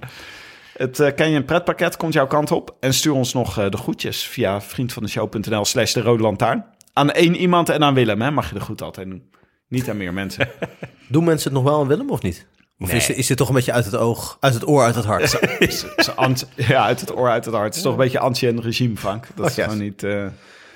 Het 0.78 0.99
eh, 0.99 1.14
Canyon 1.14 1.45
pretpakket 1.45 1.97
komt 1.97 2.14
jouw 2.14 2.28
kant 2.28 2.51
op. 2.51 2.76
En 2.80 2.93
stuur 2.93 3.14
ons 3.14 3.34
nog 3.34 3.58
eh, 3.60 3.70
de 3.70 3.78
groetjes 3.78 4.24
via 4.24 4.62
vriendvandeshow.nl 4.62 5.66
slash 5.66 5.93
de 5.93 6.01
rode 6.01 6.24
lantaarn. 6.24 6.66
Aan 6.93 7.12
één 7.12 7.36
iemand 7.36 7.70
en 7.70 7.84
aan 7.84 7.93
Willem, 7.93 8.22
hè, 8.22 8.32
mag 8.32 8.47
je 8.47 8.53
de 8.53 8.60
groet 8.60 8.82
altijd 8.82 9.10
doen. 9.10 9.30
Niet 9.68 9.89
aan 9.89 9.97
meer 9.97 10.14
mensen. 10.14 10.49
Doen 11.08 11.24
mensen 11.24 11.53
het 11.53 11.62
nog 11.62 11.72
wel 11.72 11.82
aan 11.82 11.88
Willem 11.88 12.10
of 12.10 12.22
niet? 12.22 12.47
Of 12.80 12.91
is, 12.93 13.09
is 13.09 13.28
dit 13.28 13.38
toch 13.38 13.47
een 13.47 13.53
beetje 13.53 13.71
uit 13.71 13.86
het 13.86 13.95
oog, 13.95 14.38
uit 14.39 14.53
het 14.53 14.67
oor, 14.67 14.84
uit 14.84 14.95
het 14.95 15.05
hart? 15.05 15.39
Ant- 16.15 16.47
ja, 16.55 16.84
uit 16.86 16.99
het 16.99 17.15
oor, 17.15 17.30
uit 17.30 17.45
het 17.45 17.53
hart. 17.53 17.65
Het 17.67 17.76
is 17.76 17.82
toch 17.82 17.91
een 17.91 17.97
beetje 17.97 18.19
anti 18.19 18.49
regime, 18.59 18.97
Frank. 18.97 19.28
Dat 19.36 19.45
is 19.45 19.51
Oh, 19.51 19.57
yes. 19.57 19.65
gewoon 19.65 19.82
niet... 19.84 20.03
eh, 20.03 20.26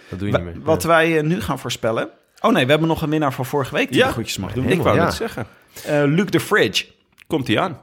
Dat 0.10 0.20
doe 0.20 0.28
je 0.28 0.34
niet 0.34 0.44
meer. 0.44 0.62
wat 0.64 0.84
wij 0.84 1.18
eh, 1.18 1.24
nu 1.24 1.42
gaan 1.42 1.60
voorspellen... 1.60 2.10
Oh 2.42 2.52
nee, 2.52 2.64
we 2.66 2.70
hebben 2.70 2.88
nog 2.88 3.02
een 3.02 3.10
winnaar 3.10 3.34
van 3.34 3.46
vorige 3.46 3.74
week 3.76 3.88
die 3.90 3.98
Ja. 3.98 4.08
de 4.08 4.12
groetjes 4.14 4.38
mag 4.38 4.54
doen. 4.54 4.70
Ik 4.70 4.82
wou 4.82 4.96
ja. 4.98 5.04
net 5.04 5.14
zeggen. 5.14 5.48
Eh, 5.86 6.04
Luc 6.06 6.26
de 6.30 6.40
Fridge. 6.40 6.86
Komt 7.28 7.48
hij 7.48 7.60
aan? 7.60 7.82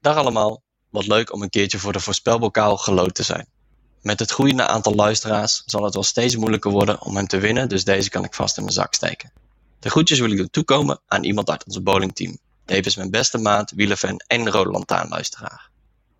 Dag 0.00 0.16
allemaal, 0.16 0.62
wat 0.90 1.06
leuk 1.06 1.32
om 1.32 1.42
een 1.42 1.50
keertje 1.50 1.78
voor 1.78 1.92
de 1.92 2.00
voorspelbokaal 2.00 2.76
geloot 2.76 3.14
te 3.14 3.22
zijn. 3.22 3.46
Met 4.02 4.18
het 4.18 4.30
groeiende 4.30 4.66
aantal 4.66 4.94
luisteraars 4.94 5.62
zal 5.66 5.84
het 5.84 5.94
wel 5.94 6.02
steeds 6.02 6.36
moeilijker 6.36 6.70
worden 6.70 7.00
om 7.02 7.16
hem 7.16 7.26
te 7.26 7.38
winnen, 7.38 7.68
dus 7.68 7.84
deze 7.84 8.10
kan 8.10 8.24
ik 8.24 8.34
vast 8.34 8.56
in 8.56 8.62
mijn 8.62 8.74
zak 8.74 8.94
steken. 8.94 9.32
De 9.82 9.90
groetjes 9.90 10.18
wil 10.18 10.30
ik 10.30 10.36
doen 10.36 10.50
toekomen 10.50 11.00
aan 11.06 11.24
iemand 11.24 11.50
uit 11.50 11.64
onze 11.64 11.80
bowlingteam. 11.80 12.38
Tevens 12.64 12.96
mijn 12.96 13.10
beste 13.10 13.38
maat, 13.38 13.70
wielerfan 13.70 14.20
en 14.26 14.50
rode 14.50 14.70
lantaarnluisteraar. 14.70 15.70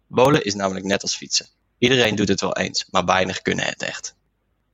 Bowlen 0.06 0.44
is 0.44 0.54
namelijk 0.54 0.84
net 0.84 1.02
als 1.02 1.16
fietsen. 1.16 1.46
Iedereen 1.78 2.14
doet 2.14 2.28
het 2.28 2.40
wel 2.40 2.56
eens, 2.56 2.86
maar 2.90 3.04
weinig 3.04 3.42
kunnen 3.42 3.64
het 3.64 3.82
echt. 3.82 4.14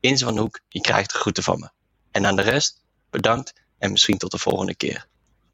Inze 0.01 0.25
van 0.25 0.39
Hoek, 0.39 0.61
je 0.69 0.81
krijgt 0.81 1.13
de 1.13 1.19
groeten 1.19 1.43
van 1.43 1.59
me. 1.59 1.69
En 2.11 2.27
aan 2.27 2.37
de 2.37 2.43
rest, 2.43 2.85
bedankt 3.11 3.55
en 3.79 3.91
misschien 3.91 4.19
tot 4.19 4.31
de 4.31 4.39
volgende 4.39 4.75
keer. 4.75 5.07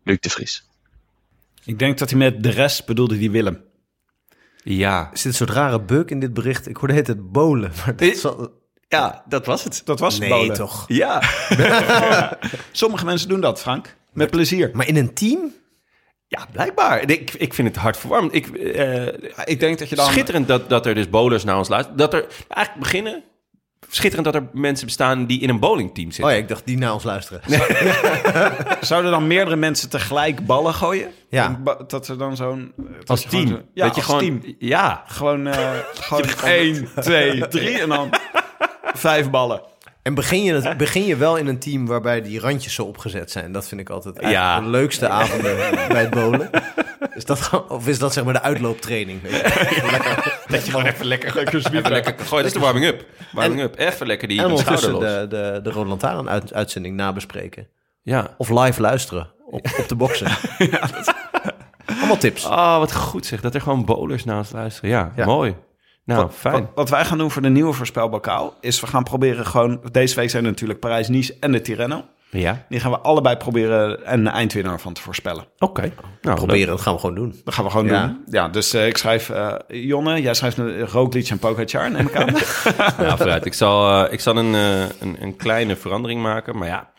Luc 0.05 0.20
de 0.20 0.30
Vries. 0.30 0.68
Ik 1.64 1.78
denk 1.78 1.99
dat 1.99 2.11
hij 2.11 2.18
met 2.18 2.43
de 2.43 2.51
rest 2.51 2.87
bedoelde 2.87 3.18
die 3.18 3.30
Willem. 3.30 3.64
Ja. 4.64 5.11
Er 5.11 5.18
zit 5.18 5.26
een 5.26 5.35
soort 5.35 5.51
rare 5.51 5.82
buk 5.82 6.11
in 6.11 6.20
dit 6.20 6.35
bericht. 6.35 6.68
Ik 6.68 6.76
hoorde 6.76 6.95
het 6.95 7.07
het 7.07 7.32
bolen. 7.32 7.72
Maar 7.76 7.97
dat 7.97 8.16
zal... 8.16 8.62
Ja, 8.95 9.23
dat 9.29 9.47
was 9.47 9.65
het. 9.65 9.83
Dat 9.85 9.99
was 10.01 10.19
Nee, 10.19 10.51
toch? 10.51 10.85
Ja. 10.89 11.23
Sommige 12.73 13.05
mensen 13.05 13.29
doen 13.29 13.41
dat, 13.41 13.61
Frank. 13.61 13.97
Met 14.13 14.31
plezier. 14.31 14.71
Maar 14.73 14.89
in 14.89 14.97
een 14.97 15.15
team? 15.15 15.53
Ja, 16.29 16.47
blijkbaar. 16.53 17.11
Ik, 17.11 17.31
ik 17.35 17.55
vind 17.55 17.69
het 17.69 17.77
hartverwarmend. 17.77 18.35
Ik, 18.35 18.47
eh, 18.47 19.07
Ik 19.45 19.61
denk 19.61 19.79
dat 19.79 19.89
je 19.89 19.97
dan... 19.97 20.07
Schitterend 20.07 20.49
dat, 20.49 20.69
dat 20.69 20.87
er 20.87 20.95
dus 20.95 21.09
bowlers 21.11 21.45
naar 21.45 21.57
ons 21.59 21.69
luisteren. 21.69 21.99
Dat 21.99 22.15
er 22.15 22.25
eigenlijk 22.49 22.79
beginnen 22.91 23.23
schitterend 23.91 24.33
dat 24.33 24.43
er 24.43 24.49
mensen 24.53 24.87
bestaan 24.87 25.27
die 25.27 25.41
in 25.41 25.49
een 25.49 25.59
bowlingteam 25.61 26.07
Oh 26.09 26.13
zitten. 26.15 26.33
ja, 26.35 26.39
ik 26.41 26.49
dacht 26.49 26.67
die 26.67 26.79
naar 26.79 26.93
ons 26.93 27.05
luisteren. 27.05 27.41
Zouden 28.81 29.11
dan 29.11 29.27
meerdere 29.27 29.57
mensen 29.57 29.89
tegelijk 29.89 30.47
ballen 30.47 30.75
gooien? 30.75 31.11
Ja. 31.29 31.61
Dat 31.87 32.09
er 32.09 32.19
dan 32.19 32.37
zo'n... 32.37 32.73
Als 33.05 33.25
gewoon 33.25 33.45
team. 33.45 33.57
zo- 33.57 33.63
Ja, 33.75 33.85
dat 33.87 33.95
je 33.97 34.03
als 34.03 34.11
gewoon, 34.13 34.41
team. 34.41 34.55
Ja, 34.59 35.05
Gewoon, 35.07 35.47
eh 35.47 35.71
gewoon 35.95 36.25
1, 36.45 36.89
2, 37.01 37.49
3 37.49 37.79
en 37.79 37.89
dan 37.89 38.11
vijf 38.95 39.31
ballen. 39.31 39.61
En 40.03 40.15
begin 40.15 40.43
je, 40.43 40.53
het, 40.55 40.77
begin 40.77 41.05
je 41.05 41.17
wel 41.17 41.37
in 41.37 41.47
een 41.47 41.59
team 41.59 41.87
waarbij 41.87 42.23
die 42.23 42.41
randjes 42.41 42.75
zo 42.75 42.83
opgezet 42.85 43.31
zijn. 43.31 43.53
Dat 43.53 43.69
vind 43.69 43.81
ik 43.81 43.91
altijd 43.91 44.17
Ja. 44.21 44.61
de 44.61 44.67
leukste 44.67 45.09
avonden 45.09 45.57
bij 45.89 46.01
het 46.01 46.11
bowlen. 46.11 46.51
Is 47.15 47.25
dat, 47.25 47.65
of 47.69 47.89
is 47.89 47.99
dat 47.99 48.13
zeg 48.13 48.25
maar 48.25 48.33
de 48.33 48.43
uitlooptraining? 48.43 49.23
Weet 49.23 49.31
je? 49.33 50.33
dat 50.47 50.65
je 50.65 50.71
gewoon 50.71 50.87
even 50.87 51.07
lekker, 51.07 51.39
even 51.49 51.91
lekker 51.93 52.15
gooi. 52.19 52.43
Dat 52.43 52.45
is 52.45 52.53
de 52.53 52.59
warming-up. 52.59 53.05
Warming-up. 53.33 53.79
Even 53.79 54.07
lekker 54.07 54.29
die, 54.29 54.39
En 54.39 54.47
ondertussen 54.51 54.91
los. 54.93 55.01
de, 55.03 55.27
de, 55.29 55.61
de 55.63 55.71
Roland 55.71 55.89
Lantaarn 56.03 56.29
uit, 56.29 56.55
uitzending 56.55 56.97
nabespreken. 56.97 57.69
Ja. 58.03 58.35
Of 58.39 58.49
live 58.51 58.81
luisteren 58.81 59.31
op, 59.47 59.67
op 59.79 59.89
de 59.89 59.95
boksen. 59.95 60.27
Allemaal 61.99 62.17
tips. 62.17 62.45
Oh, 62.45 62.79
wat 62.79 62.93
goed 62.95 63.27
zeg. 63.27 63.41
Dat 63.41 63.55
er 63.55 63.61
gewoon 63.61 63.85
bowlers 63.85 64.25
naast 64.25 64.53
luisteren. 64.53 64.91
Ja, 64.91 65.13
Ja. 65.17 65.25
mooi. 65.25 65.55
Nou, 66.05 66.31
fijn. 66.31 66.53
Wat, 66.55 66.63
wat 66.75 66.89
wij 66.91 67.05
gaan 67.05 67.19
doen 67.19 67.31
voor 67.31 67.43
de 67.43 67.49
nieuwe 67.49 67.73
voorspelbokaal... 67.73 68.55
is 68.61 68.81
we 68.81 68.87
gaan 68.87 69.03
proberen 69.05 69.47
gewoon... 69.47 69.81
Deze 69.93 70.15
week 70.15 70.31
zijn 70.31 70.45
er 70.45 70.51
natuurlijk 70.51 70.81
Parijs-Nice 70.81 71.37
en 71.41 71.53
de 71.53 71.61
Tirreno. 71.61 72.05
Ja, 72.31 72.65
Die 72.69 72.81
gaan 72.81 72.91
we 72.91 72.99
allebei 72.99 73.37
proberen 73.37 74.13
een 74.13 74.29
eindwinnaar 74.29 74.81
van 74.81 74.93
te 74.93 75.01
voorspellen. 75.01 75.45
oké. 75.59 75.93
Nou, 76.23 76.37
Proberen, 76.37 76.67
dat 76.69 76.81
gaan 76.81 76.95
we 76.95 77.01
gewoon 77.01 77.15
doen. 77.15 77.41
Dat 77.45 77.55
gaan 77.55 77.65
we 77.65 77.71
gewoon 77.71 77.87
Ja. 77.87 78.07
doen. 78.07 78.23
Ja, 78.27 78.49
dus 78.49 78.73
eh, 78.75 78.87
ik 78.87 78.97
schrijf... 78.97 79.31
eh, 79.31 79.55
Jonne, 79.69 80.21
jij 80.23 80.35
schrijft 80.35 80.59
uh, 80.59 80.83
Roglic 80.89 81.29
en 81.29 81.39
Pogacar, 81.39 81.91
neem 81.91 82.07
ik 82.07 82.17
aan. 82.17 82.27
Nou, 82.99 83.17
vooruit. 83.17 83.45
Ik 83.45 83.55
zal, 83.55 84.05
eh, 84.07 84.13
ik 84.13 84.21
zal 84.21 84.37
een, 84.37 84.53
een, 84.55 85.17
een 85.21 85.37
kleine 85.37 85.77
verandering 85.77 86.23
maken. 86.23 86.59
Maar 86.59 86.69
ja, 86.69 86.91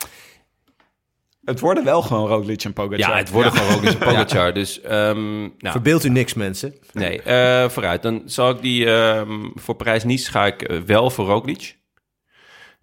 het 1.46 1.60
worden 1.60 1.84
wel 1.84 2.02
gewoon 2.02 2.28
Roglic 2.28 2.64
en 2.64 2.74
Pogacar. 2.74 2.98
ja 3.00 3.18
het 3.18 3.30
worden 3.30 3.52
gewoon 3.52 3.72
Roglic 3.74 3.92
en 3.92 3.98
Pogacar. 4.08 4.54
Dus 4.54 4.82
ehm, 4.82 5.40
nou, 5.40 5.52
Verbeeld 5.60 6.04
u 6.04 6.10
niks, 6.10 6.34
mensen. 6.34 6.74
nee, 6.94 7.22
eh, 7.22 7.70
vooruit. 7.70 8.02
Dan 8.02 8.22
zal 8.26 8.50
ik 8.50 8.62
die... 8.62 8.86
ehm, 8.94 9.50
voor 9.56 9.76
Parijs-Nice 9.76 10.32
ga 10.32 10.46
ik 10.46 10.62
eh, 10.62 10.80
wel 10.80 11.10
voor 11.10 11.26
Roglic. 11.26 11.78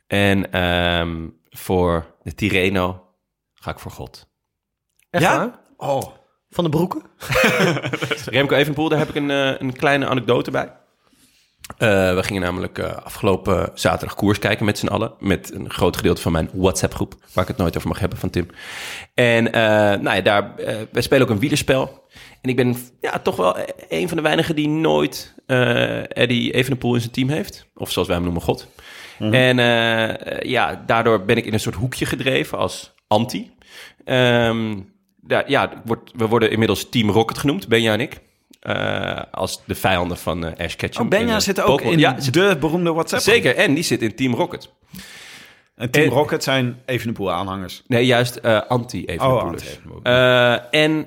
En 0.06 0.52
ehm, 0.52 1.28
voor 1.50 2.06
de 2.22 2.34
Tirreno 2.34 3.04
ga 3.54 3.70
ik 3.70 3.78
voor 3.78 3.90
God. 3.90 4.28
Echt 5.10 5.22
Ja? 5.24 5.36
waar? 5.36 5.60
Oh, 5.76 6.02
Van 6.50 6.64
de 6.64 6.70
broeken? 6.70 7.02
Remco 8.26 8.54
Evenpoel, 8.54 8.88
daar 8.88 8.98
heb 8.98 9.08
ik 9.08 9.14
een, 9.14 9.30
eh, 9.30 9.54
een 9.60 9.72
kleine 9.72 10.06
anekdote 10.06 10.50
bij. 10.50 10.72
Eh, 11.78 12.14
we 12.14 12.22
gingen 12.22 12.42
namelijk 12.42 12.78
eh, 12.78 12.96
afgelopen 12.96 13.70
zaterdag 13.74 14.16
koers 14.16 14.38
kijken 14.38 14.64
met 14.64 14.78
z'n 14.78 14.86
allen. 14.86 15.12
Met 15.18 15.52
een 15.54 15.70
groot 15.70 15.96
gedeelte 15.96 16.22
van 16.22 16.32
mijn 16.32 16.50
WhatsApp-groep. 16.52 17.14
Waar 17.32 17.42
ik 17.44 17.48
het 17.50 17.56
nooit 17.58 17.76
over 17.76 17.88
mag 17.88 17.98
hebben 17.98 18.18
van 18.18 18.30
Tim. 18.30 18.46
En 19.14 19.52
eh, 19.52 19.62
nou 20.00 20.16
ja, 20.16 20.20
daar, 20.20 20.54
wij 20.92 21.02
spelen 21.02 21.22
ook 21.22 21.30
een 21.32 21.38
wielerspel. 21.38 22.00
En 22.40 22.50
ik 22.50 22.56
ben 22.56 22.76
ja, 23.00 23.18
toch 23.18 23.36
wel 23.36 23.56
een 23.88 24.08
van 24.08 24.16
de 24.16 24.22
weinigen 24.22 24.56
die 24.56 24.68
nooit 24.68 25.34
Eddie 25.46 26.52
Evenepoel 26.52 26.94
in 26.94 27.00
zijn 27.00 27.12
team 27.12 27.28
heeft. 27.28 27.66
Of 27.74 27.90
zoals 27.90 28.08
wij 28.08 28.16
hem 28.16 28.24
noemen, 28.24 28.42
God. 28.42 28.68
En 29.18 29.58
eh, 29.58 30.40
ja, 30.50 30.82
daardoor 30.86 31.24
ben 31.24 31.36
ik 31.36 31.44
in 31.46 31.52
een 31.52 31.60
soort 31.60 31.74
hoekje 31.74 32.06
gedreven 32.06 32.58
als 32.58 32.94
anti. 33.06 33.50
Ehm, 34.04 34.76
ja, 35.26 35.44
ja, 35.46 35.82
wordt- 35.84 36.10
we 36.16 36.26
worden 36.26 36.50
inmiddels 36.50 36.88
Team 36.88 37.10
Rocket 37.10 37.38
genoemd, 37.38 37.68
Benja 37.68 37.92
en 37.92 38.00
ik. 38.00 38.20
Eh, 38.62 39.20
als 39.30 39.62
de 39.66 39.74
vijanden 39.74 40.16
van 40.18 40.44
eh 40.46 40.64
Ash 40.66 40.74
Ketchum. 40.74 41.04
oh 41.04 41.10
Benja 41.10 41.34
eh, 41.34 41.40
zit 41.40 41.60
ook 41.60 41.80
in 41.80 41.98
Ja, 41.98 42.12
de 42.30 42.56
beroemde 42.60 42.92
WhatsApp. 42.92 43.22
zeker. 43.22 43.56
En 43.56 43.74
die 43.74 43.82
zit 43.84 44.02
in 44.02 44.14
Team 44.14 44.34
Rocket. 44.34 44.70
En 45.74 45.90
Team 45.90 46.04
En- 46.06 46.12
Rocket 46.12 46.42
zijn 46.42 46.82
Evenepoel-aanhangers. 46.86 47.82
Nee, 47.86 48.06
juist 48.06 48.36
eh 48.36 48.60
anti-Evenepoel. 48.68 50.00
Oh, 50.02 50.56
en 50.70 51.06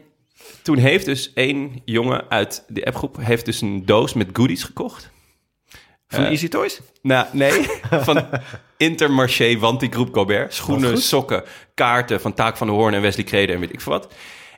toen 0.61 0.77
heeft 0.77 1.05
dus 1.05 1.33
één 1.33 1.81
jongen 1.85 2.23
uit 2.29 2.63
de 2.67 2.85
appgroep... 2.85 3.17
heeft 3.21 3.45
dus 3.45 3.61
een 3.61 3.85
doos 3.85 4.13
met 4.13 4.27
goodies 4.33 4.63
gekocht. 4.63 5.09
Van 6.07 6.23
Easy 6.23 6.47
Toys? 6.47 6.81
Nou, 7.01 7.27
nee, 7.31 7.51
van 8.07 8.27
Intermarché 8.77 9.57
Wanty 9.59 9.89
Groep 9.89 10.13
Gobert. 10.13 10.53
Schoenen, 10.53 10.97
sokken, 10.97 11.43
kaarten 11.73 12.21
van 12.21 12.33
Taak 12.33 12.57
van 12.57 12.67
de 12.67 12.73
Hoorn 12.73 12.93
en 12.93 13.01
Wesley 13.01 13.25
Kreder 13.25 13.55
en 13.55 13.61
weet 13.61 13.73
ik 13.73 13.81
veel 13.81 13.91
wat. 13.91 14.13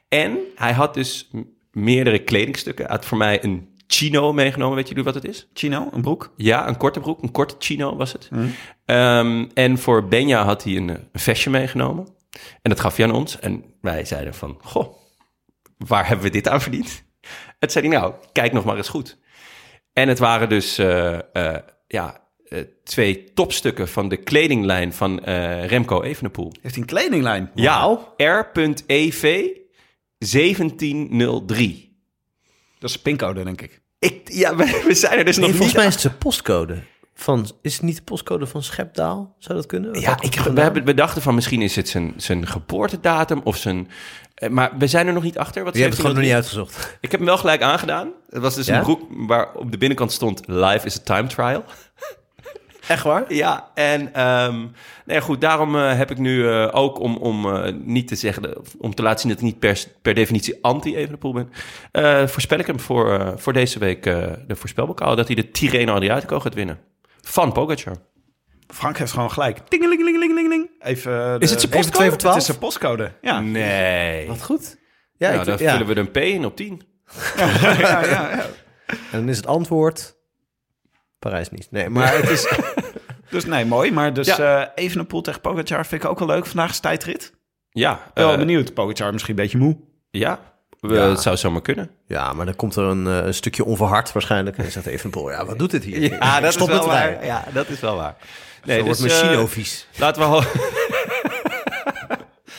En 0.08 0.38
hij 0.56 0.74
had 0.74 0.93
dus 0.93 1.30
meerdere 1.78 2.19
kledingstukken. 2.19 2.89
Had 2.89 3.05
voor 3.05 3.17
mij 3.17 3.43
een 3.43 3.75
chino 3.88 4.34
meegenomen. 4.34 4.75
Weet 4.75 4.88
jullie 4.88 5.03
wat 5.03 5.13
het 5.13 5.28
is? 5.28 5.47
Chino, 5.53 5.89
een 5.91 6.01
broek? 6.01 6.34
Ja, 6.36 6.67
een 6.67 6.78
korte 6.78 6.99
broek, 6.99 7.23
een 7.23 7.32
korte 7.32 7.55
chino 7.59 7.95
was 7.95 8.13
het. 8.13 8.30
Ehm, 8.86 9.45
en 9.53 9.78
voor 9.78 10.07
Benja 10.07 10.43
had 10.43 10.63
hij 10.63 10.75
een, 10.75 10.89
eh, 10.89 10.95
een 11.11 11.19
vestje 11.19 11.49
meegenomen. 11.49 12.07
En 12.61 12.69
dat 12.69 12.80
gaf 12.80 12.95
hij 12.95 13.05
aan 13.05 13.13
ons. 13.13 13.39
En 13.39 13.63
wij 13.82 14.05
zeiden 14.05 14.34
van, 14.34 14.57
goh, 14.61 14.93
waar 15.78 16.07
hebben 16.07 16.25
we 16.25 16.32
dit 16.32 16.47
aan 16.47 16.61
verdiend? 16.61 17.03
Het 17.59 17.71
zei 17.71 17.88
hij, 17.88 17.97
nou, 17.97 18.13
kijk 18.32 18.53
nog 18.53 18.65
maar 18.65 18.78
eens 18.78 18.89
goed. 18.89 19.17
En 19.93 20.07
het 20.07 20.19
waren 20.19 20.49
dus 20.49 20.78
eh, 20.78 21.13
eh, 21.34 21.61
ja, 21.88 22.21
twee 22.84 23.34
topstukken 23.34 23.88
van 23.88 24.09
de 24.09 24.17
kledinglijn 24.17 24.93
van 24.93 25.19
Remco 25.65 26.01
Evenepoel. 26.01 26.51
Heeft 26.61 26.75
hij 26.75 26.84
een 26.84 26.89
kledinglijn? 26.89 27.51
Ja, 27.55 27.99
R.EV 28.17 29.47
1703. 30.18 31.95
Dat 32.80 32.89
is 32.89 32.95
een 32.95 33.01
pincode, 33.01 33.43
denk 33.43 33.61
ik. 33.61 33.82
Ik, 33.99 34.22
ja, 34.32 34.55
we, 34.55 34.84
we 34.88 34.93
zijn 34.93 35.18
er 35.18 35.26
dus 35.26 35.38
Nee, 35.38 35.47
nog 35.47 35.55
volgens 35.55 35.74
niet 35.78 35.86
mij 35.86 35.88
is 35.95 36.03
het 36.03 36.11
de 36.11 36.18
postcode. 36.18 36.84
Van, 37.13 37.49
is 37.61 37.74
het 37.74 37.82
niet 37.82 37.95
de 37.95 38.01
postcode 38.01 38.47
van 38.47 38.63
Schepdaal? 38.63 39.36
Zou 39.39 39.57
dat 39.57 39.65
kunnen? 39.68 39.99
Ja, 39.99 40.18
ik, 40.22 40.34
we, 40.36 40.61
hebben, 40.61 40.86
we 40.86 40.93
dachten 40.93 41.22
van 41.22 41.36
misschien 41.36 41.61
is 41.61 41.76
het 41.76 41.89
zijn, 41.89 42.13
zijn 42.18 42.47
geboortedatum 42.47 43.41
of 43.43 43.57
zijn... 43.57 43.89
eh, 44.36 44.49
Maar 44.49 44.72
we 44.78 44.88
zijn 44.88 45.07
er 45.07 45.13
nog 45.13 45.24
niet 45.24 45.38
achter. 45.38 45.63
Wat 45.63 45.74
Je 45.76 45.80
hebt 45.82 45.91
het 45.93 46.01
gewoon 46.01 46.15
nog 46.15 46.24
niet 46.26 46.32
1703? 46.34 46.61
uitgezocht. 46.63 46.97
Ik 47.01 47.11
heb 47.11 47.20
hem 47.20 47.30
wel 47.30 47.38
gelijk 47.38 47.61
aangedaan. 47.61 48.11
Het 48.30 48.41
was 48.41 48.55
dus 48.55 48.65
Ja? 48.68 48.78
een 48.78 48.84
broek 48.84 49.01
waar 49.09 49.53
op 49.53 49.72
de 49.72 49.78
binnenkant 49.78 50.11
stond... 50.11 50.41
Life 50.47 50.86
is 50.86 50.95
a 50.99 51.03
time 51.03 51.28
trial. 51.28 51.63
Echt 52.88 53.03
waar? 53.03 53.33
Ja, 53.33 53.71
en 53.73 54.13
ehm 54.13 54.55
nou 54.55 54.69
ja, 55.05 55.19
goed, 55.19 55.41
daarom 55.41 55.75
eh, 55.75 55.97
heb 55.97 56.11
ik 56.11 56.17
nu 56.17 56.49
eh, 56.49 56.67
ook 56.71 56.99
om, 56.99 57.15
om 57.17 57.55
eh, 57.55 57.73
niet 57.83 58.07
te 58.07 58.15
zeggen... 58.15 58.53
om 58.77 58.95
te 58.95 59.01
laten 59.01 59.19
zien 59.19 59.29
dat 59.29 59.39
ik 59.39 59.45
niet 59.45 59.59
per, 59.59 59.83
per 60.01 60.13
definitie 60.13 60.57
anti-Evenepoel 60.61 61.33
ben... 61.33 61.51
eh, 61.91 62.27
voorspel 62.27 62.59
ik 62.59 62.67
hem 62.67 62.79
voor, 62.79 63.33
voor 63.38 63.53
deze 63.53 63.79
week 63.79 64.05
eh, 64.05 64.25
de 64.47 64.55
voorspelbokaal... 64.55 65.15
dat 65.15 65.27
hij 65.27 65.35
de 65.35 65.51
Tirreno 65.51 65.93
Adriatico 65.93 66.39
gaat 66.39 66.53
winnen. 66.53 66.79
Van 67.21 67.51
Pogacar. 67.51 67.95
Frank 68.67 68.97
heeft 68.97 69.11
gewoon 69.11 69.31
gelijk. 69.31 69.57
Tingelingelingelingeling. 69.57 70.69
Even 70.79 71.11
de- 71.39 71.45
Is 71.45 71.49
het 71.49 71.59
zijn 71.61 71.73
even 71.73 71.79
postcode? 71.91 71.91
twee 71.97 72.09
voor 72.19 72.29
Het 72.29 72.38
is 72.39 72.45
zijn 72.45 72.57
postcode. 72.57 73.11
Ja. 73.21 73.39
Nee. 73.39 74.27
Wat 74.27 74.43
goed. 74.43 74.77
Ja, 75.17 75.27
nou, 75.29 75.39
ik, 75.39 75.45
dan 75.45 75.57
ja. 75.59 75.71
vullen 75.71 75.88
we 75.88 75.93
er 75.93 75.99
een 75.99 76.11
P 76.11 76.17
in 76.17 76.45
op 76.45 76.55
10. 76.55 76.81
ja, 77.38 77.79
ja, 77.79 78.01
ja. 78.05 78.45
En 78.88 78.95
dan 79.19 79.29
is 79.29 79.38
het 79.38 79.47
antwoord... 79.47 80.16
Parijs 81.20 81.49
niet. 81.49 81.68
Nee, 81.72 81.89
maar 81.89 82.13
het 82.15 82.30
is... 82.30 82.47
Dus 83.30 83.45
nee, 83.45 83.65
mooi. 83.65 83.91
Maar 83.91 84.13
dus 84.13 84.28
Ja. 84.36 84.61
eh 84.76 84.84
Evenepoel 84.86 85.22
tegen 85.22 85.41
Pogacar 85.41 85.86
vind 85.86 86.03
ik 86.03 86.09
ook 86.09 86.20
wel 86.20 86.28
leuk. 86.28 86.45
Vandaag 86.45 86.70
is 86.70 86.80
tijdrit. 86.80 87.34
Ja, 87.70 87.99
Wel 88.13 88.32
eh, 88.32 88.38
benieuwd. 88.38 88.74
Pogacar 88.74 89.11
misschien 89.11 89.36
een 89.38 89.41
beetje 89.43 89.57
moe. 89.57 89.78
Ja, 90.11 90.39
we, 90.80 90.93
Ja. 90.93 91.09
het 91.09 91.22
zou 91.22 91.38
zomaar 91.38 91.61
kunnen. 91.61 91.89
Ja, 92.07 92.34
maar 92.34 92.45
dan 92.45 92.55
komt 92.55 92.76
er 92.76 92.84
een, 92.84 93.07
eh, 93.07 93.26
een 93.26 93.34
stukje 93.34 93.65
onverhard 93.65 94.11
waarschijnlijk. 94.11 94.57
En 94.57 94.63
dan 94.63 94.72
zegt 94.72 94.86
even 94.86 95.11
ja, 95.32 95.45
wat 95.45 95.59
doet 95.59 95.72
dit 95.72 95.84
hier? 95.84 96.18
Stop 96.49 96.68
met 96.70 96.86
rijden. 96.86 97.26
Ja, 97.26 97.43
dat 97.53 97.70
is 97.70 97.80
wel 97.80 97.95
waar. 97.95 98.15
Nee, 98.63 98.84
wordt 98.84 99.01
dus, 99.01 99.22
mijn 99.24 99.47
vies. 99.47 99.88
laten 99.97 100.22
we, 100.22 100.28
ho- 100.28 100.43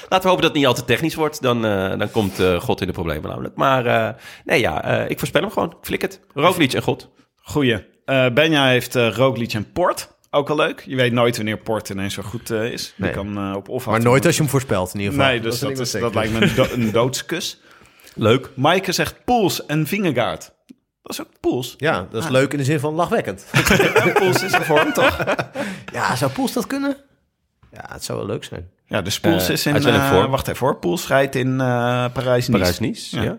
laten 0.08 0.22
we 0.22 0.28
hopen 0.28 0.42
dat 0.42 0.42
het 0.42 0.52
niet 0.54 0.66
al 0.66 0.74
te 0.74 0.84
technisch 0.84 1.14
wordt. 1.14 1.42
Dan, 1.42 1.64
eh, 1.64 1.98
dan 1.98 2.10
komt 2.10 2.40
eh, 2.40 2.60
God 2.60 2.80
in 2.80 2.86
de 2.86 2.92
problemen 2.92 3.30
namelijk. 3.30 3.56
Maar 3.56 3.86
eh, 3.86 4.14
nee, 4.44 4.60
ja, 4.60 4.84
eh, 4.84 5.10
ik 5.10 5.18
voorspel 5.18 5.40
hem 5.40 5.50
gewoon. 5.50 5.70
Ik 5.70 5.76
flik 5.80 6.02
het. 6.02 6.20
Roglic 6.34 6.72
en 6.72 6.82
God. 6.82 7.10
Goeie. 7.42 7.84
Eh 8.08 8.26
Benja 8.32 8.66
heeft 8.66 8.94
eh 8.96 9.10
Roglic 9.16 9.52
en 9.52 9.72
Port. 9.72 10.08
Ook 10.30 10.50
al 10.50 10.56
leuk. 10.56 10.82
Je 10.86 10.96
weet 10.96 11.12
nooit 11.12 11.36
wanneer 11.36 11.56
Port 11.58 11.88
ineens 11.88 12.14
zo 12.14 12.22
goed 12.22 12.50
eh, 12.50 12.64
is. 12.72 12.94
Nee. 12.96 13.12
Die 13.12 13.22
kan 13.22 13.36
eh, 13.38 13.56
op 13.56 13.68
of 13.68 13.86
Maar 13.86 14.00
nooit 14.02 14.26
als 14.26 14.34
je 14.36 14.40
hem 14.42 14.50
voorspelt 14.50 14.94
in 14.94 15.00
ieder 15.00 15.14
geval. 15.14 15.28
Nee, 15.30 15.40
dus 15.40 15.58
dat, 15.58 15.78
is, 15.78 15.90
dat 15.90 16.14
lijkt 16.14 16.32
me 16.32 16.40
een, 16.42 16.54
do- 16.54 16.68
een 16.72 16.92
doodskus. 16.92 17.60
Leuk. 18.14 18.50
Maaike 18.54 18.92
zegt 18.92 19.24
Poels 19.24 19.66
en 19.66 19.86
Vingegaard. 19.86 20.52
Dat 21.02 21.12
is 21.12 21.20
ook 21.20 21.28
Poels. 21.40 21.74
Ja, 21.78 22.06
dat 22.10 22.22
is 22.24 22.28
leuk 22.28 22.52
in 22.52 22.58
de 22.58 22.64
zin 22.64 22.80
van 22.80 22.94
lachwekkend. 22.94 23.46
Poels 24.14 24.42
is 24.42 24.54
gevormd, 24.54 24.94
toch? 24.94 25.18
ja, 25.92 26.16
zou 26.16 26.30
Poels 26.30 26.52
dat 26.52 26.66
kunnen? 26.66 26.96
Ja, 27.72 27.84
het 27.92 28.04
zou 28.04 28.18
wel 28.18 28.26
leuk 28.26 28.44
zijn. 28.44 28.68
Ja, 28.86 29.02
dus 29.02 29.20
Poels 29.20 29.46
Eh, 29.46 29.50
is 29.52 29.66
in... 29.66 29.76
eh, 29.76 30.30
wacht 30.30 30.48
even 30.48 30.66
hoor. 30.66 30.76
Poels 30.76 31.06
rijdt 31.08 31.34
in 31.34 31.60
eh 31.60 32.04
Parijs-Nice. 32.12 32.50
Parijs-Nice. 32.50 33.16
Ja. 33.16 33.22
Ja. 33.22 33.38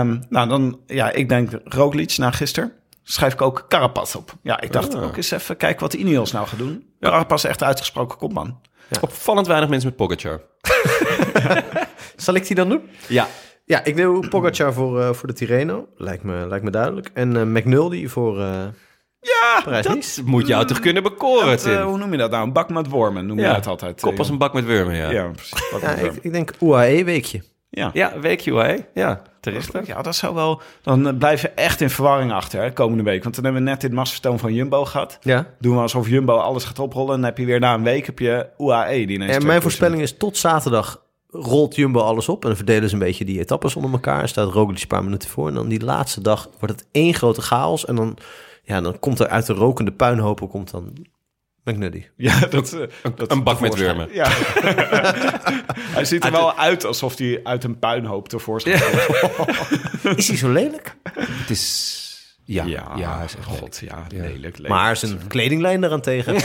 Ehm, 0.00 0.18
nou, 0.28 0.48
dan... 0.48 0.80
Ja, 0.86 1.10
ik 1.10 1.28
denk 1.28 1.50
Roglic 1.64 2.16
na 2.16 2.30
gisteren. 2.30 2.72
Schrijf 3.10 3.32
ik 3.32 3.42
ook 3.42 3.64
Carapaz 3.68 4.14
op. 4.14 4.32
Ja, 4.42 4.60
ik 4.60 4.72
dacht 4.72 4.94
Ah. 4.94 5.02
ook 5.04 5.16
eens 5.16 5.30
even 5.30 5.56
kijken 5.56 5.80
wat 5.80 5.90
de 5.90 5.98
Ineos 5.98 6.32
nou 6.32 6.46
gaat 6.46 6.58
doen. 6.58 6.86
Carapaz 7.00 7.44
echt 7.44 7.62
uitgesproken 7.62 8.18
kopman. 8.18 8.60
Opvallend 9.00 9.46
weinig 9.46 9.68
mensen 9.68 9.88
met 9.88 9.96
Pogacar. 9.98 10.40
Zal 12.16 12.34
ik 12.34 12.46
die 12.46 12.56
dan 12.56 12.68
doen? 12.68 12.88
Ja. 13.08 13.26
Ja, 13.64 13.84
ik 13.84 13.96
doe 13.96 14.28
Pogacar 14.28 14.72
voor, 14.72 15.00
eh, 15.00 15.12
voor 15.12 15.28
de 15.28 15.34
Tirreno. 15.34 15.88
Lijkt 15.96 16.22
me, 16.22 16.46
lijkt 16.48 16.64
me 16.64 16.70
duidelijk. 16.70 17.10
En 17.14 17.36
eh 17.36 17.42
McNulty 17.42 18.08
voor, 18.08 18.40
eh, 18.40 18.64
Ja, 19.20 19.60
Parijs-Nice. 19.64 20.20
Dat 20.20 20.30
moet 20.30 20.46
jou 20.46 20.66
toch 20.66 20.80
kunnen 20.80 21.02
bekoren, 21.02 21.46
dat, 21.46 21.64
eh, 21.66 21.76
Tim? 21.76 21.86
hoe 21.86 21.98
noem 21.98 22.12
je 22.12 22.18
dat 22.18 22.30
nou? 22.30 22.44
Een 22.46 22.52
bak 22.52 22.70
met 22.70 22.88
wormen 22.88 23.26
noem 23.26 23.36
je 23.38 23.42
Ja, 23.44 23.54
het 23.54 23.66
altijd. 23.66 24.00
Kop 24.00 24.18
als 24.18 24.28
een 24.28 24.38
bak 24.38 24.52
met 24.52 24.64
wurmen, 24.64 24.96
ja. 24.96 25.10
Ja, 25.10 25.28
precies. 25.28 25.58
Ja, 25.80 25.90
ik, 25.90 25.96
wormen. 26.00 26.18
ik 26.22 26.32
denk 26.32 26.52
UAE-weekje. 26.60 27.42
Ja. 27.70 27.90
Ja, 27.92 28.18
weekje, 28.20 28.54
hè? 28.54 28.76
Ja, 28.94 29.22
terecht. 29.40 29.86
Ja, 29.86 30.02
dat 30.02 30.16
zou 30.16 30.34
wel... 30.34 30.60
Dan 30.82 31.06
eh, 31.06 31.16
blijven 31.18 31.50
we 31.50 31.54
echt 31.54 31.80
in 31.80 31.90
verwarring 31.90 32.32
achter, 32.32 32.62
hè, 32.62 32.72
komende 32.72 33.02
week. 33.02 33.22
Want 33.22 33.34
dan 33.34 33.44
hebben 33.44 33.62
we 33.62 33.68
net 33.68 33.80
dit 33.80 33.92
machtsvertoon 33.92 34.38
van 34.38 34.54
Jumbo 34.54 34.84
gehad. 34.84 35.18
Ja. 35.22 35.46
Doen 35.58 35.74
we 35.74 35.80
alsof 35.80 36.08
Jumbo 36.08 36.36
alles 36.36 36.64
gaat 36.64 36.78
oprollen. 36.78 37.14
En 37.14 37.20
dan 37.20 37.28
heb 37.28 37.38
je 37.38 37.44
weer 37.44 37.60
na 37.60 37.74
een 37.74 37.82
week 37.82 38.06
heb 38.06 38.18
je 38.18 38.46
UAE 38.58 39.06
die. 39.06 39.24
En 39.24 39.42
2% 39.42 39.46
mijn 39.46 39.62
voorspelling 39.62 40.02
is 40.02 40.16
tot 40.16 40.36
zaterdag 40.36 41.02
rolt 41.30 41.76
Jumbo 41.76 42.00
alles 42.00 42.28
op. 42.28 42.42
En 42.42 42.48
dan 42.48 42.56
verdelen 42.56 42.88
ze 42.88 42.94
een 42.94 43.00
beetje 43.00 43.24
die 43.24 43.38
etappes 43.38 43.76
onder 43.76 43.92
elkaar. 43.92 44.22
En 44.22 44.28
staat 44.28 44.52
Roglic 44.52 44.80
een 44.80 44.86
paar 44.86 45.04
minuten 45.04 45.28
voor. 45.28 45.48
En 45.48 45.54
dan 45.54 45.68
die 45.68 45.84
laatste 45.84 46.20
dag 46.20 46.48
wordt 46.58 46.80
het 46.80 46.88
één 46.92 47.14
grote 47.14 47.42
chaos. 47.42 47.84
En 47.84 47.96
dan, 47.96 48.16
ja, 48.62 48.80
dan 48.80 48.98
komt 48.98 49.18
er 49.18 49.28
uit 49.28 49.46
de 49.46 49.52
rokende 49.52 49.92
puinhopen 49.92 50.48
komt 50.48 50.70
dan 50.70 50.92
McNuddy. 51.64 52.04
Ja, 52.16 52.40
dat, 52.50 52.72
eh, 52.72 53.10
dat 53.14 53.30
Een 53.30 53.42
bak 53.42 53.60
met 53.60 53.74
wurmen. 53.74 54.08
Ja. 54.12 54.28
hij 55.96 56.04
ziet 56.04 56.24
er 56.24 56.30
wel 56.30 56.54
uit 56.54 56.84
alsof 56.84 57.18
hij 57.18 57.40
uit 57.42 57.64
een 57.64 57.78
puinhoop 57.78 58.28
tevoorschijn 58.28 58.80
komt. 58.80 60.16
Is 60.18 60.28
hij 60.28 60.36
zo 60.36 60.52
lelijk? 60.52 60.96
Het 61.12 61.50
is... 61.50 61.98
Ja, 62.52 62.64
ja, 62.64 62.92
Ja, 62.96 63.16
hij 63.16 63.24
is 63.24 63.36
echt 63.36 63.46
god, 63.46 63.80
ja, 63.84 64.04
lelijk, 64.08 64.38
lelijk. 64.40 64.68
Maar 64.68 64.96
zijn 64.96 65.20
kledinglijn 65.28 65.80
daarentegen. 65.80 66.34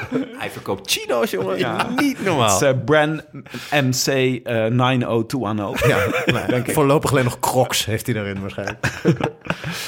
Hij 0.38 0.50
verkoopt 0.50 0.90
chino's, 0.90 1.30
jongen. 1.30 1.58
Ja. 1.58 1.88
Niet 1.96 2.24
normaal. 2.24 2.52
Het 2.52 2.62
is 2.62 2.68
eh, 2.68 2.84
brand 2.84 3.24
MC 3.70 4.40
eh 4.44 4.64
90210. 4.66 5.88
Ja, 6.34 6.46
denk 6.46 6.66
ik. 6.66 6.74
Voorlopig 6.74 7.10
alleen 7.10 7.24
nog 7.24 7.40
crocs 7.40 7.84
heeft 7.84 8.06
hij 8.06 8.14
daarin 8.14 8.40
waarschijnlijk. 8.40 8.86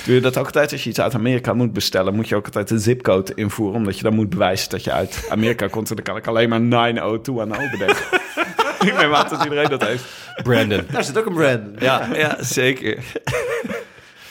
Doe 0.04 0.14
je 0.14 0.20
dat 0.20 0.36
ook 0.38 0.46
altijd 0.46 0.72
als 0.72 0.84
je 0.84 0.90
iets 0.90 1.00
uit 1.00 1.14
Amerika 1.14 1.52
moet 1.52 1.72
bestellen? 1.72 2.14
Moet 2.14 2.28
je 2.28 2.36
ook 2.36 2.44
altijd 2.46 2.70
een 2.70 2.80
zipcode 2.80 3.32
invoeren, 3.34 3.76
omdat 3.76 3.96
je 3.96 4.02
dan 4.02 4.14
moet 4.14 4.30
bewijzen 4.30 4.70
dat 4.70 4.84
je 4.84 4.92
uit 4.92 5.26
Amerika 5.28 5.66
komt. 5.66 5.90
En 5.90 5.96
dan 5.96 6.04
kan 6.04 6.16
ik 6.16 6.26
alleen 6.26 6.48
maar 6.48 6.60
90210 6.60 7.70
bedenken. 7.70 8.04
ik 8.80 8.96
neem 8.98 9.14
aan 9.14 9.28
dat 9.28 9.42
iedereen 9.42 9.68
dat 9.68 9.86
heeft. 9.86 10.04
Brandon. 10.42 10.82
Daar 10.90 11.04
zit 11.04 11.18
ook 11.18 11.26
een 11.26 11.34
brand. 11.34 11.62
Ja, 11.78 12.08
ja, 12.14 12.36
zeker. 12.40 12.98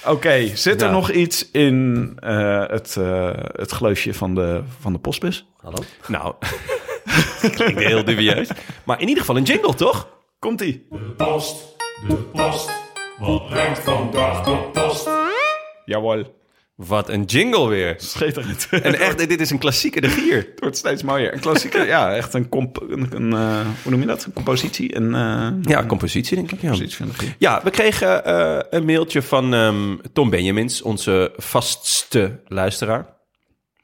Oké, 0.05 0.55
zit 0.55 0.81
er 0.81 0.87
Ja. 0.87 0.93
nog 0.93 1.11
iets 1.11 1.51
in 1.51 2.11
eh, 2.19 2.67
het, 2.67 2.95
eh, 2.97 3.29
het 3.51 3.71
gleufje 3.71 4.13
van 4.13 4.35
de, 4.35 4.61
van 4.79 4.93
de 4.93 4.99
postbus? 4.99 5.47
Hallo? 5.57 5.77
Nou, 6.07 6.33
klinkt 7.55 7.79
heel 7.83 8.03
dubieus. 8.05 8.49
Maar 8.85 9.01
in 9.01 9.07
ieder 9.07 9.19
geval 9.23 9.37
een 9.37 9.43
jingle, 9.43 9.73
toch? 9.73 10.07
Komt-ie. 10.39 10.87
Post, 11.17 11.75
de 12.07 12.13
post. 12.15 12.71
Wat 13.19 13.49
brengt 13.49 13.79
vandaag 13.79 14.43
de 14.43 14.57
post? 14.73 15.09
Jawel. 15.85 16.35
Wat 16.77 17.09
een 17.09 17.23
jingle 17.23 17.67
weer. 17.67 17.95
Schitterend. 17.97 18.67
En 18.83 18.99
echt, 18.99 19.17
dit 19.29 19.41
is 19.41 19.49
een 19.49 19.57
klassieke 19.57 20.01
de 20.01 20.09
gier. 20.09 20.35
Het 20.35 20.59
wordt 20.59 20.77
steeds 20.77 21.03
mooier. 21.03 21.33
Een 21.33 21.39
klassieke, 21.39 21.85
ja, 21.85 22.15
echt 22.15 22.33
een, 22.33 22.49
comp 22.49 22.85
een, 22.89 23.07
een, 23.15 23.33
eh, 23.33 23.65
hoe 23.81 23.91
noem 23.91 23.99
je 23.99 24.05
dat? 24.05 24.23
Een 24.25 24.33
compositie. 24.33 24.95
Een, 24.95 25.15
eh, 25.15 25.71
Ja, 25.71 25.85
compositie 25.85 26.35
denk 26.35 26.51
ik. 26.51 26.61
Ja, 26.61 26.67
compositie 26.69 26.97
van 26.97 27.07
de 27.07 27.13
gier. 27.13 27.35
ja 27.37 27.61
we 27.63 27.69
kregen 27.69 28.25
eh, 28.25 28.59
een 28.69 28.85
mailtje 28.85 29.21
van 29.21 29.53
ehm, 29.53 29.95
Tom 30.13 30.29
Benjamins, 30.29 30.81
onze 30.81 31.31
vastste 31.37 32.39
luisteraar. 32.47 33.16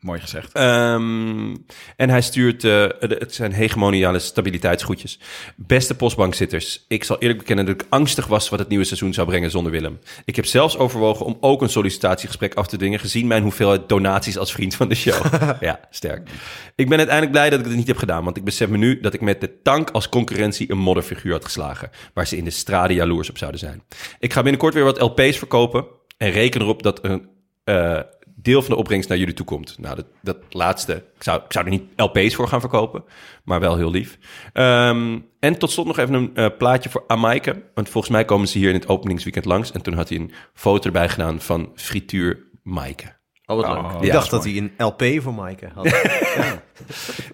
Mooi 0.04 0.20
gezegd. 0.20 0.54
Ehm, 0.54 1.56
en 1.96 2.10
hij 2.10 2.22
stuurt, 2.22 2.64
eh, 2.64 2.88
het 3.00 3.34
zijn 3.34 3.52
hegemoniale 3.52 4.20
stabiliteitsgroetjes. 4.20 5.20
Beste 5.56 5.96
postbankzitters, 5.96 6.86
ik 6.88 7.04
zal 7.04 7.20
eerlijk 7.20 7.40
bekennen 7.40 7.66
dat 7.66 7.76
ik 7.76 7.86
angstig 7.90 8.28
was 8.28 8.50
wat 8.50 8.60
het 8.60 8.68
nieuwe 8.68 8.84
seizoen 8.84 9.14
zou 9.14 9.28
brengen 9.28 9.52
zonder 9.52 9.72
Willem. 9.72 10.00
Ik 10.26 10.36
heb 10.36 10.46
zelfs 10.46 10.78
overwogen 10.78 11.26
om 11.26 11.38
ook 11.40 11.62
een 11.62 11.70
sollicitatiegesprek 11.70 12.54
af 12.54 12.68
te 12.68 12.78
dwingen, 12.78 13.00
gezien 13.00 13.28
mijn 13.28 13.44
hoeveelheid 13.44 13.90
donaties 13.90 14.38
als 14.38 14.52
vriend 14.52 14.76
van 14.76 14.90
de 14.90 14.96
show. 14.96 15.26
ja, 15.60 15.80
sterk. 15.90 16.30
Ik 16.76 16.90
ben 16.90 16.98
uiteindelijk 16.98 17.36
blij 17.38 17.50
dat 17.50 17.60
ik 17.60 17.66
het 17.66 17.76
niet 17.76 17.88
heb 17.88 17.98
gedaan, 17.98 18.24
want 18.24 18.38
ik 18.38 18.44
besef 18.44 18.70
me 18.70 18.78
nu 18.78 19.00
dat 19.00 19.14
ik 19.14 19.22
met 19.22 19.42
de 19.42 19.62
tank 19.62 19.90
als 19.90 20.10
concurrentie 20.10 20.72
een 20.72 20.78
modderfiguur 20.78 21.34
had 21.34 21.46
geslagen, 21.46 21.90
waar 22.14 22.28
ze 22.28 22.38
in 22.38 22.44
de 22.44 22.50
straden 22.50 22.96
jaloers 22.96 23.30
op 23.30 23.38
zouden 23.38 23.60
zijn. 23.60 23.84
Ik 24.20 24.34
ga 24.34 24.42
binnenkort 24.42 24.74
weer 24.74 24.84
wat 24.84 25.02
LP's 25.02 25.38
verkopen 25.38 25.86
en 26.18 26.32
reken 26.32 26.62
erop 26.62 26.84
dat 26.84 27.04
een 27.04 27.32
eh, 27.64 28.00
deel 28.44 28.62
van 28.62 28.72
de 28.72 28.80
opbrengst 28.80 29.10
naar 29.10 29.18
jullie 29.18 29.34
toe 29.34 29.46
komt. 29.46 29.76
Nou, 29.80 29.96
dat, 29.96 30.06
dat 30.22 30.38
laatste, 30.50 30.94
ik 30.94 31.24
zou, 31.24 31.42
ik 31.46 31.52
zou 31.52 31.66
er 31.66 31.72
niet 31.72 31.84
LP's 31.96 32.36
voor 32.36 32.48
gaan 32.48 32.60
verkopen, 32.60 33.04
maar 33.44 33.60
wel 33.60 33.76
heel 33.76 33.92
lief. 33.92 34.18
Ehm, 34.54 35.20
en 35.40 35.58
tot 35.58 35.72
slot 35.72 35.86
nog 35.86 35.98
even 35.98 36.14
een 36.14 36.36
eh, 36.36 36.48
plaatje 36.58 36.90
voor 36.90 37.04
Amaike, 37.08 37.64
want 37.74 37.90
volgens 37.90 38.14
mij 38.14 38.26
komen 38.26 38.48
ze 38.48 38.58
hier 38.58 38.70
in 38.70 38.76
het 38.76 38.88
openingsweekend 38.88 39.46
langs. 39.46 39.72
En 39.72 39.82
toen 39.82 39.94
had 39.94 40.10
hij 40.10 40.18
een 40.18 40.32
foto 40.54 40.86
erbij 40.86 41.10
gedaan 41.10 41.42
van 41.42 41.72
frituur 41.76 42.52
Maaike. 42.64 43.22
Oh, 43.46 43.56
wat 43.56 43.68
leuk. 43.68 43.84
Oh, 43.84 43.96
ik 44.00 44.06
ja, 44.06 44.14
dacht 44.14 44.30
dat 44.30 44.44
hij 44.44 44.58
een 44.58 44.74
LP 44.78 45.04
voor 45.22 45.34
Maaike 45.34 45.70
had. 45.74 45.86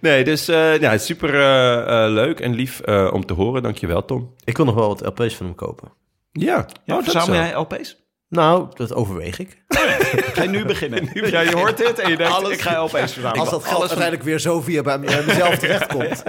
Nee, 0.01 0.23
dus 0.23 0.47
eh, 0.47 0.79
ja, 0.79 0.97
super 0.97 1.29
eh, 1.29 2.11
leuk 2.11 2.39
en 2.39 2.53
lief 2.53 2.79
eh, 2.79 3.09
om 3.13 3.25
te 3.25 3.33
horen. 3.33 3.63
Dankjewel, 3.63 4.05
Tom. 4.05 4.33
ik 4.43 4.57
wil 4.57 4.65
nog 4.65 4.75
wel 4.75 4.87
wat 4.87 5.05
LP's 5.05 5.35
van 5.35 5.45
hem 5.45 5.55
kopen. 5.55 5.91
Ja, 6.31 6.55
Ja, 6.55 6.95
oh, 6.97 7.03
dat 7.03 7.03
verzamel 7.03 7.35
jij 7.35 7.53
LP's? 7.53 7.97
Nou, 8.29 8.67
dat 8.73 8.93
overweeg 8.93 9.39
ik. 9.39 9.63
Ga 10.33 10.41
je 10.41 10.49
nu 10.49 10.65
beginnen? 10.65 11.09
Ja, 11.13 11.39
je 11.39 11.55
hoort 11.55 11.77
dit 11.77 11.99
en 11.99 12.09
je 12.09 12.17
denkt, 12.17 12.49
ik 12.49 12.61
ga 12.61 12.83
LP's 12.83 12.91
verzamelen. 13.13 13.39
Als 13.39 13.49
dat 13.49 13.63
geld 13.63 13.79
uiteindelijk 13.79 14.23
weer 14.23 14.39
zo 14.39 14.61
via 14.61 14.81
bij 14.81 14.97
mezelf 14.97 15.57
terechtkomt. 15.59 16.23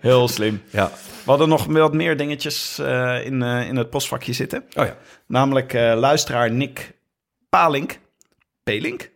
Heel 0.00 0.28
slim. 0.28 0.62
Ja. 0.70 0.90
We 1.24 1.30
hadden 1.30 1.48
nog 1.48 1.66
wat 1.66 1.92
meer 1.92 2.16
dingetjes 2.16 2.78
eh, 2.78 3.24
in, 3.24 3.42
eh, 3.42 3.68
in 3.68 3.76
het 3.76 3.90
postvakje 3.90 4.32
zitten. 4.32 4.64
Oh 4.74 4.84
ja. 4.84 4.96
Namelijk 5.26 5.74
eh, 5.74 5.94
luisteraar 5.96 6.50
Nick 6.50 6.92
Palink. 7.48 7.98
Pelink. 8.62 9.10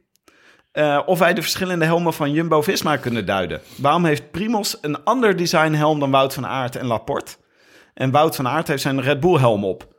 Eh, 0.73 1.01
of 1.07 1.19
wij 1.19 1.35
de 1.35 1.43
verschillende 1.43 1.85
helmen 1.85 2.13
van 2.13 2.33
Jumbo-Visma 2.33 2.97
kunnen 2.97 3.27
duiden. 3.27 3.61
Waarom 3.77 4.05
heeft 4.05 4.31
Primos 4.31 4.79
een 4.81 5.05
ander 5.05 5.37
design 5.37 5.73
helm 5.73 6.01
dan 6.01 6.11
Wout 6.11 6.35
van 6.35 6.47
Aert 6.47 6.77
en 6.77 6.87
Laporte? 6.87 7.33
En 7.95 8.11
Wout 8.11 8.37
van 8.37 8.49
Aert 8.49 8.69
heeft 8.69 8.83
zijn 8.83 9.01
Red 9.03 9.21
Bull 9.21 9.39
helm 9.39 9.65
op. 9.65 9.92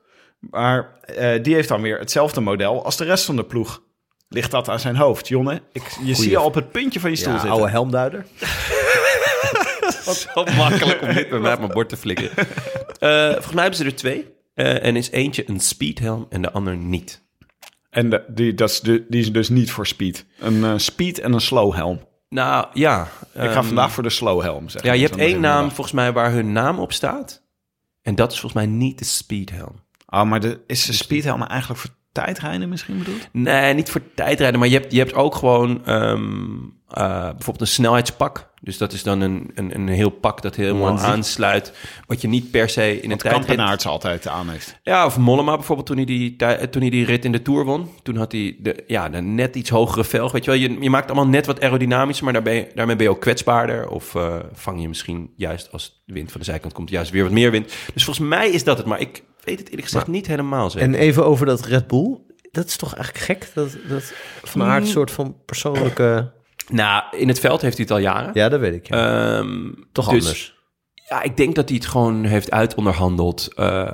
Maar 0.50 1.00
eh, 1.02 1.44
die 1.44 1.54
heeft 1.54 1.68
dan 1.68 1.82
weer 1.82 2.00
hetzelfde 2.00 2.42
model 2.42 2.86
als 2.86 2.98
de 2.98 3.04
rest 3.04 3.26
van 3.26 3.36
de 3.36 3.44
ploeg. 3.46 3.82
Ligt 4.30 4.52
dat 4.52 4.70
aan 4.70 4.80
zijn 4.80 4.96
hoofd? 4.96 5.28
Jonne, 5.28 5.62
ik, 5.72 5.98
je 6.04 6.14
zie 6.16 6.30
je 6.30 6.42
op 6.42 6.54
het 6.54 6.72
puntje 6.72 7.00
van 7.00 7.10
je 7.10 7.16
stoel 7.16 7.34
Ja, 7.34 7.40
zitten. 7.40 7.58
oude 7.58 7.72
helmduider. 7.72 8.26
Zo 10.34 10.44
makkelijk 10.58 11.02
om 11.02 11.14
dit 11.14 11.30
bij 11.30 11.40
mij 11.40 11.54
op 11.54 11.60
mijn 11.60 11.72
bord 11.72 11.90
te 11.90 11.98
flikken. 11.98 12.30
Eh, 13.00 13.26
volgens 13.32 13.54
mij 13.54 13.62
hebben 13.62 13.80
ze 13.80 13.86
er 13.86 13.96
twee. 13.96 14.28
Eh, 14.54 14.84
en 14.86 14.96
is 14.96 15.12
eentje 15.12 15.50
een 15.50 15.60
speedhelm 15.60 16.26
en 16.30 16.42
de 16.42 16.52
ander 16.52 16.78
niet. 16.78 17.22
En 17.90 18.10
de- 18.10 18.24
die, 18.28 18.54
dat 18.54 18.70
is 18.70 18.80
de, 18.80 19.06
die 19.10 19.22
is 19.22 19.32
dus 19.32 19.50
niet 19.50 19.72
voor 19.72 19.88
speed. 19.88 20.26
Een 20.40 20.80
speed 20.80 21.20
en 21.20 21.34
een 21.34 21.42
slow 21.42 21.74
helm. 21.74 22.00
Nou, 22.30 22.68
ja. 22.74 23.04
Ik 23.34 23.40
ga 23.42 23.42
ehm, 23.50 23.64
vandaag 23.64 23.92
voor 23.92 24.04
de 24.04 24.10
slow 24.10 24.42
helm. 24.42 24.70
Zeg 24.70 24.84
Ja, 24.84 24.94
je 24.94 25.02
hebt 25.06 25.16
één 25.18 25.40
naam 25.40 25.66
volgens 25.72 25.92
mij 25.92 26.12
waar 26.14 26.32
hun 26.32 26.52
naam 26.52 26.80
op 26.80 26.94
staat. 26.94 27.42
En 28.02 28.16
dat 28.16 28.32
is 28.32 28.40
volgens 28.40 28.66
mij 28.66 28.72
niet 28.74 29.00
de 29.00 29.06
speedhelm. 29.06 29.76
Oh, 30.14 30.24
maar 30.24 30.40
de, 30.40 30.60
is 30.68 30.86
de 30.86 30.94
speed 30.94 31.24
helm 31.24 31.44
eigenlijk 31.44 31.80
voor 31.80 31.90
tijdrijden 32.12 32.70
misschien 32.70 32.98
bedoeld? 32.98 33.28
Nee, 33.32 33.74
niet 33.74 33.90
voor 33.90 34.02
tijdrijden, 34.16 34.60
maar 34.60 34.70
je 34.70 34.78
hebt, 34.78 34.92
je 34.92 34.98
hebt 34.98 35.14
ook 35.14 35.36
gewoon 35.36 35.86
ehm, 35.86 36.54
eh, 36.88 37.22
bijvoorbeeld 37.22 37.62
een 37.62 37.68
snelheidspak. 37.68 38.52
Dus 38.62 38.78
dat 38.78 38.94
is 38.94 39.04
dan 39.04 39.22
een, 39.22 39.52
een, 39.56 39.76
een 39.76 39.88
heel 39.88 40.10
pak 40.10 40.42
dat 40.42 40.56
helemaal 40.56 41.00
aansluit. 41.00 41.74
Wat 42.08 42.22
je 42.22 42.28
niet 42.28 42.52
per 42.52 42.70
se 42.70 43.02
in 43.02 43.12
een 43.12 43.18
tijdrit... 43.18 43.46
Kampenaerts 43.46 43.86
altijd 43.86 44.28
aan 44.28 44.50
heeft. 44.50 44.80
Ja, 44.84 45.06
of 45.06 45.18
Mollema 45.18 45.56
bijvoorbeeld 45.56 45.88
toen 45.88 45.96
hij, 45.96 46.06
die, 46.06 46.36
tij- 46.36 46.68
toen 46.68 46.82
hij 46.82 46.92
die 46.92 47.06
rit 47.06 47.26
in 47.26 47.32
de 47.32 47.42
Tour 47.42 47.66
won. 47.66 47.90
Toen 48.04 48.16
had 48.16 48.32
hij 48.32 48.56
de, 48.60 48.84
ja, 48.88 49.10
de 49.10 49.22
net 49.22 49.56
iets 49.56 49.70
hogere 49.70 50.04
velg. 50.04 50.32
Weet 50.32 50.46
je 50.46 50.52
wel, 50.52 50.60
je, 50.60 50.78
je 50.80 50.90
maakt 50.90 51.06
allemaal 51.06 51.28
net 51.28 51.46
wat 51.46 51.62
aerodynamischer, 51.62 52.24
maar 52.24 52.34
daar 52.34 52.44
ben 52.44 52.54
je, 52.54 52.72
daarmee 52.76 52.96
ben 52.96 53.06
je 53.06 53.12
ook 53.12 53.22
kwetsbaarder. 53.22 53.90
Of 53.90 54.16
eh, 54.16 54.36
vang 54.54 54.82
je 54.82 54.88
misschien 54.88 55.34
juist 55.36 55.72
als 55.72 56.02
de 56.06 56.14
wind 56.14 56.32
van 56.32 56.40
de 56.40 56.46
zijkant 56.46 56.74
komt, 56.74 56.90
juist 56.90 57.12
weer 57.12 57.24
wat 57.24 57.32
meer 57.32 57.52
wind. 57.52 57.74
Dus 57.94 58.04
volgens 58.04 58.28
mij 58.28 58.50
is 58.50 58.64
dat 58.64 58.78
het, 58.78 58.86
maar 58.88 59.00
ik 59.00 59.24
weet 59.44 59.60
het 59.60 59.68
eerlijk 59.68 59.88
gezegd 59.88 60.08
niet 60.08 60.28
helemaal 60.28 60.70
zeker. 60.70 60.88
En 60.88 60.96
even 60.96 61.26
over 61.26 61.46
dat 61.46 61.66
Red 61.66 61.88
Bull. 61.88 62.18
Dat 62.52 62.66
is 62.66 62.76
toch 62.76 62.96
eigenlijk 62.96 63.26
gek? 63.26 63.52
Dat, 63.54 63.78
dat 63.88 64.14
Van 64.44 64.64
Aert 64.64 64.84
een 64.84 64.90
soort 64.90 65.12
van 65.12 65.36
persoonlijke... 65.46 66.32
Nou, 66.68 67.04
in 67.18 67.28
het 67.28 67.40
veld 67.40 67.62
heeft 67.62 67.78
hij 67.78 67.86
het 67.86 67.94
al 67.94 68.02
jaren. 68.02 68.32
Ja, 68.34 68.50
dat 68.50 68.60
weet 68.60 68.74
ik. 68.74 68.88
Ja. 68.88 69.38
Ehm, 69.38 69.72
toch 69.92 70.10
dus- 70.10 70.24
anders. 70.24 70.62
Ja, 71.10 71.22
ik 71.22 71.38
denk 71.38 71.56
dat 71.56 71.70
hij 71.70 71.78
het 71.78 71.88
gewoon 71.88 72.24
heeft 72.24 72.52
uitonderhandeld. 72.52 73.54
Eh, 73.56 73.88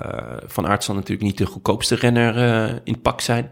van 0.45 0.67
Aert 0.67 0.83
zal 0.83 0.95
natuurlijk 0.95 1.21
niet 1.21 1.37
de 1.37 1.45
goedkoopste 1.45 1.95
renner 1.95 2.37
eh, 2.37 2.75
in 2.83 2.93
het 2.93 3.01
pak 3.01 3.21
zijn. 3.21 3.51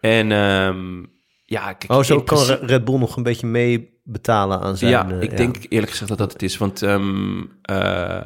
En 0.00 0.32
ehm, 0.32 1.04
ja, 1.44 1.72
kijk, 1.72 1.92
Oh, 1.92 2.02
zo 2.02 2.22
kan 2.22 2.44
Red 2.44 2.84
Bull 2.84 2.98
nog 2.98 3.16
een 3.16 3.22
beetje 3.22 3.46
mee 3.46 4.00
betalen 4.04 4.60
aan 4.60 4.76
zijn... 4.76 4.90
ja, 4.90 5.10
eh, 5.10 5.20
ik 5.20 5.36
denk 5.36 5.56
eerlijk 5.68 5.90
gezegd 5.90 6.08
dat 6.08 6.18
dat 6.18 6.32
het 6.32 6.42
is. 6.42 6.56
Want 6.56 6.82
ehm, 6.82 7.42
eh, 7.62 8.20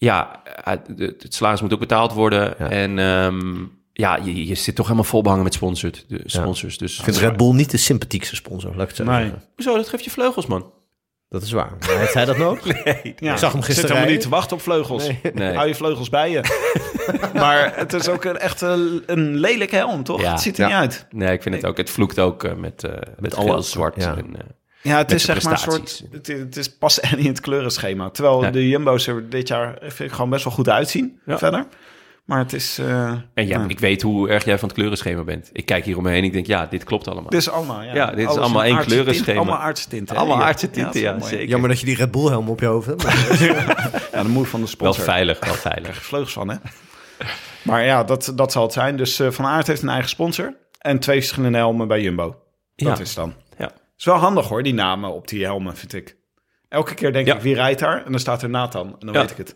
ja, 0.00 0.42
eh, 0.64 0.72
het 0.96 1.34
salaris 1.34 1.60
moet 1.60 1.72
ook 1.72 1.78
betaald 1.80 2.12
worden. 2.12 2.54
Ja. 2.58 2.68
En 2.70 2.98
ehm, 2.98 3.64
ja, 3.92 4.16
je, 4.16 4.46
je 4.46 4.54
zit 4.54 4.74
toch 4.74 4.84
helemaal 4.86 5.08
vol 5.08 5.22
behangen 5.22 5.44
met 5.44 5.54
sponsors. 5.54 6.04
De 6.06 6.22
sponsors 6.24 6.78
dus. 6.78 6.98
Ik 6.98 7.04
vind 7.04 7.16
Red 7.16 7.36
Bull 7.36 7.52
niet 7.54 7.70
de 7.70 7.76
sympathiekste 7.76 8.34
sponsor, 8.36 8.70
laat 8.70 8.80
ik 8.82 8.88
het 8.88 8.96
zo 8.96 9.04
Nee. 9.04 9.20
zeggen. 9.22 9.42
Hoezo, 9.54 9.76
dat 9.76 9.88
geeft 9.88 10.04
je 10.04 10.10
vleugels, 10.10 10.46
man. 10.46 10.72
Dat 11.28 11.42
is 11.42 11.52
waar. 11.52 11.72
Maar 11.80 11.98
heeft 11.98 12.14
hij 12.14 12.24
dat 12.24 12.36
nodig? 12.38 12.64
Nee, 12.84 13.02
Ik 13.02 13.38
zag 13.38 13.52
hem 13.52 13.62
gisteren 13.62 13.74
Zit 13.74 13.82
helemaal 13.88 14.08
niet 14.10 14.20
te 14.20 14.28
wachten 14.28 14.56
op 14.56 14.62
vleugels. 14.62 15.10
Nee. 15.34 15.54
Hou 15.54 15.68
je 15.68 15.74
vleugels 15.74 16.08
bij 16.08 16.30
je. 16.30 16.40
maar 17.34 17.76
het 17.76 17.92
is 17.92 18.08
ook 18.08 18.24
een, 18.24 18.38
echt 18.38 18.60
een, 18.60 19.02
een 19.06 19.34
lelijke 19.36 19.76
helm, 19.76 20.02
toch? 20.04 20.20
Ja. 20.20 20.30
Het 20.30 20.40
ziet 20.40 20.58
er 20.58 20.66
niet 20.66 20.74
uit. 20.74 21.06
Nee, 21.10 21.32
ik 21.32 21.42
vind 21.42 21.54
het 21.54 21.66
ook. 21.66 21.76
Het 21.76 21.90
vloekt 21.90 22.18
ook 22.18 22.44
eh, 22.44 22.54
met, 22.54 22.84
eh 22.84 22.92
met 23.18 23.36
alle- 23.36 23.50
geel, 23.50 23.62
zwart. 23.62 23.94
ja. 23.96 24.16
En, 24.16 24.36
eh, 24.36 24.40
Ja, 24.82 24.96
het 24.96 25.12
is 25.12 25.24
zeg 25.24 25.42
maar 25.42 25.52
een 25.52 25.58
soort... 25.58 26.02
Het, 26.12 26.28
is- 26.28 26.38
het 26.38 26.56
is 26.56 26.76
pas 26.76 27.00
en 27.00 27.18
in 27.24 27.26
het 27.26 27.40
kleurenschema. 27.40 28.10
Terwijl 28.10 28.42
Ja. 28.44 28.50
de 28.50 28.68
Jumbo's 28.68 29.06
er 29.06 29.28
dit 29.30 29.48
jaar 29.48 29.78
vind 29.80 30.00
ik 30.00 30.12
gewoon 30.12 30.30
best 30.30 30.44
wel 30.44 30.52
goed 30.52 30.68
uitzien. 30.68 31.20
Ja. 31.26 31.38
Verder. 31.38 31.66
Maar 32.24 32.38
het 32.38 32.52
is... 32.52 32.78
eh, 32.78 33.12
en 33.34 33.46
ja, 33.46 33.64
ik 33.68 33.78
weet 33.78 34.02
hoe 34.02 34.28
erg 34.28 34.44
jij 34.44 34.58
van 34.58 34.68
het 34.68 34.76
kleurenschema 34.76 35.22
bent. 35.22 35.50
Ik 35.52 35.66
kijk 35.66 35.84
hier 35.84 35.96
om 35.96 36.02
me 36.02 36.08
heen 36.10 36.18
en 36.18 36.24
ik 36.24 36.32
denk, 36.32 36.46
ja, 36.46 36.66
dit 36.66 36.84
klopt 36.84 37.08
allemaal. 37.08 37.30
Dit 37.30 37.40
is 37.40 37.50
allemaal, 37.50 37.82
ja. 37.82 37.94
Ja, 37.94 38.10
dit 38.10 38.28
is 38.30 38.36
allemaal 38.36 38.64
een 38.64 38.76
één 38.76 38.84
kleurenschema. 38.84 39.24
tint, 39.26 39.38
Allemaal 39.38 39.58
aardse 39.66 39.88
tinten. 39.88 40.14
hè? 40.14 40.20
Allemaal 40.20 40.38
ja, 40.92 41.16
wel 41.18 41.26
zeker. 41.28 41.48
Jammer 41.48 41.68
dat 41.68 41.80
je 41.80 41.86
die 41.86 41.96
Red 41.96 42.10
Bull 42.10 42.28
helm 42.28 42.48
op 42.48 42.60
je 42.60 42.66
hoofd 42.66 42.86
hebt. 42.86 43.02
Ja, 44.12 44.22
de 44.22 44.28
moe 44.28 44.46
van 44.46 44.60
de 44.60 44.66
Wel 44.66 44.74
sponsor. 44.74 45.04
veilig, 45.04 45.38
wel 45.40 45.54
krijg 45.54 45.74
veilig. 45.74 46.02
vleugels 46.02 46.32
van, 46.32 46.48
hè? 46.48 46.56
Maar 47.62 47.84
ja, 47.84 48.04
dat, 48.04 48.32
dat 48.34 48.52
zal 48.52 48.62
het 48.62 48.72
zijn. 48.72 48.96
Dus 48.96 49.20
eh, 49.20 49.30
Van 49.30 49.44
Aert 49.46 49.66
heeft 49.66 49.82
een 49.82 49.88
eigen 49.88 50.08
sponsor. 50.08 50.54
En 50.78 50.98
twee 50.98 51.18
verschillende 51.18 51.58
helmen 51.58 51.88
bij 51.88 52.00
Jumbo. 52.02 52.26
Dat 52.76 52.96
Ja. 52.96 53.02
is 53.04 53.14
dan. 53.14 53.34
Is 54.00 54.06
wel 54.06 54.14
handig 54.14 54.48
hoor, 54.48 54.62
die 54.62 54.74
namen 54.74 55.12
op 55.14 55.28
die 55.28 55.44
helmen, 55.44 55.76
vind 55.76 55.92
ik. 55.94 56.16
Elke 56.68 56.94
keer 56.94 57.12
denk 57.12 57.26
Ja. 57.26 57.34
ik, 57.34 57.40
wie 57.40 57.54
rijdt 57.54 57.80
daar? 57.80 58.04
En 58.04 58.10
dan 58.10 58.20
staat 58.20 58.42
er 58.42 58.50
Nathan. 58.50 58.86
En 58.86 59.06
dan 59.06 59.14
Ja. 59.14 59.20
weet 59.20 59.30
ik 59.30 59.36
het. 59.36 59.54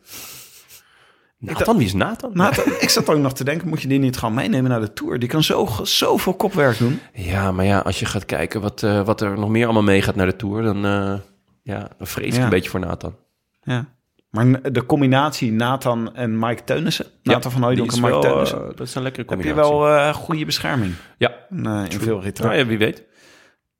Nathan, 1.38 1.76
wie 1.76 1.86
is 1.86 1.92
Nathan? 1.92 2.30
Nathan, 2.34 2.64
ik 2.80 2.88
zat 2.90 3.08
ook 3.08 3.18
nog 3.18 3.32
te 3.32 3.44
denken, 3.44 3.68
moet 3.68 3.82
je 3.82 3.88
die 3.88 3.98
niet 3.98 4.16
gewoon 4.16 4.34
meenemen 4.34 4.70
naar 4.70 4.80
de 4.80 4.92
Tour? 4.92 5.18
Die 5.18 5.28
kan 5.28 5.42
zo, 5.42 5.68
zoveel 5.82 6.34
kopwerk 6.34 6.78
doen. 6.78 7.00
Ja, 7.12 7.52
maar 7.52 7.64
ja, 7.64 7.78
als 7.78 7.98
je 7.98 8.06
gaat 8.06 8.24
kijken 8.24 8.60
wat, 8.60 8.82
eh, 8.82 9.04
wat 9.04 9.20
er 9.20 9.38
nog 9.38 9.48
meer 9.48 9.64
allemaal 9.64 9.82
meegaat 9.82 10.14
naar 10.14 10.26
de 10.26 10.36
Tour, 10.36 10.62
dan, 10.62 10.84
eh, 10.84 11.14
ja, 11.62 11.88
dan 11.98 12.06
vrees 12.06 12.36
ik 12.36 12.42
een 12.42 12.48
beetje 12.48 12.70
voor 12.70 12.80
Nathan. 12.80 13.16
Ja. 13.62 13.86
Maar 14.30 14.72
de 14.72 14.86
combinatie 14.86 15.52
Nathan 15.52 16.14
en 16.14 16.38
Mike 16.38 16.64
Teunissen. 16.64 17.06
Nathan 17.22 17.50
van 17.52 17.62
Hooydonk 17.62 17.92
en 17.92 17.96
Mike 18.00 18.10
wel, 18.12 18.20
Teunissen. 18.20 18.58
eh, 18.58 18.76
dat 18.76 18.86
is 18.86 18.94
een 18.94 19.02
lekkere 19.02 19.26
heb 19.28 19.38
je 19.42 19.44
combinatie. 19.52 19.78
wel 19.78 20.12
goede 20.14 20.44
bescherming 20.44 20.94
Ja, 21.18 21.32
in, 21.50 21.66
eh, 21.66 21.82
in 21.88 22.00
veel 22.00 22.22
ritten. 22.22 22.44
nou 22.44 22.56
ja, 22.56 22.66
wie 22.66 22.78
weet. 22.78 23.02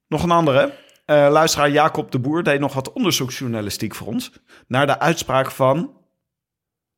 Nog 0.09 0.23
een 0.23 0.31
andere. 0.31 0.73
Eh, 1.05 1.29
luisteraar 1.31 1.71
Jacob 1.71 2.11
de 2.11 2.19
Boer 2.19 2.43
deed 2.43 2.61
nog 2.61 2.75
wat 2.75 2.93
onderzoeksjournalistiek 2.93 3.95
voor 3.95 4.07
ons. 4.07 4.33
Naar 4.67 4.87
de 4.87 4.99
uitspraak 4.99 5.51
van... 5.51 6.03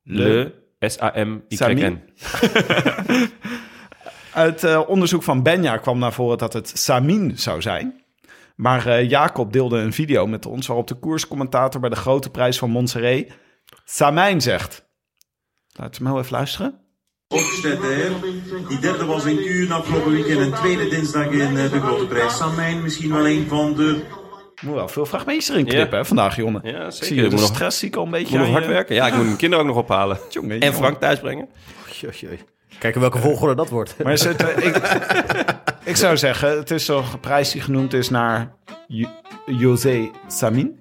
Le 0.02 0.54
S-A-M-Y-N. 0.78 1.44
Sami. 1.48 2.00
Uit 4.32 4.64
eh, 4.64 4.82
onderzoek 4.86 5.22
van 5.22 5.42
Benja 5.42 5.76
kwam 5.76 5.98
naar 5.98 6.12
voren 6.12 6.38
dat 6.38 6.52
het 6.52 6.78
Samin 6.78 7.38
zou 7.38 7.62
zijn. 7.62 8.04
Maar 8.56 8.86
eh, 8.86 9.08
Jacob 9.08 9.52
deelde 9.52 9.78
een 9.78 9.92
video 9.92 10.26
met 10.26 10.46
ons 10.46 10.66
waarop 10.66 10.86
de 10.86 10.94
koerscommentator 10.94 11.80
bij 11.80 11.90
de 11.90 11.96
grote 11.96 12.30
prijs 12.30 12.58
van 12.58 12.70
Montserrat 12.70 13.26
Samijn 13.84 14.40
zegt. 14.40 14.88
Laten 15.72 15.92
we 15.92 16.04
hem 16.04 16.14
heel 16.14 16.22
even 16.24 16.36
luisteren. 16.36 16.85
Opgezet, 17.28 17.78
hè. 17.82 18.08
Die 18.68 18.78
derde 18.78 19.04
was 19.04 19.24
in 19.24 19.36
Kuurne 19.36 19.74
afgelopen 19.74 20.12
weekend 20.12 20.40
en 20.40 20.52
tweede 20.54 20.88
dinsdag 20.88 21.26
in 21.26 21.56
eh, 21.56 21.70
de 21.70 21.80
Grote 21.80 22.06
Prijs. 22.06 22.36
Samijn 22.36 22.82
misschien 22.82 23.12
wel 23.12 23.26
een 23.28 23.46
van 23.48 23.74
de... 23.74 24.00
Moet 24.62 24.74
wel 24.74 24.88
veel 24.88 25.06
fragmentjes 25.06 25.48
erin 25.48 25.64
knippen 25.64 25.90
Ja. 25.90 25.96
hè, 25.96 26.04
vandaag, 26.04 26.36
jongen. 26.36 26.60
Ja, 26.64 26.70
Ik 26.86 26.90
zeker. 26.92 27.06
zie 27.06 27.16
je 27.16 27.22
Ik 27.22 27.28
de 27.30 27.34
moet 27.36 27.44
nog- 27.44 27.54
stress 27.54 27.78
zie 27.78 27.88
ik 27.88 27.96
al 27.96 28.04
een 28.04 28.10
beetje 28.10 28.36
Moet 28.36 28.44
nog 28.46 28.50
hard 28.54 28.64
je- 28.66 28.70
werken. 28.70 28.94
Ja, 28.94 29.06
ik 29.06 29.14
moet 29.14 29.24
mijn 29.24 29.36
kinderen 29.36 29.64
ook 29.66 29.74
nog 29.74 29.82
ophalen. 29.82 30.18
Jongen, 30.30 30.60
En. 30.60 30.74
Frank 30.74 31.00
thuisbrengen. 31.00 31.48
Kijken 32.78 33.00
welke 33.00 33.18
volgorde 33.18 33.54
dat 33.54 33.68
wordt. 33.68 33.94
Maar 34.02 34.12
is 34.12 34.24
het, 34.24 34.42
eh, 34.44 34.66
ik, 34.66 34.76
ik 35.92 35.96
zou 35.96 36.16
zeggen, 36.16 36.56
het 36.58 36.70
is 36.70 36.84
toch 36.84 37.12
een 37.12 37.20
prijs 37.20 37.50
die 37.52 37.60
genoemd 37.60 37.92
is 37.92 38.08
naar 38.10 38.52
Jo- 38.86 39.08
José 39.46 40.10
Samin. 40.28 40.80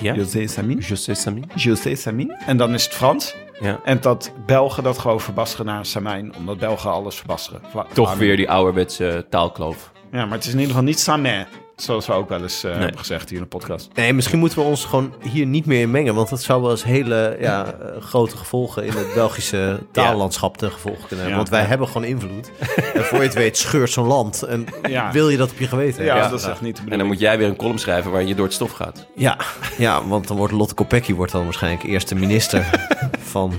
Ja. 0.00 0.14
José 0.14 0.46
Samin. 0.46 0.78
José 0.78 1.14
Sami. 1.14 1.42
José 1.54 1.94
Samin. 1.94 2.30
En 2.46 2.56
dan 2.56 2.74
is 2.74 2.84
het 2.84 2.94
Frans. 2.94 3.34
Ja. 3.60 3.80
En 3.84 4.00
dat 4.00 4.32
Belgen 4.46 4.82
dat 4.82 4.98
gewoon 4.98 5.20
verbasteren 5.20 5.66
naar 5.66 5.86
Samijn. 5.86 6.34
Omdat 6.36 6.58
Belgen 6.58 6.90
alles 6.90 7.16
verbasteren. 7.16 7.60
Toch 7.92 8.14
weer 8.14 8.36
die 8.36 8.50
ouderwetse 8.50 9.26
taalkloof. 9.30 9.92
Ja, 10.10 10.24
maar 10.24 10.36
het 10.36 10.46
is 10.46 10.52
in 10.52 10.58
ieder 10.58 10.74
geval 10.74 10.88
niet 10.88 11.00
Samin. 11.00 11.46
Zoals 11.76 12.06
we 12.06 12.12
ook 12.12 12.28
wel 12.28 12.42
eens 12.42 12.64
eh, 12.64 12.70
Nee. 12.70 12.80
hebben 12.80 12.98
gezegd 12.98 13.28
hier 13.28 13.38
in 13.38 13.42
de 13.44 13.48
podcast. 13.50 13.88
Nee, 13.94 14.12
misschien 14.12 14.38
moeten 14.38 14.58
we 14.58 14.64
ons 14.64 14.84
gewoon 14.84 15.14
hier 15.22 15.46
niet 15.46 15.66
meer 15.66 15.80
in 15.80 15.90
mengen. 15.90 16.14
Want 16.14 16.28
dat 16.28 16.42
zou 16.42 16.62
wel 16.62 16.70
eens 16.70 16.84
hele 16.84 17.36
ja, 17.40 17.64
eh, 17.66 18.02
grote 18.02 18.36
gevolgen 18.36 18.84
in 18.84 18.92
het 18.92 19.14
Belgische 19.14 19.78
taallandschap 19.92 20.56
ten 20.56 20.70
gevolge 20.72 20.96
kunnen 20.98 21.16
hebben. 21.24 21.28
Ja. 21.30 21.36
Want 21.36 21.48
wij 21.48 21.62
hebben 21.62 21.86
gewoon 21.86 22.04
invloed. 22.04 22.50
en 22.94 23.04
voor 23.04 23.18
je 23.18 23.24
het 23.24 23.34
weet 23.34 23.56
scheurt 23.56 23.90
zo'n 23.90 24.06
land. 24.06 24.42
En 24.42 24.66
Ja. 24.88 25.12
wil 25.12 25.28
je 25.28 25.36
dat 25.36 25.50
op 25.50 25.58
je 25.58 25.66
geweten 25.68 26.04
Ja, 26.04 26.12
hebben? 26.12 26.30
dat 26.30 26.40
is 26.40 26.46
echt 26.46 26.60
niet 26.60 26.74
te 26.74 26.82
En 26.88 26.98
dan 26.98 27.06
moet 27.06 27.18
jij 27.20 27.38
weer 27.38 27.48
een 27.48 27.56
column 27.56 27.78
schrijven 27.78 28.10
waar 28.10 28.22
je 28.24 28.34
door 28.34 28.44
het 28.44 28.54
stof 28.54 28.72
gaat. 28.72 29.06
Ja, 29.14 29.36
ja, 29.78 30.06
want 30.06 30.28
dan 30.28 30.36
wordt 30.36 30.52
Lotte 30.52 30.74
Kopecky 30.74 31.14
wordt 31.14 31.32
dan 31.32 31.44
waarschijnlijk 31.44 31.82
eerste 31.82 32.14
minister 32.14 32.70
van 33.32 33.52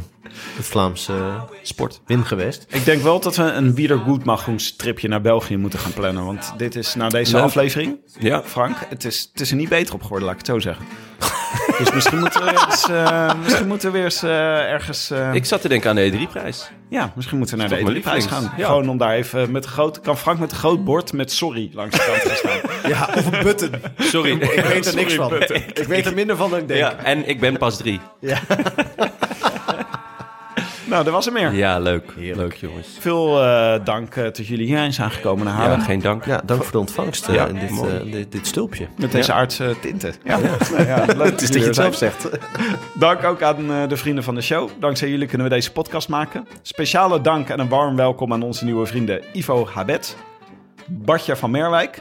het 0.56 0.66
Vlaamse 0.66 1.14
Sport. 1.62 2.02
windgewest. 2.06 2.66
Ik 2.70 2.86
denk 2.86 3.02
wel 3.02 3.20
dat 3.20 3.36
we 3.36 3.44
een 3.44 3.74
Wiedergoedmachungs 3.76 4.76
tripje 4.76 5.08
naar 5.08 5.22
België 5.22 5.58
moeten 5.58 5.80
gaan 5.80 5.94
plannen. 5.94 6.26
Want 6.26 6.54
dit 6.58 6.76
is 6.76 6.96
na 6.96 7.10
deze 7.10 7.32
Leuk. 7.34 7.42
aflevering, 7.44 7.98
Ja. 8.20 8.42
Frank, 8.46 8.78
het 8.90 9.06
is, 9.06 9.30
het 9.32 9.42
is 9.42 9.50
er 9.50 9.56
niet 9.58 9.70
beter 9.70 9.94
op 9.94 10.02
geworden, 10.02 10.26
laat 10.28 10.40
ik 10.40 10.46
het 10.46 10.56
zo 10.56 10.60
zeggen. 10.60 10.86
dus 11.80 11.94
misschien 11.94 12.20
moeten 12.20 12.44
we 12.44 12.50
weer 12.52 12.66
eens, 12.70 12.90
eh, 12.90 13.34
misschien 13.44 13.68
moeten 13.68 13.88
we 13.92 13.94
weer 13.98 14.04
eens 14.04 14.24
eh, 14.24 14.72
ergens... 14.72 15.10
eh, 15.12 15.34
Ik 15.34 15.46
zat 15.46 15.62
te 15.62 15.68
denken 15.68 15.90
aan 15.90 15.96
de 15.96 16.12
E3-prijs. 16.12 16.72
ja, 16.90 17.12
misschien 17.16 17.38
moeten 17.38 17.56
we 17.56 17.62
naar 17.62 17.70
de 17.72 17.76
toch 17.78 17.86
mijn 17.92 18.02
E3-prijs 18.02 18.26
gaan. 18.26 18.52
Ja. 18.58 18.66
Gewoon 18.66 18.90
om 18.90 18.98
daar 18.98 19.14
even 19.14 19.52
met 19.52 19.64
een 19.66 19.70
groot... 19.72 20.02
Kan 20.02 20.18
Frank 20.18 20.40
met 20.40 20.52
een 20.52 20.58
groot 20.58 20.84
bord 20.84 21.14
met 21.14 21.32
sorry 21.32 21.70
langs 21.74 21.96
de 21.98 22.04
kant 22.06 22.22
gaan 22.32 22.36
staan? 22.36 22.74
Ja, 22.92 23.10
of 23.16 23.26
een 23.32 23.44
button. 23.44 23.72
Sorry. 23.98 24.32
Ik 24.32 24.62
weet 24.66 24.86
er 24.86 24.96
niks 24.96 25.14
van. 25.14 25.34
Ik 25.74 25.86
weet 25.88 26.06
er 26.06 26.14
minder 26.14 26.36
van 26.36 26.50
dan 26.50 26.60
ik 26.60 26.68
denk. 26.68 26.80
Ja, 26.80 26.96
en 26.98 27.28
ik 27.30 27.40
ben 27.40 27.58
pas 27.58 27.78
drie. 27.78 28.00
nou, 30.86 31.04
dat 31.04 31.14
was 31.14 31.26
er 31.26 31.32
meer. 31.34 31.54
Ja, 31.54 31.80
leuk. 31.80 32.14
Leuk, 32.18 32.54
jongens. 32.54 32.88
Veel 33.00 33.44
eh, 33.44 33.74
dank 33.84 34.16
eh, 34.16 34.24
dat 34.24 34.48
jullie 34.48 34.66
hierheen 34.66 34.94
zijn 34.94 35.12
gekomen 35.12 35.46
naar 35.46 35.70
Ja, 35.70 35.80
geen 35.80 36.00
dank. 36.02 36.26
Ja, 36.26 36.42
dank 36.46 36.64
voor 36.64 36.72
de 36.72 36.80
ontvangst 36.80 37.28
eh, 37.28 37.36
Ja, 37.36 37.46
in 37.46 37.60
dit, 37.60 37.70
eh, 37.72 38.12
dit, 38.12 38.32
dit 38.32 38.48
stulpje. 38.48 38.88
Met 38.98 39.12
deze 39.12 39.34
aardse 39.34 39.76
tinten. 39.82 40.14
Ja, 40.24 40.38
Nou 40.72 40.86
ja, 40.94 41.06
leuk 41.06 41.32
Het 41.32 41.42
is 41.42 41.52
dat 41.52 41.60
je 41.62 41.66
het 41.68 41.76
zelf 41.76 41.96
zegt. 41.96 42.30
Dank 43.00 43.24
ook 43.24 43.42
aan 43.42 43.72
eh, 43.72 43.88
de 43.88 43.98
vrienden 43.98 44.24
van 44.24 44.36
de 44.36 44.42
show. 44.42 44.70
Dankzij 44.80 45.10
jullie 45.10 45.28
kunnen 45.28 45.48
we 45.48 45.54
deze 45.54 45.72
podcast 45.72 46.10
maken. 46.10 46.48
Speciale 46.62 47.22
dank 47.22 47.50
en 47.50 47.60
een 47.60 47.70
warm 47.70 47.96
welkom 47.96 48.34
aan 48.34 48.42
onze 48.44 48.66
nieuwe 48.66 48.86
vrienden 48.86 49.22
Ivo 49.34 49.68
Habet, 49.74 50.18
Bartje 50.88 51.36
van 51.36 51.52
Merwijk, 51.52 52.00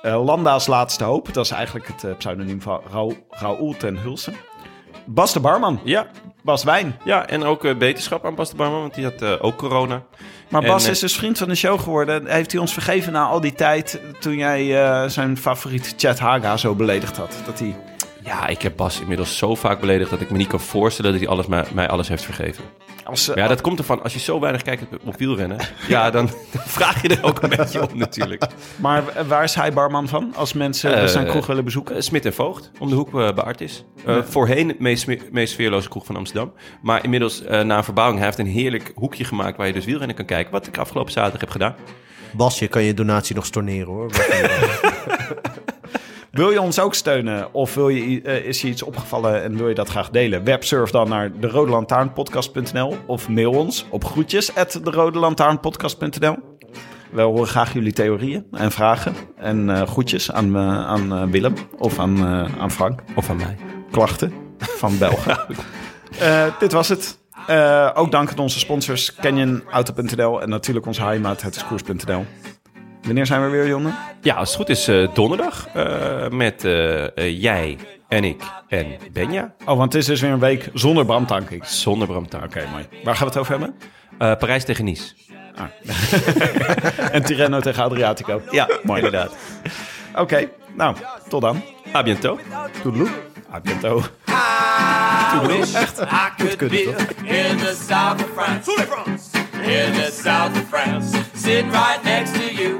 eh, 0.00 0.24
Landa's 0.24 0.66
Laatste 0.66 1.04
Hoop. 1.04 1.32
Dat 1.34 1.44
is 1.44 1.50
eigenlijk 1.50 1.86
het 1.86 2.18
pseudoniem 2.18 2.60
van 2.62 2.80
Rau- 2.90 3.16
Raoul 3.30 3.74
ten 3.78 3.96
Hulsen. 3.96 4.34
Bas 5.06 5.32
de 5.32 5.40
Barman, 5.40 5.80
Ja, 5.84 6.06
Bas 6.46 6.64
Wijn. 6.64 6.98
ja 7.04 7.26
en 7.26 7.44
ook 7.44 7.64
eh, 7.64 7.76
beterschap 7.76 8.24
aan 8.26 8.34
Bas 8.34 8.50
de 8.50 8.56
Barman, 8.56 8.80
want 8.80 8.94
die 8.94 9.04
had 9.04 9.22
eh, 9.22 9.32
ook 9.40 9.56
corona. 9.56 10.02
Maar 10.48 10.62
Bas 10.62 10.84
eh, 10.84 10.90
is 10.90 10.98
dus 10.98 11.16
vriend 11.16 11.38
van 11.38 11.48
de 11.48 11.54
show 11.54 11.80
geworden. 11.80 12.26
Heeft 12.26 12.52
hij 12.52 12.60
ons 12.60 12.72
vergeven 12.72 13.12
na 13.12 13.24
al 13.24 13.40
die 13.40 13.52
tijd 13.52 14.00
toen 14.20 14.36
jij 14.36 14.84
eh, 14.84 15.08
zijn 15.08 15.36
favoriete 15.36 15.88
Chat 15.96 16.18
Haga 16.18 16.56
zo 16.56 16.74
beledigd 16.74 17.16
had? 17.16 17.36
Dat 17.46 17.58
hij... 17.58 17.76
Ja, 18.26 18.46
ik 18.46 18.62
heb 18.62 18.76
Bas 18.76 19.00
inmiddels 19.00 19.38
zo 19.38 19.54
vaak 19.54 19.80
beledigd 19.80 20.10
dat 20.10 20.20
ik 20.20 20.30
me 20.30 20.36
niet 20.36 20.46
kan 20.46 20.60
voorstellen 20.60 21.10
dat 21.12 21.20
hij 21.20 21.30
alles, 21.30 21.46
mij, 21.46 21.64
mij 21.74 21.88
alles 21.88 22.08
heeft 22.08 22.24
vergeven. 22.24 22.64
Als, 23.04 23.28
eh, 23.28 23.36
ja, 23.36 23.48
dat 23.48 23.60
komt 23.60 23.78
ervan, 23.78 24.02
als 24.02 24.12
je 24.12 24.18
zo 24.18 24.40
weinig 24.40 24.62
kijkt 24.62 24.82
op, 24.82 25.00
op 25.04 25.16
wielrennen, 25.16 25.58
ja, 25.88 26.10
dan, 26.10 26.26
dan 26.52 26.62
vraag 26.66 27.02
je 27.02 27.08
er 27.08 27.24
ook 27.24 27.42
een 27.42 27.48
beetje 27.48 27.88
om 27.90 27.98
natuurlijk. 27.98 28.46
Maar 28.76 29.02
waar 29.28 29.44
is 29.44 29.54
hij 29.54 29.72
barman 29.72 30.08
van? 30.08 30.32
Als 30.36 30.52
mensen 30.52 30.94
Eh, 31.00 31.06
zijn 31.06 31.26
kroeg 31.26 31.46
willen 31.46 31.64
bezoeken? 31.64 31.94
Eh, 31.96 32.00
Smit 32.02 32.24
en 32.24 32.34
Voogd, 32.34 32.70
om 32.78 32.88
de 32.88 32.94
hoek 32.94 33.06
eh, 33.08 33.32
bij 33.34 33.44
Artis. 33.44 33.84
Eh, 34.06 34.16
Voorheen 34.22 34.68
het 34.68 34.78
meest, 34.78 35.06
meest 35.32 35.52
sfeerloze 35.52 35.88
kroeg 35.88 36.06
van 36.06 36.16
Amsterdam. 36.16 36.52
Maar 36.82 37.04
inmiddels, 37.04 37.42
eh, 37.44 37.62
na 37.62 37.76
een 37.76 37.84
verbouwing, 37.84 38.18
hij 38.18 38.26
heeft 38.28 38.40
een 38.40 38.52
heerlijk 38.54 38.92
hoekje 38.94 39.24
gemaakt 39.24 39.56
waar 39.56 39.66
je 39.66 39.72
dus 39.72 39.84
wielrennen 39.84 40.16
kan 40.16 40.24
kijken. 40.26 40.52
Wat 40.52 40.66
ik 40.66 40.78
afgelopen 40.78 41.12
zaterdag 41.12 41.40
heb 41.40 41.50
gedaan. 41.50 41.74
Basje, 42.32 42.66
kan 42.66 42.82
je 42.82 42.94
donatie 42.94 43.34
nog 43.34 43.46
storneren 43.46 43.86
hoor. 43.92 44.10
Wil 46.36 46.50
je 46.50 46.60
ons 46.60 46.78
ook 46.78 46.94
steunen 46.94 47.54
of 47.54 47.74
wil 47.74 47.88
je, 47.88 48.22
eh, 48.22 48.44
is 48.44 48.60
je 48.60 48.68
iets 48.68 48.82
opgevallen 48.82 49.42
en 49.42 49.56
wil 49.56 49.68
je 49.68 49.74
dat 49.74 49.88
graag 49.88 50.10
delen? 50.10 50.44
Websurf 50.44 50.90
dan 50.90 51.08
naar 51.08 51.40
de 51.40 51.46
of 53.06 53.28
mail 53.28 53.50
ons 53.50 53.86
op 53.90 54.04
groetjes 54.04 54.54
at 54.54 54.80
We 57.10 57.20
horen 57.20 57.46
graag 57.46 57.72
jullie 57.72 57.92
theorieën 57.92 58.46
en 58.52 58.72
vragen 58.72 59.14
en 59.36 59.70
eh 59.70 59.82
groetjes 59.82 60.32
aan, 60.32 60.56
eh, 60.56 60.86
aan 60.86 61.30
Willem 61.30 61.54
of 61.78 61.98
aan, 61.98 62.26
aan 62.58 62.70
Frank. 62.70 63.02
Of 63.14 63.30
aan 63.30 63.36
mij. 63.36 63.56
Klachten 63.90 64.32
van 64.58 64.98
Belgen. 64.98 65.38
Dit 66.58 66.72
was 66.72 66.88
het. 66.88 67.18
Ook 67.94 68.10
dank 68.10 68.30
aan 68.30 68.38
onze 68.38 68.58
sponsors 68.58 69.14
CanyonAuto.nl 69.14 70.42
en 70.42 70.48
natuurlijk 70.48 70.86
onze 70.86 71.02
heimaat 71.02 71.42
het 71.42 71.56
is 71.56 71.64
koers.nl. 71.64 72.24
Wanneer 73.06 73.26
zijn 73.26 73.42
we 73.42 73.48
weer, 73.48 73.66
Jonne? 73.66 73.90
Ja, 74.20 74.34
als 74.34 74.48
het 74.48 74.56
goed 74.56 74.68
is 74.68 74.88
eh, 74.88 75.08
donderdag 75.14 75.68
eh, 75.74 76.28
met 76.28 76.64
eh, 76.64 77.40
jij 77.42 77.78
en 78.08 78.24
ik 78.24 78.42
en 78.68 78.86
Benja. 79.12 79.54
Oh, 79.64 79.76
want 79.76 79.92
het 79.92 79.94
is 80.02 80.06
dus 80.08 80.20
weer 80.20 80.30
een 80.30 80.38
week 80.38 80.70
zonder 80.74 81.04
Bram 81.04 81.26
Tankink. 81.26 81.64
Zonder 81.64 82.08
Bram. 82.08 82.26
Oké, 82.44 82.64
mooi. 82.70 82.86
Waar 83.04 83.16
gaan 83.16 83.26
we 83.26 83.32
het 83.32 83.36
over 83.38 83.58
hebben? 83.58 83.74
Eh, 84.18 84.36
Parijs 84.36 84.64
tegen 84.64 84.84
Nice. 84.84 85.14
En 87.12 87.22
Tirreno 87.24 87.60
tegen 87.60 87.82
Adriatico. 87.82 88.42
Ja, 88.50 88.68
Mooi. 88.82 89.02
inderdaad. 89.04 89.36
Oké, 90.14 90.48
nou, 90.74 90.96
tot 91.28 91.40
dan. 91.40 91.62
A 91.94 92.02
bientôt. 92.02 92.40
Toedeloe. 92.82 93.08
A 93.54 93.60
bientôt. 93.60 94.10
I 94.28 95.46
wish 95.46 95.74
I 95.74 96.56
could 96.56 96.70
be 96.70 96.94
in 97.24 97.56
the 97.56 97.84
south 97.88 98.22
of 98.22 98.30
France. 98.34 99.35
In 99.66 99.92
the 99.92 100.10
south 100.22 100.56
of 100.56 100.68
France. 100.68 101.16
Sitting 101.34 101.70
right 101.70 102.02
next 102.04 102.34
to 102.34 102.40
you. 102.62 102.78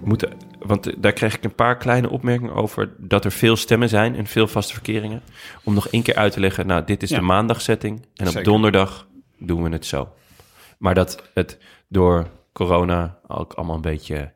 We 0.00 0.08
moeten, 0.08 0.32
want 0.58 1.02
daar 1.02 1.12
kreeg 1.12 1.34
ik 1.34 1.44
een 1.44 1.54
paar 1.54 1.76
kleine 1.76 2.10
opmerkingen 2.10 2.54
over 2.54 2.92
dat 2.98 3.24
er 3.24 3.32
veel 3.32 3.56
stemmen 3.56 3.88
zijn 3.88 4.16
en 4.16 4.26
veel 4.26 4.48
vaste 4.48 4.72
verkeringen. 4.72 5.22
Om 5.64 5.74
nog 5.74 5.88
één 5.88 6.02
keer 6.02 6.14
uit 6.16 6.32
te 6.32 6.40
leggen, 6.40 6.66
nou, 6.66 6.84
dit 6.84 7.02
is 7.02 7.10
Ja. 7.10 7.16
de 7.18 7.22
maandagsetting 7.22 8.06
en 8.14 8.26
op 8.26 8.32
Zeker. 8.32 8.44
donderdag 8.52 9.06
doen 9.38 9.62
we 9.62 9.70
het 9.70 9.86
zo. 9.86 10.08
Maar 10.78 10.94
dat 10.94 11.30
het 11.34 11.58
door 11.88 12.26
corona 12.52 13.18
ook 13.26 13.52
allemaal 13.52 13.76
een 13.76 13.82
beetje 13.82 14.32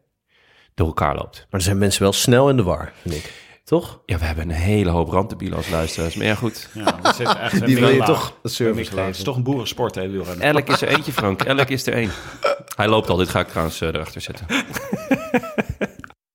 door 0.74 0.86
elkaar 0.86 1.14
loopt. 1.14 1.36
Maar 1.50 1.60
er 1.60 1.66
zijn 1.66 1.78
mensen 1.78 2.02
wel 2.02 2.12
snel 2.12 2.48
in 2.48 2.56
de 2.56 2.62
war, 2.62 2.92
vind 3.02 3.14
ik. 3.14 3.32
Toch? 3.66 4.00
Ja, 4.04 4.18
we 4.18 4.24
hebben 4.24 4.44
een 4.50 4.56
hele 4.56 4.90
hoop 4.90 5.08
randdebielen 5.08 5.56
als 5.56 5.68
luisteraars. 5.68 6.14
Maar 6.14 6.26
ja, 6.26 6.34
goed. 6.34 6.68
Ja, 6.72 7.00
echt 7.40 7.64
Die 7.66 7.78
wil 7.78 7.88
je 7.88 7.96
laag. 7.98 8.06
toch 8.06 8.38
een 8.42 8.50
service 8.50 8.74
Middelaag. 8.80 9.04
Het 9.06 9.14
is 9.14 9.16
geven. 9.20 9.24
toch 9.24 9.36
een 9.36 9.42
boerensport, 9.42 9.94
hè, 9.94 10.08
wielrennen. 10.08 10.46
Elk 10.46 10.68
is 10.68 10.82
er 10.82 10.88
eentje, 10.88 11.12
Frank. 11.12 11.42
Elk 11.42 11.68
is 11.68 11.86
er 11.86 11.92
één. 11.92 12.10
Hij 12.76 12.88
loopt 12.88 13.08
al. 13.08 13.16
Dit 13.16 13.28
ga 13.28 13.40
ik 13.40 13.48
trouwens 13.48 13.80
eh, 13.80 13.88
erachter 13.88 14.20
zetten. 14.20 14.46